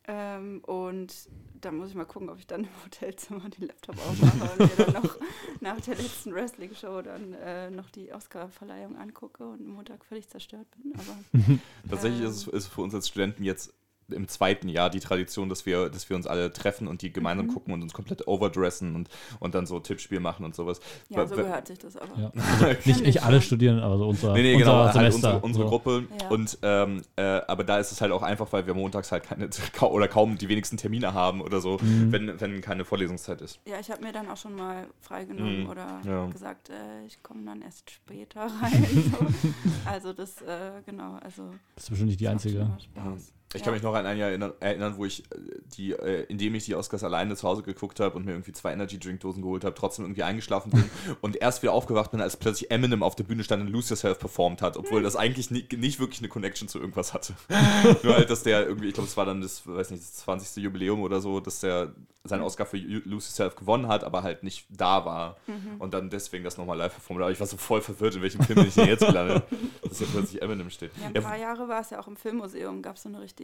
Ähm, 0.05 0.61
und 0.65 1.13
da 1.61 1.71
muss 1.71 1.89
ich 1.89 1.95
mal 1.95 2.03
gucken, 2.05 2.29
ob 2.29 2.37
ich 2.37 2.45
dann 2.45 2.61
im 2.65 2.69
Hotelzimmer 2.83 3.49
den 3.49 3.67
Laptop 3.67 3.95
aufmache 3.99 4.51
und 4.51 4.77
mir 4.77 4.85
dann 4.85 5.01
noch 5.03 5.17
nach 5.61 5.79
der 5.79 5.95
letzten 5.95 6.33
Wrestling-Show 6.33 7.01
dann 7.03 7.33
äh, 7.33 7.71
noch 7.71 7.89
die 7.89 8.11
Oscar-Verleihung 8.11 8.97
angucke 8.97 9.45
und 9.45 9.65
Montag 9.65 10.03
völlig 10.03 10.27
zerstört 10.27 10.67
bin. 10.71 10.93
Aber 10.95 11.59
Tatsächlich 11.89 12.21
Ähm. 12.21 12.27
ist 12.27 12.47
es 12.47 12.53
ist 12.53 12.67
für 12.67 12.81
uns 12.81 12.93
als 12.93 13.07
Studenten 13.07 13.43
jetzt 13.45 13.73
im 14.13 14.27
zweiten 14.27 14.69
Jahr 14.69 14.89
die 14.89 14.99
Tradition, 14.99 15.49
dass 15.49 15.65
wir, 15.65 15.89
dass 15.89 16.09
wir 16.09 16.15
uns 16.15 16.27
alle 16.27 16.53
treffen 16.53 16.87
und 16.87 17.01
die 17.01 17.11
gemeinsam 17.11 17.47
Mhm. 17.47 17.53
gucken 17.53 17.73
und 17.73 17.81
uns 17.83 17.93
komplett 17.93 18.27
overdressen 18.27 18.95
und, 18.95 19.09
und 19.39 19.53
dann 19.55 19.65
so 19.65 19.79
Tippspiel 19.79 20.19
machen 20.19 20.45
und 20.45 20.55
sowas. 20.55 20.79
ja, 21.09 21.17
Weil- 21.17 21.27
so 21.27 21.35
gehört 21.35 21.67
sich 21.67 21.79
das 21.79 21.97
aber. 21.97 22.17
Ja. 22.19 22.31
Also 22.35 22.65
nicht, 22.85 23.01
nicht 23.01 23.23
alle 23.23 23.41
studieren, 23.41 23.79
aber 23.79 23.97
so 23.97 24.07
unser, 24.07 24.33
Nee, 24.33 24.41
nee, 24.43 24.53
unser 24.55 24.65
genau, 24.65 24.83
halt 24.83 24.93
Semester. 24.93 25.17
unsere, 25.35 25.39
unsere 25.45 25.63
so. 25.65 25.69
Gruppe. 25.69 26.03
Ja. 26.21 26.27
Und 26.29 26.57
ähm, 26.61 27.01
äh, 27.15 27.21
aber 27.47 27.63
da 27.63 27.77
ist 27.79 27.91
es 27.91 27.99
halt 28.01 28.11
auch 28.11 28.21
einfach, 28.23 28.51
weil 28.53 28.65
wir 28.67 28.73
montags 28.73 29.11
halt 29.11 29.23
keine 29.23 29.49
oder 29.81 30.07
kaum 30.07 30.37
die 30.37 30.47
wenigsten 30.49 30.77
Termine 30.77 31.13
haben 31.13 31.41
oder 31.41 31.59
so, 31.61 31.77
Mhm. 31.81 32.11
wenn, 32.11 32.39
wenn 32.39 32.61
keine 32.61 32.85
Vorlesungszeit 32.85 33.41
ist. 33.41 33.59
Ja, 33.67 33.79
ich 33.79 33.89
habe 33.91 34.03
mir 34.03 34.11
dann 34.11 34.29
auch 34.29 34.37
schon 34.37 34.55
mal 34.55 34.87
freigenommen 35.01 35.63
Mhm, 35.63 35.69
oder 35.69 36.01
ja. 36.05 36.25
gesagt, 36.27 36.69
äh, 36.69 37.05
ich 37.05 37.21
komme 37.23 37.43
dann 37.45 37.61
erst 37.61 37.89
später 37.91 38.41
rein. 38.41 38.85
so. 39.11 39.49
Also 39.85 40.13
das, 40.13 40.41
äh, 40.41 40.81
genau, 40.85 41.17
also 41.23 41.49
Bist 41.75 41.87
du 41.87 41.91
bestimmt 41.91 42.09
nicht 42.09 42.19
die 42.19 42.27
Einzige. 42.27 42.67
Spaß. 42.79 43.33
Ich 43.53 43.59
Ja. 43.61 43.65
kann 43.65 43.73
mich 43.73 43.83
noch 43.83 43.93
an 43.93 44.05
ein 44.05 44.17
Jahr 44.17 44.29
erinnern, 44.29 44.53
erinnern 44.59 44.95
wo 44.97 45.05
ich 45.05 45.19
äh, 45.31 45.35
die, 45.77 45.91
äh, 45.93 46.23
indem 46.29 46.55
ich 46.55 46.65
die 46.65 46.75
Oscars 46.75 47.03
alleine 47.03 47.35
zu 47.35 47.47
Hause 47.47 47.63
geguckt 47.63 47.99
habe 47.99 48.15
und 48.15 48.25
mir 48.25 48.31
irgendwie 48.31 48.51
zwei 48.51 48.73
Energy 48.73 48.99
Drink 48.99 49.19
Dosen 49.21 49.41
geholt 49.41 49.63
habe, 49.63 49.75
trotzdem 49.75 50.05
irgendwie 50.05 50.23
eingeschlafen 50.23 50.71
bin 50.71 50.89
und 51.21 51.35
erst 51.35 51.61
wieder 51.61 51.73
aufgewacht 51.73 52.11
bin, 52.11 52.21
als 52.21 52.37
plötzlich 52.37 52.71
Eminem 52.71 53.03
auf 53.03 53.15
der 53.15 53.23
Bühne 53.23 53.43
stand 53.43 53.61
und 53.63 53.69
Lose 53.69 53.89
Yourself 53.93 54.19
performt 54.19 54.61
hat, 54.61 54.77
obwohl 54.77 55.03
das 55.03 55.15
eigentlich 55.15 55.51
nie, 55.51 55.65
nicht 55.77 55.99
wirklich 55.99 56.19
eine 56.19 56.29
Connection 56.29 56.67
zu 56.67 56.79
irgendwas 56.79 57.13
hatte. 57.13 57.33
Nur 58.03 58.15
halt, 58.15 58.29
dass 58.29 58.43
der 58.43 58.65
irgendwie, 58.67 58.87
ich 58.87 58.93
glaube, 58.93 59.07
es 59.07 59.17
war 59.17 59.25
dann 59.25 59.41
das, 59.41 59.67
weiß 59.67 59.91
nicht, 59.91 60.01
das 60.03 60.13
20. 60.15 60.63
Jubiläum 60.63 61.01
oder 61.01 61.21
so, 61.21 61.39
dass 61.39 61.59
der 61.59 61.93
seinen 62.25 62.43
Oscar 62.43 62.65
für 62.65 62.77
Lose 62.77 63.27
Yourself 63.27 63.55
gewonnen 63.57 63.87
hat, 63.89 64.05
aber 64.05 64.23
halt 64.23 64.43
nicht 64.43 64.65
da 64.69 65.03
war 65.05 65.35
und 65.79 65.93
dann 65.93 66.09
deswegen 66.09 66.45
das 66.45 66.57
nochmal 66.57 66.77
live 66.77 66.93
performt. 66.93 67.19
hat. 67.19 67.23
Aber 67.25 67.31
ich 67.33 67.39
war 67.41 67.47
so 67.47 67.57
voll 67.57 67.81
verwirrt, 67.81 68.15
in 68.15 68.21
welchem 68.21 68.41
Film 68.43 68.59
bin 68.59 68.67
ich 68.69 68.75
denn 68.75 68.87
jetzt 68.87 69.05
gelandet, 69.05 69.43
dass 69.83 69.97
hier 69.97 70.07
plötzlich 70.07 70.41
Eminem 70.41 70.69
steht. 70.69 70.91
Ja, 71.01 71.07
ein 71.07 71.15
Ja, 71.15 71.21
paar 71.21 71.37
Jahre 71.37 71.67
war 71.67 71.81
es 71.81 71.89
ja 71.89 71.99
auch 71.99 72.07
im 72.07 72.15
Filmmuseum, 72.15 72.81
gab 72.81 72.95
es 72.95 73.03
so 73.03 73.09
eine 73.09 73.19
richtige 73.19 73.42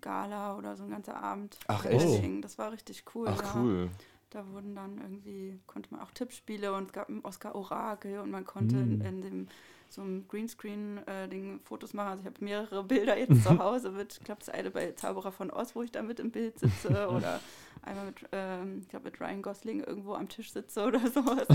Gala 0.00 0.56
oder 0.56 0.76
so 0.76 0.84
ein 0.84 0.90
ganzer 0.90 1.16
Abend. 1.22 1.58
Ach, 1.68 1.84
echt? 1.84 2.22
Das 2.42 2.58
war 2.58 2.72
richtig 2.72 3.04
cool. 3.14 3.28
Ach 3.28 3.42
ja. 3.42 3.60
cool. 3.60 3.88
Da 4.30 4.44
wurden 4.52 4.74
dann 4.74 4.98
irgendwie, 4.98 5.60
konnte 5.66 5.90
man 5.92 6.00
auch 6.00 6.10
Tippspiele 6.10 6.72
und 6.74 6.86
es 6.86 6.92
gab 6.92 7.08
ein 7.08 7.24
Oscar-Orakel 7.24 8.18
und 8.18 8.30
man 8.30 8.44
konnte 8.44 8.74
Mm. 8.76 9.00
in, 9.00 9.00
in 9.02 9.22
dem 9.22 9.48
so 9.88 10.02
einem 10.02 10.26
Greenscreen-Ding 10.26 11.60
Fotos 11.62 11.94
machen. 11.94 12.08
Also 12.08 12.20
ich 12.22 12.26
habe 12.26 12.44
mehrere 12.44 12.82
Bilder 12.82 13.16
jetzt 13.16 13.44
zu 13.44 13.58
Hause 13.58 13.90
mit, 13.90 14.14
ich 14.18 14.24
glaube, 14.24 14.40
das 14.40 14.48
eine 14.48 14.70
bei 14.70 14.92
Zauberer 14.92 15.30
von 15.30 15.50
Oz, 15.52 15.76
wo 15.76 15.82
ich 15.82 15.92
da 15.92 16.02
mit 16.02 16.18
im 16.18 16.30
Bild 16.32 16.58
sitze 16.58 17.08
oder 17.10 17.40
einmal 17.84 18.06
mit, 18.06 18.16
ähm, 18.32 18.78
ich 18.80 18.88
glaube, 18.88 19.06
mit 19.10 19.20
Ryan 19.20 19.42
Gosling 19.42 19.82
irgendwo 19.84 20.14
am 20.14 20.28
Tisch 20.28 20.52
sitze 20.52 20.84
oder 20.84 20.98
sowas. 21.14 21.46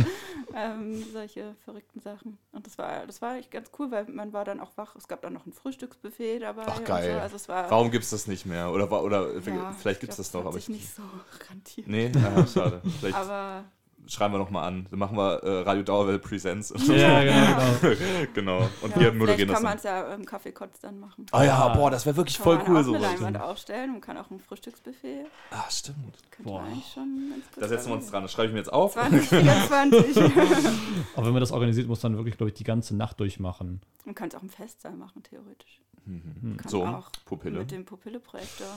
ähm, 0.55 1.03
solche 1.11 1.55
verrückten 1.65 1.99
Sachen. 1.99 2.37
Und 2.51 2.65
das 2.65 2.77
war, 2.77 3.05
das 3.05 3.21
war 3.21 3.35
echt 3.37 3.51
ganz 3.51 3.71
cool, 3.77 3.91
weil 3.91 4.05
man 4.05 4.33
war 4.33 4.45
dann 4.45 4.59
auch 4.59 4.75
wach. 4.77 4.95
Es 4.95 5.07
gab 5.07 5.21
dann 5.21 5.33
noch 5.33 5.45
ein 5.45 5.53
Frühstücksbuffet 5.53 6.39
dabei. 6.39 6.63
Ach, 6.67 6.83
geil. 6.83 7.13
So. 7.13 7.19
Also 7.19 7.35
es 7.35 7.49
war, 7.49 7.69
Warum 7.69 7.91
gibt 7.91 8.03
es 8.03 8.09
das 8.11 8.27
nicht 8.27 8.45
mehr? 8.45 8.71
Oder, 8.71 8.91
oder 9.03 9.33
ja, 9.33 9.71
vielleicht 9.73 9.97
ich 9.97 10.01
gibt 10.01 10.11
es 10.11 10.17
das 10.17 10.33
noch, 10.33 10.41
hat 10.41 10.47
aber 10.47 10.57
ich. 10.57 10.69
nicht 10.69 10.93
so 10.93 11.03
rentiert. 11.49 11.87
Nee, 11.87 12.11
ah, 12.15 12.45
schade. 12.45 12.81
Vielleicht 12.99 13.15
Aber 13.17 13.65
schreiben 14.07 14.33
wir 14.33 14.37
nochmal 14.39 14.67
an. 14.67 14.87
Dann 14.89 14.99
machen 14.99 15.15
wir 15.17 15.43
äh, 15.43 15.61
Radio 15.61 15.83
Dauerwelle 15.83 16.19
Presents. 16.19 16.73
Ja, 16.87 17.23
genau, 17.23 17.73
genau. 17.81 17.97
genau. 18.33 18.69
Und 18.81 18.95
ja, 18.95 19.01
wir 19.01 19.13
moderieren 19.13 19.47
das 19.49 19.55
kann 19.55 19.63
man 19.63 19.71
dann. 19.71 19.77
es 19.77 19.83
ja 19.83 20.13
im 20.13 20.25
Kaffeekotz 20.25 20.79
dann 20.79 20.99
machen. 20.99 21.25
Ah 21.31 21.43
ja, 21.43 21.57
Ah. 21.57 21.69
boah, 21.75 21.91
das 21.91 22.05
wäre 22.05 22.15
wirklich 22.17 22.37
Kann 22.37 22.43
voll 22.43 22.57
man 22.57 22.67
cool 22.67 22.77
auch 22.77 22.83
so. 22.83 22.93
eine 22.95 23.03
Leinwand 23.03 23.39
aufstellen 23.41 23.95
und 23.95 24.01
kann 24.01 24.17
auch 24.17 24.29
ein 24.31 24.39
Frühstücksbuffet. 24.39 25.25
Ah, 25.51 25.69
stimmt. 25.69 25.97
Könnte 26.31 26.49
Boah. 26.51 26.61
eigentlich 26.63 26.91
schon 26.93 27.33
Da 27.59 27.67
setzen 27.67 27.89
wir 27.89 27.95
uns 27.95 28.09
dran. 28.09 28.23
Das 28.23 28.31
schreibe 28.31 28.47
ich 28.47 28.53
mir 28.53 28.59
jetzt 28.59 28.73
auf. 28.73 28.93
2024. 28.93 30.17
Aber 31.15 31.25
wenn 31.25 31.33
man 31.33 31.39
das 31.41 31.51
organisiert, 31.51 31.87
muss 31.87 31.99
dann 31.99 32.15
wirklich, 32.17 32.37
glaube 32.37 32.49
ich, 32.49 32.55
die 32.55 32.63
ganze 32.63 32.95
Nacht 32.95 33.19
durchmachen. 33.19 33.81
Man 34.05 34.15
kann 34.15 34.29
es 34.29 34.35
auch 34.35 34.41
im 34.43 34.49
Festsaal 34.49 34.93
machen, 34.95 35.21
theoretisch. 35.23 35.81
Mhm. 36.05 36.57
Kann 36.57 36.69
So, 36.69 36.85
auch 36.85 37.09
Pupille. 37.25 37.59
Mit 37.59 37.71
dem 37.71 37.85
Pupille-Projektor. 37.85 38.67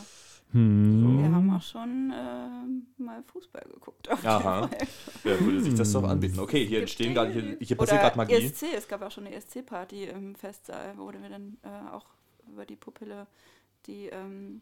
Hm. 0.52 1.18
Wir 1.18 1.32
haben 1.32 1.50
auch 1.50 1.62
schon 1.62 2.12
ähm, 2.14 2.86
mal 2.98 3.22
Fußball 3.22 3.64
geguckt. 3.72 4.10
Auf 4.10 4.24
Aha. 4.24 4.68
Wer 5.22 5.40
würde 5.40 5.60
sich 5.62 5.74
das 5.74 5.92
doch 5.92 6.04
anbieten? 6.04 6.38
Okay, 6.38 6.66
hier 6.66 6.80
entstehen 6.80 7.14
gerade, 7.14 7.32
hier, 7.32 7.56
hier 7.60 7.76
passiert 7.76 8.00
gerade 8.00 8.16
Magie. 8.16 8.34
ESC, 8.34 8.66
es 8.76 8.86
gab 8.86 9.02
auch 9.02 9.10
schon 9.10 9.26
eine 9.26 9.34
ESC-Party 9.34 10.04
im 10.04 10.34
Festsaal, 10.34 10.94
wo 10.96 11.10
wir 11.10 11.28
dann 11.28 11.56
äh, 11.62 11.90
auch 11.90 12.06
über 12.46 12.66
die 12.66 12.76
Pupille 12.76 13.26
die 13.86 14.06
ähm, 14.06 14.60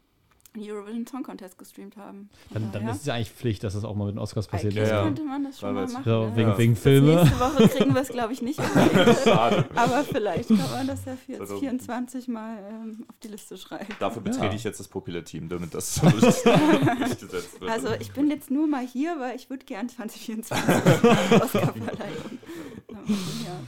Eurovision 0.56 1.06
Song 1.06 1.22
Contest 1.22 1.58
gestreamt 1.58 1.96
haben. 1.96 2.28
Dann, 2.50 2.72
dann 2.72 2.82
ja. 2.84 2.90
ist 2.90 3.00
es 3.00 3.06
ja 3.06 3.14
eigentlich 3.14 3.30
Pflicht, 3.30 3.62
dass 3.62 3.74
das 3.74 3.84
auch 3.84 3.94
mal 3.94 4.06
mit 4.06 4.16
den 4.16 4.18
Oscars 4.18 4.48
passiert. 4.48 4.76
Eigentlich 4.76 4.88
Ja, 4.88 5.02
könnte 5.04 5.22
man 5.22 5.44
das 5.44 5.60
schon 5.60 5.74
Weil 5.76 5.86
mal 5.86 5.92
machen. 5.92 6.04
So, 6.04 6.10
ja. 6.10 6.36
wegen, 6.36 6.48
Ja. 6.50 6.58
wegen 6.58 6.76
Filme. 6.76 7.14
Nächste 7.16 7.40
Woche 7.40 7.68
kriegen 7.68 7.94
wir 7.94 8.02
es, 8.02 8.08
glaube 8.08 8.32
ich, 8.32 8.42
nicht. 8.42 8.58
Aber 9.74 10.04
vielleicht 10.04 10.48
kann 10.48 10.58
man 10.72 10.86
das 10.88 11.04
ja 11.04 11.14
für 11.16 11.32
jetzt 11.32 11.38
2000. 11.48 11.60
24 11.60 12.28
mal 12.28 12.58
ähm, 12.68 13.04
auf 13.08 13.14
die 13.22 13.28
Liste 13.28 13.56
schreiben. 13.56 13.86
Dafür 14.00 14.22
betrete 14.22 14.46
Ja. 14.46 14.52
ich 14.52 14.64
jetzt 14.64 14.80
das 14.80 14.88
Popular-Team, 14.88 15.48
damit 15.48 15.72
das 15.74 15.94
so 15.94 16.02
durchgesetzt 16.10 17.60
wird. 17.60 17.70
Also 17.70 17.88
ich 18.00 18.10
bin 18.12 18.28
jetzt 18.30 18.50
nur 18.50 18.66
mal 18.66 18.84
hier, 18.86 19.16
weil 19.20 19.36
ich 19.36 19.50
würde 19.50 19.64
gern 19.64 19.88
2024 19.88 20.74
Oscar-Verleihung. 21.42 22.38
Ja, 22.88 23.60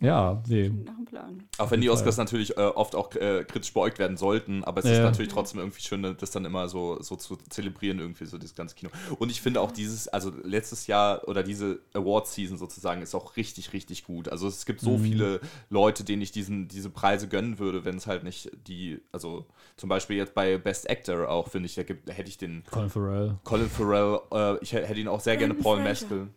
Ja, 0.00 0.42
nee. 0.46 0.68
nach 0.68 0.94
dem 0.94 1.04
Plan. 1.04 1.42
Auch 1.58 1.70
wenn 1.70 1.80
die 1.80 1.90
Oscars 1.90 2.16
natürlich 2.18 2.56
äh, 2.56 2.60
oft 2.60 2.94
auch 2.94 3.12
äh, 3.16 3.44
kritisch 3.44 3.72
beäugt 3.74 3.98
werden 3.98 4.16
sollten, 4.16 4.62
aber 4.64 4.78
es 4.80 4.86
ist 4.86 4.98
Ja. 4.98 5.04
natürlich 5.04 5.32
trotzdem 5.32 5.58
irgendwie 5.60 5.80
schön, 5.80 6.02
das 6.18 6.30
dann 6.30 6.44
immer 6.44 6.68
so, 6.68 7.02
so 7.02 7.16
zu 7.16 7.36
zelebrieren, 7.48 7.98
irgendwie 7.98 8.26
so 8.26 8.38
das 8.38 8.54
ganze 8.54 8.74
Kino. 8.76 8.90
Und 9.18 9.30
ich 9.30 9.40
finde 9.40 9.60
auch 9.60 9.72
dieses, 9.72 10.06
also 10.08 10.32
letztes 10.44 10.86
Jahr 10.86 11.26
oder 11.26 11.42
diese 11.42 11.80
Award-Season 11.94 12.58
sozusagen 12.58 13.02
ist 13.02 13.14
auch 13.14 13.36
richtig, 13.36 13.72
richtig 13.72 14.04
gut. 14.04 14.28
Also 14.28 14.46
es 14.46 14.66
gibt 14.66 14.80
so 14.80 14.98
Mhm. 14.98 15.02
viele 15.02 15.40
Leute, 15.70 16.04
denen 16.04 16.22
ich 16.22 16.30
diesen, 16.32 16.68
diese 16.68 16.90
Preise 16.90 17.26
gönnen 17.28 17.58
würde, 17.58 17.84
wenn 17.84 17.96
es 17.96 18.06
halt 18.06 18.22
nicht 18.24 18.50
die, 18.68 19.00
also 19.12 19.46
zum 19.76 19.88
Beispiel 19.88 20.16
jetzt 20.16 20.34
bei 20.34 20.58
Best 20.58 20.88
Actor 20.88 21.28
auch, 21.28 21.48
finde 21.48 21.66
ich, 21.66 21.74
da 21.74 21.82
gibt, 21.82 22.08
hätte 22.14 22.28
ich 22.28 22.38
den 22.38 22.62
Colin 22.70 22.90
Farrell. 22.90 23.38
Colin 23.44 23.68
Farrell, 23.68 24.20
äh, 24.32 24.58
ich 24.62 24.72
hätte 24.72 24.94
ihn 25.00 25.08
auch 25.08 25.20
sehr 25.20 25.36
gerne 25.36 25.54
Paul. 25.54 25.80
Mescal. 25.82 26.28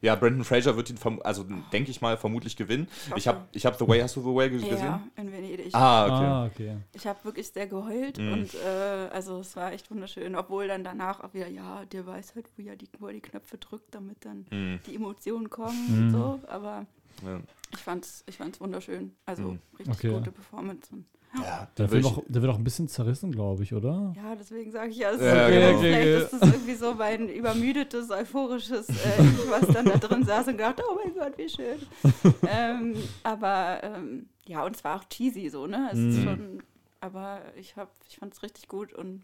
Ja, 0.00 0.14
Brandon 0.14 0.44
Fraser 0.44 0.76
wird 0.76 0.90
ihn, 0.90 0.98
also 1.24 1.44
denke 1.72 1.90
ich 1.90 2.00
mal, 2.00 2.16
vermutlich 2.16 2.56
gewinnen. 2.56 2.86
Ich 3.16 3.26
habe 3.26 3.40
ich 3.52 3.66
hab 3.66 3.76
The 3.78 3.88
Way, 3.88 4.00
hast 4.00 4.14
du 4.16 4.20
The 4.20 4.34
Way 4.34 4.50
gesehen? 4.50 4.78
Ja, 4.78 5.02
in 5.16 5.32
Venedig. 5.32 5.74
Ah, 5.74 6.04
okay. 6.06 6.24
Ah, 6.24 6.46
okay. 6.46 6.76
Ich 6.92 7.06
habe 7.06 7.24
wirklich 7.24 7.48
sehr 7.48 7.66
geheult 7.66 8.18
Mhm. 8.18 8.32
und 8.32 8.54
äh, 8.54 9.08
also 9.12 9.40
es 9.40 9.56
war 9.56 9.72
echt 9.72 9.90
wunderschön. 9.90 10.36
Obwohl 10.36 10.68
dann 10.68 10.84
danach 10.84 11.20
auch 11.24 11.34
wieder, 11.34 11.48
ja, 11.48 11.84
der 11.86 12.06
weiß 12.06 12.34
halt, 12.36 12.46
wo 12.56 12.62
er 12.62 12.76
die, 12.76 12.86
wo 13.00 13.08
er 13.08 13.14
die 13.14 13.20
Knöpfe 13.20 13.58
drückt, 13.58 13.94
damit 13.94 14.24
dann 14.24 14.46
Mhm. 14.50 14.78
die 14.86 14.94
Emotionen 14.94 15.50
kommen 15.50 15.88
Mhm. 15.88 15.98
und 16.04 16.10
so. 16.12 16.40
Aber 16.48 16.86
Ja. 17.24 17.40
Ich 17.72 17.80
fand's, 17.80 18.24
ich 18.26 18.36
fand's 18.36 18.60
wunderschön. 18.60 19.14
Also 19.26 19.42
Mhm. 19.42 19.58
richtig 19.78 19.94
Okay. 19.96 20.12
gute 20.18 20.32
Performance. 20.32 20.92
Und, 20.92 21.04
Ja, 21.42 21.68
Der, 21.76 21.92
ich- 21.92 22.06
auch, 22.06 22.22
der 22.26 22.40
wird 22.40 22.50
auch 22.52 22.56
ein 22.56 22.64
bisschen 22.64 22.88
zerrissen, 22.88 23.30
glaube 23.30 23.62
ich, 23.62 23.74
oder? 23.74 24.14
ja, 24.16 24.34
deswegen 24.34 24.72
sage 24.72 24.90
ich 24.90 24.96
ja, 24.96 25.10
es 25.10 25.20
ist 25.20 25.26
Ja, 25.26 25.44
okay, 25.46 25.54
genau. 25.66 25.78
vielleicht 25.80 26.06
Okay, 26.08 26.22
ist 26.24 26.32
das 26.32 26.52
irgendwie 26.54 26.74
so 26.74 26.94
mein 26.94 27.28
übermüdetes, 27.28 28.10
euphorisches 28.10 28.88
äh, 28.88 28.94
was 29.50 29.68
dann 29.68 29.84
da 29.86 29.98
drin 29.98 30.24
saß 30.24 30.46
und 30.48 30.52
gedacht, 30.56 30.82
oh 30.88 30.94
mein 30.94 31.12
Gott, 31.14 31.36
wie 31.36 31.48
schön. 31.50 31.78
ähm, 32.48 32.94
aber 33.24 33.80
ähm, 33.82 34.28
ja, 34.46 34.64
und 34.64 34.74
es 34.74 34.82
war 34.84 34.98
auch 35.00 35.04
cheesy 35.04 35.50
so, 35.50 35.66
ne? 35.66 35.90
Es 35.92 35.98
ist 35.98 36.16
Mhm. 36.20 36.24
schon, 36.24 36.62
aber 37.00 37.42
ich 37.56 37.76
hab, 37.76 37.90
ich 38.08 38.16
fand 38.16 38.32
es 38.32 38.42
richtig 38.42 38.66
gut 38.68 38.92
und 38.94 39.22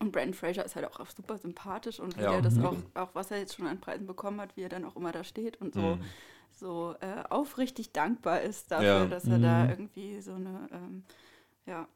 und 0.00 0.10
Brandon 0.10 0.34
Fraser 0.34 0.64
ist 0.64 0.74
halt 0.74 0.86
auch 0.86 1.08
super 1.08 1.38
sympathisch 1.38 2.00
und 2.00 2.16
wie 2.18 2.22
Ja. 2.22 2.32
er 2.32 2.42
das 2.42 2.56
Mhm. 2.56 2.66
auch, 2.66 2.76
auch, 2.94 3.10
was 3.14 3.30
er 3.30 3.38
jetzt 3.38 3.54
schon 3.54 3.68
an 3.68 3.80
Preisen 3.80 4.06
bekommen 4.08 4.40
hat, 4.40 4.56
wie 4.56 4.62
er 4.62 4.68
dann 4.68 4.84
auch 4.84 4.96
immer 4.96 5.12
da 5.12 5.22
steht 5.22 5.60
und 5.60 5.72
so, 5.74 5.80
Mhm. 5.80 6.00
So 6.64 6.94
äh, 7.00 7.22
aufrichtig 7.28 7.92
dankbar 7.92 8.40
ist 8.40 8.70
dafür, 8.70 8.86
Ja. 8.86 9.04
dass 9.06 9.26
er 9.26 9.38
da 9.38 9.64
Mhm. 9.64 9.70
irgendwie 9.70 10.20
so 10.22 10.32
eine 10.32 10.66
ähm, 10.72 11.02
ja, 11.66 11.86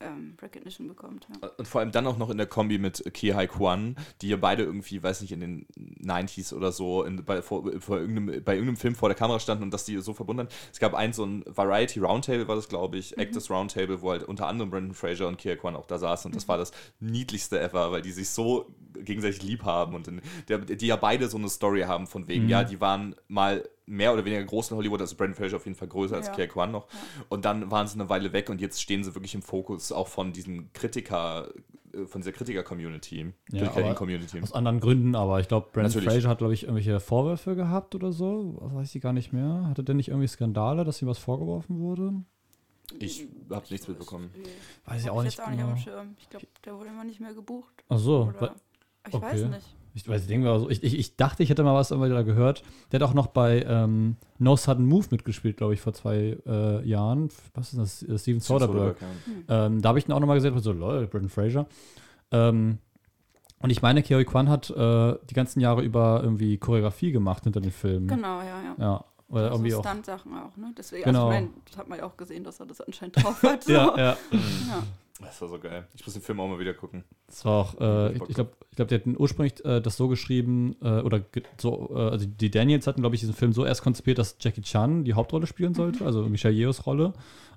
ähm, 0.00 0.36
Recognition 0.42 0.86
bekommt. 0.86 1.26
Ja. 1.42 1.48
Und 1.56 1.66
vor 1.66 1.80
allem 1.80 1.90
dann 1.90 2.06
auch 2.06 2.16
noch 2.18 2.30
in 2.30 2.36
der 2.36 2.46
Kombi 2.46 2.78
mit 2.78 3.02
Ki 3.14 3.30
Hai 3.30 3.46
Kwan, 3.46 3.96
die 4.20 4.28
ja 4.28 4.36
beide 4.36 4.62
irgendwie, 4.62 5.02
weiß 5.02 5.20
nicht, 5.22 5.32
in 5.32 5.40
den 5.40 5.66
90s 6.04 6.52
oder 6.54 6.70
so 6.72 7.02
in, 7.04 7.24
bei, 7.24 7.42
vor, 7.42 7.64
vor 7.80 7.98
irgendeinem, 7.98 8.44
bei 8.44 8.54
irgendeinem 8.54 8.76
Film 8.76 8.94
vor 8.94 9.08
der 9.08 9.16
Kamera 9.16 9.38
standen 9.40 9.62
und 9.64 9.72
dass 9.72 9.84
die 9.84 9.96
so 9.98 10.12
verbunden 10.14 10.40
haben. 10.46 10.48
Es 10.72 10.78
gab 10.78 10.94
ein 10.94 11.12
so 11.12 11.24
ein 11.24 11.42
Variety 11.46 12.00
Roundtable, 12.00 12.46
war 12.48 12.56
das, 12.56 12.68
glaube 12.68 12.98
ich, 12.98 13.16
Actors 13.18 13.50
Roundtable, 13.50 14.00
wo 14.02 14.10
halt 14.10 14.22
unter 14.24 14.46
anderem 14.46 14.70
Brandon 14.70 14.94
Fraser 14.94 15.26
und 15.26 15.38
Ki 15.38 15.48
Hai 15.48 15.56
Kwan 15.56 15.74
auch 15.76 15.86
da 15.86 15.98
saßen 15.98 16.28
und 16.30 16.36
das 16.36 16.46
war 16.48 16.58
das 16.58 16.70
niedlichste 17.00 17.60
ever, 17.60 17.90
weil 17.92 18.02
die 18.02 18.12
sich 18.12 18.28
so 18.30 18.74
gegenseitig 18.94 19.42
lieb 19.42 19.64
haben 19.64 19.94
und 19.94 20.06
in, 20.08 20.20
der, 20.48 20.58
die 20.58 20.86
ja 20.86 20.96
beide 20.96 21.28
so 21.28 21.36
eine 21.38 21.48
Story 21.48 21.82
haben 21.82 22.06
von 22.06 22.28
wegen, 22.28 22.44
Mhm. 22.44 22.50
ja, 22.50 22.64
die 22.64 22.80
waren 22.80 23.14
mal 23.28 23.66
mehr 23.86 24.12
oder 24.12 24.24
weniger 24.24 24.42
groß 24.44 24.70
in 24.70 24.76
Hollywood, 24.76 25.00
also 25.00 25.16
Brandon 25.16 25.34
Fraser 25.34 25.56
auf 25.56 25.66
jeden 25.66 25.76
Fall 25.76 25.88
größer 25.88 26.16
als 26.16 26.28
Ja. 26.28 26.46
Kwan 26.46 26.70
noch. 26.70 26.86
Und 27.28 27.44
dann 27.44 27.70
waren 27.70 27.86
sie 27.86 27.94
eine 27.94 28.08
Weile 28.08 28.32
weg 28.32 28.48
und 28.50 28.60
jetzt 28.60 28.80
stehen 28.80 29.04
sie 29.04 29.14
wirklich 29.14 29.34
im 29.34 29.42
Fokus 29.42 29.92
auch 29.92 30.08
von 30.08 30.32
diesen 30.32 30.72
Kritiker, 30.72 31.48
äh, 31.92 32.06
von 32.06 32.20
dieser 32.20 32.32
Kritiker-Community, 32.32 33.32
Ja, 33.50 33.66
Kritiker-Community. 33.66 34.40
Aus 34.40 34.52
anderen 34.52 34.80
Gründen, 34.80 35.14
aber 35.14 35.40
ich 35.40 35.48
glaube, 35.48 35.68
Brandon 35.72 35.92
Natürlich. 35.92 36.14
Fraser 36.14 36.28
hat, 36.28 36.38
glaube 36.38 36.54
ich, 36.54 36.62
irgendwelche 36.64 36.98
Vorwürfe 37.00 37.56
gehabt 37.56 37.94
oder 37.94 38.12
so. 38.12 38.58
Was 38.60 38.74
weiß 38.74 38.94
ich 38.94 39.02
gar 39.02 39.12
nicht 39.12 39.32
mehr. 39.32 39.66
Hatte 39.68 39.84
der 39.84 39.94
nicht 39.94 40.08
irgendwie 40.08 40.28
Skandale, 40.28 40.84
dass 40.84 41.02
ihm 41.02 41.08
was 41.08 41.18
vorgeworfen 41.18 41.78
wurde? 41.78 42.14
Ich 42.98 43.26
habe 43.50 43.66
nichts 43.70 43.88
mitbekommen. 43.88 44.30
Weiß 44.84 45.04
ich 45.04 45.10
auch 45.10 45.22
nicht 45.22 45.38
jetzt 45.38 45.46
auch 45.46 45.50
nicht 45.50 45.60
genau. 45.60 45.76
Schirm. 45.76 46.16
Ich 46.18 46.28
glaube, 46.28 46.46
der 46.64 46.76
wurde 46.76 46.88
immer 46.88 47.04
nicht 47.04 47.20
mehr 47.20 47.34
gebucht. 47.34 47.84
Ach 47.88 47.98
so. 47.98 48.32
Oder, 48.36 48.54
ich 49.06 49.14
weiß 49.14 49.42
okay. 49.42 49.48
nicht. 49.48 49.76
Ich 49.96 50.08
weiß, 50.08 50.22
ich 50.22 50.26
denke 50.28 50.48
mal 50.48 50.58
so. 50.58 50.68
Ich, 50.68 50.82
ich, 50.82 50.98
ich 50.98 51.16
dachte, 51.16 51.42
ich 51.44 51.50
hätte 51.50 51.62
mal 51.62 51.74
was 51.74 51.92
immer 51.92 52.06
wieder 52.06 52.24
gehört. 52.24 52.62
Der 52.90 52.98
hat 53.00 53.08
auch 53.08 53.14
noch 53.14 53.28
bei 53.28 53.62
ähm, 53.62 54.16
No 54.38 54.56
Sudden 54.56 54.86
Move 54.86 55.06
mitgespielt, 55.12 55.56
glaube 55.56 55.74
ich, 55.74 55.80
vor 55.80 55.92
zwei 55.94 56.36
äh, 56.46 56.84
Jahren. 56.86 57.28
Was 57.54 57.72
ist 57.72 57.78
das? 57.78 58.02
Äh, 58.02 58.18
Steven 58.18 58.40
Soderbergh. 58.40 58.96
ja. 59.48 59.66
Ähm, 59.66 59.80
da 59.80 59.90
habe 59.90 60.00
ich 60.00 60.08
ihn 60.08 60.12
auch 60.12 60.18
nochmal 60.20 60.36
gesehen, 60.36 60.58
so, 60.58 60.72
lol, 60.72 61.06
Brendan 61.06 61.30
Fraser. 61.30 61.66
Ähm, 62.32 62.78
und 63.60 63.70
ich 63.70 63.82
meine, 63.82 64.02
Kerry 64.02 64.24
Kwan 64.24 64.48
hat 64.48 64.68
äh, 64.70 65.14
die 65.30 65.34
ganzen 65.34 65.60
Jahre 65.60 65.82
über 65.82 66.20
irgendwie 66.22 66.58
Choreografie 66.58 67.12
gemacht 67.12 67.44
hinter 67.44 67.60
den 67.60 67.70
Filmen. 67.72 68.08
Genau, 68.08 68.40
ja, 68.40 68.62
ja. 68.62 68.74
Ja, 68.78 69.04
oder 69.28 69.44
Also 69.44 69.54
irgendwie 69.58 69.74
auch. 69.76 69.84
Stunt-Sachen 69.86 70.32
auch, 70.34 70.56
ne? 70.56 70.74
Deswegen, 70.76 71.04
Genau. 71.04 71.28
also 71.28 71.34
ich 71.38 71.40
meine, 71.40 71.54
das 71.70 71.76
hat 71.78 71.88
man 71.88 71.98
ja 71.98 72.04
auch 72.04 72.16
gesehen, 72.16 72.42
dass 72.44 72.58
er 72.60 72.66
das 72.66 72.80
anscheinend 72.80 73.22
drauf 73.22 73.42
hat. 73.44 73.64
So. 73.64 73.72
Ja, 73.72 73.96
ja. 73.96 74.16
Ja. 74.32 74.82
Das 75.20 75.40
war 75.40 75.48
so 75.48 75.58
geil. 75.60 75.86
Ich 75.94 76.04
muss 76.04 76.14
den 76.14 76.22
Film 76.22 76.40
auch 76.40 76.48
mal 76.48 76.58
wieder 76.58 76.74
gucken. 76.74 77.04
Das 77.28 77.44
war 77.44 77.52
auch, 77.52 77.80
äh, 77.80 78.12
ich, 78.16 78.22
ich 78.28 78.34
glaube, 78.34 78.50
ich 78.70 78.76
glaub, 78.76 78.88
die 78.88 78.94
hatten 78.96 79.14
ursprünglich 79.16 79.64
äh, 79.64 79.80
das 79.80 79.96
so 79.96 80.08
geschrieben, 80.08 80.74
äh, 80.82 81.00
oder 81.00 81.20
ge- 81.20 81.44
so, 81.56 81.92
äh, 81.94 81.98
also 82.00 82.26
die 82.26 82.50
Daniels 82.50 82.86
hatten, 82.88 83.00
glaube 83.00 83.14
ich, 83.14 83.20
diesen 83.20 83.34
Film 83.34 83.52
so 83.52 83.64
erst 83.64 83.82
konzipiert, 83.82 84.18
dass 84.18 84.36
Jackie 84.40 84.62
Chan 84.62 85.04
die 85.04 85.14
Hauptrolle 85.14 85.46
spielen 85.46 85.72
sollte, 85.74 86.04
also 86.04 86.22
Michelle 86.24 86.54
Yeohs 86.54 86.84
Rolle. 86.84 87.12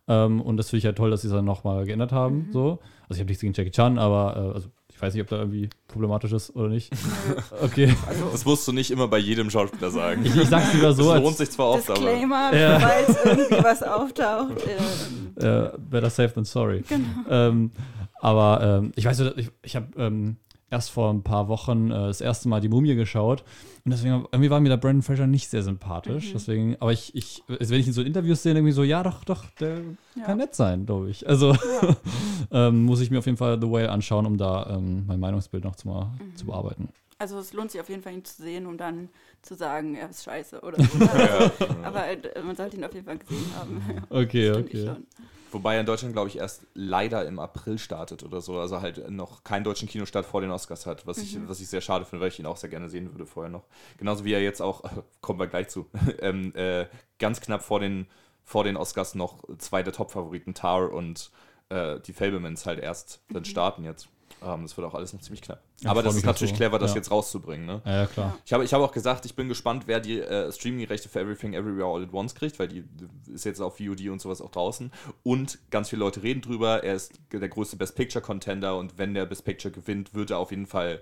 Ähm, 0.07 0.39
und 0.39 0.57
das 0.57 0.69
finde 0.69 0.77
ich 0.79 0.83
ja 0.83 0.91
toll, 0.93 1.09
dass 1.09 1.21
sie 1.23 1.27
es 1.29 1.33
dann 1.33 1.45
nochmal 1.45 1.85
geändert 1.85 2.11
haben. 2.11 2.49
So. 2.53 2.79
Also 3.09 3.15
ich 3.15 3.19
habe 3.19 3.27
nichts 3.27 3.41
gegen 3.41 3.53
Jackie 3.53 3.71
Chan, 3.71 3.97
aber 3.97 4.35
äh, 4.37 4.53
also 4.53 4.69
ich 4.97 5.01
weiß 5.03 5.13
nicht, 5.13 5.21
ob 5.21 5.29
da 5.29 5.37
irgendwie 5.37 5.69
problematisch 5.87 6.31
ist 6.31 6.55
oder 6.55 6.69
nicht. 6.69 6.91
Okay. 7.61 7.95
Das 8.31 8.45
musst 8.45 8.67
du 8.67 8.71
nicht 8.71 8.89
immer 8.89 9.07
bei 9.07 9.19
jedem 9.19 9.49
Schauspieler 9.51 9.91
sagen. 9.91 10.25
Ich, 10.25 10.35
ich 10.35 10.49
sag's 10.49 10.73
lieber 10.73 10.91
so, 10.93 11.03
das 11.03 11.11
als 11.13 11.23
lohnt 11.23 11.37
sich 11.37 11.51
zwar 11.51 11.67
oft, 11.69 11.89
aber. 11.89 11.99
Disclaimer, 11.99 12.55
Ja. 12.55 12.79
falls 13.05 13.17
irgendwie 13.23 13.63
was 13.63 13.83
auftaucht. 13.83 14.53
Ähm, 15.39 15.65
äh, 15.65 15.69
better 15.77 16.09
safe 16.09 16.33
than 16.33 16.45
sorry. 16.45 16.83
genau. 16.89 17.05
Ähm, 17.29 17.71
aber 18.19 18.79
ähm, 18.81 18.91
ich 18.95 19.05
weiß, 19.05 19.19
nicht, 19.19 19.37
ich, 19.37 19.49
ich 19.61 19.75
habe 19.75 19.85
ähm, 19.97 20.37
erst 20.69 20.89
vor 20.91 21.09
ein 21.13 21.23
paar 21.23 21.47
Wochen 21.47 21.91
äh, 21.91 22.07
das 22.07 22.21
erste 22.21 22.49
Mal 22.49 22.59
die 22.61 22.69
Mumie 22.69 22.95
geschaut 22.95 23.43
und 23.85 23.91
deswegen 23.91 24.25
irgendwie 24.31 24.49
war 24.49 24.59
mir 24.59 24.69
der 24.69 24.77
Brandon 24.77 25.01
Fraser 25.01 25.27
nicht 25.27 25.49
sehr 25.49 25.63
sympathisch. 25.63 26.27
Mhm. 26.29 26.33
Deswegen, 26.33 26.75
aber 26.79 26.91
ich, 26.91 27.15
ich, 27.15 27.43
also 27.47 27.73
wenn 27.73 27.79
ich 27.79 27.87
ihn 27.87 27.93
so 27.93 28.01
in 28.01 28.07
Interviews 28.07 28.43
sehe, 28.43 28.53
irgendwie 28.53 28.73
so, 28.73 28.83
ja, 28.83 29.01
doch, 29.03 29.23
doch, 29.23 29.45
der 29.59 29.79
Ja. 30.15 30.23
kann 30.25 30.37
nett 30.37 30.55
sein, 30.55 30.85
glaube 30.85 31.09
ich. 31.09 31.27
Also 31.27 31.53
Ja. 31.53 31.95
ähm, 32.67 32.83
muss 32.83 32.99
ich 33.01 33.11
mir 33.11 33.19
auf 33.19 33.25
jeden 33.25 33.37
Fall 33.37 33.59
The 33.61 33.67
Whale 33.69 33.89
anschauen, 33.91 34.25
um 34.25 34.37
da 34.37 34.75
ähm, 34.77 35.05
mein 35.07 35.19
Meinungsbild 35.19 35.63
noch 35.63 35.75
zu, 35.75 35.87
mal, 35.87 36.11
Mhm. 36.19 36.35
zu 36.35 36.45
bearbeiten. 36.45 36.89
Also 37.19 37.39
es 37.39 37.51
lohnt 37.53 37.71
sich 37.71 37.81
auf 37.81 37.89
jeden 37.89 38.03
Fall, 38.03 38.13
ihn 38.13 38.23
zu 38.25 38.43
sehen, 38.43 38.67
um 38.67 38.77
dann 38.77 39.09
zu 39.41 39.55
sagen, 39.55 39.95
er 39.95 40.09
ist 40.09 40.23
scheiße 40.23 40.61
oder 40.61 40.77
so. 40.83 41.05
Also, 41.07 41.51
aber 41.83 42.07
äh, 42.07 42.41
man 42.43 42.55
sollte 42.55 42.77
ihn 42.77 42.83
auf 42.83 42.93
jeden 42.93 43.05
Fall 43.05 43.17
gesehen 43.17 43.45
haben. 43.55 43.81
Ja, 43.87 44.03
Okay, 44.19 44.51
okay. 44.51 44.91
Wobei 45.51 45.75
er 45.75 45.79
in 45.79 45.85
Deutschland, 45.85 46.13
glaube 46.13 46.29
ich, 46.29 46.37
erst 46.37 46.67
leider 46.73 47.25
im 47.25 47.39
April 47.39 47.77
startet 47.77 48.23
oder 48.23 48.41
so. 48.41 48.59
Also 48.59 48.81
halt 48.81 49.09
noch 49.09 49.43
keinen 49.43 49.63
deutschen 49.63 49.87
Kinostart 49.87 50.25
vor 50.25 50.41
den 50.41 50.51
Oscars 50.51 50.85
hat, 50.85 51.07
was, 51.07 51.19
ich, 51.19 51.35
Mhm. 51.35 51.47
was 51.47 51.61
ich 51.61 51.67
sehr 51.69 51.81
schade 51.81 52.05
finde, 52.05 52.21
weil 52.21 52.29
ich 52.29 52.39
ihn 52.39 52.45
auch 52.45 52.57
sehr 52.57 52.69
gerne 52.69 52.89
sehen 52.89 53.11
würde 53.13 53.25
vorher 53.25 53.49
noch. 53.51 53.63
Genauso 53.97 54.25
wie 54.25 54.33
er 54.33 54.41
jetzt 54.41 54.61
auch, 54.61 54.83
kommen 55.21 55.39
wir 55.39 55.47
gleich 55.47 55.69
zu, 55.69 55.85
ähm, 56.19 56.53
äh, 56.55 56.85
ganz 57.19 57.39
knapp 57.41 57.63
vor 57.63 57.79
den, 57.79 58.07
vor 58.43 58.63
den 58.63 58.75
Oscars 58.77 59.15
noch 59.15 59.43
zwei 59.57 59.83
der 59.83 59.93
Top-Favoriten, 59.93 60.53
Tar 60.53 60.91
und 60.91 61.31
äh, 61.69 61.99
die 62.01 62.13
Fablemans 62.13 62.65
halt 62.65 62.79
erst 62.79 63.21
dann 63.29 63.45
starten 63.45 63.83
jetzt. 63.83 64.09
Ähm, 64.45 64.63
das 64.63 64.77
wird 64.77 64.85
auch 64.87 64.93
alles 64.93 65.13
noch 65.13 65.21
ziemlich 65.21 65.41
knapp. 65.41 65.61
Ja, 65.81 65.89
Aber 65.89 66.03
das 66.03 66.15
ist 66.15 66.25
natürlich 66.25 66.51
so. 66.51 66.57
clever, 66.57 66.77
das 66.77 66.91
Ja. 66.91 66.97
jetzt 66.97 67.09
rauszubringen. 67.11 67.65
Ne? 67.65 67.81
Ja, 67.85 67.91
ja, 68.01 68.05
klar. 68.05 68.37
Ich 68.45 68.53
habe 68.53 68.63
ich 68.63 68.73
hab 68.73 68.81
auch 68.81 68.91
gesagt, 68.91 69.25
ich 69.25 69.35
bin 69.35 69.47
gespannt, 69.49 69.83
wer 69.87 69.99
die 69.99 70.19
äh, 70.19 70.51
Streaming-Rechte 70.51 71.09
für 71.09 71.19
Everything 71.21 71.53
Everywhere 71.53 71.85
All 71.87 72.03
at 72.03 72.13
Once 72.13 72.35
kriegt, 72.35 72.59
weil 72.59 72.67
die 72.67 72.83
ist 73.33 73.45
jetzt 73.45 73.59
auf 73.61 73.77
VOD 73.77 74.09
und 74.09 74.21
sowas 74.21 74.41
auch 74.41 74.51
draußen. 74.51 74.91
Und 75.23 75.57
ganz 75.71 75.89
viele 75.89 76.01
Leute 76.01 76.21
reden 76.21 76.41
drüber. 76.41 76.83
Er 76.83 76.93
ist 76.95 77.13
der 77.31 77.49
größte 77.49 77.77
Best 77.77 77.95
Picture-Contender 77.95 78.77
und 78.77 78.97
wenn 78.97 79.13
der 79.15 79.25
Best 79.25 79.43
Picture 79.43 79.71
gewinnt, 79.73 80.13
wird 80.13 80.29
er 80.31 80.37
auf 80.37 80.51
jeden 80.51 80.67
Fall 80.67 81.01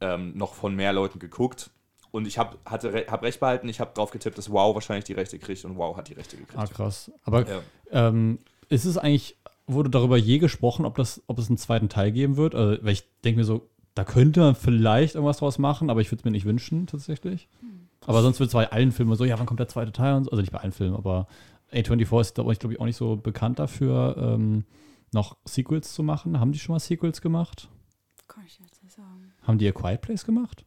ähm, 0.00 0.36
noch 0.36 0.54
von 0.54 0.74
mehr 0.76 0.92
Leuten 0.92 1.18
geguckt. 1.18 1.70
Und 2.10 2.26
ich 2.26 2.38
habe 2.38 2.56
hab 2.64 3.22
recht 3.22 3.40
behalten, 3.40 3.68
ich 3.68 3.80
habe 3.80 3.92
drauf 3.94 4.10
getippt, 4.10 4.38
dass 4.38 4.50
Wow 4.50 4.74
wahrscheinlich 4.74 5.04
die 5.04 5.12
Rechte 5.12 5.38
kriegt 5.38 5.64
und 5.64 5.76
Wow 5.76 5.96
hat 5.96 6.08
die 6.08 6.14
Rechte 6.14 6.36
gekriegt. 6.36 6.58
Ah, 6.58 6.66
krass. 6.66 7.10
Aber 7.24 7.46
Ja. 7.48 7.60
Ähm, 7.90 8.38
ist 8.70 8.84
es 8.84 8.96
eigentlich, 8.98 9.36
wurde 9.68 9.90
darüber 9.90 10.16
je 10.16 10.38
gesprochen, 10.38 10.84
ob, 10.84 10.96
das, 10.96 11.22
ob 11.26 11.38
es 11.38 11.48
einen 11.48 11.58
zweiten 11.58 11.88
Teil 11.88 12.12
geben 12.12 12.36
wird? 12.36 12.54
Also, 12.54 12.82
weil 12.82 12.92
ich 12.92 13.04
denke 13.24 13.40
mir 13.40 13.44
so, 13.44 13.68
da 13.94 14.04
könnte 14.04 14.40
man 14.40 14.54
vielleicht 14.54 15.14
irgendwas 15.14 15.38
draus 15.38 15.58
machen, 15.58 15.90
aber 15.90 16.00
ich 16.00 16.10
würde 16.10 16.20
es 16.20 16.24
mir 16.24 16.30
nicht 16.30 16.44
wünschen, 16.44 16.86
tatsächlich. 16.86 17.48
Aber 18.06 18.22
sonst 18.22 18.40
wird 18.40 18.48
es 18.48 18.54
bei 18.54 18.70
allen 18.70 18.92
Filmen 18.92 19.14
so, 19.16 19.24
ja, 19.24 19.38
wann 19.38 19.46
kommt 19.46 19.60
der 19.60 19.68
zweite 19.68 19.92
Teil? 19.92 20.14
Und 20.14 20.24
so. 20.24 20.30
Also 20.30 20.40
nicht 20.40 20.52
bei 20.52 20.60
allen 20.60 20.72
Filmen, 20.72 20.96
aber 20.96 21.26
A24 21.72 22.20
ist, 22.20 22.34
glaube 22.34 22.52
ich, 22.52 22.58
glaub 22.58 22.72
ich, 22.72 22.80
auch 22.80 22.86
nicht 22.86 22.96
so 22.96 23.16
bekannt 23.16 23.58
dafür, 23.58 24.16
ähm, 24.18 24.64
noch 25.12 25.36
Sequels 25.44 25.92
zu 25.92 26.02
machen. 26.02 26.40
Haben 26.40 26.52
die 26.52 26.58
schon 26.58 26.74
mal 26.74 26.80
Sequels 26.80 27.20
gemacht? 27.20 27.68
Kann 28.26 28.44
ich 28.46 28.58
jetzt 28.60 28.82
nicht 28.82 28.94
sagen. 28.94 29.32
Haben 29.42 29.58
die 29.58 29.68
A 29.68 29.72
Quiet 29.72 30.00
Place 30.00 30.24
gemacht? 30.24 30.64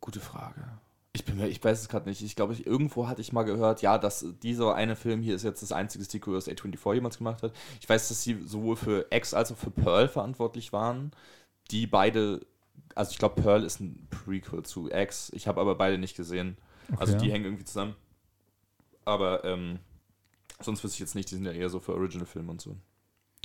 Gute 0.00 0.20
Frage. 0.20 0.78
Ich 1.16 1.24
bin 1.24 1.36
mir, 1.36 1.46
ich 1.48 1.62
weiß 1.62 1.80
es 1.80 1.88
gerade 1.88 2.08
nicht. 2.08 2.22
Ich 2.22 2.34
glaube, 2.34 2.54
ich, 2.54 2.66
irgendwo 2.66 3.06
hatte 3.06 3.20
ich 3.20 3.32
mal 3.32 3.44
gehört, 3.44 3.82
ja, 3.82 3.98
dass 3.98 4.26
dieser 4.42 4.74
eine 4.74 4.96
Film 4.96 5.22
hier 5.22 5.36
ist 5.36 5.44
jetzt 5.44 5.62
das 5.62 5.70
einzige 5.72 6.04
Sequel, 6.04 6.34
das 6.34 6.48
A24 6.48 6.94
jemals 6.94 7.18
gemacht 7.18 7.42
hat. 7.42 7.52
Ich 7.80 7.88
weiß, 7.88 8.08
dass 8.08 8.22
sie 8.22 8.42
sowohl 8.44 8.76
für 8.76 9.06
X 9.10 9.32
als 9.32 9.52
auch 9.52 9.56
für 9.56 9.70
Pearl 9.70 10.08
verantwortlich 10.08 10.72
waren. 10.72 11.12
Die 11.70 11.86
beide, 11.86 12.46
also 12.96 13.12
ich 13.12 13.18
glaube, 13.18 13.40
Pearl 13.42 13.64
ist 13.64 13.80
ein 13.80 14.08
Prequel 14.10 14.64
zu 14.64 14.90
X. 14.90 15.30
Ich 15.34 15.46
habe 15.48 15.60
aber 15.60 15.76
beide 15.76 15.98
nicht 15.98 16.16
gesehen. 16.16 16.58
Also 16.96 17.14
Okay. 17.14 17.18
die 17.18 17.30
hängen 17.32 17.44
irgendwie 17.44 17.64
zusammen. 17.64 17.96
Aber 19.04 19.44
ähm, 19.44 19.78
sonst 20.60 20.84
wüsste 20.84 20.96
ich 20.96 21.00
jetzt 21.00 21.14
nicht, 21.14 21.30
die 21.30 21.36
sind 21.36 21.44
ja 21.46 21.52
eher 21.52 21.70
so 21.70 21.80
für 21.80 21.94
Original-Filme 21.94 22.50
und 22.52 22.60
so. 22.60 22.76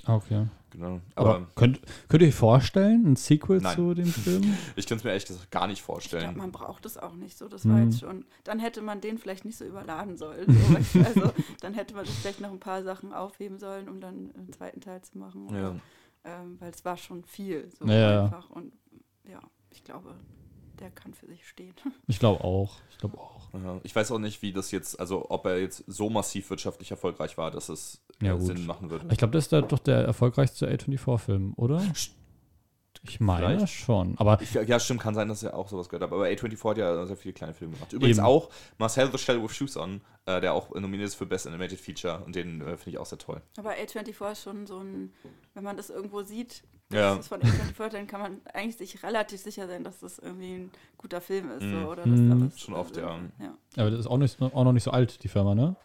Okay. 0.06 0.47
Genau. 0.72 1.02
Aber, 1.16 1.36
Aber 1.36 1.47
könnt, 1.56 1.80
könnt 2.10 2.22
ihr 2.22 2.28
euch 2.30 2.36
vorstellen, 2.36 3.04
ein 3.12 3.16
Sequel 3.16 3.60
Nein. 3.60 3.76
zu 3.76 3.93
dem 3.95 4.06
Film? 4.06 4.56
ich 4.76 4.86
kann 4.86 4.97
es 5.00 5.04
mir 5.04 5.10
ehrlich 5.10 5.26
gesagt 5.26 5.50
gar 5.50 5.66
nicht 5.66 5.82
vorstellen. 5.82 6.38
man 6.38 6.52
braucht 6.52 6.86
es 6.86 6.95
auch 6.97 7.16
nicht 7.16 7.38
so. 7.38 7.47
Das 7.47 7.64
Hm. 7.64 7.72
war 7.74 7.82
jetzt 7.82 8.00
schon. 8.02 8.26
Dann 8.43 8.60
hätte 8.60 8.82
man 8.84 9.02
den 9.02 9.18
vielleicht 9.18 9.45
nicht 9.45 9.58
so 9.58 9.66
überladen 9.66 10.16
sollen. 10.18 10.45
So. 10.47 11.00
also, 11.04 11.34
dann 11.62 11.74
hätte 11.74 11.95
man 11.95 12.06
vielleicht 12.06 12.39
noch 12.39 12.52
ein 12.52 12.60
paar 12.60 12.84
Sachen 12.84 13.14
aufheben 13.14 13.58
sollen, 13.58 13.89
um 13.89 14.00
dann 14.00 14.32
einen 14.36 14.54
zweiten 14.54 14.80
Teil 14.80 15.02
zu 15.02 15.18
machen. 15.18 15.47
Oder, 15.47 15.60
Ja. 15.60 15.76
ähm, 16.26 16.58
weil 16.60 16.70
es 16.70 16.86
war 16.86 16.97
schon 16.97 17.24
viel. 17.24 17.68
So 17.78 17.86
ja. 17.86 18.26
einfach. 18.26 18.52
Und 18.52 18.72
ja, 19.28 19.39
ich 19.72 19.84
glaube, 19.84 20.14
der 20.80 20.89
kann 20.91 21.13
für 21.13 21.27
sich 21.27 21.47
stehen. 21.47 21.73
Ich 22.07 22.19
glaube 22.19 22.43
auch. 22.43 22.77
Ich 22.91 22.97
glaube 22.97 23.17
auch. 23.17 23.49
Ja, 23.53 23.80
ich 23.84 23.95
weiß 23.95 24.11
auch 24.11 24.19
nicht, 24.19 24.41
wie 24.41 24.51
das 24.53 24.71
jetzt, 24.71 24.99
also 24.99 25.30
ob 25.30 25.45
er 25.45 25.59
jetzt 25.59 25.84
so 25.88 26.09
massiv 26.09 26.49
wirtschaftlich 26.49 26.91
erfolgreich 26.91 27.38
war, 27.38 27.51
dass 27.51 27.69
es 27.69 28.01
Ja. 28.21 28.38
Sinn 28.39 28.65
machen 28.65 28.89
würde. 28.89 29.05
Ich 29.11 29.17
glaube, 29.17 29.32
das 29.34 29.45
ist 29.45 29.51
der, 29.51 29.61
doch 29.63 29.80
der 29.80 29.99
erfolgreichste 30.05 30.69
A24-Film, 30.71 31.53
oder? 31.55 31.82
Ich 33.04 33.20
meine 33.20 33.56
Vielleicht. 33.58 33.74
schon. 33.74 34.16
Aber 34.18 34.41
Ich, 34.41 34.54
ja, 34.54 34.80
stimmt, 34.80 35.00
kann 35.02 35.16
sein, 35.16 35.28
dass 35.30 35.41
er 35.43 35.56
auch 35.56 35.70
sowas 35.70 35.88
gehört 35.88 36.04
hat. 36.04 36.12
Aber 36.12 36.26
A24 36.26 36.70
hat 36.70 36.78
ja 36.78 37.06
sehr 37.06 37.16
viele 37.16 37.34
kleine 37.34 37.54
Filme 37.54 37.74
gemacht. 37.76 37.93
Übrigens 37.93 38.18
Eben. 38.18 38.28
auch 38.28 38.50
Marcel 38.78 39.10
the 39.12 39.18
Shell 39.18 39.41
with 39.41 39.52
Shoes 39.54 39.78
On, 39.78 40.02
äh, 40.26 40.41
der 40.41 40.54
auch 40.54 40.70
nominiert 40.76 41.08
ist 41.08 41.16
für 41.16 41.26
Best 41.26 41.47
Animated 41.47 41.80
Feature 41.80 42.22
und 42.26 42.36
den 42.36 42.62
äh, 42.62 42.76
finde 42.78 42.89
ich 42.91 42.97
auch 42.97 43.06
sehr 43.06 43.18
toll. 43.18 43.41
Aber 43.58 43.72
A24 43.72 44.32
ist 44.32 44.43
schon 44.43 44.68
so 44.68 44.80
ein, 44.80 45.14
wenn 45.54 45.64
man 45.64 45.78
das 45.78 45.89
irgendwo 45.89 46.24
sieht, 46.24 46.64
Ja. 46.91 47.12
das 47.16 47.20
ist 47.20 47.28
von 47.30 47.41
A24, 47.41 47.89
dann 47.89 48.08
kann 48.08 48.20
man 48.20 48.41
eigentlich 48.54 48.76
sich 48.78 49.02
relativ 49.04 49.39
sicher 49.39 49.68
sein, 49.68 49.84
dass 49.86 50.00
das 50.00 50.20
irgendwie 50.20 50.56
ein 50.56 50.72
guter 50.97 51.22
Film 51.22 51.52
ist. 51.52 51.64
Mhm. 51.64 51.82
So, 51.82 51.88
oder 51.89 52.06
Mhm. 52.06 52.30
dass 52.30 52.38
da 52.39 52.45
was, 52.54 52.60
Schon 52.60 52.74
oft, 52.76 52.97
ja. 52.97 53.18
Ja, 53.39 53.54
aber 53.78 53.91
das 53.91 54.02
ist 54.02 54.08
auch, 54.08 54.18
nicht, 54.18 54.41
auch 54.41 54.64
noch 54.66 54.74
nicht 54.74 54.84
so 54.84 54.91
alt, 54.91 55.24
die 55.24 55.30
Firma, 55.30 55.56
ne? 55.56 55.76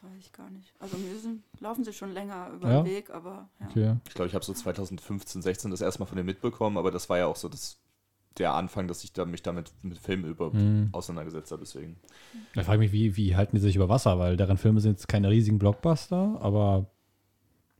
Das 0.00 0.10
weiß 0.10 0.18
ich 0.20 0.32
gar 0.32 0.48
nicht. 0.50 0.72
Also 0.78 0.96
mir 0.96 1.16
sind, 1.18 1.42
laufen 1.60 1.84
sie 1.84 1.92
schon 1.92 2.12
länger 2.12 2.50
über 2.54 2.70
Ja? 2.70 2.82
den 2.82 2.86
Weg, 2.90 3.10
aber 3.10 3.48
ja. 3.60 3.66
Okay. 3.68 3.96
Ich 4.08 4.14
glaube, 4.14 4.28
ich 4.28 4.34
habe 4.34 4.44
so 4.44 4.52
2015, 4.52 5.42
16 5.42 5.70
das 5.70 5.80
erste 5.80 6.00
Mal 6.00 6.06
von 6.06 6.16
dem 6.16 6.26
mitbekommen, 6.26 6.76
aber 6.78 6.90
das 6.90 7.08
war 7.08 7.18
ja 7.18 7.26
auch 7.26 7.36
so 7.36 7.48
das, 7.48 7.78
der 8.38 8.54
Anfang, 8.54 8.86
dass 8.86 9.02
ich 9.04 9.12
da, 9.12 9.24
mich 9.24 9.42
damit 9.42 9.72
mit 9.82 9.98
Filmen 9.98 10.24
überhaupt 10.26 10.54
Mhm. 10.56 10.88
auseinandergesetzt 10.92 11.50
habe. 11.50 11.62
Deswegen. 11.62 11.96
Ich 12.54 12.62
frage 12.64 12.78
mich, 12.78 12.92
wie, 12.92 13.16
wie 13.16 13.34
halten 13.34 13.56
die 13.56 13.60
sich 13.62 13.74
über 13.76 13.88
Wasser? 13.88 14.18
Weil 14.18 14.36
deren 14.36 14.58
Filme 14.58 14.80
sind 14.80 14.92
jetzt 14.92 15.08
keine 15.08 15.30
riesigen 15.30 15.58
Blockbuster, 15.58 16.38
aber 16.40 16.86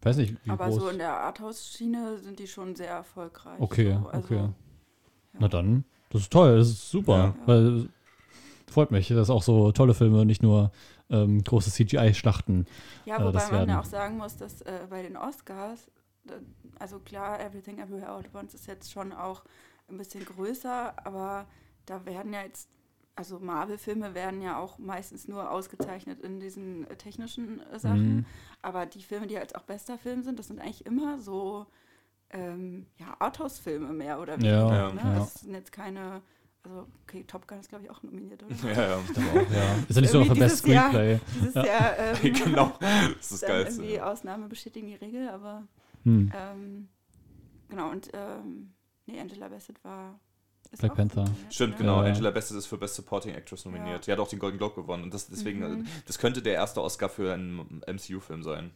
ich 0.00 0.06
weiß 0.06 0.16
nicht, 0.16 0.34
wie 0.44 0.50
Aber 0.50 0.66
groß. 0.66 0.76
so 0.76 0.88
in 0.88 0.98
der 0.98 1.12
Arthouse-Schiene 1.12 2.18
sind 2.18 2.38
die 2.38 2.46
schon 2.46 2.74
sehr 2.74 2.90
erfolgreich. 2.90 3.60
Okay, 3.60 3.96
so. 4.02 4.08
also, 4.08 4.34
okay. 4.34 4.48
Na 5.40 5.48
dann, 5.48 5.84
das 6.10 6.22
ist 6.22 6.32
toll, 6.32 6.56
das 6.58 6.68
ist 6.68 6.90
super. 6.90 7.16
Ja. 7.18 7.34
Weil 7.46 7.88
freut 8.68 8.90
mich, 8.90 9.08
dass 9.08 9.30
auch 9.30 9.42
so 9.42 9.70
tolle 9.72 9.94
Filme, 9.94 10.24
nicht 10.26 10.42
nur 10.42 10.70
ähm, 11.10 11.42
große 11.42 11.70
CGI-Schlachten. 11.70 12.66
Ja, 13.04 13.16
äh, 13.16 13.24
wobei 13.24 13.40
das 13.40 13.50
man 13.50 13.68
ja 13.68 13.80
auch 13.80 13.84
sagen 13.84 14.18
muss, 14.18 14.36
dass 14.36 14.62
äh, 14.62 14.86
bei 14.88 15.02
den 15.02 15.16
Oscars, 15.16 15.90
also 16.78 16.98
klar, 16.98 17.40
Everything 17.40 17.78
Everywhere 17.78 18.10
All 18.10 18.20
at 18.20 18.34
Once 18.34 18.54
ist 18.54 18.66
jetzt 18.66 18.92
schon 18.92 19.12
auch 19.12 19.44
ein 19.88 19.96
bisschen 19.96 20.24
größer, 20.24 20.94
aber 21.06 21.46
da 21.86 22.04
werden 22.04 22.32
ja 22.32 22.42
jetzt, 22.42 22.68
also 23.16 23.38
Marvel-Filme 23.38 24.14
werden 24.14 24.42
ja 24.42 24.58
auch 24.58 24.78
meistens 24.78 25.26
nur 25.26 25.50
ausgezeichnet 25.50 26.20
in 26.20 26.40
diesen 26.40 26.88
äh, 26.88 26.96
technischen 26.96 27.60
äh, 27.72 27.78
Sachen. 27.78 28.16
Mhm. 28.16 28.26
Aber 28.62 28.86
die 28.86 29.02
Filme, 29.02 29.26
die 29.26 29.38
halt 29.38 29.56
auch 29.56 29.62
bester 29.62 29.98
Film 29.98 30.22
sind, 30.22 30.38
das 30.38 30.48
sind 30.48 30.60
eigentlich 30.60 30.86
immer 30.86 31.20
so 31.20 31.66
ähm, 32.30 32.86
ja, 32.98 33.16
Arthouse-Filme 33.18 33.92
mehr 33.92 34.20
oder 34.20 34.34
weniger. 34.36 34.74
Ja, 34.74 34.92
ne? 34.92 35.00
ja. 35.02 35.18
Das 35.18 35.34
sind 35.34 35.54
jetzt 35.54 35.72
keine, 35.72 36.22
also 36.64 36.86
okay, 37.04 37.24
Top 37.26 37.46
Gun 37.48 37.60
ist 37.60 37.68
glaube 37.68 37.84
ich 37.84 37.90
auch 37.90 38.02
nominiert, 38.02 38.42
oder? 38.42 38.54
Ja, 38.64 38.72
ja. 38.72 38.98
Ja. 39.50 39.74
Ist 39.88 39.94
ja 39.96 40.00
nicht 40.00 40.10
sogar 40.10 40.26
für 40.26 40.34
Best 40.40 40.64
dieses 40.66 40.74
Jahr- 40.74 40.90
Screenplay. 40.90 41.20
Dieses 41.40 41.54
Ja. 41.54 41.64
Jahr 41.66 41.98
ähm, 42.24 42.32
genau. 42.34 42.72
Das 42.80 43.16
ist 43.20 43.32
das 43.32 43.40
dann 43.40 43.48
Geilste. 43.50 43.82
irgendwie 43.82 44.00
Ausnahme 44.00 44.48
bestätigen 44.48 44.86
die 44.88 44.94
Regel, 44.96 45.28
aber 45.28 45.66
Hm. 46.04 46.32
ähm, 46.34 46.88
genau 47.68 47.90
und 47.90 48.08
ähm, 48.12 48.72
nee, 49.06 49.18
Angela 49.20 49.48
Bassett 49.48 49.82
war 49.84 50.18
ist 50.70 50.80
Black 50.80 50.94
Panther. 50.94 51.24
nominiert, 51.24 51.54
Stimmt, 51.54 51.72
ne? 51.72 51.78
genau. 51.78 52.02
Ja. 52.02 52.08
Angela 52.08 52.30
Bassett 52.30 52.56
ist 52.58 52.66
für 52.66 52.76
Best 52.78 52.94
Supporting 52.96 53.34
Actress 53.34 53.64
nominiert. 53.64 53.88
Ja. 53.90 53.98
Die 53.98 54.12
hat 54.12 54.18
auch 54.18 54.28
den 54.28 54.38
Golden 54.38 54.58
Globe 54.58 54.74
gewonnen. 54.82 55.02
Und 55.04 55.14
das, 55.14 55.26
deswegen, 55.28 55.60
Mhm. 55.60 55.86
das 56.06 56.18
könnte 56.18 56.42
der 56.42 56.54
erste 56.54 56.82
Oscar 56.82 57.08
für 57.08 57.32
einen 57.32 57.80
MCU-Film 57.86 58.42
sein. 58.42 58.70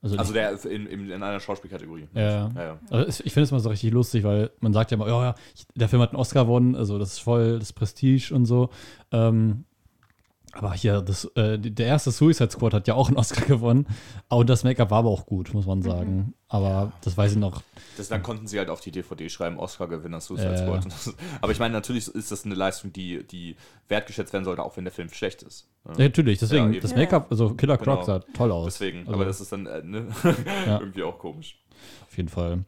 Also, 0.00 0.16
Also 0.16 0.32
der 0.32 0.64
in, 0.64 0.86
in, 0.86 1.10
in 1.10 1.22
einer 1.22 1.40
Schauspielkategorie. 1.40 2.06
Ja. 2.14 2.22
ja, 2.22 2.52
ja. 2.54 2.78
Also 2.90 3.24
ich 3.24 3.32
finde 3.32 3.44
es 3.44 3.50
mal 3.50 3.58
so 3.58 3.68
richtig 3.68 3.92
lustig, 3.92 4.22
weil 4.22 4.50
man 4.60 4.72
sagt 4.72 4.92
ja 4.92 4.96
immer, 4.96 5.08
ja, 5.08 5.22
ja, 5.22 5.34
der 5.74 5.88
Film 5.88 6.00
hat 6.02 6.10
einen 6.10 6.20
Oscar 6.20 6.44
gewonnen, 6.44 6.76
also 6.76 6.98
das 6.98 7.14
ist 7.14 7.18
voll 7.18 7.58
das 7.58 7.72
Prestige 7.72 8.32
und 8.32 8.46
so. 8.46 8.70
Ähm, 9.10 9.64
aber 10.52 10.72
hier, 10.74 11.02
das, 11.02 11.24
äh, 11.36 11.58
der 11.58 11.86
erste 11.86 12.10
Suicide 12.10 12.50
Squad 12.50 12.72
hat 12.74 12.88
ja 12.88 12.94
auch 12.94 13.08
einen 13.08 13.16
Oscar 13.16 13.44
gewonnen. 13.46 13.86
Und 14.28 14.48
das 14.48 14.64
Make-up 14.64 14.90
war 14.90 15.00
aber 15.00 15.10
auch 15.10 15.26
gut, 15.26 15.52
muss 15.54 15.66
man 15.66 15.82
sagen. 15.82 16.34
Aber 16.48 16.92
das 17.02 17.16
weiß 17.16 17.32
ich 17.32 17.38
noch. 17.38 17.62
Das, 17.96 18.08
dann 18.08 18.22
konnten 18.22 18.46
sie 18.46 18.58
halt 18.58 18.70
auf 18.70 18.80
die 18.80 18.90
DVD 18.90 19.28
schreiben, 19.28 19.58
Oscar-Gewinner 19.58 20.20
Suicide 20.20 20.50
Ja. 20.52 20.56
Squad. 20.56 20.86
Das- 20.86 21.14
Aber 21.40 21.52
ich 21.52 21.58
meine, 21.58 21.74
natürlich 21.74 22.08
ist 22.08 22.30
das 22.32 22.44
eine 22.44 22.54
Leistung, 22.54 22.92
die, 22.92 23.24
die 23.26 23.56
wertgeschätzt 23.88 24.32
werden 24.32 24.44
sollte, 24.44 24.62
auch 24.64 24.76
wenn 24.76 24.84
der 24.84 24.92
Film 24.92 25.10
schlecht 25.10 25.42
ist. 25.42 25.68
Ja. 25.86 25.92
Ja, 25.92 26.04
natürlich, 26.04 26.38
deswegen, 26.38 26.72
Ja, 26.72 26.80
das 26.80 26.92
Ja. 26.92 26.96
Make-up, 26.96 27.26
also 27.30 27.54
Killer 27.54 27.76
Croc 27.76 27.84
Genau. 28.00 28.04
sah 28.04 28.18
toll 28.34 28.50
aus. 28.52 28.74
Deswegen, 28.74 29.00
Also, 29.00 29.12
aber 29.12 29.24
das 29.26 29.40
ist 29.40 29.52
dann 29.52 29.66
äh, 29.66 29.82
ne? 29.82 30.06
Ja. 30.66 30.78
irgendwie 30.80 31.02
auch 31.02 31.18
komisch. 31.18 31.58
Auf 32.06 32.16
jeden 32.16 32.28
Fall. 32.28 32.64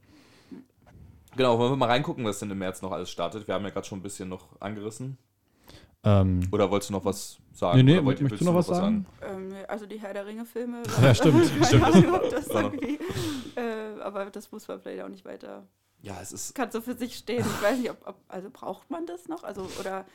Genau, 1.37 1.59
wollen 1.59 1.73
wir 1.73 1.77
mal 1.77 1.87
reingucken, 1.87 2.25
was 2.25 2.41
denn 2.41 2.51
im 2.51 2.59
März 2.59 2.83
noch 2.83 2.93
alles 2.93 3.11
startet? 3.11 3.47
Wir 3.47 3.55
haben 3.55 3.65
ja 3.65 3.71
gerade 3.71 3.87
schon 3.87 4.01
ein 4.01 4.03
bisschen 4.03 4.29
noch 4.29 4.61
angerissen. 4.61 5.17
Ähm, 6.03 6.41
Oder 6.51 6.71
wolltest 6.71 6.91
du 6.91 6.95
noch 6.95 7.05
was 7.05 7.39
sagen? 7.53 7.77
nee, 7.79 7.83
nee, 7.83 7.93
Oder 7.99 8.07
wollt- 8.07 8.21
möchtest 8.23 8.41
du 8.41 8.45
noch 8.47 8.55
was 8.55 8.67
sagen? 8.69 9.05
Ähm, 9.23 9.53
also 9.69 9.85
die 9.87 10.01
Herr 10.01 10.15
der 10.15 10.25
Ringe-Filme. 10.27 10.83
Ja, 11.03 11.15
stimmt. 11.15 11.47
Stimmt, 11.67 11.85
Ahnung, 11.85 12.21
das 12.31 12.47
irgendwie. 12.49 12.99
Äh, 13.57 14.01
aber 14.01 14.27
das 14.31 14.51
muss 14.51 14.67
man 14.67 14.81
vielleicht 14.81 15.03
auch 15.03 15.09
nicht 15.09 15.25
weiter. 15.25 15.67
Ja, 16.03 16.19
es 16.23 16.33
ist. 16.33 16.55
Kann 16.55 16.71
so 16.71 16.81
für 16.81 16.95
sich 16.95 17.15
stehen. 17.17 17.45
Ich 17.45 17.63
weiß 17.63 17.79
nicht, 17.79 17.91
ob, 17.91 17.99
ob 18.07 18.17
also 18.29 18.49
braucht 18.51 18.91
man 18.91 19.05
das 19.05 19.29
noch? 19.29 19.45
Also 19.45 19.69
oder 19.79 20.07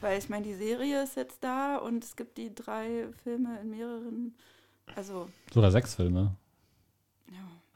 weil 0.00 0.16
ich 0.20 0.28
meine, 0.28 0.44
die 0.44 0.54
Serie 0.54 1.02
ist 1.02 1.16
jetzt 1.16 1.42
da 1.42 1.78
und 1.78 2.04
es 2.04 2.14
gibt 2.14 2.38
die 2.38 2.54
drei 2.54 3.08
Filme 3.24 3.58
in 3.60 3.70
mehreren. 3.70 4.36
Also 4.94 5.28
Sogar 5.52 5.72
sechs 5.72 5.96
Filme. 5.96 6.36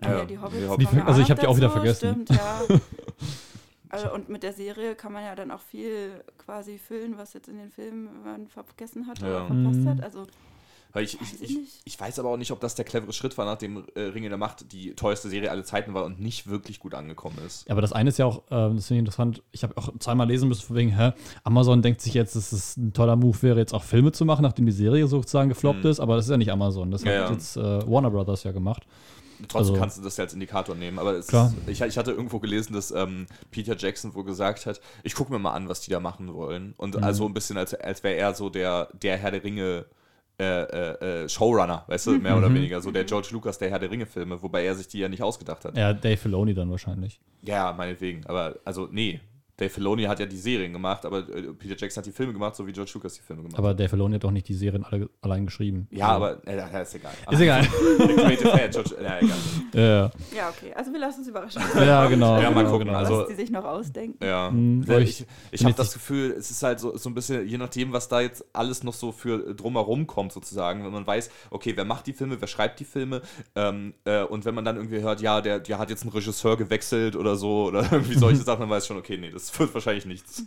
ja, 0.00 0.08
Ja, 0.08 0.18
ja, 0.18 0.24
die 0.24 0.38
Hobbits. 0.38 0.60
die 0.60 0.68
Hobbits. 0.68 0.92
Also 1.04 1.20
ich 1.20 1.28
noch 1.28 1.30
hab 1.36 1.40
die 1.40 1.46
auch 1.48 1.56
wieder 1.56 1.70
vergessen. 1.70 2.24
Stimmt, 2.26 2.30
ja. 2.30 2.60
Also, 3.92 4.12
und 4.12 4.28
mit 4.28 4.42
der 4.42 4.52
Serie 4.54 4.94
kann 4.94 5.12
man 5.12 5.22
ja 5.22 5.34
dann 5.34 5.50
auch 5.50 5.60
viel 5.60 6.24
quasi 6.38 6.78
füllen, 6.78 7.16
was 7.18 7.34
jetzt 7.34 7.48
in 7.48 7.58
den 7.58 7.70
Filmen 7.70 8.08
man 8.24 8.48
vergessen 8.48 9.06
hat 9.06 9.20
Ja. 9.20 9.26
oder 9.28 9.46
verpasst 9.46 9.80
Mhm. 9.80 9.88
hat. 9.88 10.02
Also 10.02 10.22
ich, 10.94 11.18
Weiß 11.20 11.32
ich, 11.40 11.42
ich 11.42 11.80
ich, 11.86 12.00
weiß 12.00 12.18
aber 12.18 12.28
auch 12.30 12.36
nicht, 12.36 12.50
ob 12.52 12.60
das 12.60 12.74
der 12.74 12.84
clevere 12.84 13.14
Schritt 13.14 13.38
war, 13.38 13.46
nachdem 13.46 13.84
äh, 13.94 14.00
Ringe 14.00 14.28
der 14.28 14.36
Macht 14.36 14.72
die 14.72 14.94
teuerste 14.94 15.30
Serie 15.30 15.50
aller 15.50 15.64
Zeiten 15.64 15.94
war 15.94 16.04
und 16.04 16.20
nicht 16.20 16.48
wirklich 16.48 16.80
gut 16.80 16.92
angekommen 16.94 17.38
ist. 17.46 17.66
Ja, 17.66 17.72
aber 17.72 17.80
das 17.80 17.94
eine 17.94 18.10
ist 18.10 18.18
ja 18.18 18.26
auch, 18.26 18.42
ähm, 18.50 18.76
das 18.76 18.88
finde 18.88 18.98
ich 18.98 18.98
interessant, 19.00 19.42
ich 19.52 19.62
habe 19.62 19.74
auch 19.78 19.90
zweimal 20.00 20.26
lesen 20.28 20.48
müssen, 20.48 20.66
von 20.66 20.76
wegen, 20.76 20.94
hä, 20.94 21.12
Amazon 21.44 21.80
denkt 21.80 22.02
sich 22.02 22.12
jetzt, 22.12 22.36
dass 22.36 22.52
es 22.52 22.76
ein 22.76 22.92
toller 22.92 23.16
Move 23.16 23.40
wäre, 23.42 23.58
jetzt 23.58 23.72
auch 23.72 23.84
Filme 23.84 24.12
zu 24.12 24.26
machen, 24.26 24.42
nachdem 24.42 24.66
die 24.66 24.72
Serie 24.72 25.06
sozusagen 25.06 25.48
gefloppt 25.48 25.84
Mhm. 25.84 25.90
ist, 25.90 26.00
aber 26.00 26.16
das 26.16 26.26
ist 26.26 26.30
ja 26.30 26.36
nicht 26.36 26.52
Amazon, 26.52 26.90
das 26.90 27.04
Ja, 27.04 27.10
hat 27.10 27.28
ja. 27.28 27.32
jetzt 27.32 27.56
äh, 27.56 27.60
Warner 27.90 28.10
Brothers 28.10 28.42
ja 28.44 28.52
gemacht. 28.52 28.86
Trotzdem 29.48 29.58
Also- 29.74 29.74
kannst 29.80 29.98
du 29.98 30.02
das 30.02 30.16
ja 30.16 30.24
als 30.24 30.34
Indikator 30.34 30.74
nehmen. 30.74 30.98
Aber 30.98 31.12
es 31.14 31.26
Klar. 31.26 31.52
Ist, 31.66 31.68
ich, 31.68 31.80
ich 31.80 31.98
hatte 31.98 32.12
irgendwo 32.12 32.38
gelesen, 32.40 32.72
dass 32.74 32.90
ähm, 32.90 33.26
Peter 33.50 33.76
Jackson 33.76 34.14
wohl 34.14 34.24
gesagt 34.24 34.66
hat, 34.66 34.80
ich 35.02 35.14
gucke 35.14 35.32
mir 35.32 35.38
mal 35.38 35.52
an, 35.52 35.68
was 35.68 35.80
die 35.80 35.90
da 35.90 36.00
machen 36.00 36.32
wollen. 36.34 36.74
Und 36.76 36.96
Mhm. 36.96 37.04
also 37.04 37.26
ein 37.26 37.34
bisschen, 37.34 37.56
als, 37.58 37.74
als 37.74 38.02
wäre 38.02 38.16
er 38.16 38.34
so 38.34 38.48
der, 38.50 38.88
der 38.92 39.16
Herr 39.18 39.30
der 39.30 39.44
Ringe 39.44 39.86
äh, 40.40 40.44
äh, 40.62 41.24
äh, 41.24 41.28
Showrunner, 41.28 41.84
weißt 41.88 42.06
du, 42.06 42.12
mehr 42.12 42.36
oder 42.36 42.48
Mhm. 42.48 42.54
weniger. 42.54 42.80
So 42.80 42.90
der 42.90 43.04
George 43.04 43.28
Lucas 43.32 43.58
der 43.58 43.70
Herr 43.70 43.78
der 43.78 43.90
Ringe-Filme, 43.90 44.42
wobei 44.42 44.64
er 44.64 44.74
sich 44.74 44.88
die 44.88 44.98
ja 44.98 45.08
nicht 45.08 45.22
ausgedacht 45.22 45.64
hat. 45.64 45.76
Ja, 45.76 45.92
Dave 45.92 46.16
Filoni 46.16 46.54
dann 46.54 46.70
wahrscheinlich. 46.70 47.20
Ja, 47.42 47.72
meinetwegen. 47.72 48.26
Aber 48.26 48.56
also, 48.64 48.88
nee. 48.90 49.20
Dave 49.62 49.70
Filoni 49.70 50.02
hat 50.04 50.18
ja 50.18 50.26
die 50.26 50.36
Serien 50.36 50.72
gemacht, 50.72 51.06
aber 51.06 51.18
äh, 51.18 51.52
Peter 51.56 51.76
Jackson 51.78 52.00
hat 52.00 52.06
die 52.06 52.10
Filme 52.12 52.32
gemacht, 52.32 52.56
so 52.56 52.66
wie 52.66 52.72
George 52.72 52.90
Lucas 52.94 53.14
die 53.14 53.20
Filme 53.22 53.42
gemacht 53.42 53.56
Aber 53.56 53.74
Dave 53.74 53.88
Filoni 53.90 54.14
hat 54.14 54.24
doch 54.24 54.32
nicht 54.32 54.48
die 54.48 54.54
Serien 54.54 54.84
alle, 54.84 55.08
allein 55.20 55.46
geschrieben. 55.46 55.86
Ja, 55.92 56.08
aber 56.08 56.44
äh, 56.48 56.56
ja, 56.56 56.66
ist 56.80 56.94
egal. 56.96 57.12
Ist 57.30 57.40
egal. 57.40 57.62
George, 58.72 58.96
ja, 59.00 59.18
egal. 59.20 59.36
Ja, 59.72 60.10
Ja, 60.36 60.48
okay. 60.48 60.72
Also 60.74 60.92
wir 60.92 60.98
lassen 60.98 61.20
uns 61.20 61.28
überraschen. 61.28 61.62
ja 61.76 62.06
genau. 62.06 62.40
Ja, 62.40 62.50
mal 62.50 62.60
genau, 62.62 62.72
gucken, 62.72 62.88
Genau. 62.88 62.98
also- 62.98 63.18
was 63.18 63.28
die 63.28 63.34
sich 63.34 63.50
noch 63.50 63.64
ausdenken. 63.64 64.24
Ja. 64.24 64.50
Mhm, 64.50 64.84
ich 64.98 65.24
ich 65.52 65.64
habe 65.64 65.74
das 65.74 65.92
Gefühl, 65.92 66.32
es 66.32 66.50
ist 66.50 66.62
halt 66.64 66.80
so, 66.80 66.96
so 66.96 67.08
ein 67.08 67.14
bisschen, 67.14 67.46
je 67.46 67.56
nachdem, 67.58 67.92
was 67.92 68.08
da 68.08 68.20
jetzt 68.20 68.44
alles 68.52 68.82
noch 68.82 68.94
so 68.94 69.12
für 69.12 69.54
drumherum 69.54 70.06
kommt, 70.08 70.32
sozusagen, 70.32 70.84
wenn 70.84 70.92
man 70.92 71.06
weiß, 71.06 71.30
okay, 71.50 71.72
wer 71.76 71.84
macht 71.84 72.08
die 72.08 72.12
Filme, 72.14 72.40
wer 72.40 72.48
schreibt 72.48 72.80
die 72.80 72.84
Filme, 72.84 73.22
ähm, 73.54 73.94
äh, 74.04 74.22
und 74.24 74.44
wenn 74.44 74.54
man 74.56 74.64
dann 74.64 74.76
irgendwie 74.76 75.00
hört, 75.02 75.20
ja, 75.20 75.40
der, 75.40 75.60
der 75.60 75.78
hat 75.78 75.90
jetzt 75.90 76.02
einen 76.02 76.10
Regisseur 76.12 76.56
gewechselt 76.56 77.14
oder 77.14 77.36
so, 77.36 77.66
oder 77.66 77.82
irgendwie 77.92 78.18
solche 78.18 78.42
Sachen, 78.42 78.60
dann 78.62 78.70
weiß 78.70 78.82
ich 78.82 78.88
schon, 78.88 78.96
okay, 78.96 79.18
nee, 79.18 79.30
das 79.30 79.50
wird 79.58 79.74
wahrscheinlich 79.74 80.06
nichts. 80.06 80.44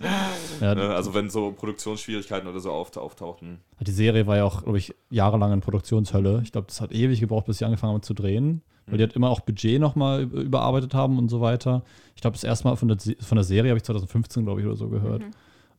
Ja, 0.62 0.74
Ne? 0.76 0.90
Also 0.96 1.14
wenn 1.14 1.30
so 1.30 1.52
Produktionsschwierigkeiten 1.52 2.48
oder 2.48 2.60
so 2.60 2.72
auft 2.72 2.98
auftauchten. 2.98 3.60
Die 3.80 3.92
Serie 3.92 4.26
war 4.28 4.38
ja 4.38 4.44
auch, 4.46 4.64
glaube 4.64 4.78
ich, 4.78 4.94
jahrelang 5.10 5.52
in 5.54 5.62
Produktionshölle. 5.62 6.42
Ich 6.44 6.52
glaube, 6.52 6.68
das 6.68 6.82
hat 6.82 6.92
ewig 6.92 7.20
gebraucht, 7.20 7.46
bis 7.46 7.60
sie 7.60 7.66
angefangen 7.66 7.94
haben 7.94 8.02
zu 8.04 8.14
drehen. 8.14 8.62
Weil 8.88 8.98
die 9.00 9.04
halt 9.06 9.14
immer 9.16 9.32
auch 9.32 9.40
Budget 9.40 9.82
nochmal 9.82 10.22
überarbeitet 10.24 10.94
haben 10.94 11.18
und 11.18 11.30
so 11.30 11.42
weiter. 11.42 11.84
Ich 12.16 12.22
glaube, 12.22 12.36
das 12.36 12.44
erste 12.44 12.68
Mal 12.68 12.76
von 12.76 12.88
der, 12.88 12.98
von 13.20 13.36
der 13.36 13.44
Serie 13.44 13.72
habe 13.72 13.78
ich 13.78 13.84
2015, 13.84 14.44
glaube 14.46 14.62
ich, 14.62 14.68
oder 14.68 14.76
so 14.76 14.90
gehört. 14.90 15.24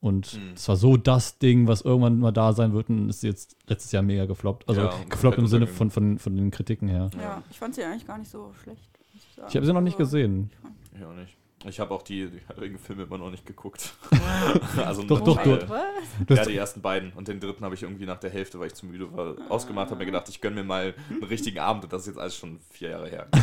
Und 0.00 0.34
Mhm. 0.34 0.52
es 0.56 0.68
war 0.68 0.74
so 0.76 0.96
das 0.96 1.38
Ding, 1.38 1.68
was 1.68 1.82
irgendwann 1.82 2.18
mal 2.18 2.32
da 2.32 2.52
sein 2.52 2.72
wird 2.72 2.88
und 2.90 3.08
ist 3.08 3.22
jetzt 3.22 3.56
letztes 3.68 3.92
Jahr 3.92 4.02
mega 4.02 4.26
gefloppt. 4.26 4.68
Also 4.68 4.80
Ja, 4.82 4.92
gefloppt 5.08 5.38
im 5.38 5.46
Sinne 5.46 5.68
von, 5.68 5.90
von, 5.90 6.18
von 6.18 6.34
den 6.36 6.50
Kritiken 6.50 6.88
her. 6.88 7.08
Ja, 7.20 7.42
ich 7.48 7.58
fand 7.60 7.76
sie 7.76 7.84
eigentlich 7.84 8.06
gar 8.06 8.18
nicht 8.18 8.30
so 8.30 8.52
schlecht. 8.62 8.90
muss 9.14 9.36
sagen. 9.36 9.48
Ich 9.50 9.56
habe 9.56 9.66
sie 9.66 9.72
noch 9.72 9.80
nicht 9.82 9.94
Aber- 9.94 10.04
gesehen. 10.04 10.50
Ich 10.96 11.04
auch 11.04 11.14
nicht. 11.14 11.36
Ich 11.64 11.80
habe 11.80 11.94
auch 11.94 12.02
die, 12.02 12.28
die 12.28 12.40
Regenfilme 12.61 13.04
immer 13.04 13.18
noch 13.18 13.30
nicht 13.30 13.46
geguckt. 13.46 13.94
also 14.84 15.02
Doch, 15.02 15.24
nur 15.24 15.36
doch, 15.36 15.42
doch. 15.42 16.36
Ja, 16.36 16.44
die 16.44 16.57
ersten 16.57 16.82
beiden. 16.82 17.12
Und 17.14 17.28
den 17.28 17.40
dritten 17.40 17.64
habe 17.64 17.74
ich 17.74 17.82
irgendwie 17.82 18.04
nach 18.04 18.18
der 18.20 18.30
Hälfte, 18.30 18.61
weil 18.61 18.66
ich 18.68 18.74
zu 18.74 18.84
müde 18.86 19.11
war, 19.16 19.34
ausgemacht, 19.48 19.90
habe 19.90 19.98
mir 19.98 20.07
gedacht, 20.07 20.28
ich 20.28 20.40
gönne 20.40 20.57
mir 20.57 20.64
mal 20.64 20.94
einen 21.09 21.24
richtigen 21.24 21.59
Abend. 21.59 21.84
Und 21.84 21.92
das 21.92 22.02
ist 22.02 22.09
jetzt 22.09 22.18
alles 22.18 22.36
schon 22.36 22.61
vier 22.70 22.90
Jahre 22.90 23.09
her. 23.09 23.26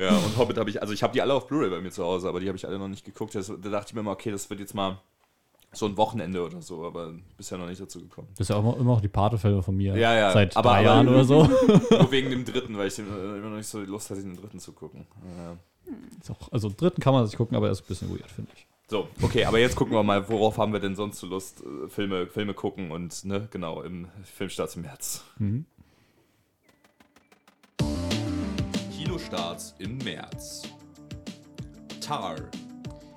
ja, 0.00 0.16
und 0.16 0.36
Hobbit 0.38 0.56
habe 0.58 0.70
ich, 0.70 0.80
also 0.80 0.94
ich 0.94 1.02
habe 1.02 1.12
die 1.12 1.20
alle 1.20 1.34
auf 1.34 1.46
Blu-ray 1.46 1.70
bei 1.70 1.80
mir 1.80 1.90
zu 1.90 2.02
Hause, 2.02 2.28
aber 2.28 2.40
die 2.40 2.48
habe 2.48 2.56
ich 2.56 2.66
alle 2.66 2.78
noch 2.78 2.88
nicht 2.88 3.04
geguckt. 3.04 3.34
Das, 3.34 3.46
da 3.48 3.68
dachte 3.68 3.90
ich 3.90 3.94
mir 3.94 4.02
mal, 4.02 4.12
okay, 4.12 4.30
das 4.30 4.48
wird 4.48 4.58
jetzt 4.60 4.74
mal 4.74 4.98
so 5.70 5.86
ein 5.86 5.96
Wochenende 5.96 6.44
oder 6.44 6.60
so, 6.60 6.84
aber 6.84 7.12
bisher 7.36 7.58
noch 7.58 7.66
nicht 7.66 7.80
dazu 7.80 8.00
gekommen. 8.00 8.28
Das 8.32 8.40
ist 8.40 8.48
ja 8.48 8.56
auch 8.56 8.60
immer, 8.60 8.76
immer 8.76 8.94
noch 8.94 9.00
die 9.00 9.08
Pate-Filme 9.08 9.62
von 9.62 9.76
mir. 9.76 9.96
Ja, 9.96 10.14
ja, 10.14 10.32
Seit 10.32 10.56
aber- 10.56 10.70
drei 10.70 10.76
aber- 10.78 10.84
Jahren 10.86 11.08
oder 11.08 11.24
so. 11.24 11.44
Nur 11.90 12.10
wegen 12.10 12.30
dem 12.30 12.44
dritten, 12.44 12.76
weil 12.76 12.88
ich 12.88 12.98
äh, 12.98 13.02
immer 13.02 13.50
noch 13.50 13.56
nicht 13.56 13.68
so 13.68 13.80
Lust 13.80 14.10
hatte, 14.10 14.22
den 14.22 14.36
dritten 14.36 14.58
zu 14.58 14.72
gucken. 14.72 15.06
Ja. 15.38 15.56
Ist 16.20 16.30
auch, 16.30 16.52
also 16.52 16.72
dritten 16.74 17.00
kann 17.00 17.12
man 17.12 17.26
sich 17.26 17.36
gucken, 17.36 17.56
aber 17.56 17.66
er 17.66 17.72
ist 17.72 17.82
ein 17.82 17.88
bisschen 17.88 18.10
weird, 18.10 18.30
finde 18.30 18.50
ich. 18.54 18.66
So, 18.88 19.08
okay, 19.22 19.46
aber 19.46 19.58
jetzt 19.58 19.74
gucken 19.74 19.94
wir 19.94 20.02
mal, 20.02 20.28
worauf 20.28 20.58
haben 20.58 20.72
wir 20.72 20.80
denn 20.80 20.94
sonst 20.96 21.18
so 21.18 21.26
Lust? 21.26 21.62
Äh, 21.62 21.88
Filme, 21.88 22.26
Filme 22.26 22.52
gucken 22.52 22.90
und, 22.90 23.24
ne, 23.24 23.48
genau, 23.50 23.82
im 23.82 24.08
Filmstart 24.22 24.76
im 24.76 24.82
März. 24.82 25.24
Mhm. 25.38 25.64
Kinostarts 28.94 29.74
im 29.78 29.98
März. 29.98 30.62
Tar. 32.00 32.36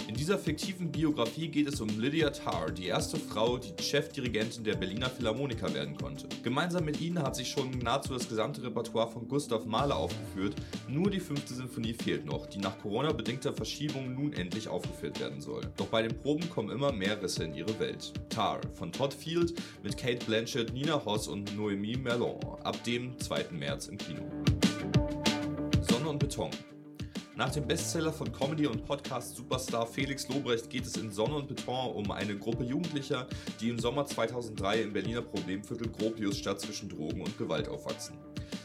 In 0.08 0.14
dieser 0.14 0.38
fiktiven 0.38 0.92
Biografie 0.92 1.48
geht 1.48 1.68
es 1.68 1.82
um 1.82 1.90
Lydia 2.00 2.30
Tarr, 2.30 2.70
die 2.70 2.86
erste 2.86 3.18
Frau, 3.18 3.58
die 3.58 3.74
Chefdirigentin 3.82 4.64
der 4.64 4.76
Berliner 4.76 5.10
Philharmoniker 5.10 5.74
werden 5.74 5.98
konnte. 5.98 6.28
Gemeinsam 6.44 6.86
mit 6.86 7.02
ihnen 7.02 7.24
hat 7.24 7.36
sich 7.36 7.50
schon 7.50 7.72
nahezu 7.80 8.14
das 8.14 8.30
gesamte 8.30 8.62
Repertoire 8.62 9.10
von 9.10 9.28
Gustav 9.28 9.66
Mahler 9.66 9.98
aufgeführt, 9.98 10.54
nur 10.88 11.10
die 11.10 11.20
fünfte 11.20 11.56
Sinfonie 11.56 11.94
fehlt 11.94 12.24
noch, 12.24 12.46
die 12.46 12.60
nach 12.60 12.78
Corona-bedingter 12.80 13.54
Verschiebung 13.54 14.14
nun 14.14 14.34
endlich 14.34 14.68
aufgeführt 14.68 15.20
werden 15.20 15.42
soll. 15.42 15.62
Doch 15.76 15.88
bei 15.88 16.04
den 16.04 16.16
Proben 16.16 16.48
kommen 16.52 16.70
immer 16.70 16.92
mehr 16.92 17.20
Risse 17.20 17.44
in 17.44 17.56
ihre 17.56 17.80
Welt. 17.80 18.14
Tar 18.30 18.62
von 18.74 18.92
Todd 18.92 19.14
Field 19.14 19.56
mit 19.82 19.98
Kate 19.98 20.24
Blanchett, 20.24 20.72
Nina 20.72 21.04
Hoss 21.04 21.28
und 21.28 21.50
Noémie 21.58 21.98
Merlon 21.98 22.40
ab 22.64 22.84
dem 22.84 23.18
2. 23.18 23.46
März 23.54 23.88
im 23.88 23.98
Kino. 23.98 24.22
Sonne 25.82 26.10
und 26.10 26.20
Beton. 26.20 26.52
Nach 27.38 27.52
dem 27.52 27.68
Bestseller 27.68 28.14
von 28.14 28.32
Comedy- 28.32 28.66
und 28.66 28.86
Podcast-Superstar 28.86 29.86
Felix 29.88 30.30
Lobrecht 30.30 30.70
geht 30.70 30.86
es 30.86 30.96
in 30.96 31.12
Sonne 31.12 31.36
und 31.36 31.50
Beton 31.50 31.94
um 31.94 32.10
eine 32.10 32.38
Gruppe 32.38 32.64
Jugendlicher, 32.64 33.28
die 33.60 33.68
im 33.68 33.78
Sommer 33.78 34.06
2003 34.06 34.84
im 34.84 34.94
Berliner 34.94 35.22
Problemviertel 35.22 35.90
Gropiusstadt 35.90 36.62
zwischen 36.62 36.88
Drogen 36.88 37.22
und 37.22 37.38
Gewalt 37.38 37.68
aufwachsen. 37.68 38.16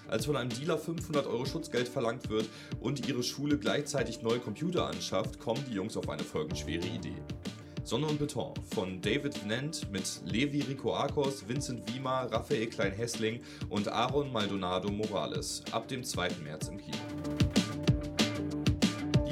Als 0.07 0.27
von 0.27 0.37
einem 0.37 0.51
Dealer 0.51 0.79
500 0.79 1.27
Euro 1.27 1.47
Schutzgeld 1.47 1.89
verlangt 1.89 2.31
wird 2.31 2.49
und 2.79 3.09
ihre 3.09 3.25
Schule 3.25 3.59
gleichzeitig 3.59 4.23
neue 4.23 4.39
Computer 4.39 4.87
anschafft, 4.87 5.41
kommen 5.41 5.65
die 5.69 5.75
Jungs 5.75 5.97
auf 5.97 6.09
eine 6.09 6.23
folgenschwere 6.23 6.87
Idee. 6.87 7.17
Sonne 7.83 8.07
und 8.07 8.21
Beton 8.21 8.55
von 8.73 9.01
David 9.01 9.43
Venant 9.43 9.91
mit 9.91 10.21
Levi 10.27 10.61
Rico 10.61 10.95
Arcos, 10.95 11.49
Vincent 11.49 11.93
Wiemer, 11.93 12.29
Raphael 12.31 12.69
Klein-Hessling 12.69 13.41
und 13.69 13.89
Aaron 13.89 14.31
Maldonado 14.31 14.93
Morales 14.93 15.65
ab 15.73 15.89
dem 15.89 16.05
2. 16.05 16.29
März 16.45 16.69
im 16.69 16.79
Kino. 16.79 17.50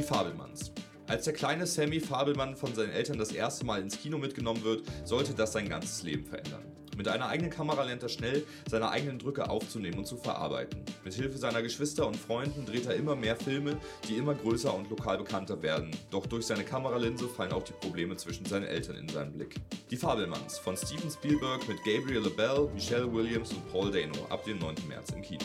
Fabelmanns. 0.09 0.73
Als 1.07 1.25
der 1.25 1.35
kleine 1.35 1.67
Sammy 1.67 2.01
Fabelmann 2.01 2.57
von 2.57 2.75
seinen 2.75 2.93
Eltern 2.93 3.19
das 3.19 3.31
erste 3.31 3.67
Mal 3.67 3.83
ins 3.83 4.01
Kino 4.01 4.17
mitgenommen 4.17 4.65
wird, 4.65 4.83
sollte 5.05 5.35
das 5.35 5.53
sein 5.53 5.69
ganzes 5.69 6.03
Leben 6.03 6.25
verändern. 6.25 6.65
Mit 6.97 7.09
einer 7.09 7.29
eigenen 7.29 7.51
Kamera 7.51 7.83
lernt 7.83 8.03
er 8.03 8.09
schnell, 8.09 8.43
seine 8.71 8.89
eigenen 8.89 9.19
Drücke 9.19 9.51
aufzunehmen 9.51 9.99
und 9.99 10.07
zu 10.07 10.17
verarbeiten. 10.17 10.83
Mit 11.05 11.13
Hilfe 11.13 11.37
seiner 11.37 11.61
Geschwister 11.61 12.07
und 12.07 12.17
Freunden 12.17 12.65
dreht 12.65 12.87
er 12.87 12.95
immer 12.95 13.15
mehr 13.17 13.37
Filme, 13.37 13.77
die 14.09 14.17
immer 14.17 14.35
größer 14.35 14.75
und 14.75 14.89
lokal 14.89 15.19
bekannter 15.19 15.63
werden. 15.63 15.91
Doch 16.11 16.25
durch 16.25 16.47
seine 16.47 16.65
Kameralinse 16.65 17.29
fallen 17.29 17.53
auch 17.53 17.65
die 17.65 17.75
Probleme 17.75 18.17
zwischen 18.17 18.47
seinen 18.47 18.67
Eltern 18.67 18.97
in 18.97 19.09
seinen 19.11 19.35
Blick. 19.35 19.57
Die 19.91 19.97
Fabelmanns 19.97 20.59
von 20.59 20.75
Steven 20.75 21.11
Spielberg 21.11 21.69
mit 21.69 21.77
Gabriel 21.85 22.23
LaBelle, 22.23 22.71
Michelle 22.73 23.13
Williams 23.13 23.53
und 23.53 23.71
Paul 23.71 23.91
Dano 23.91 24.25
ab 24.31 24.43
dem 24.45 24.59
9. 24.59 24.75
März 24.89 25.11
im 25.11 25.21
Kino. 25.21 25.45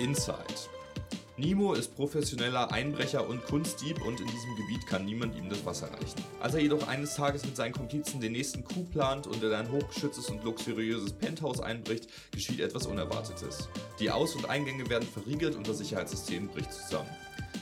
Inside. 0.00 0.73
Nemo 1.36 1.72
ist 1.72 1.96
professioneller 1.96 2.70
Einbrecher 2.70 3.28
und 3.28 3.44
Kunstdieb 3.46 4.00
und 4.06 4.20
in 4.20 4.26
diesem 4.28 4.54
Gebiet 4.54 4.86
kann 4.86 5.04
niemand 5.04 5.36
ihm 5.36 5.48
das 5.48 5.66
Wasser 5.66 5.88
reichen. 5.88 6.22
Als 6.40 6.54
er 6.54 6.60
jedoch 6.60 6.86
eines 6.86 7.16
Tages 7.16 7.44
mit 7.44 7.56
seinen 7.56 7.72
Komplizen 7.72 8.20
den 8.20 8.32
nächsten 8.32 8.62
Coup 8.62 8.88
plant 8.92 9.26
und 9.26 9.42
in 9.42 9.52
ein 9.52 9.68
hochgeschütztes 9.72 10.30
und 10.30 10.44
luxuriöses 10.44 11.12
Penthouse 11.12 11.58
einbricht, 11.58 12.06
geschieht 12.30 12.60
etwas 12.60 12.86
Unerwartetes. 12.86 13.68
Die 13.98 14.12
Aus- 14.12 14.36
und 14.36 14.48
Eingänge 14.48 14.88
werden 14.88 15.08
verriegelt 15.08 15.56
und 15.56 15.66
das 15.66 15.78
Sicherheitssystem 15.78 16.46
bricht 16.46 16.72
zusammen. 16.72 17.10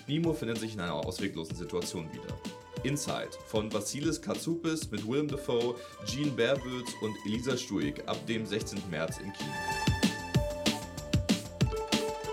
Nemo 0.06 0.34
findet 0.34 0.58
sich 0.58 0.74
in 0.74 0.80
einer 0.80 0.94
ausweglosen 0.94 1.56
Situation 1.56 2.12
wieder. 2.12 2.36
Inside 2.82 3.30
von 3.46 3.72
Vasilis 3.72 4.20
Katsoupis 4.20 4.90
mit 4.90 5.08
Willem 5.08 5.28
Dafoe, 5.28 5.76
Gene 6.04 6.32
Baerwood 6.32 6.88
und 7.00 7.16
Elisa 7.24 7.56
Stuig 7.56 8.02
ab 8.06 8.18
dem 8.26 8.44
16. 8.44 8.82
März 8.90 9.16
im 9.18 9.32
Kino. 9.32 9.50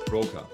Broker. 0.05 0.49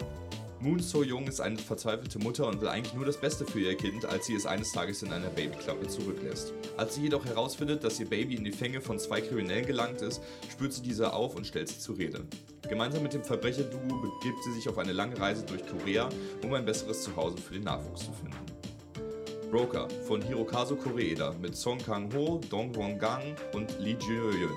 Moon 0.65 0.79
So 0.79 1.03
Jung 1.03 1.27
ist 1.27 1.41
eine 1.41 1.59
verzweifelte 1.59 2.17
Mutter 2.17 2.47
und 2.47 2.59
will 2.59 2.69
eigentlich 2.69 2.95
nur 2.95 3.05
das 3.05 3.21
Beste 3.21 3.45
für 3.45 3.59
ihr 3.59 3.77
Kind, 3.77 4.03
als 4.03 4.25
sie 4.25 4.33
es 4.33 4.47
eines 4.47 4.71
Tages 4.71 5.03
in 5.03 5.13
einer 5.13 5.29
Babyklappe 5.29 5.85
zurücklässt. 5.85 6.53
Als 6.75 6.95
sie 6.95 7.03
jedoch 7.03 7.23
herausfindet, 7.23 7.83
dass 7.83 7.99
ihr 7.99 8.09
Baby 8.09 8.33
in 8.33 8.43
die 8.43 8.51
Fänge 8.51 8.81
von 8.81 8.97
zwei 8.97 9.21
Kriminellen 9.21 9.67
gelangt 9.67 10.01
ist, 10.01 10.23
spürt 10.51 10.73
sie 10.73 10.81
diese 10.81 11.13
auf 11.13 11.35
und 11.35 11.45
stellt 11.45 11.67
sie 11.67 11.77
zur 11.77 11.99
Rede. 11.99 12.25
Gemeinsam 12.67 13.03
mit 13.03 13.13
dem 13.13 13.23
Verbrecherduo 13.23 13.79
begibt 13.79 14.43
sie 14.43 14.53
sich 14.53 14.67
auf 14.67 14.79
eine 14.79 14.91
lange 14.91 15.19
Reise 15.19 15.45
durch 15.45 15.61
Korea, 15.67 16.09
um 16.41 16.51
ein 16.55 16.65
besseres 16.65 17.03
Zuhause 17.03 17.37
für 17.37 17.53
den 17.53 17.65
Nachwuchs 17.65 18.05
zu 18.05 18.11
finden. 18.13 19.51
Broker 19.51 19.87
von 20.07 20.19
Hirokazu 20.19 20.77
Koreeda 20.77 21.35
mit 21.39 21.55
Song 21.55 21.77
Kang-ho, 21.77 22.41
Dong 22.49 22.75
Won-gang 22.75 23.35
und 23.53 23.79
Lee 23.79 23.97
Ji-yeon 23.99 24.49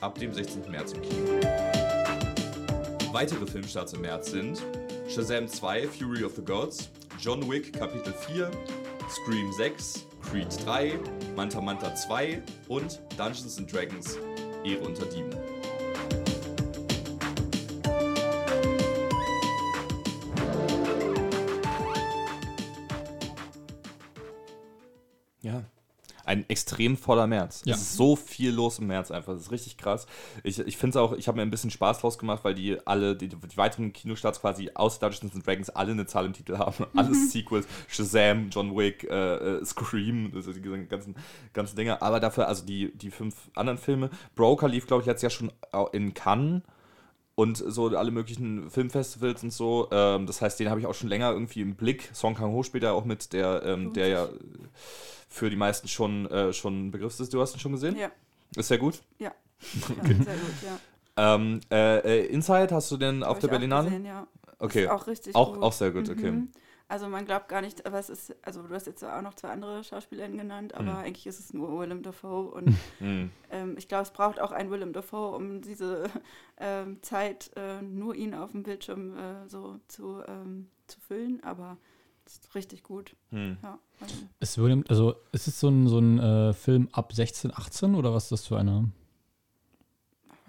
ab 0.00 0.18
dem 0.18 0.34
16. 0.34 0.68
März 0.68 0.94
im 0.94 1.02
Kino. 1.02 1.40
Weitere 3.12 3.46
Filmstarts 3.46 3.92
im 3.92 4.00
März 4.00 4.32
sind 4.32 4.60
Shazam 5.06 5.48
2 5.48 5.88
Fury 5.88 6.24
of 6.24 6.34
the 6.34 6.42
Gods, 6.42 6.88
John 7.18 7.46
Wick 7.46 7.72
Kapitel 7.72 8.14
4, 8.14 8.50
Scream 9.08 9.52
6, 9.52 10.06
Creed 10.22 10.50
3, 10.50 10.98
Manta 11.36 11.60
Manta 11.60 11.94
2 11.94 12.42
und 12.68 13.00
Dungeons 13.16 13.58
and 13.58 13.70
Dragons 13.70 14.16
Ehre 14.64 14.80
unter 14.80 15.04
Dieben. 15.04 15.53
Ein 26.24 26.48
extrem 26.48 26.96
voller 26.96 27.26
März. 27.26 27.62
Ja. 27.64 27.74
Es 27.74 27.82
ist 27.82 27.96
so 27.96 28.16
viel 28.16 28.50
los 28.50 28.78
im 28.78 28.86
März 28.86 29.10
einfach. 29.10 29.34
Das 29.34 29.42
ist 29.42 29.50
richtig 29.50 29.76
krass. 29.76 30.06
Ich, 30.42 30.58
ich 30.58 30.76
finde 30.76 30.98
es 30.98 31.02
auch, 31.02 31.12
ich 31.12 31.28
habe 31.28 31.36
mir 31.36 31.42
ein 31.42 31.50
bisschen 31.50 31.70
Spaß 31.70 31.98
draus 31.98 32.18
gemacht, 32.18 32.44
weil 32.44 32.54
die 32.54 32.78
alle, 32.86 33.16
die, 33.16 33.28
die 33.28 33.56
weiteren 33.56 33.92
Kinostarts 33.92 34.40
quasi 34.40 34.70
aus 34.74 34.98
Dungeons 34.98 35.34
and 35.34 35.46
Dragons 35.46 35.70
alle 35.70 35.92
eine 35.92 36.06
Zahl 36.06 36.26
im 36.26 36.32
Titel 36.32 36.58
haben. 36.58 36.86
Alles 36.96 37.32
Sequels, 37.32 37.66
Shazam, 37.88 38.50
John 38.50 38.76
Wick, 38.76 39.04
äh, 39.04 39.58
äh, 39.58 39.64
Scream, 39.64 40.32
also 40.34 40.52
die 40.52 40.60
ganzen, 40.60 41.14
ganzen 41.52 41.76
Dinge. 41.76 42.00
Aber 42.02 42.20
dafür, 42.20 42.48
also 42.48 42.64
die, 42.64 42.92
die 42.96 43.10
fünf 43.10 43.34
anderen 43.54 43.78
Filme. 43.78 44.10
Broker 44.34 44.68
lief, 44.68 44.86
glaube 44.86 45.02
ich, 45.02 45.06
letztes 45.06 45.22
Jahr 45.22 45.30
schon 45.30 45.52
in 45.92 46.14
Cannes. 46.14 46.62
Und 47.34 47.56
so 47.56 47.88
alle 47.88 48.10
möglichen 48.10 48.70
Filmfestivals 48.70 49.42
und 49.42 49.52
so. 49.52 49.88
Ähm, 49.90 50.26
das 50.26 50.40
heißt, 50.40 50.60
den 50.60 50.70
habe 50.70 50.80
ich 50.80 50.86
auch 50.86 50.94
schon 50.94 51.08
länger 51.08 51.32
irgendwie 51.32 51.60
im 51.62 51.74
Blick. 51.74 52.10
Song 52.14 52.34
Kang 52.34 52.52
Ho 52.52 52.62
spielt 52.62 52.84
da 52.84 52.92
auch 52.92 53.04
mit, 53.04 53.32
der, 53.32 53.62
ähm, 53.64 53.92
der 53.92 54.08
ja 54.08 54.28
für 55.28 55.50
die 55.50 55.56
meisten 55.56 55.88
schon, 55.88 56.30
äh, 56.30 56.52
schon 56.52 56.86
ein 56.86 56.90
Begriff 56.92 57.18
ist. 57.18 57.34
Du 57.34 57.40
hast 57.40 57.54
ihn 57.54 57.60
schon 57.60 57.72
gesehen? 57.72 57.96
Ja. 57.96 58.10
Ist 58.56 58.68
sehr 58.68 58.78
gut? 58.78 59.02
Ja. 59.18 59.32
Okay. 59.98 60.14
Sehr 60.14 60.34
gut, 60.34 60.54
ja. 60.62 61.34
Ähm, 61.34 61.60
äh, 61.70 61.98
äh, 62.22 62.26
Inside 62.26 62.74
hast 62.74 62.90
du 62.90 62.96
denn 62.96 63.22
Hab 63.22 63.30
auf 63.30 63.38
der 63.38 63.48
Berlinale? 63.48 63.86
gesehen, 63.86 64.04
ja. 64.04 64.26
Okay. 64.58 64.84
Ist 64.84 64.90
auch 64.90 65.06
richtig 65.06 65.34
Auch, 65.34 65.54
gut. 65.54 65.62
auch 65.62 65.72
sehr 65.72 65.90
gut, 65.90 66.08
okay. 66.10 66.30
Mhm. 66.32 66.48
Also 66.94 67.08
man 67.08 67.24
glaubt 67.24 67.48
gar 67.48 67.60
nicht, 67.60 67.86
aber 67.86 67.98
es 67.98 68.08
ist, 68.08 68.36
also 68.42 68.62
du 68.62 68.72
hast 68.72 68.86
jetzt 68.86 69.02
auch 69.04 69.20
noch 69.20 69.34
zwei 69.34 69.48
andere 69.48 69.82
SchauspielerInnen 69.82 70.38
genannt, 70.38 70.74
aber 70.74 70.92
Mhm. 70.92 70.98
eigentlich 70.98 71.26
ist 71.26 71.40
es 71.40 71.52
nur 71.52 71.76
Willem 71.76 72.04
Dafoe 72.04 72.52
und 72.52 72.68
Mhm. 73.00 73.32
ähm, 73.50 73.74
ich 73.76 73.88
glaube, 73.88 74.04
es 74.04 74.12
braucht 74.12 74.40
auch 74.40 74.52
einen 74.52 74.70
Willem 74.70 74.92
Dafoe, 74.92 75.34
um 75.34 75.60
diese 75.60 76.08
ähm, 76.56 77.02
Zeit 77.02 77.50
äh, 77.56 77.82
nur 77.82 78.14
ihn 78.14 78.32
auf 78.32 78.52
dem 78.52 78.62
Bildschirm 78.62 79.18
äh, 79.18 79.48
so 79.48 79.80
zu, 79.88 80.22
ähm, 80.28 80.68
zu 80.86 81.00
füllen, 81.00 81.42
aber 81.42 81.78
es 82.26 82.34
ist 82.34 82.54
richtig 82.54 82.84
gut. 82.84 83.16
Mhm. 83.32 83.58
Ja, 83.60 83.76
also, 84.00 84.14
Ist 84.38 84.58
William, 84.58 84.84
also 84.88 85.16
ist 85.32 85.48
es 85.48 85.58
so 85.58 85.70
ein, 85.70 85.88
so 85.88 85.98
ein 85.98 86.20
äh, 86.20 86.52
Film 86.52 86.88
ab 86.92 87.12
16, 87.12 87.50
18 87.52 87.96
oder 87.96 88.14
was 88.14 88.26
ist 88.26 88.32
das 88.32 88.46
für 88.46 88.56
einer? 88.56 88.84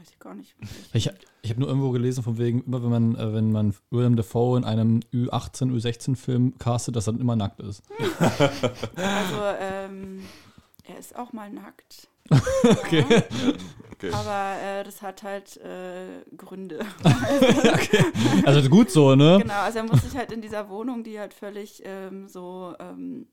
Weiß 0.05 0.13
ich 0.13 0.19
gar 0.19 0.35
nicht. 0.35 0.55
Ich, 0.93 1.09
ich 1.41 1.49
habe 1.49 1.59
nur 1.59 1.69
irgendwo 1.69 1.91
gelesen, 1.91 2.23
von 2.23 2.37
wegen, 2.37 2.63
immer 2.63 2.83
wenn 2.83 2.89
man, 2.89 3.15
äh, 3.15 3.33
wenn 3.33 3.51
man 3.51 3.73
William 3.89 4.15
Dafoe 4.15 4.57
in 4.57 4.63
einem 4.63 4.99
Ü18, 5.13 5.71
Ü16-Film 5.71 6.57
castet, 6.57 6.95
dass 6.95 7.07
er 7.07 7.13
dann 7.13 7.21
immer 7.21 7.35
nackt 7.35 7.59
ist. 7.59 7.83
Also 8.95 9.41
ähm, 9.59 10.21
er 10.83 10.99
ist 10.99 11.15
auch 11.15 11.33
mal 11.33 11.49
nackt. 11.49 12.07
Okay. 12.63 13.05
Ja, 13.09 13.23
okay. 13.91 14.11
aber 14.11 14.61
äh, 14.61 14.83
das 14.83 15.03
hat 15.03 15.21
halt 15.21 15.57
äh, 15.57 16.23
Gründe. 16.35 16.83
Also 18.45 18.69
gut 18.69 18.89
so, 18.89 19.15
ne? 19.15 19.39
Genau, 19.41 19.61
also 19.61 19.79
er 19.79 19.83
muss 19.85 20.01
sich 20.01 20.15
halt 20.15 20.31
in 20.31 20.41
dieser 20.41 20.69
Wohnung, 20.69 21.03
die 21.03 21.19
halt 21.19 21.33
völlig 21.33 21.83
ähm, 21.85 22.27
so 22.27 22.73
ähm, 22.79 23.27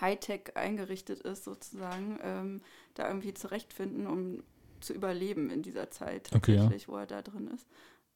Hightech 0.00 0.56
eingerichtet 0.56 1.20
ist, 1.20 1.44
sozusagen, 1.44 2.18
ähm, 2.22 2.60
da 2.94 3.06
irgendwie 3.06 3.34
zurechtfinden, 3.34 4.06
um 4.06 4.42
zu 4.80 4.92
überleben 4.92 5.50
in 5.50 5.62
dieser 5.62 5.90
Zeit 5.90 6.30
Okay, 6.34 6.52
ja. 6.54 6.60
tatsächlich, 6.62 6.88
wo 6.88 6.96
er 6.96 7.06
da 7.06 7.22
drin 7.22 7.48
ist. 7.48 7.66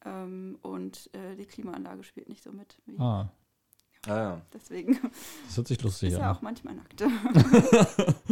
Ähm, 0.05 0.57
und 0.61 1.09
äh, 1.13 1.35
die 1.35 1.45
Klimaanlage 1.45 2.03
spielt 2.03 2.29
nicht 2.29 2.43
so 2.43 2.51
mit. 2.51 2.77
Wie 2.85 2.97
Ah, 2.99 3.31
Ah, 4.05 4.15
ja. 4.17 4.41
Deswegen 4.53 4.99
das 5.45 5.55
hört 5.55 5.67
sich 5.69 5.81
lustig 5.81 6.09
ist 6.11 6.17
er 6.19 6.29
an. 6.29 6.35
auch 6.35 6.41
manchmal 6.41 6.75
nackt. 6.75 7.01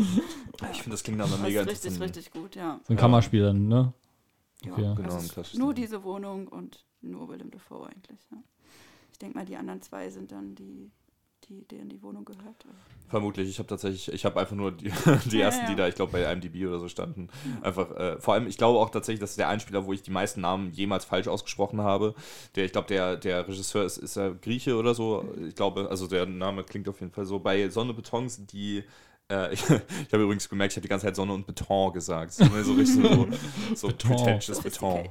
Ich 0.74 0.82
finde, 0.84 0.92
das 0.92 1.04
klingt 1.04 1.18
nach 1.18 1.26
einer 1.28 1.38
Das 1.38 1.42
mega 1.44 1.62
ist 1.62 1.70
richtig, 1.86 2.00
richtig 2.02 2.32
gut, 2.32 2.56
ja. 2.56 2.80
So 2.84 2.94
ein 2.94 2.98
Ja. 2.98 3.02
Kammerspiel 3.02 3.42
dann, 3.44 3.68
ne? 3.68 3.94
ja. 4.64 4.72
Okay. 4.74 4.82
Genau, 4.96 5.04
Also 5.14 5.18
ist 5.26 5.34
klassisches 5.34 5.60
nur 5.60 5.74
diese 5.74 6.04
Wohnung 6.04 6.48
und 6.48 6.86
nur 7.02 7.30
Willem 7.30 7.50
Dafoe 7.52 7.88
eigentlich. 7.88 8.20
Ja. 8.32 8.38
Ich 9.12 9.18
denke 9.20 9.38
mal, 9.38 9.46
die 9.46 9.56
anderen 9.56 9.82
zwei 9.82 10.10
sind 10.10 10.32
dann 10.32 10.56
die, 10.56 10.92
die 11.50 11.68
denen 11.68 11.90
die 11.90 12.02
Wohnung 12.02 12.26
gehört. 12.26 12.66
Vermutlich. 13.10 13.50
Ich 13.50 13.60
habe 13.60 13.68
tatsächlich, 13.68 14.12
ich 14.14 14.24
habe 14.24 14.40
einfach 14.40 14.56
nur 14.56 14.72
die, 14.72 14.92
die 15.26 15.38
Ja, 15.38 15.46
ersten, 15.46 15.64
ja. 15.64 15.70
die 15.70 15.76
da, 15.76 15.88
ich 15.88 15.96
glaube, 15.96 16.14
bei 16.14 16.32
IMDb 16.32 16.66
oder 16.66 16.80
so 16.80 16.88
standen. 16.88 17.28
Einfach, 17.62 17.92
äh, 17.92 18.20
vor 18.22 18.34
allem, 18.34 18.48
ich 18.48 18.58
glaube 18.58 18.80
auch 18.80 18.90
tatsächlich, 18.90 19.20
das 19.20 19.32
ist 19.32 19.40
der 19.40 19.50
Einspieler, 19.50 19.86
wo 19.86 19.92
ich 19.92 20.02
die 20.02 20.12
meisten 20.12 20.42
Namen 20.42 20.72
jemals 20.72 21.04
falsch 21.04 21.28
ausgesprochen 21.28 21.82
habe. 21.82 22.16
Der, 22.56 22.66
ich 22.66 22.72
glaube, 22.72 22.88
der, 22.88 23.18
der 23.18 23.48
Regisseur 23.48 23.84
ist, 23.84 23.98
ist 23.98 24.16
er 24.16 24.34
Grieche 24.36 24.78
oder 24.78 24.94
so. 24.96 25.26
Ich 25.48 25.56
glaube, 25.56 25.90
also 25.90 26.08
der 26.08 26.26
Name 26.26 26.64
klingt 26.64 26.88
auf 26.88 27.02
jeden 27.02 27.12
Fall 27.12 27.26
so. 27.26 27.40
Bei 27.40 27.68
Sonne 27.70 27.94
sind 28.28 28.52
die. 28.54 28.84
Äh, 29.32 29.54
ich 29.54 29.62
ich 29.70 30.14
habe 30.14 30.24
übrigens 30.24 30.50
gemerkt, 30.50 30.74
ich 30.74 30.78
habe 30.78 30.82
die 30.84 30.90
ganze 30.90 31.06
Zeit 31.06 31.16
Sonne 31.16 31.34
und 31.34 31.46
Beton 31.48 31.94
gesagt. 31.94 32.34
So, 32.34 32.46
so 32.46 32.74
richtig 32.74 32.96
so, 32.96 33.28
so 33.76 33.88
Beton. 33.88 34.16
pretentious 34.16 34.62
Beton. 34.62 35.08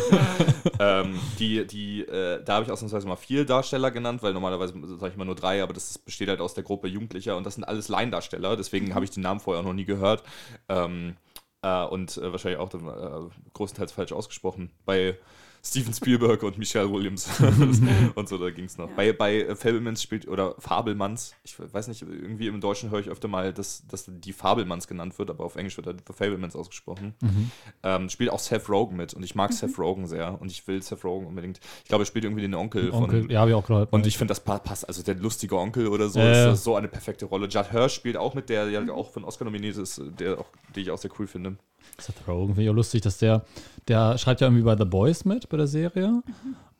ähm, 0.78 1.18
die, 1.38 1.66
die, 1.66 2.02
äh, 2.02 2.42
da 2.44 2.54
habe 2.54 2.64
ich 2.64 2.70
ausnahmsweise 2.70 3.08
mal 3.08 3.16
vier 3.16 3.44
Darsteller 3.44 3.90
genannt, 3.90 4.22
weil 4.22 4.32
normalerweise 4.32 4.74
sage 4.98 5.12
ich 5.12 5.16
mal 5.16 5.24
nur 5.24 5.34
drei, 5.34 5.62
aber 5.62 5.72
das 5.72 5.98
besteht 5.98 6.28
halt 6.28 6.40
aus 6.40 6.54
der 6.54 6.64
Gruppe 6.64 6.88
Jugendlicher 6.88 7.36
und 7.36 7.44
das 7.44 7.56
sind 7.56 7.64
alles 7.64 7.88
Laiendarsteller, 7.88 8.56
deswegen 8.56 8.94
habe 8.94 9.04
ich 9.04 9.10
den 9.10 9.22
Namen 9.22 9.40
vorher 9.40 9.60
auch 9.60 9.66
noch 9.66 9.74
nie 9.74 9.84
gehört. 9.84 10.22
Ähm, 10.68 11.16
äh, 11.62 11.84
und 11.84 12.16
äh, 12.16 12.30
wahrscheinlich 12.30 12.60
auch 12.60 12.72
äh, 12.72 13.30
größtenteils 13.52 13.92
falsch 13.92 14.12
ausgesprochen. 14.12 14.70
Bei 14.84 15.16
Steven 15.62 15.92
Spielberg 15.92 16.42
und 16.42 16.58
Michelle 16.58 16.90
Williams 16.90 17.28
und 18.14 18.28
so, 18.28 18.38
da 18.38 18.50
ging 18.50 18.64
es 18.64 18.78
noch. 18.78 18.88
Ja. 18.88 18.94
Bei, 18.96 19.12
bei 19.12 19.40
äh, 19.42 19.56
Fabelmans 19.56 20.02
spielt, 20.02 20.28
oder 20.28 20.54
Fabelmanns, 20.58 21.34
ich 21.44 21.56
weiß 21.58 21.88
nicht, 21.88 22.02
irgendwie 22.02 22.46
im 22.46 22.60
Deutschen 22.60 22.90
höre 22.90 23.00
ich 23.00 23.08
öfter 23.08 23.28
mal, 23.28 23.52
dass, 23.52 23.86
dass 23.86 24.04
die 24.08 24.32
Fabelmanns 24.32 24.86
genannt 24.88 25.18
wird, 25.18 25.30
aber 25.30 25.44
auf 25.44 25.56
Englisch 25.56 25.76
wird 25.76 25.86
halt 25.86 26.02
The 26.06 26.12
Fabelmans 26.12 26.56
ausgesprochen. 26.56 27.14
Mhm. 27.20 27.50
Ähm, 27.82 28.08
spielt 28.08 28.30
auch 28.30 28.38
Seth 28.38 28.68
Rogen 28.68 28.96
mit 28.96 29.14
und 29.14 29.22
ich 29.22 29.34
mag 29.34 29.52
Seth 29.52 29.78
Rogen 29.78 30.06
sehr 30.06 30.40
und 30.40 30.50
ich 30.50 30.66
will 30.68 30.82
Seth 30.82 31.04
Rogen 31.04 31.26
unbedingt. 31.26 31.60
Ich 31.82 31.88
glaube, 31.88 32.02
er 32.02 32.06
spielt 32.06 32.24
irgendwie 32.24 32.42
den 32.42 32.54
Onkel, 32.54 32.90
Onkel, 32.90 33.22
von. 33.22 33.30
ja, 33.30 33.46
ich 33.46 33.54
auch 33.54 33.66
gehört. 33.66 33.92
Und 33.92 34.06
ich 34.06 34.16
finde, 34.16 34.32
das 34.32 34.40
pa- 34.40 34.58
passt, 34.58 34.86
also 34.86 35.02
der 35.02 35.16
lustige 35.16 35.56
Onkel 35.58 35.88
oder 35.88 36.08
so, 36.08 36.18
ja. 36.20 36.52
ist 36.52 36.64
so 36.64 36.76
eine 36.76 36.88
perfekte 36.88 37.26
Rolle. 37.26 37.48
Judd 37.48 37.70
Hirsch 37.70 37.94
spielt 37.94 38.16
auch 38.16 38.34
mit, 38.34 38.48
der 38.48 38.68
ja 38.70 38.80
auch 38.92 39.10
von 39.10 39.24
Oscar 39.24 39.44
nominiert 39.44 39.76
ist, 39.76 40.00
der 40.18 40.38
auch, 40.38 40.46
die 40.74 40.80
ich 40.80 40.90
auch 40.90 40.98
sehr 40.98 41.10
cool 41.18 41.26
finde. 41.26 41.56
Seth 41.98 42.26
Rogen 42.26 42.54
finde 42.54 42.64
ich 42.64 42.70
auch 42.70 42.74
lustig, 42.74 43.02
dass 43.02 43.18
der, 43.18 43.44
der 43.88 44.18
schreibt 44.18 44.40
ja 44.40 44.46
irgendwie 44.46 44.64
bei 44.64 44.76
The 44.76 44.84
Boys 44.84 45.24
mit, 45.24 45.48
bei 45.48 45.56
der 45.56 45.66
Serie. 45.66 46.22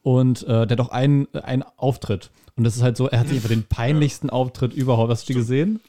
Und 0.02 0.43
äh, 0.44 0.66
der 0.66 0.78
hat 0.78 0.80
auch 0.80 0.90
einen, 0.90 1.32
einen 1.35 1.64
Auftritt. 1.76 2.30
Und 2.56 2.64
das 2.64 2.76
ist 2.76 2.82
halt 2.82 2.97
so, 2.97 3.09
er 3.09 3.20
hat 3.20 3.28
sich 3.28 3.36
einfach 3.36 3.51
den 3.51 3.64
peinlichsten 3.64 4.30
Auftritt 4.30 4.72
überhaupt. 4.72 5.10
Hast 5.10 5.28
du 5.28 5.32
die 5.32 5.39
gesehen? 5.39 5.80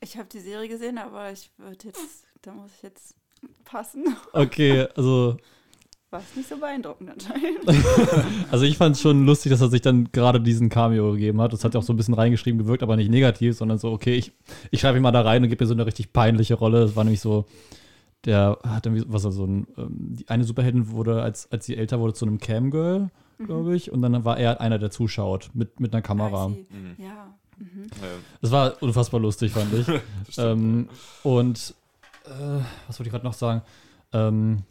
Ich 0.00 0.16
habe 0.16 0.28
die 0.32 0.40
Serie 0.40 0.68
gesehen, 0.68 0.98
aber 0.98 1.32
ich 1.32 1.50
würde 1.58 1.86
jetzt, 1.86 2.24
da 2.42 2.52
muss 2.52 2.70
ich 2.76 2.82
jetzt 2.82 3.14
passen. 3.64 4.16
Okay, 4.32 4.86
also, 4.96 5.36
War 6.10 6.20
es 6.20 6.36
nicht 6.36 6.48
so 6.48 6.56
beeindruckend 6.56 7.10
anscheinend. 7.10 7.60
also 8.50 8.64
ich 8.64 8.76
fand 8.78 8.96
es 8.96 9.02
schon 9.02 9.26
lustig, 9.26 9.50
dass 9.50 9.60
er 9.60 9.68
sich 9.68 9.82
dann 9.82 10.10
gerade 10.12 10.40
diesen 10.40 10.68
Cameo 10.68 11.12
gegeben 11.12 11.40
hat. 11.40 11.52
Das 11.52 11.64
hat 11.64 11.74
ja 11.74 11.80
auch 11.80 11.84
so 11.84 11.92
ein 11.92 11.96
bisschen 11.96 12.14
reingeschrieben, 12.14 12.58
gewirkt, 12.58 12.82
aber 12.82 12.96
nicht 12.96 13.10
negativ, 13.10 13.56
sondern 13.56 13.78
so, 13.78 13.90
okay, 13.90 14.14
ich, 14.14 14.32
ich 14.70 14.80
schreibe 14.80 14.98
ihn 14.98 15.02
mal 15.02 15.12
da 15.12 15.22
rein 15.22 15.42
und 15.42 15.48
gebe 15.50 15.62
mir 15.62 15.68
so 15.68 15.74
eine 15.74 15.86
richtig 15.86 16.12
peinliche 16.12 16.54
Rolle. 16.54 16.80
Das 16.80 16.96
war 16.96 17.04
nämlich 17.04 17.20
so, 17.20 17.46
der 18.24 18.58
hat 18.66 18.86
irgendwie, 18.86 19.04
was 19.08 19.24
er 19.24 19.32
so 19.32 19.44
ein, 19.44 19.66
ähm, 19.76 19.96
die 20.16 20.28
eine 20.28 20.44
Superheldin 20.44 20.90
wurde, 20.90 21.22
als, 21.22 21.50
als 21.52 21.66
sie 21.66 21.76
älter 21.76 22.00
wurde, 22.00 22.14
zu 22.14 22.26
einem 22.26 22.38
Camgirl, 22.38 23.10
glaube 23.44 23.76
ich. 23.76 23.92
Und 23.92 24.02
dann 24.02 24.24
war 24.24 24.38
er 24.38 24.60
einer, 24.60 24.78
der 24.78 24.90
zuschaut 24.90 25.50
mit, 25.54 25.78
mit 25.80 25.92
einer 25.94 26.02
Kamera. 26.02 26.48
Sie- 26.50 26.66
Ja. 27.02 27.34
Mhm. 27.58 27.86
Das 28.40 28.50
war 28.52 28.74
unfassbar 28.82 29.20
lustig, 29.20 29.52
fand 29.52 29.72
ich. 29.72 29.86
stimmt. 30.32 30.38
ähm, 30.38 30.88
und 31.22 31.74
äh, 32.26 32.60
was 32.86 32.98
wollte 32.98 33.08
ich 33.08 33.10
gerade 33.12 33.24
noch 33.24 33.32
sagen? 33.32 33.62
Ähm, 34.12 34.62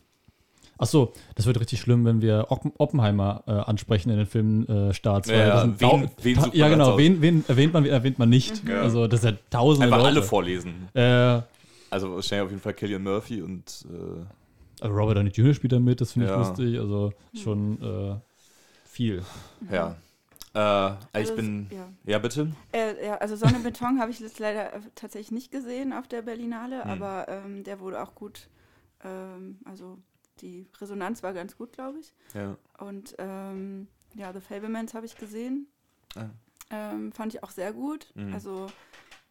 ach 0.78 0.88
so, 0.88 1.12
das 1.36 1.46
wird 1.46 1.60
richtig 1.60 1.82
schlimm, 1.82 2.06
wenn 2.06 2.22
wir 2.22 2.46
Oppen 2.50 2.72
Oppenheimer 2.78 3.44
äh, 3.48 3.52
ansprechen 3.52 4.10
in 4.10 4.18
den 4.18 4.26
Filmstarts. 4.26 5.30
Ja, 5.30 5.38
ja, 5.66 5.80
wen- 5.80 6.10
wen 6.22 6.40
ja, 6.54 6.70
genau. 6.70 6.98
Wen, 6.98 7.22
wen 7.22 7.44
erwähnt 7.48 7.74
man, 7.74 7.84
wen 7.84 7.92
erwähnt 7.92 8.20
man 8.20 8.30
nicht? 8.30 8.68
Ja. 8.68 8.82
Also, 8.82 9.08
das 9.08 9.22
sind 9.22 9.32
ja 9.36 9.38
tausende 9.50 9.86
Einfach 9.88 9.98
Leute. 9.98 10.10
alle 10.10 10.24
vorlesen. 10.24 10.88
Äh, 10.94 11.42
Also 11.90 12.14
wahrscheinlich 12.16 12.46
auf 12.46 12.50
jeden 12.52 12.62
Fall 12.62 12.74
Killian 12.74 13.04
Murphy 13.04 13.42
und 13.42 13.86
äh, 13.90 14.26
also 14.84 14.96
Robert 14.96 15.18
Downey 15.18 15.30
Jr. 15.32 15.54
spielt 15.54 15.74
da 15.74 15.80
mit, 15.80 16.02
das 16.02 16.12
finde 16.14 16.28
ich 16.28 16.32
Ja. 16.32 16.38
lustig. 16.38 16.80
Also 16.80 17.14
schon 17.34 17.82
äh, 17.82 18.20
viel. 18.86 19.24
ja. 19.72 19.96
Äh, 20.54 20.92
ich 20.92 20.98
Also 21.14 21.32
es- 21.34 21.36
bin. 21.36 21.68
Ja. 21.72 21.88
Ja, 22.06 22.20
bitte? 22.20 22.52
Äh, 22.72 23.06
ja, 23.06 23.16
also 23.18 23.36
Sonne 23.36 23.58
und 23.58 23.64
Beton 23.64 24.00
habe 24.00 24.12
ich 24.12 24.20
jetzt 24.20 24.40
leider 24.40 24.74
äh, 24.74 24.80
tatsächlich 24.96 25.32
nicht 25.32 25.52
gesehen 25.52 25.94
auf 25.94 26.08
der 26.08 26.22
Berlinale, 26.24 26.84
Hm. 26.84 26.90
aber 26.92 27.28
ähm, 27.30 27.64
der 27.64 27.80
wurde 27.80 28.02
auch 28.02 28.16
gut, 28.16 28.50
ähm, 29.04 29.60
also 29.66 29.98
die 30.42 30.68
Resonanz 30.80 31.22
war 31.24 31.34
ganz 31.34 31.58
gut, 31.58 31.74
glaube 31.74 32.00
ich. 32.00 32.14
Ja. 32.34 32.58
Und 32.80 33.16
ähm, 33.20 33.88
ja, 34.16 34.32
The 34.34 34.40
Fablemans 34.40 34.94
habe 34.94 35.06
ich 35.06 35.16
gesehen. 35.18 35.68
Ah. 36.16 36.26
Ähm, 36.70 37.12
fand 37.12 37.34
ich 37.34 37.44
auch 37.44 37.52
sehr 37.52 37.72
gut. 37.74 38.12
Mhm. 38.16 38.34
Also 38.34 38.68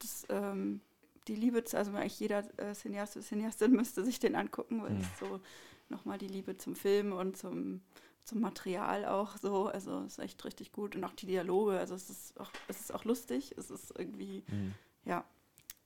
das, 0.00 0.26
ähm, 0.30 0.80
die 1.28 1.34
Liebe, 1.34 1.64
zu, 1.64 1.76
also 1.76 1.92
eigentlich 1.92 2.18
jeder 2.20 2.44
äh, 2.58 2.72
Cineast 2.74 3.20
Cineastin 3.22 3.72
müsste 3.72 4.04
sich 4.04 4.18
den 4.20 4.34
angucken, 4.36 4.82
weil 4.82 4.90
Mhm. 4.94 5.00
es 5.00 5.18
so 5.20 5.40
nochmal 5.88 6.18
die 6.18 6.28
Liebe 6.28 6.56
zum 6.56 6.74
Film 6.76 7.12
und 7.12 7.36
zum, 7.36 7.80
zum 8.24 8.40
Material 8.40 9.04
auch 9.04 9.36
so, 9.36 9.66
also 9.66 10.00
es 10.00 10.14
ist 10.14 10.18
echt 10.18 10.44
richtig 10.44 10.72
gut 10.72 10.96
und 10.96 11.04
auch 11.04 11.12
die 11.12 11.26
Dialoge, 11.26 11.78
also 11.78 11.94
es 11.94 12.10
ist 12.10 12.40
auch, 12.40 12.50
es 12.68 12.80
ist 12.80 12.94
auch 12.94 13.04
lustig, 13.04 13.54
es 13.56 13.70
ist 13.70 13.92
irgendwie, 13.98 14.42
Mhm. 14.50 14.74
ja, 15.04 15.24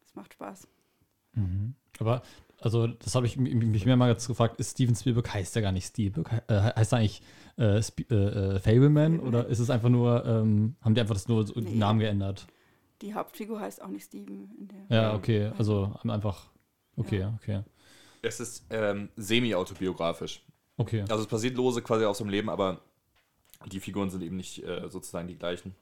es 0.06 0.14
macht 0.14 0.32
Spaß. 0.34 0.66
Mhm. 1.34 1.74
Aber, 1.98 2.22
also, 2.60 2.86
das 2.86 3.14
habe 3.14 3.26
ich 3.26 3.36
mi- 3.36 3.54
mich 3.54 3.84
mehrmals 3.86 4.26
gefragt, 4.26 4.58
ist 4.58 4.72
Steven 4.72 4.94
Spielberg, 4.94 5.32
heißt 5.32 5.54
der 5.54 5.62
gar 5.62 5.72
nicht 5.72 5.86
Spielberg? 5.86 6.42
Äh, 6.48 6.72
heißt 6.76 6.92
er 6.92 6.98
eigentlich 6.98 7.22
äh, 7.56 7.78
Sp 7.84 8.04
äh, 8.10 8.14
äh, 8.56 8.58
Fableman 8.58 9.20
oder 9.20 9.46
ist 9.46 9.58
es 9.58 9.68
einfach 9.70 9.88
nur, 9.90 10.24
ähm, 10.24 10.76
haben 10.80 10.94
die 10.94 11.00
einfach 11.00 11.14
das 11.14 11.28
nur 11.28 11.46
so 11.46 11.54
Nee. 11.60 11.70
den 11.70 11.78
Namen 11.78 12.00
geändert? 12.00 12.46
Die 13.02 13.14
Hauptfigur 13.14 13.60
heißt 13.60 13.82
auch 13.82 13.88
nicht 13.88 14.04
Steven 14.04 14.50
in 14.58 14.68
der. 14.68 14.96
Ja, 14.96 15.14
okay, 15.14 15.50
also 15.56 15.94
einfach, 16.04 16.50
okay, 16.96 17.26
okay, 17.36 17.62
Es 18.22 18.40
ist 18.40 18.66
ähm, 18.70 19.08
semi-autobiografisch. 19.16 20.42
okay. 20.76 21.02
Also 21.02 21.22
es 21.22 21.26
passiert 21.26 21.56
lose 21.56 21.80
quasi 21.82 22.04
aus 22.04 22.18
dem 22.18 22.28
Leben, 22.28 22.50
aber 22.50 22.80
die 23.66 23.80
Figuren 23.80 24.10
sind 24.10 24.22
eben 24.22 24.36
nicht 24.36 24.62
äh, 24.62 24.88
sozusagen 24.88 25.28
die 25.28 25.36
gleichen. 25.36 25.74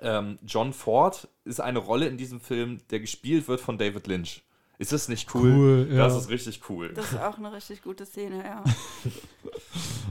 Ähm, 0.00 0.38
John 0.44 0.72
Ford 0.72 1.28
ist 1.44 1.60
eine 1.60 1.78
Rolle 1.78 2.06
in 2.08 2.16
diesem 2.16 2.40
Film, 2.40 2.80
der 2.90 3.00
gespielt 3.00 3.46
wird 3.48 3.60
von 3.60 3.78
David 3.78 4.06
Lynch. 4.06 4.42
Ist 4.78 4.92
das 4.92 5.08
nicht 5.08 5.34
cool? 5.34 5.52
Cool, 5.52 5.88
ja. 5.90 6.04
Das 6.04 6.16
ist 6.16 6.28
richtig 6.28 6.60
cool. 6.68 6.92
Das 6.94 7.12
ist 7.12 7.20
auch 7.20 7.38
eine 7.38 7.52
richtig 7.52 7.82
gute 7.82 8.06
Szene, 8.06 8.44
ja. 8.44 8.64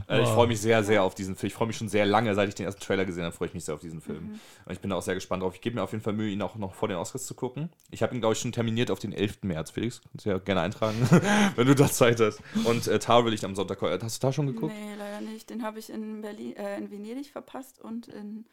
Äh, 0.06 0.22
ich 0.22 0.28
freue 0.28 0.46
mich 0.46 0.60
sehr, 0.60 0.84
sehr 0.84 1.02
auf 1.02 1.14
diesen 1.14 1.34
Film. 1.34 1.48
Ich 1.48 1.54
freue 1.54 1.66
mich 1.66 1.76
schon 1.76 1.88
sehr 1.88 2.04
lange, 2.04 2.34
seit 2.34 2.48
ich 2.48 2.54
den 2.54 2.66
ersten 2.66 2.82
Trailer 2.82 3.06
gesehen 3.06 3.24
habe, 3.24 3.34
freue 3.34 3.48
ich 3.48 3.54
mich 3.54 3.64
sehr 3.64 3.74
auf 3.74 3.80
diesen 3.80 4.02
Film. 4.02 4.24
Mhm. 4.24 4.40
Und 4.66 4.72
ich 4.72 4.80
bin 4.80 4.90
da 4.90 4.96
auch 4.96 5.02
sehr 5.02 5.14
gespannt 5.14 5.42
drauf. 5.42 5.54
Ich 5.54 5.62
gebe 5.62 5.76
mir 5.76 5.82
auf 5.82 5.92
jeden 5.92 6.04
Fall 6.04 6.12
Mühe, 6.12 6.30
ihn 6.30 6.42
auch 6.42 6.56
noch 6.56 6.74
vor 6.74 6.88
den 6.88 6.98
Oscars 6.98 7.24
zu 7.24 7.34
gucken. 7.34 7.70
Ich 7.90 8.02
habe 8.02 8.14
ihn, 8.14 8.20
glaube 8.20 8.34
ich, 8.34 8.40
schon 8.40 8.52
terminiert 8.52 8.90
auf 8.90 8.98
den 8.98 9.12
11. 9.12 9.44
März. 9.44 9.70
Felix, 9.70 10.02
kannst 10.10 10.26
du 10.26 10.30
ja 10.30 10.38
gerne 10.38 10.60
eintragen, 10.60 10.96
wenn 11.56 11.66
du 11.66 11.74
da 11.74 11.90
Zeit 11.90 12.20
hast. 12.20 12.40
Und 12.64 12.86
äh, 12.86 12.98
Tar 12.98 13.24
will 13.24 13.32
ich 13.32 13.44
am 13.44 13.54
Sonntag. 13.54 13.80
Hast 13.80 14.22
du 14.22 14.26
da 14.26 14.32
schon 14.32 14.46
geguckt? 14.46 14.74
Nee, 14.74 14.94
leider 14.98 15.20
nicht. 15.22 15.48
Den 15.48 15.62
habe 15.62 15.78
ich 15.78 15.88
in 15.88 16.20
Berlin, 16.20 16.54
äh, 16.56 16.76
in 16.76 16.90
Venedig 16.90 17.30
verpasst 17.30 17.80
und 17.80 18.08
in 18.08 18.44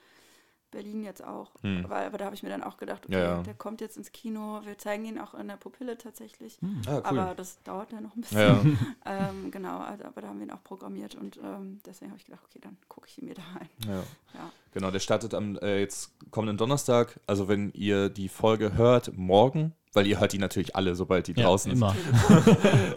Berlin 0.72 1.03
jetzt 1.03 1.23
auch. 1.23 1.52
Hm. 1.61 1.85
Aber, 1.85 1.98
aber 1.98 2.18
da 2.18 2.26
habe 2.26 2.35
ich 2.35 2.43
mir 2.43 2.49
dann 2.49 2.64
auch 2.64 2.77
gedacht, 2.77 3.06
okay, 3.06 3.14
Ja, 3.14 3.38
ja. 3.38 3.43
der 3.43 3.53
kommt 3.53 3.81
jetzt 3.81 3.98
ins 3.98 4.11
Kino. 4.11 4.61
Wir 4.64 4.77
zeigen 4.77 5.06
ihn 5.06 5.19
auch 5.19 5.34
in 5.34 5.48
der 5.48 5.57
Pupille 5.57 5.98
tatsächlich. 5.98 6.57
Ah, 6.88 7.02
Aber 7.03 7.35
das 7.35 7.61
dauert 7.64 7.91
ja 7.91 8.02
noch 8.02 8.15
ein 8.15 8.22
bisschen. 8.22 8.39
Ja, 8.39 8.53
ja. 9.11 9.30
Ähm, 9.31 9.52
genau, 9.52 9.80
also, 9.80 10.06
aber 10.06 10.22
da 10.22 10.27
haben 10.30 10.39
wir 10.39 10.45
ihn 10.48 10.52
auch 10.52 10.64
programmiert 10.64 11.15
und 11.15 11.38
ähm, 11.43 11.80
deswegen 11.85 12.11
habe 12.11 12.19
ich 12.19 12.26
gedacht, 12.26 12.43
okay, 12.49 12.60
dann 12.61 12.77
gucke 12.88 13.07
ich 13.07 13.18
ihn 13.22 13.26
mir 13.27 13.35
da 13.35 13.43
ein. 13.60 13.69
ja. 14.34 14.52
Genau, 14.73 14.91
der 14.91 14.99
startet 14.99 15.34
am 15.34 15.57
äh, 15.57 15.80
jetzt 15.80 16.11
kommenden 16.31 16.57
Donnerstag. 16.57 17.19
Also 17.27 17.48
wenn 17.48 17.72
ihr 17.73 18.10
die 18.10 18.30
Folge 18.30 18.73
hört, 18.76 19.18
morgen, 19.18 19.73
weil 19.93 20.07
ihr 20.07 20.22
hört 20.22 20.31
die 20.31 20.38
natürlich 20.38 20.73
alle, 20.76 20.95
sobald 20.95 21.27
die 21.27 21.34
Ja, 21.34 21.43
draußen 21.48 21.72
ist. 21.72 21.77
immer. 21.77 21.93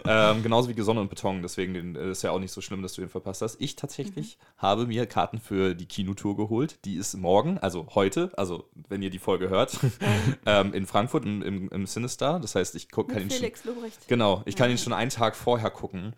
Ähm, 0.07 0.43
genauso 0.43 0.69
wie 0.69 0.79
Sonne 0.81 1.01
und 1.01 1.09
Beton, 1.09 1.41
deswegen 1.41 1.73
den, 1.73 1.95
äh, 1.95 2.11
ist 2.11 2.21
ja 2.21 2.29
auch 2.29 2.37
nicht 2.39 2.51
so 2.51 2.61
schlimm, 2.61 2.83
dass 2.83 2.93
du 2.93 3.01
den 3.01 3.09
verpasst 3.09 3.41
hast. 3.41 3.59
Ich 3.59 3.75
tatsächlich 3.75 4.37
habe 4.57 4.85
mir 4.85 5.07
Karten 5.07 5.39
für 5.39 5.73
die 5.73 5.87
Kinotour 5.87 6.37
geholt. 6.37 6.77
Die 6.85 6.95
ist 6.95 7.15
morgen, 7.17 7.57
also 7.57 7.87
heute, 7.95 8.29
also 8.37 8.69
wenn 8.87 9.01
ihr 9.01 9.09
die 9.09 9.17
Folge 9.17 9.49
hört, 9.49 9.79
ähm, 10.45 10.73
in 10.75 10.85
Frankfurt 10.85 11.25
im, 11.25 11.41
im, 11.41 11.69
im 11.69 11.85
Sinister. 11.87 12.39
Das 12.39 12.53
heißt, 12.53 12.75
ich 12.75 12.91
guck, 12.91 13.09
kann 13.09 13.17
ihn 13.17 13.23
Mit 13.23 13.33
schon. 13.33 13.39
Felix 13.39 13.65
Lobrecht. 13.65 14.07
Genau, 14.07 14.43
ich 14.45 14.55
kann 14.55 14.69
Ja. 14.69 14.75
ihn 14.75 14.77
schon 14.77 14.93
einen 14.93 15.09
Tag 15.09 15.35
vorher 15.35 15.71
gucken. 15.71 16.13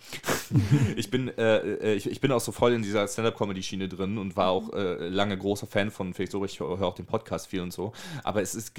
ich, 0.98 1.10
bin, 1.10 1.30
äh, 1.30 1.58
äh, 1.60 1.94
ich, 1.96 2.08
ich 2.08 2.20
bin 2.20 2.32
auch 2.34 2.42
so 2.42 2.52
voll 2.52 2.74
in 2.74 2.82
dieser 2.84 3.08
Stand-Up-Comedy-Schiene 3.08 3.88
drin 3.88 4.18
und 4.18 4.36
war 4.36 4.50
auch 4.50 4.74
äh, 4.74 5.08
lange 5.08 5.38
großer 5.48 5.68
Fan 5.68 5.91
von 5.91 6.14
Felix 6.14 6.34
Lobrecht. 6.34 6.56
Ich 6.56 6.60
höre 6.60 6.82
auch 6.82 6.95
den 6.95 7.06
Podcast 7.06 7.48
viel 7.48 7.61
und 7.61 7.72
so. 7.72 7.94
Aber 8.24 8.41
es 8.41 8.53
ist, 8.53 8.74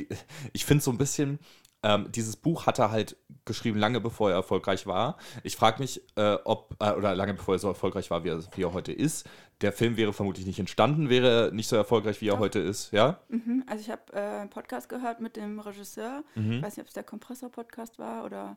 ich 0.52 0.64
finde 0.64 0.84
so 0.84 0.90
ein 0.90 0.98
bisschen, 0.98 1.38
ähm, 1.82 2.10
dieses 2.10 2.36
Buch 2.36 2.66
hat 2.66 2.78
er 2.78 2.90
halt 2.90 3.16
geschrieben, 3.44 3.78
lange 3.78 4.00
bevor 4.00 4.30
er 4.30 4.36
erfolgreich 4.36 4.86
war. 4.86 5.16
Ich 5.44 5.56
frage 5.56 5.80
mich, 5.80 6.02
äh, 6.16 6.36
ob, 6.44 6.76
äh, 6.80 6.92
oder 6.92 7.14
lange 7.14 7.34
bevor 7.34 7.54
er 7.54 7.58
so 7.58 7.68
erfolgreich 7.68 8.10
war, 8.10 8.24
wie 8.24 8.28
er, 8.28 8.42
wie 8.56 8.62
er 8.62 8.72
heute 8.72 8.92
ist. 8.92 9.28
Der 9.60 9.72
Film 9.72 9.96
wäre 9.96 10.12
vermutlich 10.12 10.44
nicht 10.44 10.58
entstanden, 10.58 11.08
wäre 11.08 11.46
er 11.46 11.50
nicht 11.52 11.68
so 11.68 11.76
erfolgreich, 11.76 12.20
wie 12.20 12.28
er 12.28 12.34
Doch. 12.34 12.40
heute 12.40 12.58
ist. 12.58 12.92
Ja? 12.92 13.20
Mhm, 13.28 13.64
also 13.66 13.80
ich 13.80 13.90
habe 13.90 14.12
äh, 14.12 14.40
einen 14.40 14.50
Podcast 14.50 14.88
gehört 14.88 15.20
mit 15.20 15.36
dem 15.36 15.60
Regisseur. 15.60 16.24
Mhm. 16.34 16.52
Ich 16.52 16.62
weiß 16.62 16.76
nicht, 16.76 16.82
ob 16.82 16.88
es 16.88 16.94
der 16.94 17.04
Kompressor-Podcast 17.04 17.98
war 17.98 18.24
oder 18.24 18.56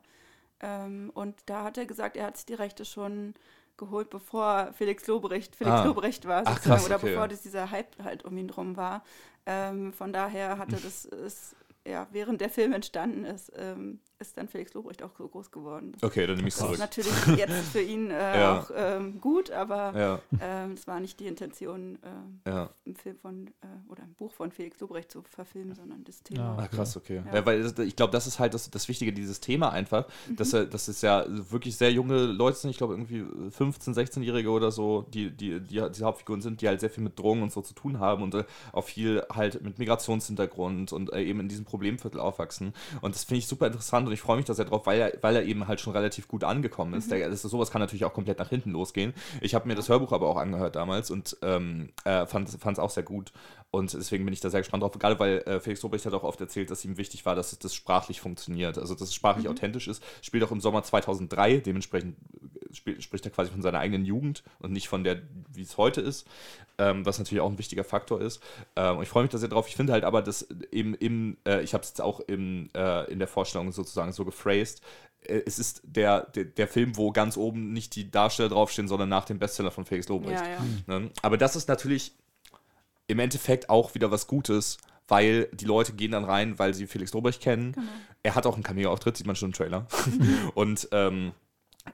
ähm, 0.62 1.12
und 1.14 1.36
da 1.46 1.64
hat 1.64 1.78
er 1.78 1.86
gesagt, 1.86 2.18
er 2.18 2.28
hat 2.28 2.38
sich 2.38 2.46
die 2.46 2.54
Rechte 2.54 2.86
schon 2.86 3.34
geholt, 3.78 4.10
bevor 4.10 4.74
Felix 4.74 5.08
Lobrecht 5.08 5.56
Felix 5.56 5.76
Ah. 5.78 5.84
Lobrecht 5.86 6.28
war, 6.28 6.44
Ach, 6.46 6.62
krass, 6.62 6.86
oder 6.86 6.98
okay, 6.98 7.12
bevor 7.12 7.28
das 7.28 7.42
dieser 7.42 7.72
Hype 7.72 8.02
halt 8.04 8.24
um 8.26 8.38
ihn 8.38 8.48
drum 8.48 8.78
war. 8.78 9.04
Ähm, 9.46 9.92
von 9.94 10.14
daher 10.14 10.58
hatte 10.58 10.76
das 10.76 11.06
ist, 11.06 11.56
ja, 11.88 12.08
während 12.12 12.42
der 12.42 12.50
Film 12.50 12.74
entstanden 12.74 13.26
ist, 13.26 13.52
ähm, 13.56 14.00
ist 14.22 14.38
dann 14.38 14.48
Felix 14.48 14.74
Lobrecht 14.74 15.04
auch 15.04 15.12
so 15.18 15.28
groß 15.28 15.52
geworden. 15.52 15.94
Okay, 16.02 16.26
dann 16.28 16.36
nehme 16.38 16.48
ich 16.48 16.56
Das 16.56 16.64
ist 16.64 16.68
zurück. 16.68 16.80
natürlich 16.80 17.38
jetzt 17.38 17.68
für 17.70 17.82
ihn 17.82 18.12
äh, 18.12 18.14
Ja. 18.42 18.60
auch 18.60 18.72
ähm, 18.76 19.20
gut, 19.20 19.52
aber 19.52 19.94
Ja, 19.98 20.20
ähm, 20.40 20.72
es 20.74 20.88
war 20.88 21.00
nicht 21.00 21.20
die 21.20 21.28
Intention, 21.28 21.98
äh, 22.46 22.50
ja. 22.50 22.70
einen 22.86 22.96
Film 22.96 23.18
von 23.18 23.48
äh, 23.48 23.52
oder 23.92 24.04
ein 24.04 24.14
Buch 24.14 24.32
von 24.32 24.52
Felix 24.52 24.80
Lobrecht 24.80 25.12
zu 25.12 25.22
verfilmen, 25.24 25.76
sondern 25.76 26.04
das 26.04 26.20
Ah, 26.20 26.24
Thema. 26.24 26.58
Ah, 26.60 26.68
krass, 26.68 26.96
okay. 26.96 27.22
Ja. 27.26 27.36
Ja. 27.36 27.46
weil 27.46 27.64
das, 27.64 27.78
ich 27.80 27.96
glaube, 27.96 28.12
das 28.12 28.28
ist 28.28 28.40
halt 28.40 28.54
das, 28.54 28.70
das 28.70 28.88
Wichtige, 28.88 29.12
dieses 29.14 29.40
Thema 29.42 29.72
einfach, 29.72 30.08
Mhm. 30.30 30.36
dass, 30.36 30.52
dass 30.52 30.88
es 30.88 31.02
ja 31.02 31.26
wirklich 31.28 31.76
sehr 31.78 31.92
junge 31.92 32.26
Leute 32.26 32.58
sind, 32.58 32.70
ich 32.70 32.78
glaube 32.78 32.94
irgendwie 32.94 33.22
15-, 33.24 33.94
16-Jährige 33.96 34.50
oder 34.50 34.72
so, 34.72 35.02
die, 35.14 35.32
die, 35.32 35.60
die, 35.60 35.82
die 35.92 36.04
Hauptfiguren 36.04 36.42
sind, 36.42 36.62
die 36.62 36.68
halt 36.68 36.80
sehr 36.80 36.90
viel 36.90 37.04
mit 37.04 37.18
Drogen 37.18 37.42
und 37.44 37.52
so 37.52 37.62
zu 37.62 37.74
tun 37.74 38.00
haben 38.00 38.24
und 38.24 38.34
äh, 38.36 38.44
auch 38.72 38.86
viel 38.86 39.24
halt 39.34 39.62
mit 39.62 39.80
Migrationshintergrund 39.80 40.94
und 40.94 41.12
äh, 41.14 41.24
eben 41.24 41.40
in 41.40 41.48
diesem 41.50 41.66
Problemviertel 41.66 42.20
aufwachsen. 42.20 42.74
Und 43.02 43.16
das 43.16 43.24
finde 43.24 43.40
ich 43.40 43.48
super 43.48 43.68
interessant 43.68 44.10
und 44.12 44.16
ich 44.16 44.22
freue 44.22 44.36
mich 44.36 44.46
da 44.46 44.54
sehr 44.54 44.66
drauf, 44.66 44.86
weil 44.86 45.00
er, 45.00 45.14
weil 45.22 45.38
er 45.38 45.44
eben 45.44 45.70
halt 45.70 45.80
schon 45.80 45.94
relativ 45.94 46.28
gut 46.28 46.44
angekommen 46.44 46.94
ist. 46.96 47.10
Der, 47.10 47.30
das, 47.30 47.42
sowas 47.44 47.72
kann 47.72 47.80
natürlich 47.80 48.04
auch 48.04 48.14
komplett 48.14 48.40
nach 48.40 48.50
hinten 48.50 48.72
losgehen. 48.72 49.14
Ich 49.40 49.56
habe 49.56 49.70
mir 49.70 49.76
das 49.76 49.88
Hörbuch 49.88 50.12
aber 50.12 50.28
auch 50.28 50.36
angehört 50.36 50.76
damals 50.76 51.10
und 51.10 51.38
ähm, 51.42 51.94
äh, 52.04 52.26
fand 52.26 52.50
es 52.50 52.80
auch 52.80 52.90
sehr 52.90 53.04
gut. 53.04 53.32
Und 53.72 53.94
deswegen 53.94 54.26
bin 54.26 54.34
ich 54.34 54.42
da 54.42 54.50
sehr 54.50 54.60
gespannt 54.60 54.84
drauf, 54.84 54.92
gerade 55.00 55.18
weil 55.18 55.38
äh, 55.40 55.62
Felix 55.62 55.82
Lobrecht 55.82 56.06
hat 56.06 56.14
auch 56.14 56.24
oft 56.24 56.42
erzählt, 56.42 56.70
dass 56.72 56.84
ihm 56.84 56.98
wichtig 56.98 57.26
war, 57.26 57.36
dass 57.36 57.58
das 57.58 57.74
sprachlich 57.74 58.20
funktioniert, 58.20 58.78
also 58.78 58.96
dass 58.96 59.04
es 59.08 59.14
sprachlich 59.16 59.48
authentisch 59.48 59.88
ist. 59.88 60.04
Spielt 60.22 60.44
auch 60.44 60.52
im 60.52 60.60
Sommer 60.60 60.84
2003, 60.84 61.60
dementsprechend 61.60 62.18
spricht 62.74 63.26
er 63.26 63.32
quasi 63.32 63.52
von 63.52 63.62
seiner 63.62 63.80
eigenen 63.80 64.06
Jugend 64.06 64.44
und 64.60 64.72
nicht 64.72 64.88
von 64.88 65.04
der, 65.04 65.22
wie 65.54 65.62
es 65.62 65.78
heute 65.78 66.02
ist, 66.02 66.28
ähm, 66.78 67.06
was 67.06 67.20
natürlich 67.20 67.42
auch 67.42 67.50
ein 67.50 67.58
wichtiger 67.58 67.84
Faktor 67.84 68.22
ist. 68.22 68.42
Ähm, 68.76 68.98
und 68.98 69.04
ich 69.04 69.10
freue 69.10 69.24
mich 69.24 69.32
da 69.32 69.38
sehr 69.38 69.50
drauf. 69.50 69.68
Ich 69.68 69.76
finde 69.76 69.94
halt 69.94 70.04
aber, 70.04 70.22
dass 70.22 70.48
eben 70.72 70.96
im, 70.96 71.38
äh, 71.46 71.62
ich 71.62 71.74
habe 71.74 71.84
es 71.84 71.90
jetzt 71.90 72.02
auch 72.02 72.20
im, 72.22 72.70
äh, 72.76 73.12
in 73.12 73.20
der 73.20 73.28
Vorstellung 73.28 73.72
sozusagen 73.72 74.12
so 74.12 74.26
gephrased, 74.26 74.82
äh, 75.24 75.42
es 75.46 75.60
ist 75.60 75.82
der, 75.84 76.22
der, 76.36 76.46
der 76.46 76.68
Film, 76.68 76.98
wo 76.98 77.12
ganz 77.12 77.38
oben 77.38 77.74
nicht 77.74 77.96
die 77.96 78.10
Darsteller 78.10 78.50
draufstehen, 78.50 78.88
sondern 78.88 79.10
nach 79.10 79.26
dem 79.26 79.40
Bestseller 79.40 79.72
von 79.72 79.86
Felix 79.86 80.08
Lobrecht. 80.10 80.42
Ja, 80.42 80.64
ja. 80.88 81.00
Ne? 81.00 81.12
Aber 81.22 81.38
das 81.38 81.56
ist 81.56 81.68
natürlich 81.68 82.14
im 83.08 83.20
Endeffekt 83.20 83.70
auch 83.70 83.94
wieder 83.94 84.12
was 84.12 84.28
Gutes, 84.28 84.78
weil 85.08 85.50
die 85.52 85.66
Leute 85.66 85.94
gehen 85.94 86.12
dann 86.12 86.24
rein, 86.24 86.58
weil 86.58 86.74
sie 86.74 86.88
Felix 86.88 87.14
Lobrecht 87.14 87.42
kennen. 87.42 87.74
Genau. 87.74 87.88
Er 88.24 88.36
hat 88.36 88.46
auch 88.46 88.54
einen 88.54 88.64
Cameo-Auftritt, 88.64 89.18
sieht 89.18 89.28
man 89.28 89.36
schon 89.36 89.50
im 89.50 89.54
Trailer. 89.54 89.88
und, 90.56 90.88
ähm, 90.92 91.34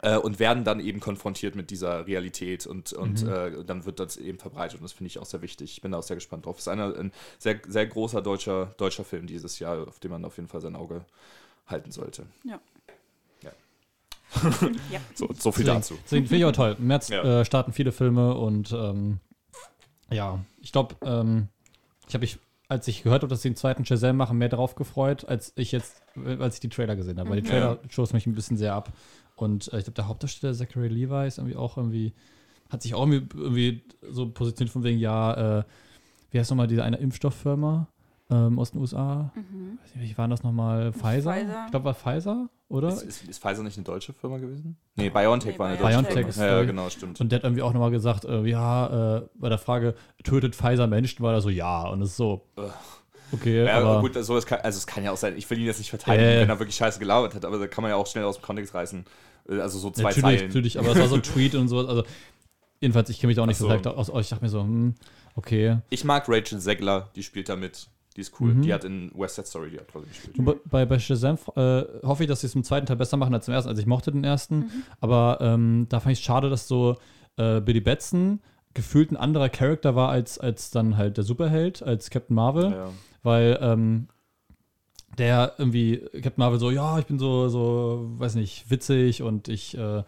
äh, 0.01 0.18
und 0.18 0.39
werden 0.39 0.64
dann 0.64 0.80
eben 0.80 0.99
konfrontiert 0.99 1.55
mit 1.55 1.69
dieser 1.72 2.05
Realität 2.07 2.68
und, 2.68 2.91
und 2.93 3.23
äh, 3.23 3.64
dann 3.65 3.85
wird 3.85 3.99
das 3.99 4.18
eben 4.18 4.38
verbreitet 4.38 4.80
und 4.80 4.84
das 4.84 4.91
finde 4.93 5.07
ich 5.07 5.19
auch 5.19 5.26
sehr 5.26 5.41
wichtig. 5.41 5.72
Ich 5.72 5.81
bin 5.81 5.91
da 5.91 5.99
auch 5.99 6.03
sehr 6.03 6.18
gespannt 6.18 6.45
drauf. 6.45 6.57
Es 6.57 6.64
ist 6.64 6.68
einer, 6.68 6.95
ein 6.97 7.11
sehr, 7.39 7.59
sehr 7.68 7.85
großer 7.88 8.22
deutscher, 8.22 8.73
deutscher 8.77 9.03
Film 9.05 9.27
dieses 9.27 9.59
Jahr, 9.59 9.88
auf 9.88 9.99
den 9.99 10.11
man 10.11 10.26
auf 10.26 10.35
jeden 10.38 10.49
Fall 10.49 10.61
sein 10.61 10.76
Auge 10.76 11.05
halten 11.68 11.91
sollte. 11.91 12.26
Ja. 12.43 12.59
Ja. 13.43 13.51
ja. 14.91 14.99
So, 15.15 15.30
so 15.38 15.51
viel 15.51 15.64
Deswegen, 15.65 15.80
dazu. 15.81 15.97
deswegen 16.03 16.26
finde 16.27 16.38
ich 16.39 16.45
auch 16.45 16.51
toll. 16.51 16.76
Im 16.77 16.88
März 16.88 17.07
Ja. 17.09 17.41
äh, 17.41 17.45
starten 17.45 17.72
viele 17.73 17.91
Filme 17.91 18.35
und 18.35 18.72
ähm, 18.73 19.19
ja, 20.09 20.39
ich 20.61 20.72
glaube, 20.72 20.95
ähm, 21.01 21.47
ich 22.07 22.14
habe 22.14 22.22
mich, 22.23 22.38
als 22.69 22.88
ich 22.88 23.03
gehört 23.03 23.23
habe, 23.23 23.30
dass 23.30 23.41
sie 23.41 23.49
den 23.49 23.55
zweiten 23.55 23.85
Shazam 23.85 24.18
machen, 24.18 24.38
mehr 24.38 24.49
darauf 24.49 24.76
gefreut, 24.76 25.26
als 25.26 25.51
ich 25.55 25.72
jetzt, 25.72 26.01
als 26.39 26.55
ich 26.55 26.59
die 26.61 26.69
Trailer 26.69 26.95
gesehen 26.95 27.19
habe. 27.19 27.30
Weil 27.30 27.38
die 27.41 27.47
Mhm. 27.47 27.51
Trailer 27.51 27.80
stoßen 27.89 28.15
mich 28.15 28.26
ein 28.26 28.35
bisschen 28.35 28.57
sehr 28.57 28.73
ab. 28.73 28.91
Und 29.41 29.72
äh, 29.73 29.77
ich 29.77 29.85
glaube, 29.85 29.95
der 29.95 30.07
Hauptdarsteller 30.07 30.53
Zachary 30.53 30.88
Levi 30.89 31.27
ist 31.27 31.38
irgendwie 31.38 31.55
auch 31.55 31.77
irgendwie, 31.77 32.14
hat 32.69 32.81
sich 32.81 32.93
auch 32.95 33.07
irgendwie, 33.07 33.38
irgendwie 33.38 33.84
so 34.09 34.30
positioniert 34.30 34.73
von 34.73 34.84
wegen, 34.84 34.99
ja, 34.99 35.59
äh, 35.59 35.64
wie 36.31 36.39
heißt 36.39 36.49
nochmal 36.51 36.68
diese 36.68 36.84
eine 36.84 36.97
Impfstofffirma 36.97 37.88
ähm, 38.30 38.59
aus 38.59 38.72
den 38.72 38.81
USA? 38.81 39.31
Mhm. 39.35 39.80
Weiß 39.81 39.95
nicht, 39.95 40.11
wie 40.11 40.18
war 40.18 40.27
das 40.27 40.43
nochmal? 40.43 40.91
Pfizer? 40.91 41.34
Pfizer. 41.34 41.64
Ich 41.65 41.72
glaube, 41.72 41.85
war 41.85 41.93
Pfizer, 41.93 42.49
oder? 42.68 42.89
Ist, 42.89 43.03
ist, 43.03 43.23
ist 43.27 43.41
Pfizer 43.41 43.64
nicht 43.64 43.77
eine 43.77 43.85
deutsche 43.85 44.11
Firma 44.14 44.38
gewesen? 44.38 44.76
Nee, 44.95 45.09
BioNTech 45.09 45.53
Nee, 45.53 45.59
war 45.59 45.68
eine 45.68 45.77
BioNTech. 45.77 45.93
deutsche 45.93 46.03
BioNTech 46.14 46.27
ist, 46.27 46.35
Firma. 46.35 46.51
Ja, 46.51 46.59
ja, 46.59 46.65
genau, 46.65 46.89
stimmt. 46.89 47.22
Und 47.22 47.31
der 47.31 47.39
hat 47.39 47.43
irgendwie 47.43 47.61
auch 47.61 47.73
nochmal 47.73 47.91
gesagt, 47.91 48.26
äh, 48.26 48.43
ja, 48.45 49.18
äh, 49.18 49.27
bei 49.35 49.49
der 49.49 49.57
Frage, 49.57 49.95
tötet 50.23 50.55
Pfizer 50.55 50.88
Menschen, 50.88 51.23
war 51.23 51.34
er 51.34 51.41
so, 51.41 51.49
ja. 51.49 51.88
Und 51.88 52.01
es 52.01 52.09
ist 52.09 52.18
so, 52.18 52.45
Ugh. 52.57 52.69
Okay, 53.32 53.66
Ja, 53.66 53.78
aber 53.80 54.02
gut, 54.02 54.14
so, 54.24 54.38
es 54.38 54.45
kann, 54.45 54.60
also 54.62 54.78
es 54.78 54.88
kann 54.88 55.04
ja 55.04 55.12
auch 55.12 55.18
sein, 55.18 55.36
ich 55.38 55.49
will 55.49 55.58
ihn 55.60 55.66
jetzt 55.66 55.80
nicht 55.80 55.90
verteidigen, 55.90 56.30
Äh. 56.30 56.41
wenn 56.41 56.49
er 56.49 56.60
wirklich 56.60 56.76
scheiße 56.76 56.99
gelabert 56.99 57.36
hat, 57.36 57.45
aber 57.45 57.58
da 57.60 57.68
kann 57.68 57.82
man 57.82 57.91
ja 57.91 57.98
auch 57.98 58.08
schnell 58.08 58.24
aus 58.24 58.38
dem 58.38 58.44
Kontext 58.44 58.74
reißen. 58.74 59.06
Äh, 59.49 59.60
Also 59.60 59.80
so 59.80 59.91
zwei 59.91 60.04
natürlich, 60.10 60.22
Zeilen. 60.24 60.48
natürlich, 60.48 60.80
aber 60.80 60.91
es 60.91 60.99
war 60.99 61.08
so 61.08 61.16
ein 61.16 61.24
Tweet 61.24 61.56
und 61.56 61.68
so. 61.68 61.80
Also, 61.88 62.04
jedenfalls, 62.80 63.10
ich 63.10 63.20
kenne 63.20 63.30
mich 63.30 63.36
da 63.38 63.44
auch 63.44 63.48
nicht 63.48 63.58
so. 63.58 63.68
direkt 63.68 63.88
aus 63.88 64.10
euch. 64.10 64.22
Ich 64.26 64.30
dachte 64.30 64.44
mir 64.44 64.49
so, 64.49 64.62
hm, 64.62 64.95
okay. 65.36 65.78
Ich 65.90 66.04
mag 66.04 66.26
Rachel 66.28 66.60
Zegler, 66.60 67.10
die 67.16 67.24
spielt 67.24 67.49
da 67.49 67.56
mit. 67.56 67.88
Die 68.16 68.22
ist 68.22 68.34
cool. 68.40 68.56
Mhm. 68.56 68.62
Die 68.64 68.74
hat 68.74 68.84
in 68.84 69.12
West 69.16 69.36
Side 69.36 69.45
Story 69.48 69.70
die 69.70 69.78
Hauptrolle 69.78 70.08
gespielt. 70.08 70.40
Und 70.40 70.45
bei- 70.72 70.86
Bei, 70.86 70.98
Shazam 70.98 71.38
äh, 71.56 71.84
hoffe 72.04 72.24
ich, 72.24 72.28
dass 72.30 72.41
sie 72.41 72.48
es 72.48 72.56
im 72.56 72.64
zweiten 72.64 72.88
Teil 72.88 72.95
besser 72.95 73.16
machen 73.16 73.32
als 73.36 73.48
im 73.48 73.54
ersten. 73.54 73.70
Also 73.70 73.80
ich 73.80 73.86
mochte 73.88 74.12
den 74.12 74.24
ersten, 74.24 74.72
aber 74.99 75.38
ähm, 75.40 75.86
da 75.90 75.99
fand 75.99 76.14
ich 76.14 76.20
es 76.20 76.26
schade, 76.26 76.49
dass 76.49 76.68
so 76.68 76.95
äh, 77.38 77.62
Billy 77.62 77.80
Batson 77.80 78.40
gefühlt 78.74 79.12
ein 79.12 79.18
anderer 79.18 79.49
Charakter 79.49 79.95
war 79.95 80.10
als, 80.10 80.40
als 80.40 80.72
dann 80.72 80.98
halt 80.98 81.18
der 81.18 81.24
Superheld, 81.24 81.84
als 81.84 82.10
Captain 82.10 82.36
Marvel. 82.36 82.72
Ja. 82.72 82.90
Weil 83.28 83.60
ähm, 83.62 84.08
der 85.18 85.54
irgendwie, 85.58 85.98
Captain 86.14 86.38
Marvel 86.38 86.60
so, 86.60 86.72
ja, 86.72 86.98
ich 86.98 87.06
bin 87.06 87.20
so, 87.20 87.49
so, 87.49 88.06
weiß 88.18 88.36
nicht, 88.36 88.70
witzig 88.70 89.22
und 89.22 89.49
ich 89.49 89.78
äh, 89.78 90.04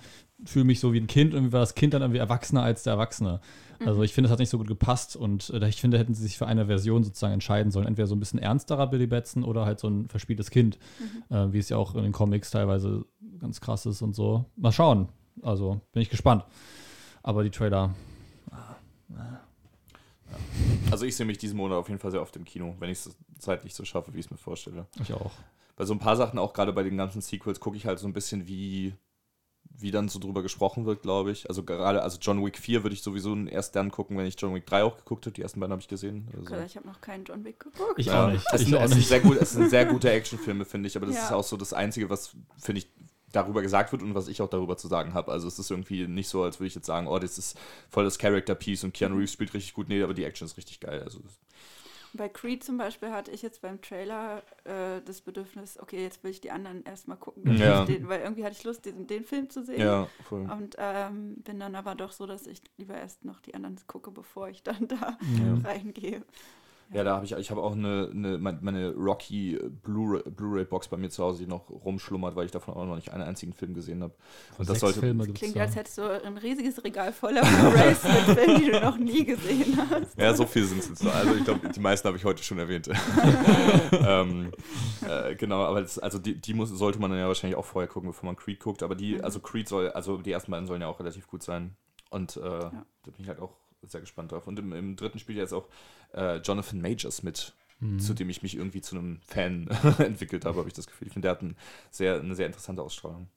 fühle 0.46 0.66
mich 0.66 0.80
so 0.80 0.94
wie 0.94 1.00
ein 1.00 1.08
Kind. 1.08 1.34
Irgendwie 1.34 1.52
war 1.52 1.60
das 1.60 1.76
Kind 1.76 1.94
dann 1.94 2.02
irgendwie 2.02 2.20
erwachsener 2.20 2.64
als 2.64 2.84
der 2.84 2.94
Erwachsene. 2.94 3.42
Also 3.86 4.04
ich 4.04 4.14
finde, 4.14 4.28
das 4.28 4.34
hat 4.34 4.40
nicht 4.40 4.50
so 4.50 4.58
gut 4.58 4.68
gepasst 4.68 5.16
und 5.16 5.50
äh, 5.50 5.68
ich 5.68 5.82
finde, 5.82 5.98
hätten 5.98 6.14
sie 6.14 6.24
sich 6.24 6.38
für 6.38 6.48
eine 6.48 6.68
Version 6.68 7.04
sozusagen 7.04 7.34
entscheiden 7.34 7.72
sollen. 7.72 7.88
Entweder 7.88 8.08
so 8.08 8.16
ein 8.16 8.20
bisschen 8.20 8.40
ernsterer 8.40 8.88
Billy 8.88 9.08
Batson 9.08 9.44
oder 9.44 9.66
halt 9.66 9.80
so 9.80 9.90
ein 9.90 10.08
verspieltes 10.08 10.50
Kind, 10.50 10.78
äh, 11.30 11.48
wie 11.52 11.60
es 11.60 11.70
ja 11.70 11.78
auch 11.78 11.96
in 11.96 12.04
den 12.04 12.12
Comics 12.14 12.52
teilweise 12.52 13.06
ganz 13.40 13.60
krass 13.60 13.86
ist 13.86 14.02
und 14.02 14.16
so. 14.16 14.46
Mal 14.56 14.72
schauen. 14.72 15.10
Also 15.42 15.82
bin 15.92 16.02
ich 16.02 16.10
gespannt. 16.10 16.46
Aber 17.22 17.44
die 17.44 17.52
Trailer, 17.52 17.96
Also 20.92 21.06
ich 21.06 21.16
sehe 21.16 21.26
mich 21.26 21.38
diesen 21.38 21.58
Monat 21.58 21.78
auf 21.78 21.88
jeden 21.88 22.00
Fall 22.00 22.12
sehr 22.12 22.22
oft 22.22 22.36
im 22.36 22.46
Kino, 22.46 22.76
wenn 22.80 22.90
ich 22.90 23.00
es 23.06 23.16
zeitlich 23.38 23.74
so 23.74 23.86
schaffe, 23.86 24.14
wie 24.14 24.20
ich 24.20 24.26
es 24.26 24.32
mir 24.32 24.38
vorstelle. 24.38 24.88
ich 25.02 25.14
auch. 25.14 25.32
bei 25.76 25.86
so 25.86 25.94
ein 25.94 26.00
paar 26.00 26.16
Sachen, 26.16 26.40
auch 26.40 26.54
gerade 26.54 26.74
bei 26.74 26.84
den 26.84 26.98
ganzen 26.98 27.22
Sequels, 27.22 27.60
gucke 27.60 27.78
ich 27.78 27.86
halt 27.86 28.00
so 28.00 28.08
ein 28.08 28.14
bisschen, 28.14 28.48
wie, 28.48 28.94
wie 29.72 29.92
dann 29.92 30.10
so 30.10 30.20
drüber 30.20 30.42
gesprochen 30.42 30.86
wird, 30.86 31.02
glaube 31.04 31.32
ich. 31.32 31.48
Also 31.48 31.64
gerade, 31.64 32.02
also 32.02 32.18
John 32.20 32.44
Wick 32.44 32.58
4 32.58 32.84
würde 32.84 32.94
ich 32.96 33.02
sowieso 33.02 33.36
erst 33.46 33.76
dann 33.76 33.92
gucken, 33.92 34.18
wenn 34.18 34.26
ich 34.26 34.36
John 34.38 34.54
Wick 34.56 34.66
3 34.66 34.84
auch 34.84 34.98
geguckt 34.98 35.26
habe. 35.26 35.34
Die 35.34 35.42
ersten 35.42 35.60
beiden 35.60 35.72
habe 35.72 35.82
ich 35.82 35.88
gesehen. 35.88 36.28
Also. 36.36 36.54
Okay, 36.54 36.66
ich 36.66 36.76
habe 36.76 36.88
noch 36.88 37.00
keinen 37.02 37.24
John 37.24 37.46
Wick 37.46 37.60
geguckt. 37.60 37.94
Ich 37.98 38.08
Ja, 38.08 38.26
auch 38.28 38.32
nicht. 38.32 38.44
Es, 38.52 38.62
Ich 38.62 38.68
sind, 38.68 38.76
auch 38.76 38.84
es, 38.84 38.92
sind 38.92 39.06
sehr 39.06 39.20
gut, 39.22 39.38
es 39.38 39.52
sind 39.52 39.70
sehr 39.70 39.86
gute 39.86 40.10
Actionfilme, 40.12 40.66
finde 40.66 40.88
ich, 40.88 40.98
aber 40.98 41.06
das 41.06 41.16
Ja. 41.16 41.24
ist 41.26 41.32
auch 41.32 41.44
so 41.44 41.56
das 41.56 41.72
Einzige, 41.74 42.10
was, 42.10 42.36
finde 42.58 42.80
ich, 42.80 42.90
darüber 43.32 43.62
gesagt 43.62 43.92
wird 43.92 44.02
und 44.02 44.16
was 44.16 44.28
ich 44.28 44.42
auch 44.42 44.50
darüber 44.50 44.78
zu 44.78 44.88
sagen 44.88 45.14
habe. 45.14 45.32
Also 45.32 45.48
es 45.48 45.60
ist 45.60 45.70
irgendwie 45.72 46.08
nicht 46.08 46.30
so, 46.30 46.44
als 46.44 46.60
würde 46.60 46.68
ich 46.68 46.76
jetzt 46.76 46.88
sagen, 46.88 47.08
oh, 47.08 47.20
das 47.20 47.38
ist 47.38 47.58
voll 47.90 48.04
das 48.04 48.18
Character-Piece 48.18 48.84
und 48.86 48.94
Keanu 48.94 49.16
Reeves 49.18 49.34
spielt 49.34 49.54
richtig 49.54 49.74
gut. 49.74 49.90
Nee, 49.90 50.02
aber 50.04 50.14
die 50.14 50.24
Action 50.24 50.46
ist 50.46 50.58
richtig 50.58 50.80
geil. 50.80 51.02
Also 51.04 51.20
Bei 52.14 52.28
Creed 52.28 52.64
zum 52.64 52.78
Beispiel 52.78 53.12
hatte 53.12 53.30
ich 53.30 53.44
jetzt 53.44 53.62
beim 53.62 53.82
Trailer 53.82 54.42
äh, 54.64 55.00
das 55.06 55.22
Bedürfnis, 55.22 55.80
okay, 55.80 56.02
jetzt 56.02 56.24
will 56.24 56.32
ich 56.32 56.42
die 56.42 56.50
anderen 56.50 56.84
erstmal 56.84 57.18
gucken, 57.18 57.56
Ja. 57.58 57.86
den, 57.86 58.08
weil 58.10 58.22
irgendwie 58.22 58.44
hatte 58.44 58.56
ich 58.58 58.64
Lust, 58.64 58.86
den, 58.86 59.06
den 59.06 59.24
Film 59.26 59.48
zu 59.52 59.64
sehen. 59.64 59.80
ja, 59.82 60.08
voll. 60.28 60.50
Und 60.50 60.76
ähm, 60.80 61.36
bin 61.44 61.60
dann 61.60 61.76
aber 61.76 61.94
doch 61.94 62.12
so, 62.12 62.26
dass 62.26 62.48
ich 62.48 62.62
lieber 62.78 62.96
erst 62.96 63.26
noch 63.26 63.40
die 63.42 63.54
anderen 63.54 63.78
gucke, 63.86 64.10
bevor 64.10 64.50
ich 64.50 64.64
dann 64.64 64.88
da 64.88 65.18
Ja. 65.38 65.58
reingehe. 65.70 66.24
Ja, 66.92 67.04
da 67.04 67.16
habe 67.18 67.26
ich, 67.26 67.34
ich 67.34 67.52
habe 67.52 67.62
auch 67.62 67.74
eine, 67.74 68.10
eine, 68.12 68.40
mein- 68.40 68.58
meine 68.62 68.96
Rocky 68.96 69.60
Blu-ray 69.84 70.24
Blu-ray-Box 70.30 70.88
bei 70.88 70.98
mir 70.98 71.10
zu 71.12 71.24
Hause, 71.24 71.44
die 71.44 71.48
noch 71.48 71.70
rumschlummert, 71.70 72.36
weil 72.36 72.46
ich 72.46 72.52
davon 72.52 72.74
auch 72.74 72.86
noch 72.86 72.96
nicht 72.96 73.14
einen 73.14 73.22
einzigen 73.24 73.54
Film 73.54 73.76
gesehen 73.76 74.02
habe. 74.02 74.16
Und 74.58 74.68
das 74.68 74.80
sollte, 74.80 75.00
Filme 75.00 75.26
gibt's 75.26 75.40
Klingt, 75.40 75.58
als 75.58 75.76
hättest 75.76 76.00
du 76.00 76.02
ein 76.24 76.38
riesiges 76.38 76.84
Regal 76.84 77.14
voller 77.14 77.42
Blu-rays 77.42 78.04
mit 78.04 78.38
Filmen, 78.38 78.60
die 78.60 78.72
du 78.72 78.80
noch 78.80 78.98
nie 78.98 79.24
gesehen 79.24 79.78
hast. 79.92 80.18
Ja, 80.20 80.34
so 80.34 80.48
viel 80.48 80.64
sind 80.66 80.80
es 80.80 80.90
jetzt. 80.90 81.04
noch. 81.04 81.14
Also 81.14 81.36
ich 81.36 81.44
glaube, 81.44 81.70
die 81.70 81.80
meisten 81.80 82.08
habe 82.08 82.18
ich 82.18 82.26
heute 82.26 82.42
schon 82.42 82.58
erwähnt. 82.58 82.90
ähm, 83.92 84.52
äh, 85.08 85.36
genau, 85.36 85.64
aber 85.64 85.82
das, 85.82 86.00
also 86.00 86.18
die, 86.20 86.36
die 86.42 86.54
muss, 86.54 86.70
sollte 86.70 87.00
man 87.00 87.12
dann 87.12 87.20
ja 87.20 87.28
wahrscheinlich 87.28 87.58
auch 87.58 87.66
vorher 87.66 87.88
gucken, 87.88 88.10
bevor 88.10 88.26
man 88.28 88.36
Creed 88.36 88.60
guckt. 88.60 88.84
Aber 88.84 88.96
die, 88.96 89.16
Mhm. 89.16 89.24
also 89.24 89.40
Creed 89.40 89.68
soll, 89.68 89.90
also 89.92 90.18
die 90.18 90.32
ersten 90.32 90.52
beiden 90.52 90.68
sollen 90.68 90.82
ja 90.82 90.88
auch 90.88 91.00
relativ 91.00 91.28
gut 91.28 91.44
sein. 91.44 91.76
Und 92.10 92.38
äh, 92.38 92.42
da 92.42 92.72
bin 93.06 93.14
ich 93.20 93.28
halt 93.28 93.40
auch 93.40 93.54
sehr 93.84 94.02
gespannt 94.02 94.32
drauf. 94.32 94.48
Und 94.48 94.60
im, 94.60 94.74
im 94.74 94.96
dritten 94.96 95.20
spielt 95.20 95.38
jetzt 95.38 95.54
auch 95.54 95.68
äh, 96.14 96.38
Jonathan 96.38 96.82
Majors 96.82 97.24
mit, 97.24 97.54
Mhm. 97.82 97.98
zu 97.98 98.14
dem 98.14 98.30
ich 98.30 98.44
mich 98.44 98.58
irgendwie 98.58 98.82
zu 98.82 98.98
einem 98.98 99.22
Fan 99.22 99.68
entwickelt 100.00 100.44
habe, 100.44 100.58
habe 100.58 100.68
ich 100.68 100.74
das 100.74 100.86
Gefühl. 100.86 101.08
Ich 101.08 101.14
finde, 101.14 101.28
der 101.28 101.32
hat 101.32 101.42
ein 101.42 101.56
sehr, 101.92 102.20
eine 102.20 102.36
sehr 102.36 102.48
interessante 102.48 102.82
Ausstrahlung. 102.82 103.30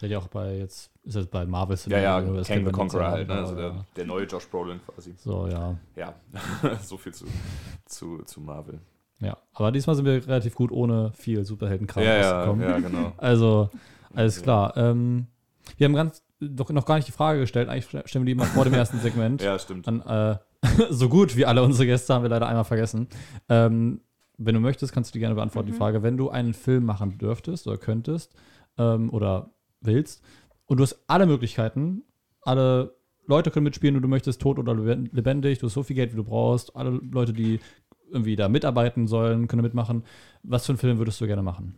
Der 0.00 0.08
hat 0.08 0.10
ja 0.12 0.18
auch 0.18 0.28
bei 0.28 0.56
jetzt, 0.56 0.90
ist 1.02 1.14
jetzt 1.14 1.30
bei 1.30 1.44
Marvel 1.44 1.76
Ja, 1.88 1.98
ja, 1.98 2.20
das 2.22 2.48
Kang 2.48 2.64
the 2.64 2.72
Conqueror 2.72 3.02
ja, 3.04 3.10
halt, 3.10 3.28
ne? 3.28 3.34
also 3.34 3.54
der, 3.54 3.84
der 3.96 4.06
neue 4.06 4.24
Josh 4.24 4.46
Brolin 4.48 4.80
quasi. 4.86 5.14
So, 5.18 5.46
ja. 5.46 5.76
Ja, 5.94 6.14
so 6.82 6.96
viel 6.96 7.12
zu, 7.12 7.26
zu, 7.84 8.22
zu 8.22 8.40
Marvel. 8.40 8.80
Ja. 9.20 9.36
Aber 9.52 9.70
diesmal 9.72 9.94
sind 9.94 10.06
wir 10.06 10.26
relativ 10.26 10.54
gut 10.54 10.72
ohne 10.72 11.12
viel 11.12 11.44
Superheldenkram 11.44 12.02
Ja, 12.02 12.14
ja, 12.16 12.32
rausgekommen. 12.44 12.66
ja, 12.68 12.78
genau. 12.78 13.12
Also, 13.18 13.68
alles 14.14 14.36
Ja. 14.36 14.42
klar. 14.42 14.76
Ähm, 14.78 15.26
wir 15.76 15.84
haben 15.84 15.94
ganz 15.94 16.22
doch 16.40 16.70
noch 16.70 16.84
gar 16.86 16.96
nicht 16.96 17.08
die 17.08 17.12
Frage 17.12 17.40
gestellt. 17.40 17.68
Eigentlich 17.68 17.86
stellen 18.08 18.24
wir 18.26 18.34
die 18.34 18.34
mal 18.34 18.46
vor 18.46 18.64
dem 18.64 18.74
ersten 18.74 18.98
Segment. 19.00 19.42
Ja, 19.42 19.58
stimmt. 19.58 19.86
Dann, 19.86 20.00
äh, 20.02 20.36
so 20.90 21.08
gut 21.08 21.36
wie 21.36 21.46
alle 21.46 21.62
unsere 21.62 21.86
Gäste 21.86 22.14
haben 22.14 22.22
wir 22.22 22.28
leider 22.30 22.46
einmal 22.48 22.64
vergessen. 22.64 23.08
Ähm, 23.48 24.00
wenn 24.36 24.54
du 24.54 24.60
möchtest, 24.60 24.92
kannst 24.92 25.10
du 25.10 25.12
die 25.14 25.20
gerne 25.20 25.34
beantworten, 25.36 25.66
die 25.68 25.72
Mhm. 25.74 25.78
Frage. 25.78 26.02
Wenn 26.02 26.16
du 26.16 26.30
einen 26.30 26.54
Film 26.54 26.84
machen 26.84 27.18
dürftest 27.18 27.66
oder 27.68 27.76
könntest 27.78 28.34
ähm, 28.78 29.10
oder 29.10 29.50
willst 29.80 30.22
und 30.66 30.78
du 30.78 30.82
hast 30.82 31.04
alle 31.06 31.26
Möglichkeiten, 31.26 32.02
alle 32.42 32.96
Leute 33.26 33.50
können 33.50 33.64
mitspielen 33.64 33.96
und 33.96 34.02
du 34.02 34.08
möchtest 34.08 34.40
tot 34.42 34.58
oder 34.58 34.74
lebendig, 34.74 35.58
du 35.60 35.66
hast 35.66 35.74
so 35.74 35.82
viel 35.82 35.96
Geld, 35.96 36.12
wie 36.12 36.16
du 36.16 36.24
brauchst, 36.24 36.74
alle 36.76 36.90
Leute, 36.90 37.32
die 37.32 37.60
irgendwie 38.10 38.36
da 38.36 38.48
mitarbeiten 38.48 39.06
sollen, 39.06 39.48
können 39.48 39.62
mitmachen. 39.62 40.04
Was 40.42 40.66
für 40.66 40.72
einen 40.72 40.78
Film 40.78 40.98
würdest 40.98 41.20
du 41.20 41.26
gerne 41.26 41.42
machen? 41.42 41.74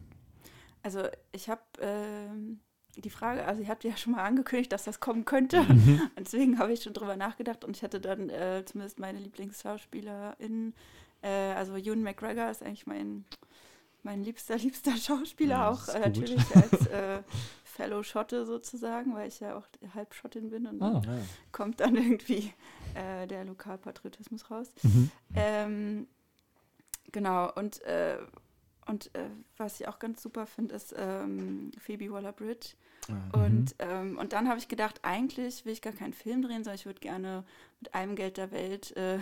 Also 0.83 1.01
ich 1.33 1.49
habe 1.49 1.61
ähm, 1.81 2.61
die 2.97 3.11
Frage, 3.11 3.45
also 3.45 3.63
ihr 3.63 3.69
habt 3.69 3.85
ja 3.85 3.97
schon 3.97 4.13
mal 4.15 4.25
angekündigt, 4.25 4.73
dass 4.73 4.85
das 4.85 5.01
kommen 5.01 5.25
könnte. 5.25 5.63
Mhm. 5.63 6.01
Und 6.17 6.27
deswegen 6.27 6.59
habe 6.59 6.73
ich 6.73 6.83
schon 6.83 6.95
drüber 6.95 7.17
nachgedacht 7.17 7.65
und 7.65 7.77
ich 7.77 7.83
hatte 7.83 8.01
dann 8.01 8.31
äh, 8.31 8.63
zumindest 8.65 8.99
meine 8.99 9.19
Lieblingsschauspielerin, 9.19 10.75
äh, 11.23 11.29
also 11.55 11.77
Ewan 11.77 12.03
McGregor 12.03 12.51
ist 12.51 12.63
eigentlich 12.63 12.87
mein, 12.87 13.25
mein 14.03 14.23
liebster, 14.23 14.57
liebster 14.57 14.97
Schauspieler, 14.97 15.57
Ja, 15.57 15.71
auch 15.71 15.89
äh, 15.89 15.99
natürlich 16.01 16.43
als 16.57 16.87
äh, 16.87 17.23
Fellow 17.65 18.03
Schotte 18.03 18.47
sozusagen, 18.47 19.15
weil 19.15 19.29
ich 19.29 19.41
ja 19.41 19.57
auch 19.57 19.67
halb 19.95 20.15
Schottin 20.15 20.49
bin 20.51 20.67
und 20.67 20.81
Ah. 20.83 21.01
dann 21.05 21.29
kommt 21.53 21.81
dann 21.81 21.95
irgendwie 21.97 22.53
äh, 22.95 23.27
der 23.27 23.45
Lokalpatriotismus 23.45 24.51
raus. 24.51 24.73
Mhm. 24.83 25.11
Ähm, 25.35 26.07
genau, 27.13 27.53
und, 27.53 27.83
äh, 27.83 28.17
und 28.87 29.15
äh, 29.15 29.29
was 29.57 29.81
ich 29.81 29.89
auch 29.89 29.99
ganz 29.99 30.23
super 30.23 30.47
finde, 30.47 30.75
ist 30.75 30.95
ähm, 30.97 31.73
Phoebe 31.79 32.11
Waller-Bridge. 32.11 32.71
Mhm. 33.09 33.31
Und, 33.33 33.75
ähm, 33.79 34.19
und 34.19 34.33
dann 34.33 34.49
habe 34.49 34.59
ich 34.59 34.69
gedacht, 34.69 35.01
eigentlich 35.03 35.65
will 35.65 35.73
ich 35.73 35.83
gar 35.83 35.93
keinen 35.93 36.13
Film 36.13 36.43
drehen, 36.43 36.65
sondern 36.65 36.77
ich 36.77 36.87
würde 36.87 37.01
gerne 37.01 37.45
mit 37.81 37.95
allem 37.95 38.17
Geld 38.17 38.37
der 38.37 38.51
Welt 38.53 38.97
äh, 38.97 39.17
äh, 39.17 39.21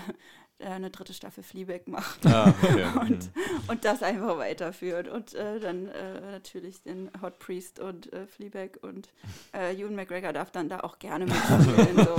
eine 0.61 0.89
dritte 0.91 1.13
Staffel 1.13 1.43
Fleabag 1.43 1.89
machen. 1.89 2.27
Ah, 2.33 2.49
okay. 2.63 2.85
Und, 3.01 3.31
und 3.69 3.85
das 3.85 4.03
einfach 4.03 4.39
weiterführen. 4.39 5.09
Und 5.09 5.35
äh, 5.35 5.59
dann 5.61 5.89
äh, 5.89 6.21
natürlich 6.21 6.83
den 6.83 7.11
Hot 7.21 7.39
Priest 7.39 7.81
und 7.81 8.13
äh, 8.13 8.27
Fleabag 8.27 8.79
und 8.83 9.09
äh, 9.53 9.75
Ewan 9.75 9.95
McGregor 9.97 10.33
darf 10.33 10.51
dann 10.53 10.69
da 10.69 10.81
auch 10.81 10.99
gerne 10.99 11.27
mitspielen. 11.27 11.97
so. 11.97 12.17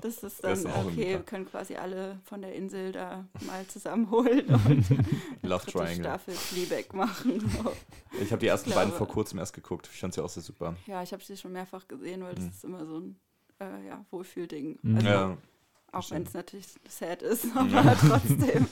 Das 0.00 0.22
ist 0.22 0.42
dann, 0.44 0.50
Das 0.50 0.60
ist 0.60 0.66
okay, 0.66 0.96
wir 1.10 1.18
können 1.20 1.46
quasi 1.46 1.74
alle 1.76 2.18
von 2.24 2.40
der 2.42 2.54
Insel 2.54 2.92
da 2.92 3.24
mal 3.46 3.66
zusammenholen 3.66 4.46
und 4.46 4.66
eine 4.90 5.04
Love 5.42 5.64
dritte 5.64 5.78
Triangle. 5.78 6.04
Staffel 6.04 6.34
Fleabag 6.34 6.94
machen. 6.94 7.40
So. 7.40 7.72
Ich 8.20 8.30
habe 8.30 8.40
die 8.40 8.46
ersten 8.46 8.70
Ich 8.70 8.74
beiden 8.74 8.90
glaube- 8.90 9.04
vor 9.06 9.08
kurzem 9.14 9.38
erst 9.38 9.54
geguckt. 9.54 9.88
Ich 9.92 10.00
fand 10.00 10.14
sie 10.14 10.22
auch 10.22 10.28
sehr 10.28 10.42
super. 10.42 10.76
Ja, 10.86 11.02
ich 11.02 11.12
habe 11.12 11.22
sie 11.22 11.36
schon 11.36 11.52
mehrfach 11.52 11.86
gesehen, 11.88 12.22
weil 12.22 12.34
das 12.34 12.44
Mhm. 12.44 12.50
ist 12.50 12.64
immer 12.64 12.86
so 12.86 12.98
ein 13.00 13.16
äh, 13.60 13.86
ja, 13.88 14.04
Wohlfühlding. 14.10 14.78
Mhm. 14.82 14.96
Also, 14.96 15.08
Ja, 15.08 15.36
auch 15.92 16.10
wenn 16.10 16.22
es 16.24 16.34
natürlich 16.34 16.66
sad 16.88 17.22
ist, 17.22 17.46
aber 17.56 17.96
trotzdem, 17.96 18.66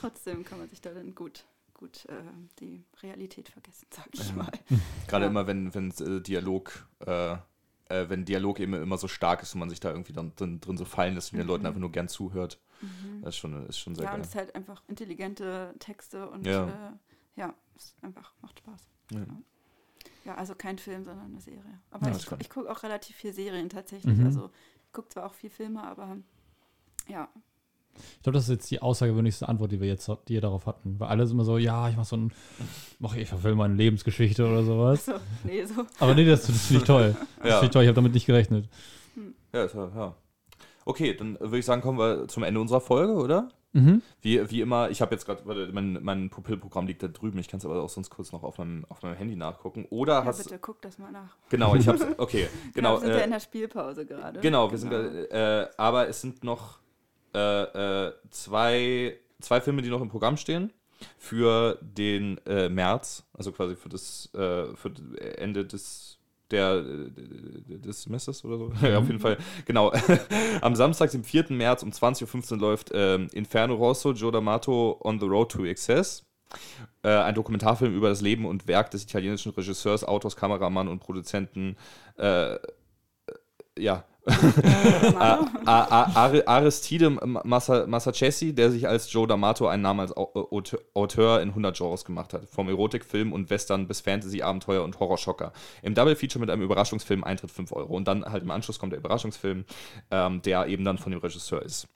trotzdem 0.00 0.44
kann 0.44 0.58
man 0.58 0.68
sich 0.68 0.80
da 0.80 0.90
dann 0.92 1.14
gut, 1.14 1.44
gut 1.74 2.06
äh, 2.06 2.14
die 2.60 2.84
Realität 3.02 3.48
vergessen, 3.48 3.86
sag 3.90 4.08
ich 4.12 4.26
Ja. 4.28 4.34
mal. 4.34 4.50
gerade 5.08 5.24
Ja. 5.26 5.30
immer, 5.30 5.46
wenn, 5.46 5.74
wenn 5.74 5.90
äh, 5.90 6.20
Dialog, 6.20 6.86
äh, 7.06 7.32
äh, 7.88 8.08
wenn 8.08 8.24
Dialog 8.24 8.58
eben 8.60 8.74
immer 8.74 8.98
so 8.98 9.08
stark 9.08 9.42
ist 9.42 9.54
und 9.54 9.60
man 9.60 9.70
sich 9.70 9.80
da 9.80 9.90
irgendwie 9.90 10.12
dann 10.12 10.34
drin, 10.36 10.60
drin 10.60 10.76
so 10.76 10.84
fallen 10.84 11.14
lässt 11.14 11.32
und 11.32 11.38
den 11.38 11.46
Mhm. 11.46 11.50
Leuten 11.52 11.66
einfach 11.66 11.80
nur 11.80 11.92
gern 11.92 12.08
zuhört. 12.08 12.58
Mhm. 12.80 13.22
Das 13.22 13.34
ist 13.34 13.38
schon, 13.38 13.66
ist 13.66 13.78
schon 13.78 13.94
sehr 13.94 14.04
Ja, 14.04 14.10
und 14.10 14.16
geil. 14.16 14.22
es 14.22 14.28
ist 14.30 14.34
halt 14.34 14.54
einfach 14.54 14.82
intelligente 14.88 15.74
Texte 15.78 16.28
und 16.30 16.46
Ja. 16.46 16.66
ja, 16.66 16.88
äh, 16.88 16.92
ja 17.36 17.54
es 17.76 17.94
einfach 18.02 18.32
macht 18.40 18.58
Spaß. 18.58 18.80
Ja. 19.12 19.26
Ja, 20.24 20.36
also 20.36 20.54
kein 20.54 20.78
Film, 20.78 21.04
sondern 21.04 21.26
eine 21.26 21.40
Serie. 21.40 21.80
Aber 21.90 22.08
Ja, 22.08 22.16
ich. 22.16 22.26
ich 22.38 22.48
gucke 22.48 22.70
auch 22.70 22.82
relativ 22.84 23.16
viel 23.16 23.32
Serien 23.32 23.68
tatsächlich. 23.68 24.16
Mhm. 24.16 24.26
Also 24.26 24.50
ich 24.86 24.92
gucke 24.92 25.08
zwar 25.08 25.26
auch 25.26 25.34
viel 25.34 25.50
Filme, 25.50 25.82
aber 25.82 26.16
ja. 27.08 27.28
Ich 28.16 28.22
glaube, 28.22 28.34
das 28.34 28.44
ist 28.44 28.50
jetzt 28.50 28.70
die 28.70 28.80
außergewöhnlichste 28.80 29.48
Antwort, 29.48 29.70
die 29.70 29.80
wir 29.80 29.86
jetzt 29.88 30.08
die 30.28 30.34
wir 30.34 30.40
darauf 30.40 30.66
hatten. 30.66 30.98
Weil 30.98 31.08
alle 31.08 31.26
sind 31.26 31.36
immer 31.36 31.44
so, 31.44 31.58
ja, 31.58 31.88
ich 31.90 31.96
mache 31.96 32.06
so 32.06 32.16
ein, 32.16 32.32
mach 32.98 33.14
ich 33.16 33.28
verfilme 33.28 33.56
meine 33.56 33.74
Lebensgeschichte 33.74 34.46
oder 34.46 34.62
sowas. 34.64 35.04
So, 35.04 35.12
nee, 35.44 35.64
so. 35.64 35.84
Aber 35.98 36.14
nee, 36.14 36.24
das, 36.24 36.42
das 36.46 36.66
finde 36.66 36.80
ich 36.82 36.86
toll. 36.86 37.16
Das 37.38 37.46
Ja. 37.48 37.52
finde 37.56 37.66
ich 37.66 37.70
toll, 37.72 37.82
ich 37.82 37.88
habe 37.88 37.96
damit 37.96 38.14
nicht 38.14 38.26
gerechnet. 38.26 38.68
Ja, 39.52 39.64
ist 39.64 39.74
ja, 39.74 39.90
ja. 39.94 40.14
Okay, 40.84 41.14
dann 41.14 41.38
würde 41.38 41.58
ich 41.58 41.66
sagen, 41.66 41.82
kommen 41.82 41.98
wir 41.98 42.26
zum 42.28 42.42
Ende 42.42 42.60
unserer 42.60 42.80
Folge, 42.80 43.12
oder? 43.12 43.50
Mhm. 43.74 44.02
Wie, 44.20 44.50
wie 44.50 44.60
immer, 44.60 44.90
ich 44.90 45.00
habe 45.00 45.14
jetzt 45.14 45.24
gerade, 45.24 45.46
warte, 45.46 45.70
mein, 45.72 45.98
mein 46.02 46.28
Pupillprogramm 46.30 46.86
liegt 46.86 47.02
da 47.02 47.08
drüben, 47.08 47.38
ich 47.38 47.48
kann 47.48 47.58
es 47.58 47.64
aber 47.64 47.80
auch 47.82 47.88
sonst 47.88 48.10
kurz 48.10 48.32
noch 48.32 48.42
auf 48.42 48.58
meinem, 48.58 48.84
auf 48.88 49.02
meinem 49.02 49.16
Handy 49.16 49.36
nachgucken. 49.36 49.86
Oder 49.90 50.14
Ja, 50.20 50.24
hast 50.24 50.42
bitte, 50.44 50.58
guck 50.58 50.82
das 50.82 50.98
mal 50.98 51.12
nach. 51.12 51.36
Genau, 51.50 51.74
ich 51.74 51.86
habe 51.88 51.98
okay, 52.18 52.48
genau. 52.74 52.94
wir 52.94 53.00
sind 53.00 53.10
ja 53.10 53.16
äh, 53.20 53.24
in 53.24 53.30
der 53.30 53.40
Spielpause 53.40 54.04
gerade. 54.06 54.40
Genau, 54.40 54.70
wir 54.70 54.78
sind, 54.78 54.92
äh, 54.92 55.68
aber 55.76 56.08
es 56.08 56.20
sind 56.20 56.42
noch 56.44 56.81
äh, 57.34 58.06
äh, 58.08 58.12
zwei, 58.30 59.18
zwei 59.40 59.60
Filme, 59.60 59.82
die 59.82 59.88
noch 59.90 60.00
im 60.00 60.08
Programm 60.08 60.36
stehen 60.36 60.72
für 61.18 61.78
den 61.80 62.38
äh, 62.46 62.68
März, 62.68 63.24
also 63.32 63.52
quasi 63.52 63.74
für 63.76 63.88
das 63.88 64.30
äh, 64.34 64.74
für 64.76 64.92
Ende 65.38 65.64
des 65.64 66.18
der 66.50 66.74
äh, 66.76 67.78
des 67.78 68.02
Semesters 68.02 68.44
oder 68.44 68.58
so. 68.58 68.72
ja, 68.86 68.98
auf 68.98 69.06
jeden 69.06 69.20
Fall. 69.20 69.38
Genau. 69.64 69.92
Am 70.60 70.76
Samstag, 70.76 71.10
dem 71.10 71.24
4. 71.24 71.46
März 71.50 71.82
um 71.82 71.90
20.15 71.90 72.52
Uhr 72.52 72.58
läuft 72.58 72.90
ähm, 72.94 73.28
Inferno 73.32 73.74
Rosso, 73.74 74.12
Joe 74.12 74.30
D'Amato 74.30 75.00
on 75.00 75.18
the 75.18 75.26
Road 75.26 75.50
to 75.52 75.64
Excess. 75.64 76.24
Äh, 77.02 77.08
ein 77.08 77.34
Dokumentarfilm 77.34 77.96
über 77.96 78.10
das 78.10 78.20
Leben 78.20 78.44
und 78.44 78.68
Werk 78.68 78.90
des 78.90 79.04
italienischen 79.04 79.52
Regisseurs, 79.52 80.04
Autors, 80.04 80.36
Kameramann 80.36 80.88
und 80.88 81.00
Produzenten 81.00 81.76
äh, 82.18 82.58
ja, 83.78 83.94
A- 83.94 83.94
A- 83.94 83.94
A- 83.94 83.94
Are- 83.94 84.04
Aristide 86.46 87.10
Massa- 87.44 87.86
Massacesi, 87.86 88.54
der 88.54 88.70
sich 88.70 88.86
als 88.88 89.12
Joe 89.12 89.26
D'Amato 89.26 89.66
einen 89.68 89.82
Namen 89.82 90.00
als 90.00 90.16
Au- 90.16 90.32
Auteur- 90.94 91.40
in 91.42 91.50
100 91.54 91.76
Genres 91.76 92.04
gemacht 92.04 92.32
hat. 92.32 92.48
Vom 92.48 92.68
Erotikfilm 92.68 93.32
und 93.32 93.50
Western 93.50 93.88
bis 93.88 94.00
Fantasy, 94.00 94.42
Abenteuer 94.42 94.84
und 94.84 94.98
Horrorschocker. 95.00 95.52
Im 95.82 95.94
Double-Feature 95.94 96.40
mit 96.40 96.50
einem 96.50 96.62
Überraschungsfilm 96.62 97.24
Eintritt 97.24 97.50
5 97.50 97.72
Euro. 97.72 97.94
Und 97.94 98.06
dann 98.08 98.24
halt 98.24 98.42
im 98.42 98.50
Anschluss 98.50 98.78
kommt 98.78 98.92
der 98.92 98.98
Überraschungsfilm, 99.00 99.64
ähm, 100.10 100.42
der 100.42 100.66
eben 100.66 100.84
dann 100.84 100.98
von 100.98 101.12
dem 101.12 101.20
Regisseur 101.20 101.62
ist. 101.62 101.88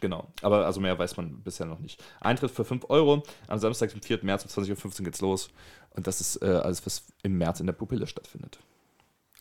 Genau, 0.00 0.28
aber 0.42 0.66
also 0.66 0.80
mehr 0.80 0.96
weiß 0.96 1.16
man 1.16 1.42
bisher 1.42 1.66
noch 1.66 1.80
nicht. 1.80 2.02
Eintritt 2.20 2.52
für 2.52 2.64
5 2.64 2.86
Euro. 2.90 3.24
Am 3.48 3.58
Samstag, 3.58 3.90
dem 3.90 4.00
4. 4.02 4.20
März 4.22 4.44
um 4.44 4.64
20.15 4.64 5.00
Uhr 5.00 5.04
geht's 5.06 5.20
los. 5.20 5.48
Und 5.96 6.06
das 6.06 6.20
ist 6.20 6.36
äh, 6.42 6.46
alles, 6.46 6.86
was 6.86 7.04
im 7.24 7.36
März 7.38 7.58
in 7.58 7.66
der 7.66 7.72
Pupille 7.72 8.06
stattfindet. 8.06 8.60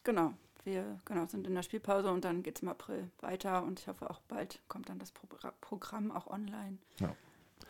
Genau. 0.03 0.33
Wir 0.69 0.99
genau, 1.03 1.25
sind 1.25 1.47
in 1.47 1.55
der 1.55 1.63
Spielpause 1.63 2.11
und 2.11 2.23
dann 2.23 2.43
geht 2.43 2.57
es 2.57 2.61
im 2.61 2.69
April 2.69 3.09
weiter 3.21 3.63
und 3.63 3.79
ich 3.79 3.87
hoffe 3.87 4.07
auch 4.07 4.19
bald 4.27 4.61
kommt 4.67 4.87
dann 4.87 4.99
das 4.99 5.11
Pro 5.11 5.25
Programm 5.61 6.11
auch 6.11 6.27
online. 6.27 6.77
Ja. 6.99 7.07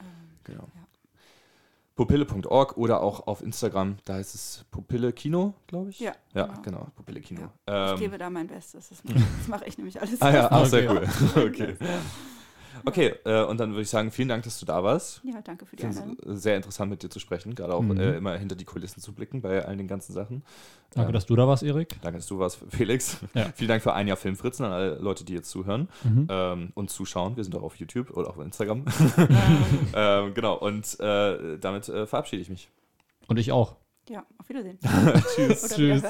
Ähm, 0.01 0.29
genau. 0.43 0.63
Ja. 0.63 0.81
Pupille.org 1.95 2.75
oder 2.75 3.01
auch 3.01 3.25
auf 3.25 3.41
Instagram, 3.41 3.99
da 4.03 4.15
heißt 4.15 4.35
es 4.35 4.65
Pupille 4.69 5.13
Kino, 5.13 5.53
glaube 5.67 5.91
ich. 5.91 6.01
Ja, 6.01 6.11
ja 6.33 6.47
genau. 6.47 6.61
genau 6.61 6.87
Pupille 6.93 7.21
Kino. 7.21 7.49
Ja. 7.69 7.91
Ähm, 7.91 7.95
ich 7.95 8.01
gebe 8.01 8.17
da 8.17 8.29
mein 8.29 8.47
Bestes. 8.47 8.89
Das, 8.89 9.01
mache 9.47 9.65
ich 9.65 9.77
nämlich 9.77 10.01
alles. 10.01 10.21
ah 10.21 10.33
ja, 10.33 10.51
ah, 10.51 10.65
sehr 10.65 10.91
cool. 10.91 11.07
okay. 11.37 11.77
Okay, 12.85 13.13
äh, 13.25 13.43
und 13.43 13.59
dann 13.59 13.71
würde 13.71 13.81
ich 13.81 13.89
sagen, 13.89 14.11
vielen 14.11 14.29
Dank, 14.29 14.43
dass 14.43 14.59
du 14.59 14.65
da 14.65 14.83
warst. 14.83 15.21
Ja, 15.23 15.41
danke 15.41 15.65
für 15.65 15.75
die 15.75 15.83
Einladung. 15.83 16.17
Sehr 16.25 16.55
interessant 16.55 16.89
mit 16.89 17.03
dir 17.03 17.09
zu 17.09 17.19
sprechen, 17.19 17.55
gerade 17.55 17.73
auch 17.73 17.81
mhm. 17.81 17.99
äh, 17.99 18.17
immer 18.17 18.37
hinter 18.37 18.55
die 18.55 18.65
Kulissen 18.65 19.01
zu 19.01 19.13
blicken 19.13 19.41
bei 19.41 19.65
all 19.65 19.77
den 19.77 19.87
ganzen 19.87 20.13
Sachen. 20.13 20.43
Danke, 20.91 21.09
ähm, 21.09 21.13
dass 21.13 21.25
du 21.25 21.35
da 21.35 21.47
warst, 21.47 21.63
Erik. 21.63 22.01
Danke, 22.01 22.19
dass 22.19 22.27
du 22.27 22.39
warst, 22.39 22.59
Felix. 22.69 23.17
Ja. 23.33 23.45
vielen 23.55 23.69
Dank 23.69 23.83
für 23.83 23.93
ein 23.93 24.07
Jahr 24.07 24.17
Filmfritzen 24.17 24.65
an 24.65 24.71
alle 24.71 24.95
Leute, 24.95 25.23
die 25.23 25.33
jetzt 25.33 25.49
zuhören 25.49 25.89
mhm. 26.03 26.27
ähm, 26.29 26.71
und 26.75 26.89
zuschauen. 26.89 27.35
Wir 27.35 27.43
sind 27.43 27.55
auch 27.55 27.63
auf 27.63 27.75
YouTube 27.75 28.11
oder 28.11 28.29
auch 28.29 28.37
auf 28.37 28.43
Instagram. 28.43 28.85
ähm, 29.93 30.33
genau, 30.33 30.57
und 30.57 30.99
äh, 30.99 31.57
damit 31.59 31.89
äh, 31.89 32.07
verabschiede 32.07 32.41
ich 32.41 32.49
mich. 32.49 32.69
Und 33.27 33.37
ich 33.37 33.51
auch. 33.51 33.75
Ja, 34.09 34.25
auf 34.39 34.49
Wiedersehen. 34.49 34.79
Tschüss. 35.35 35.69
Tschüss. 35.69 36.03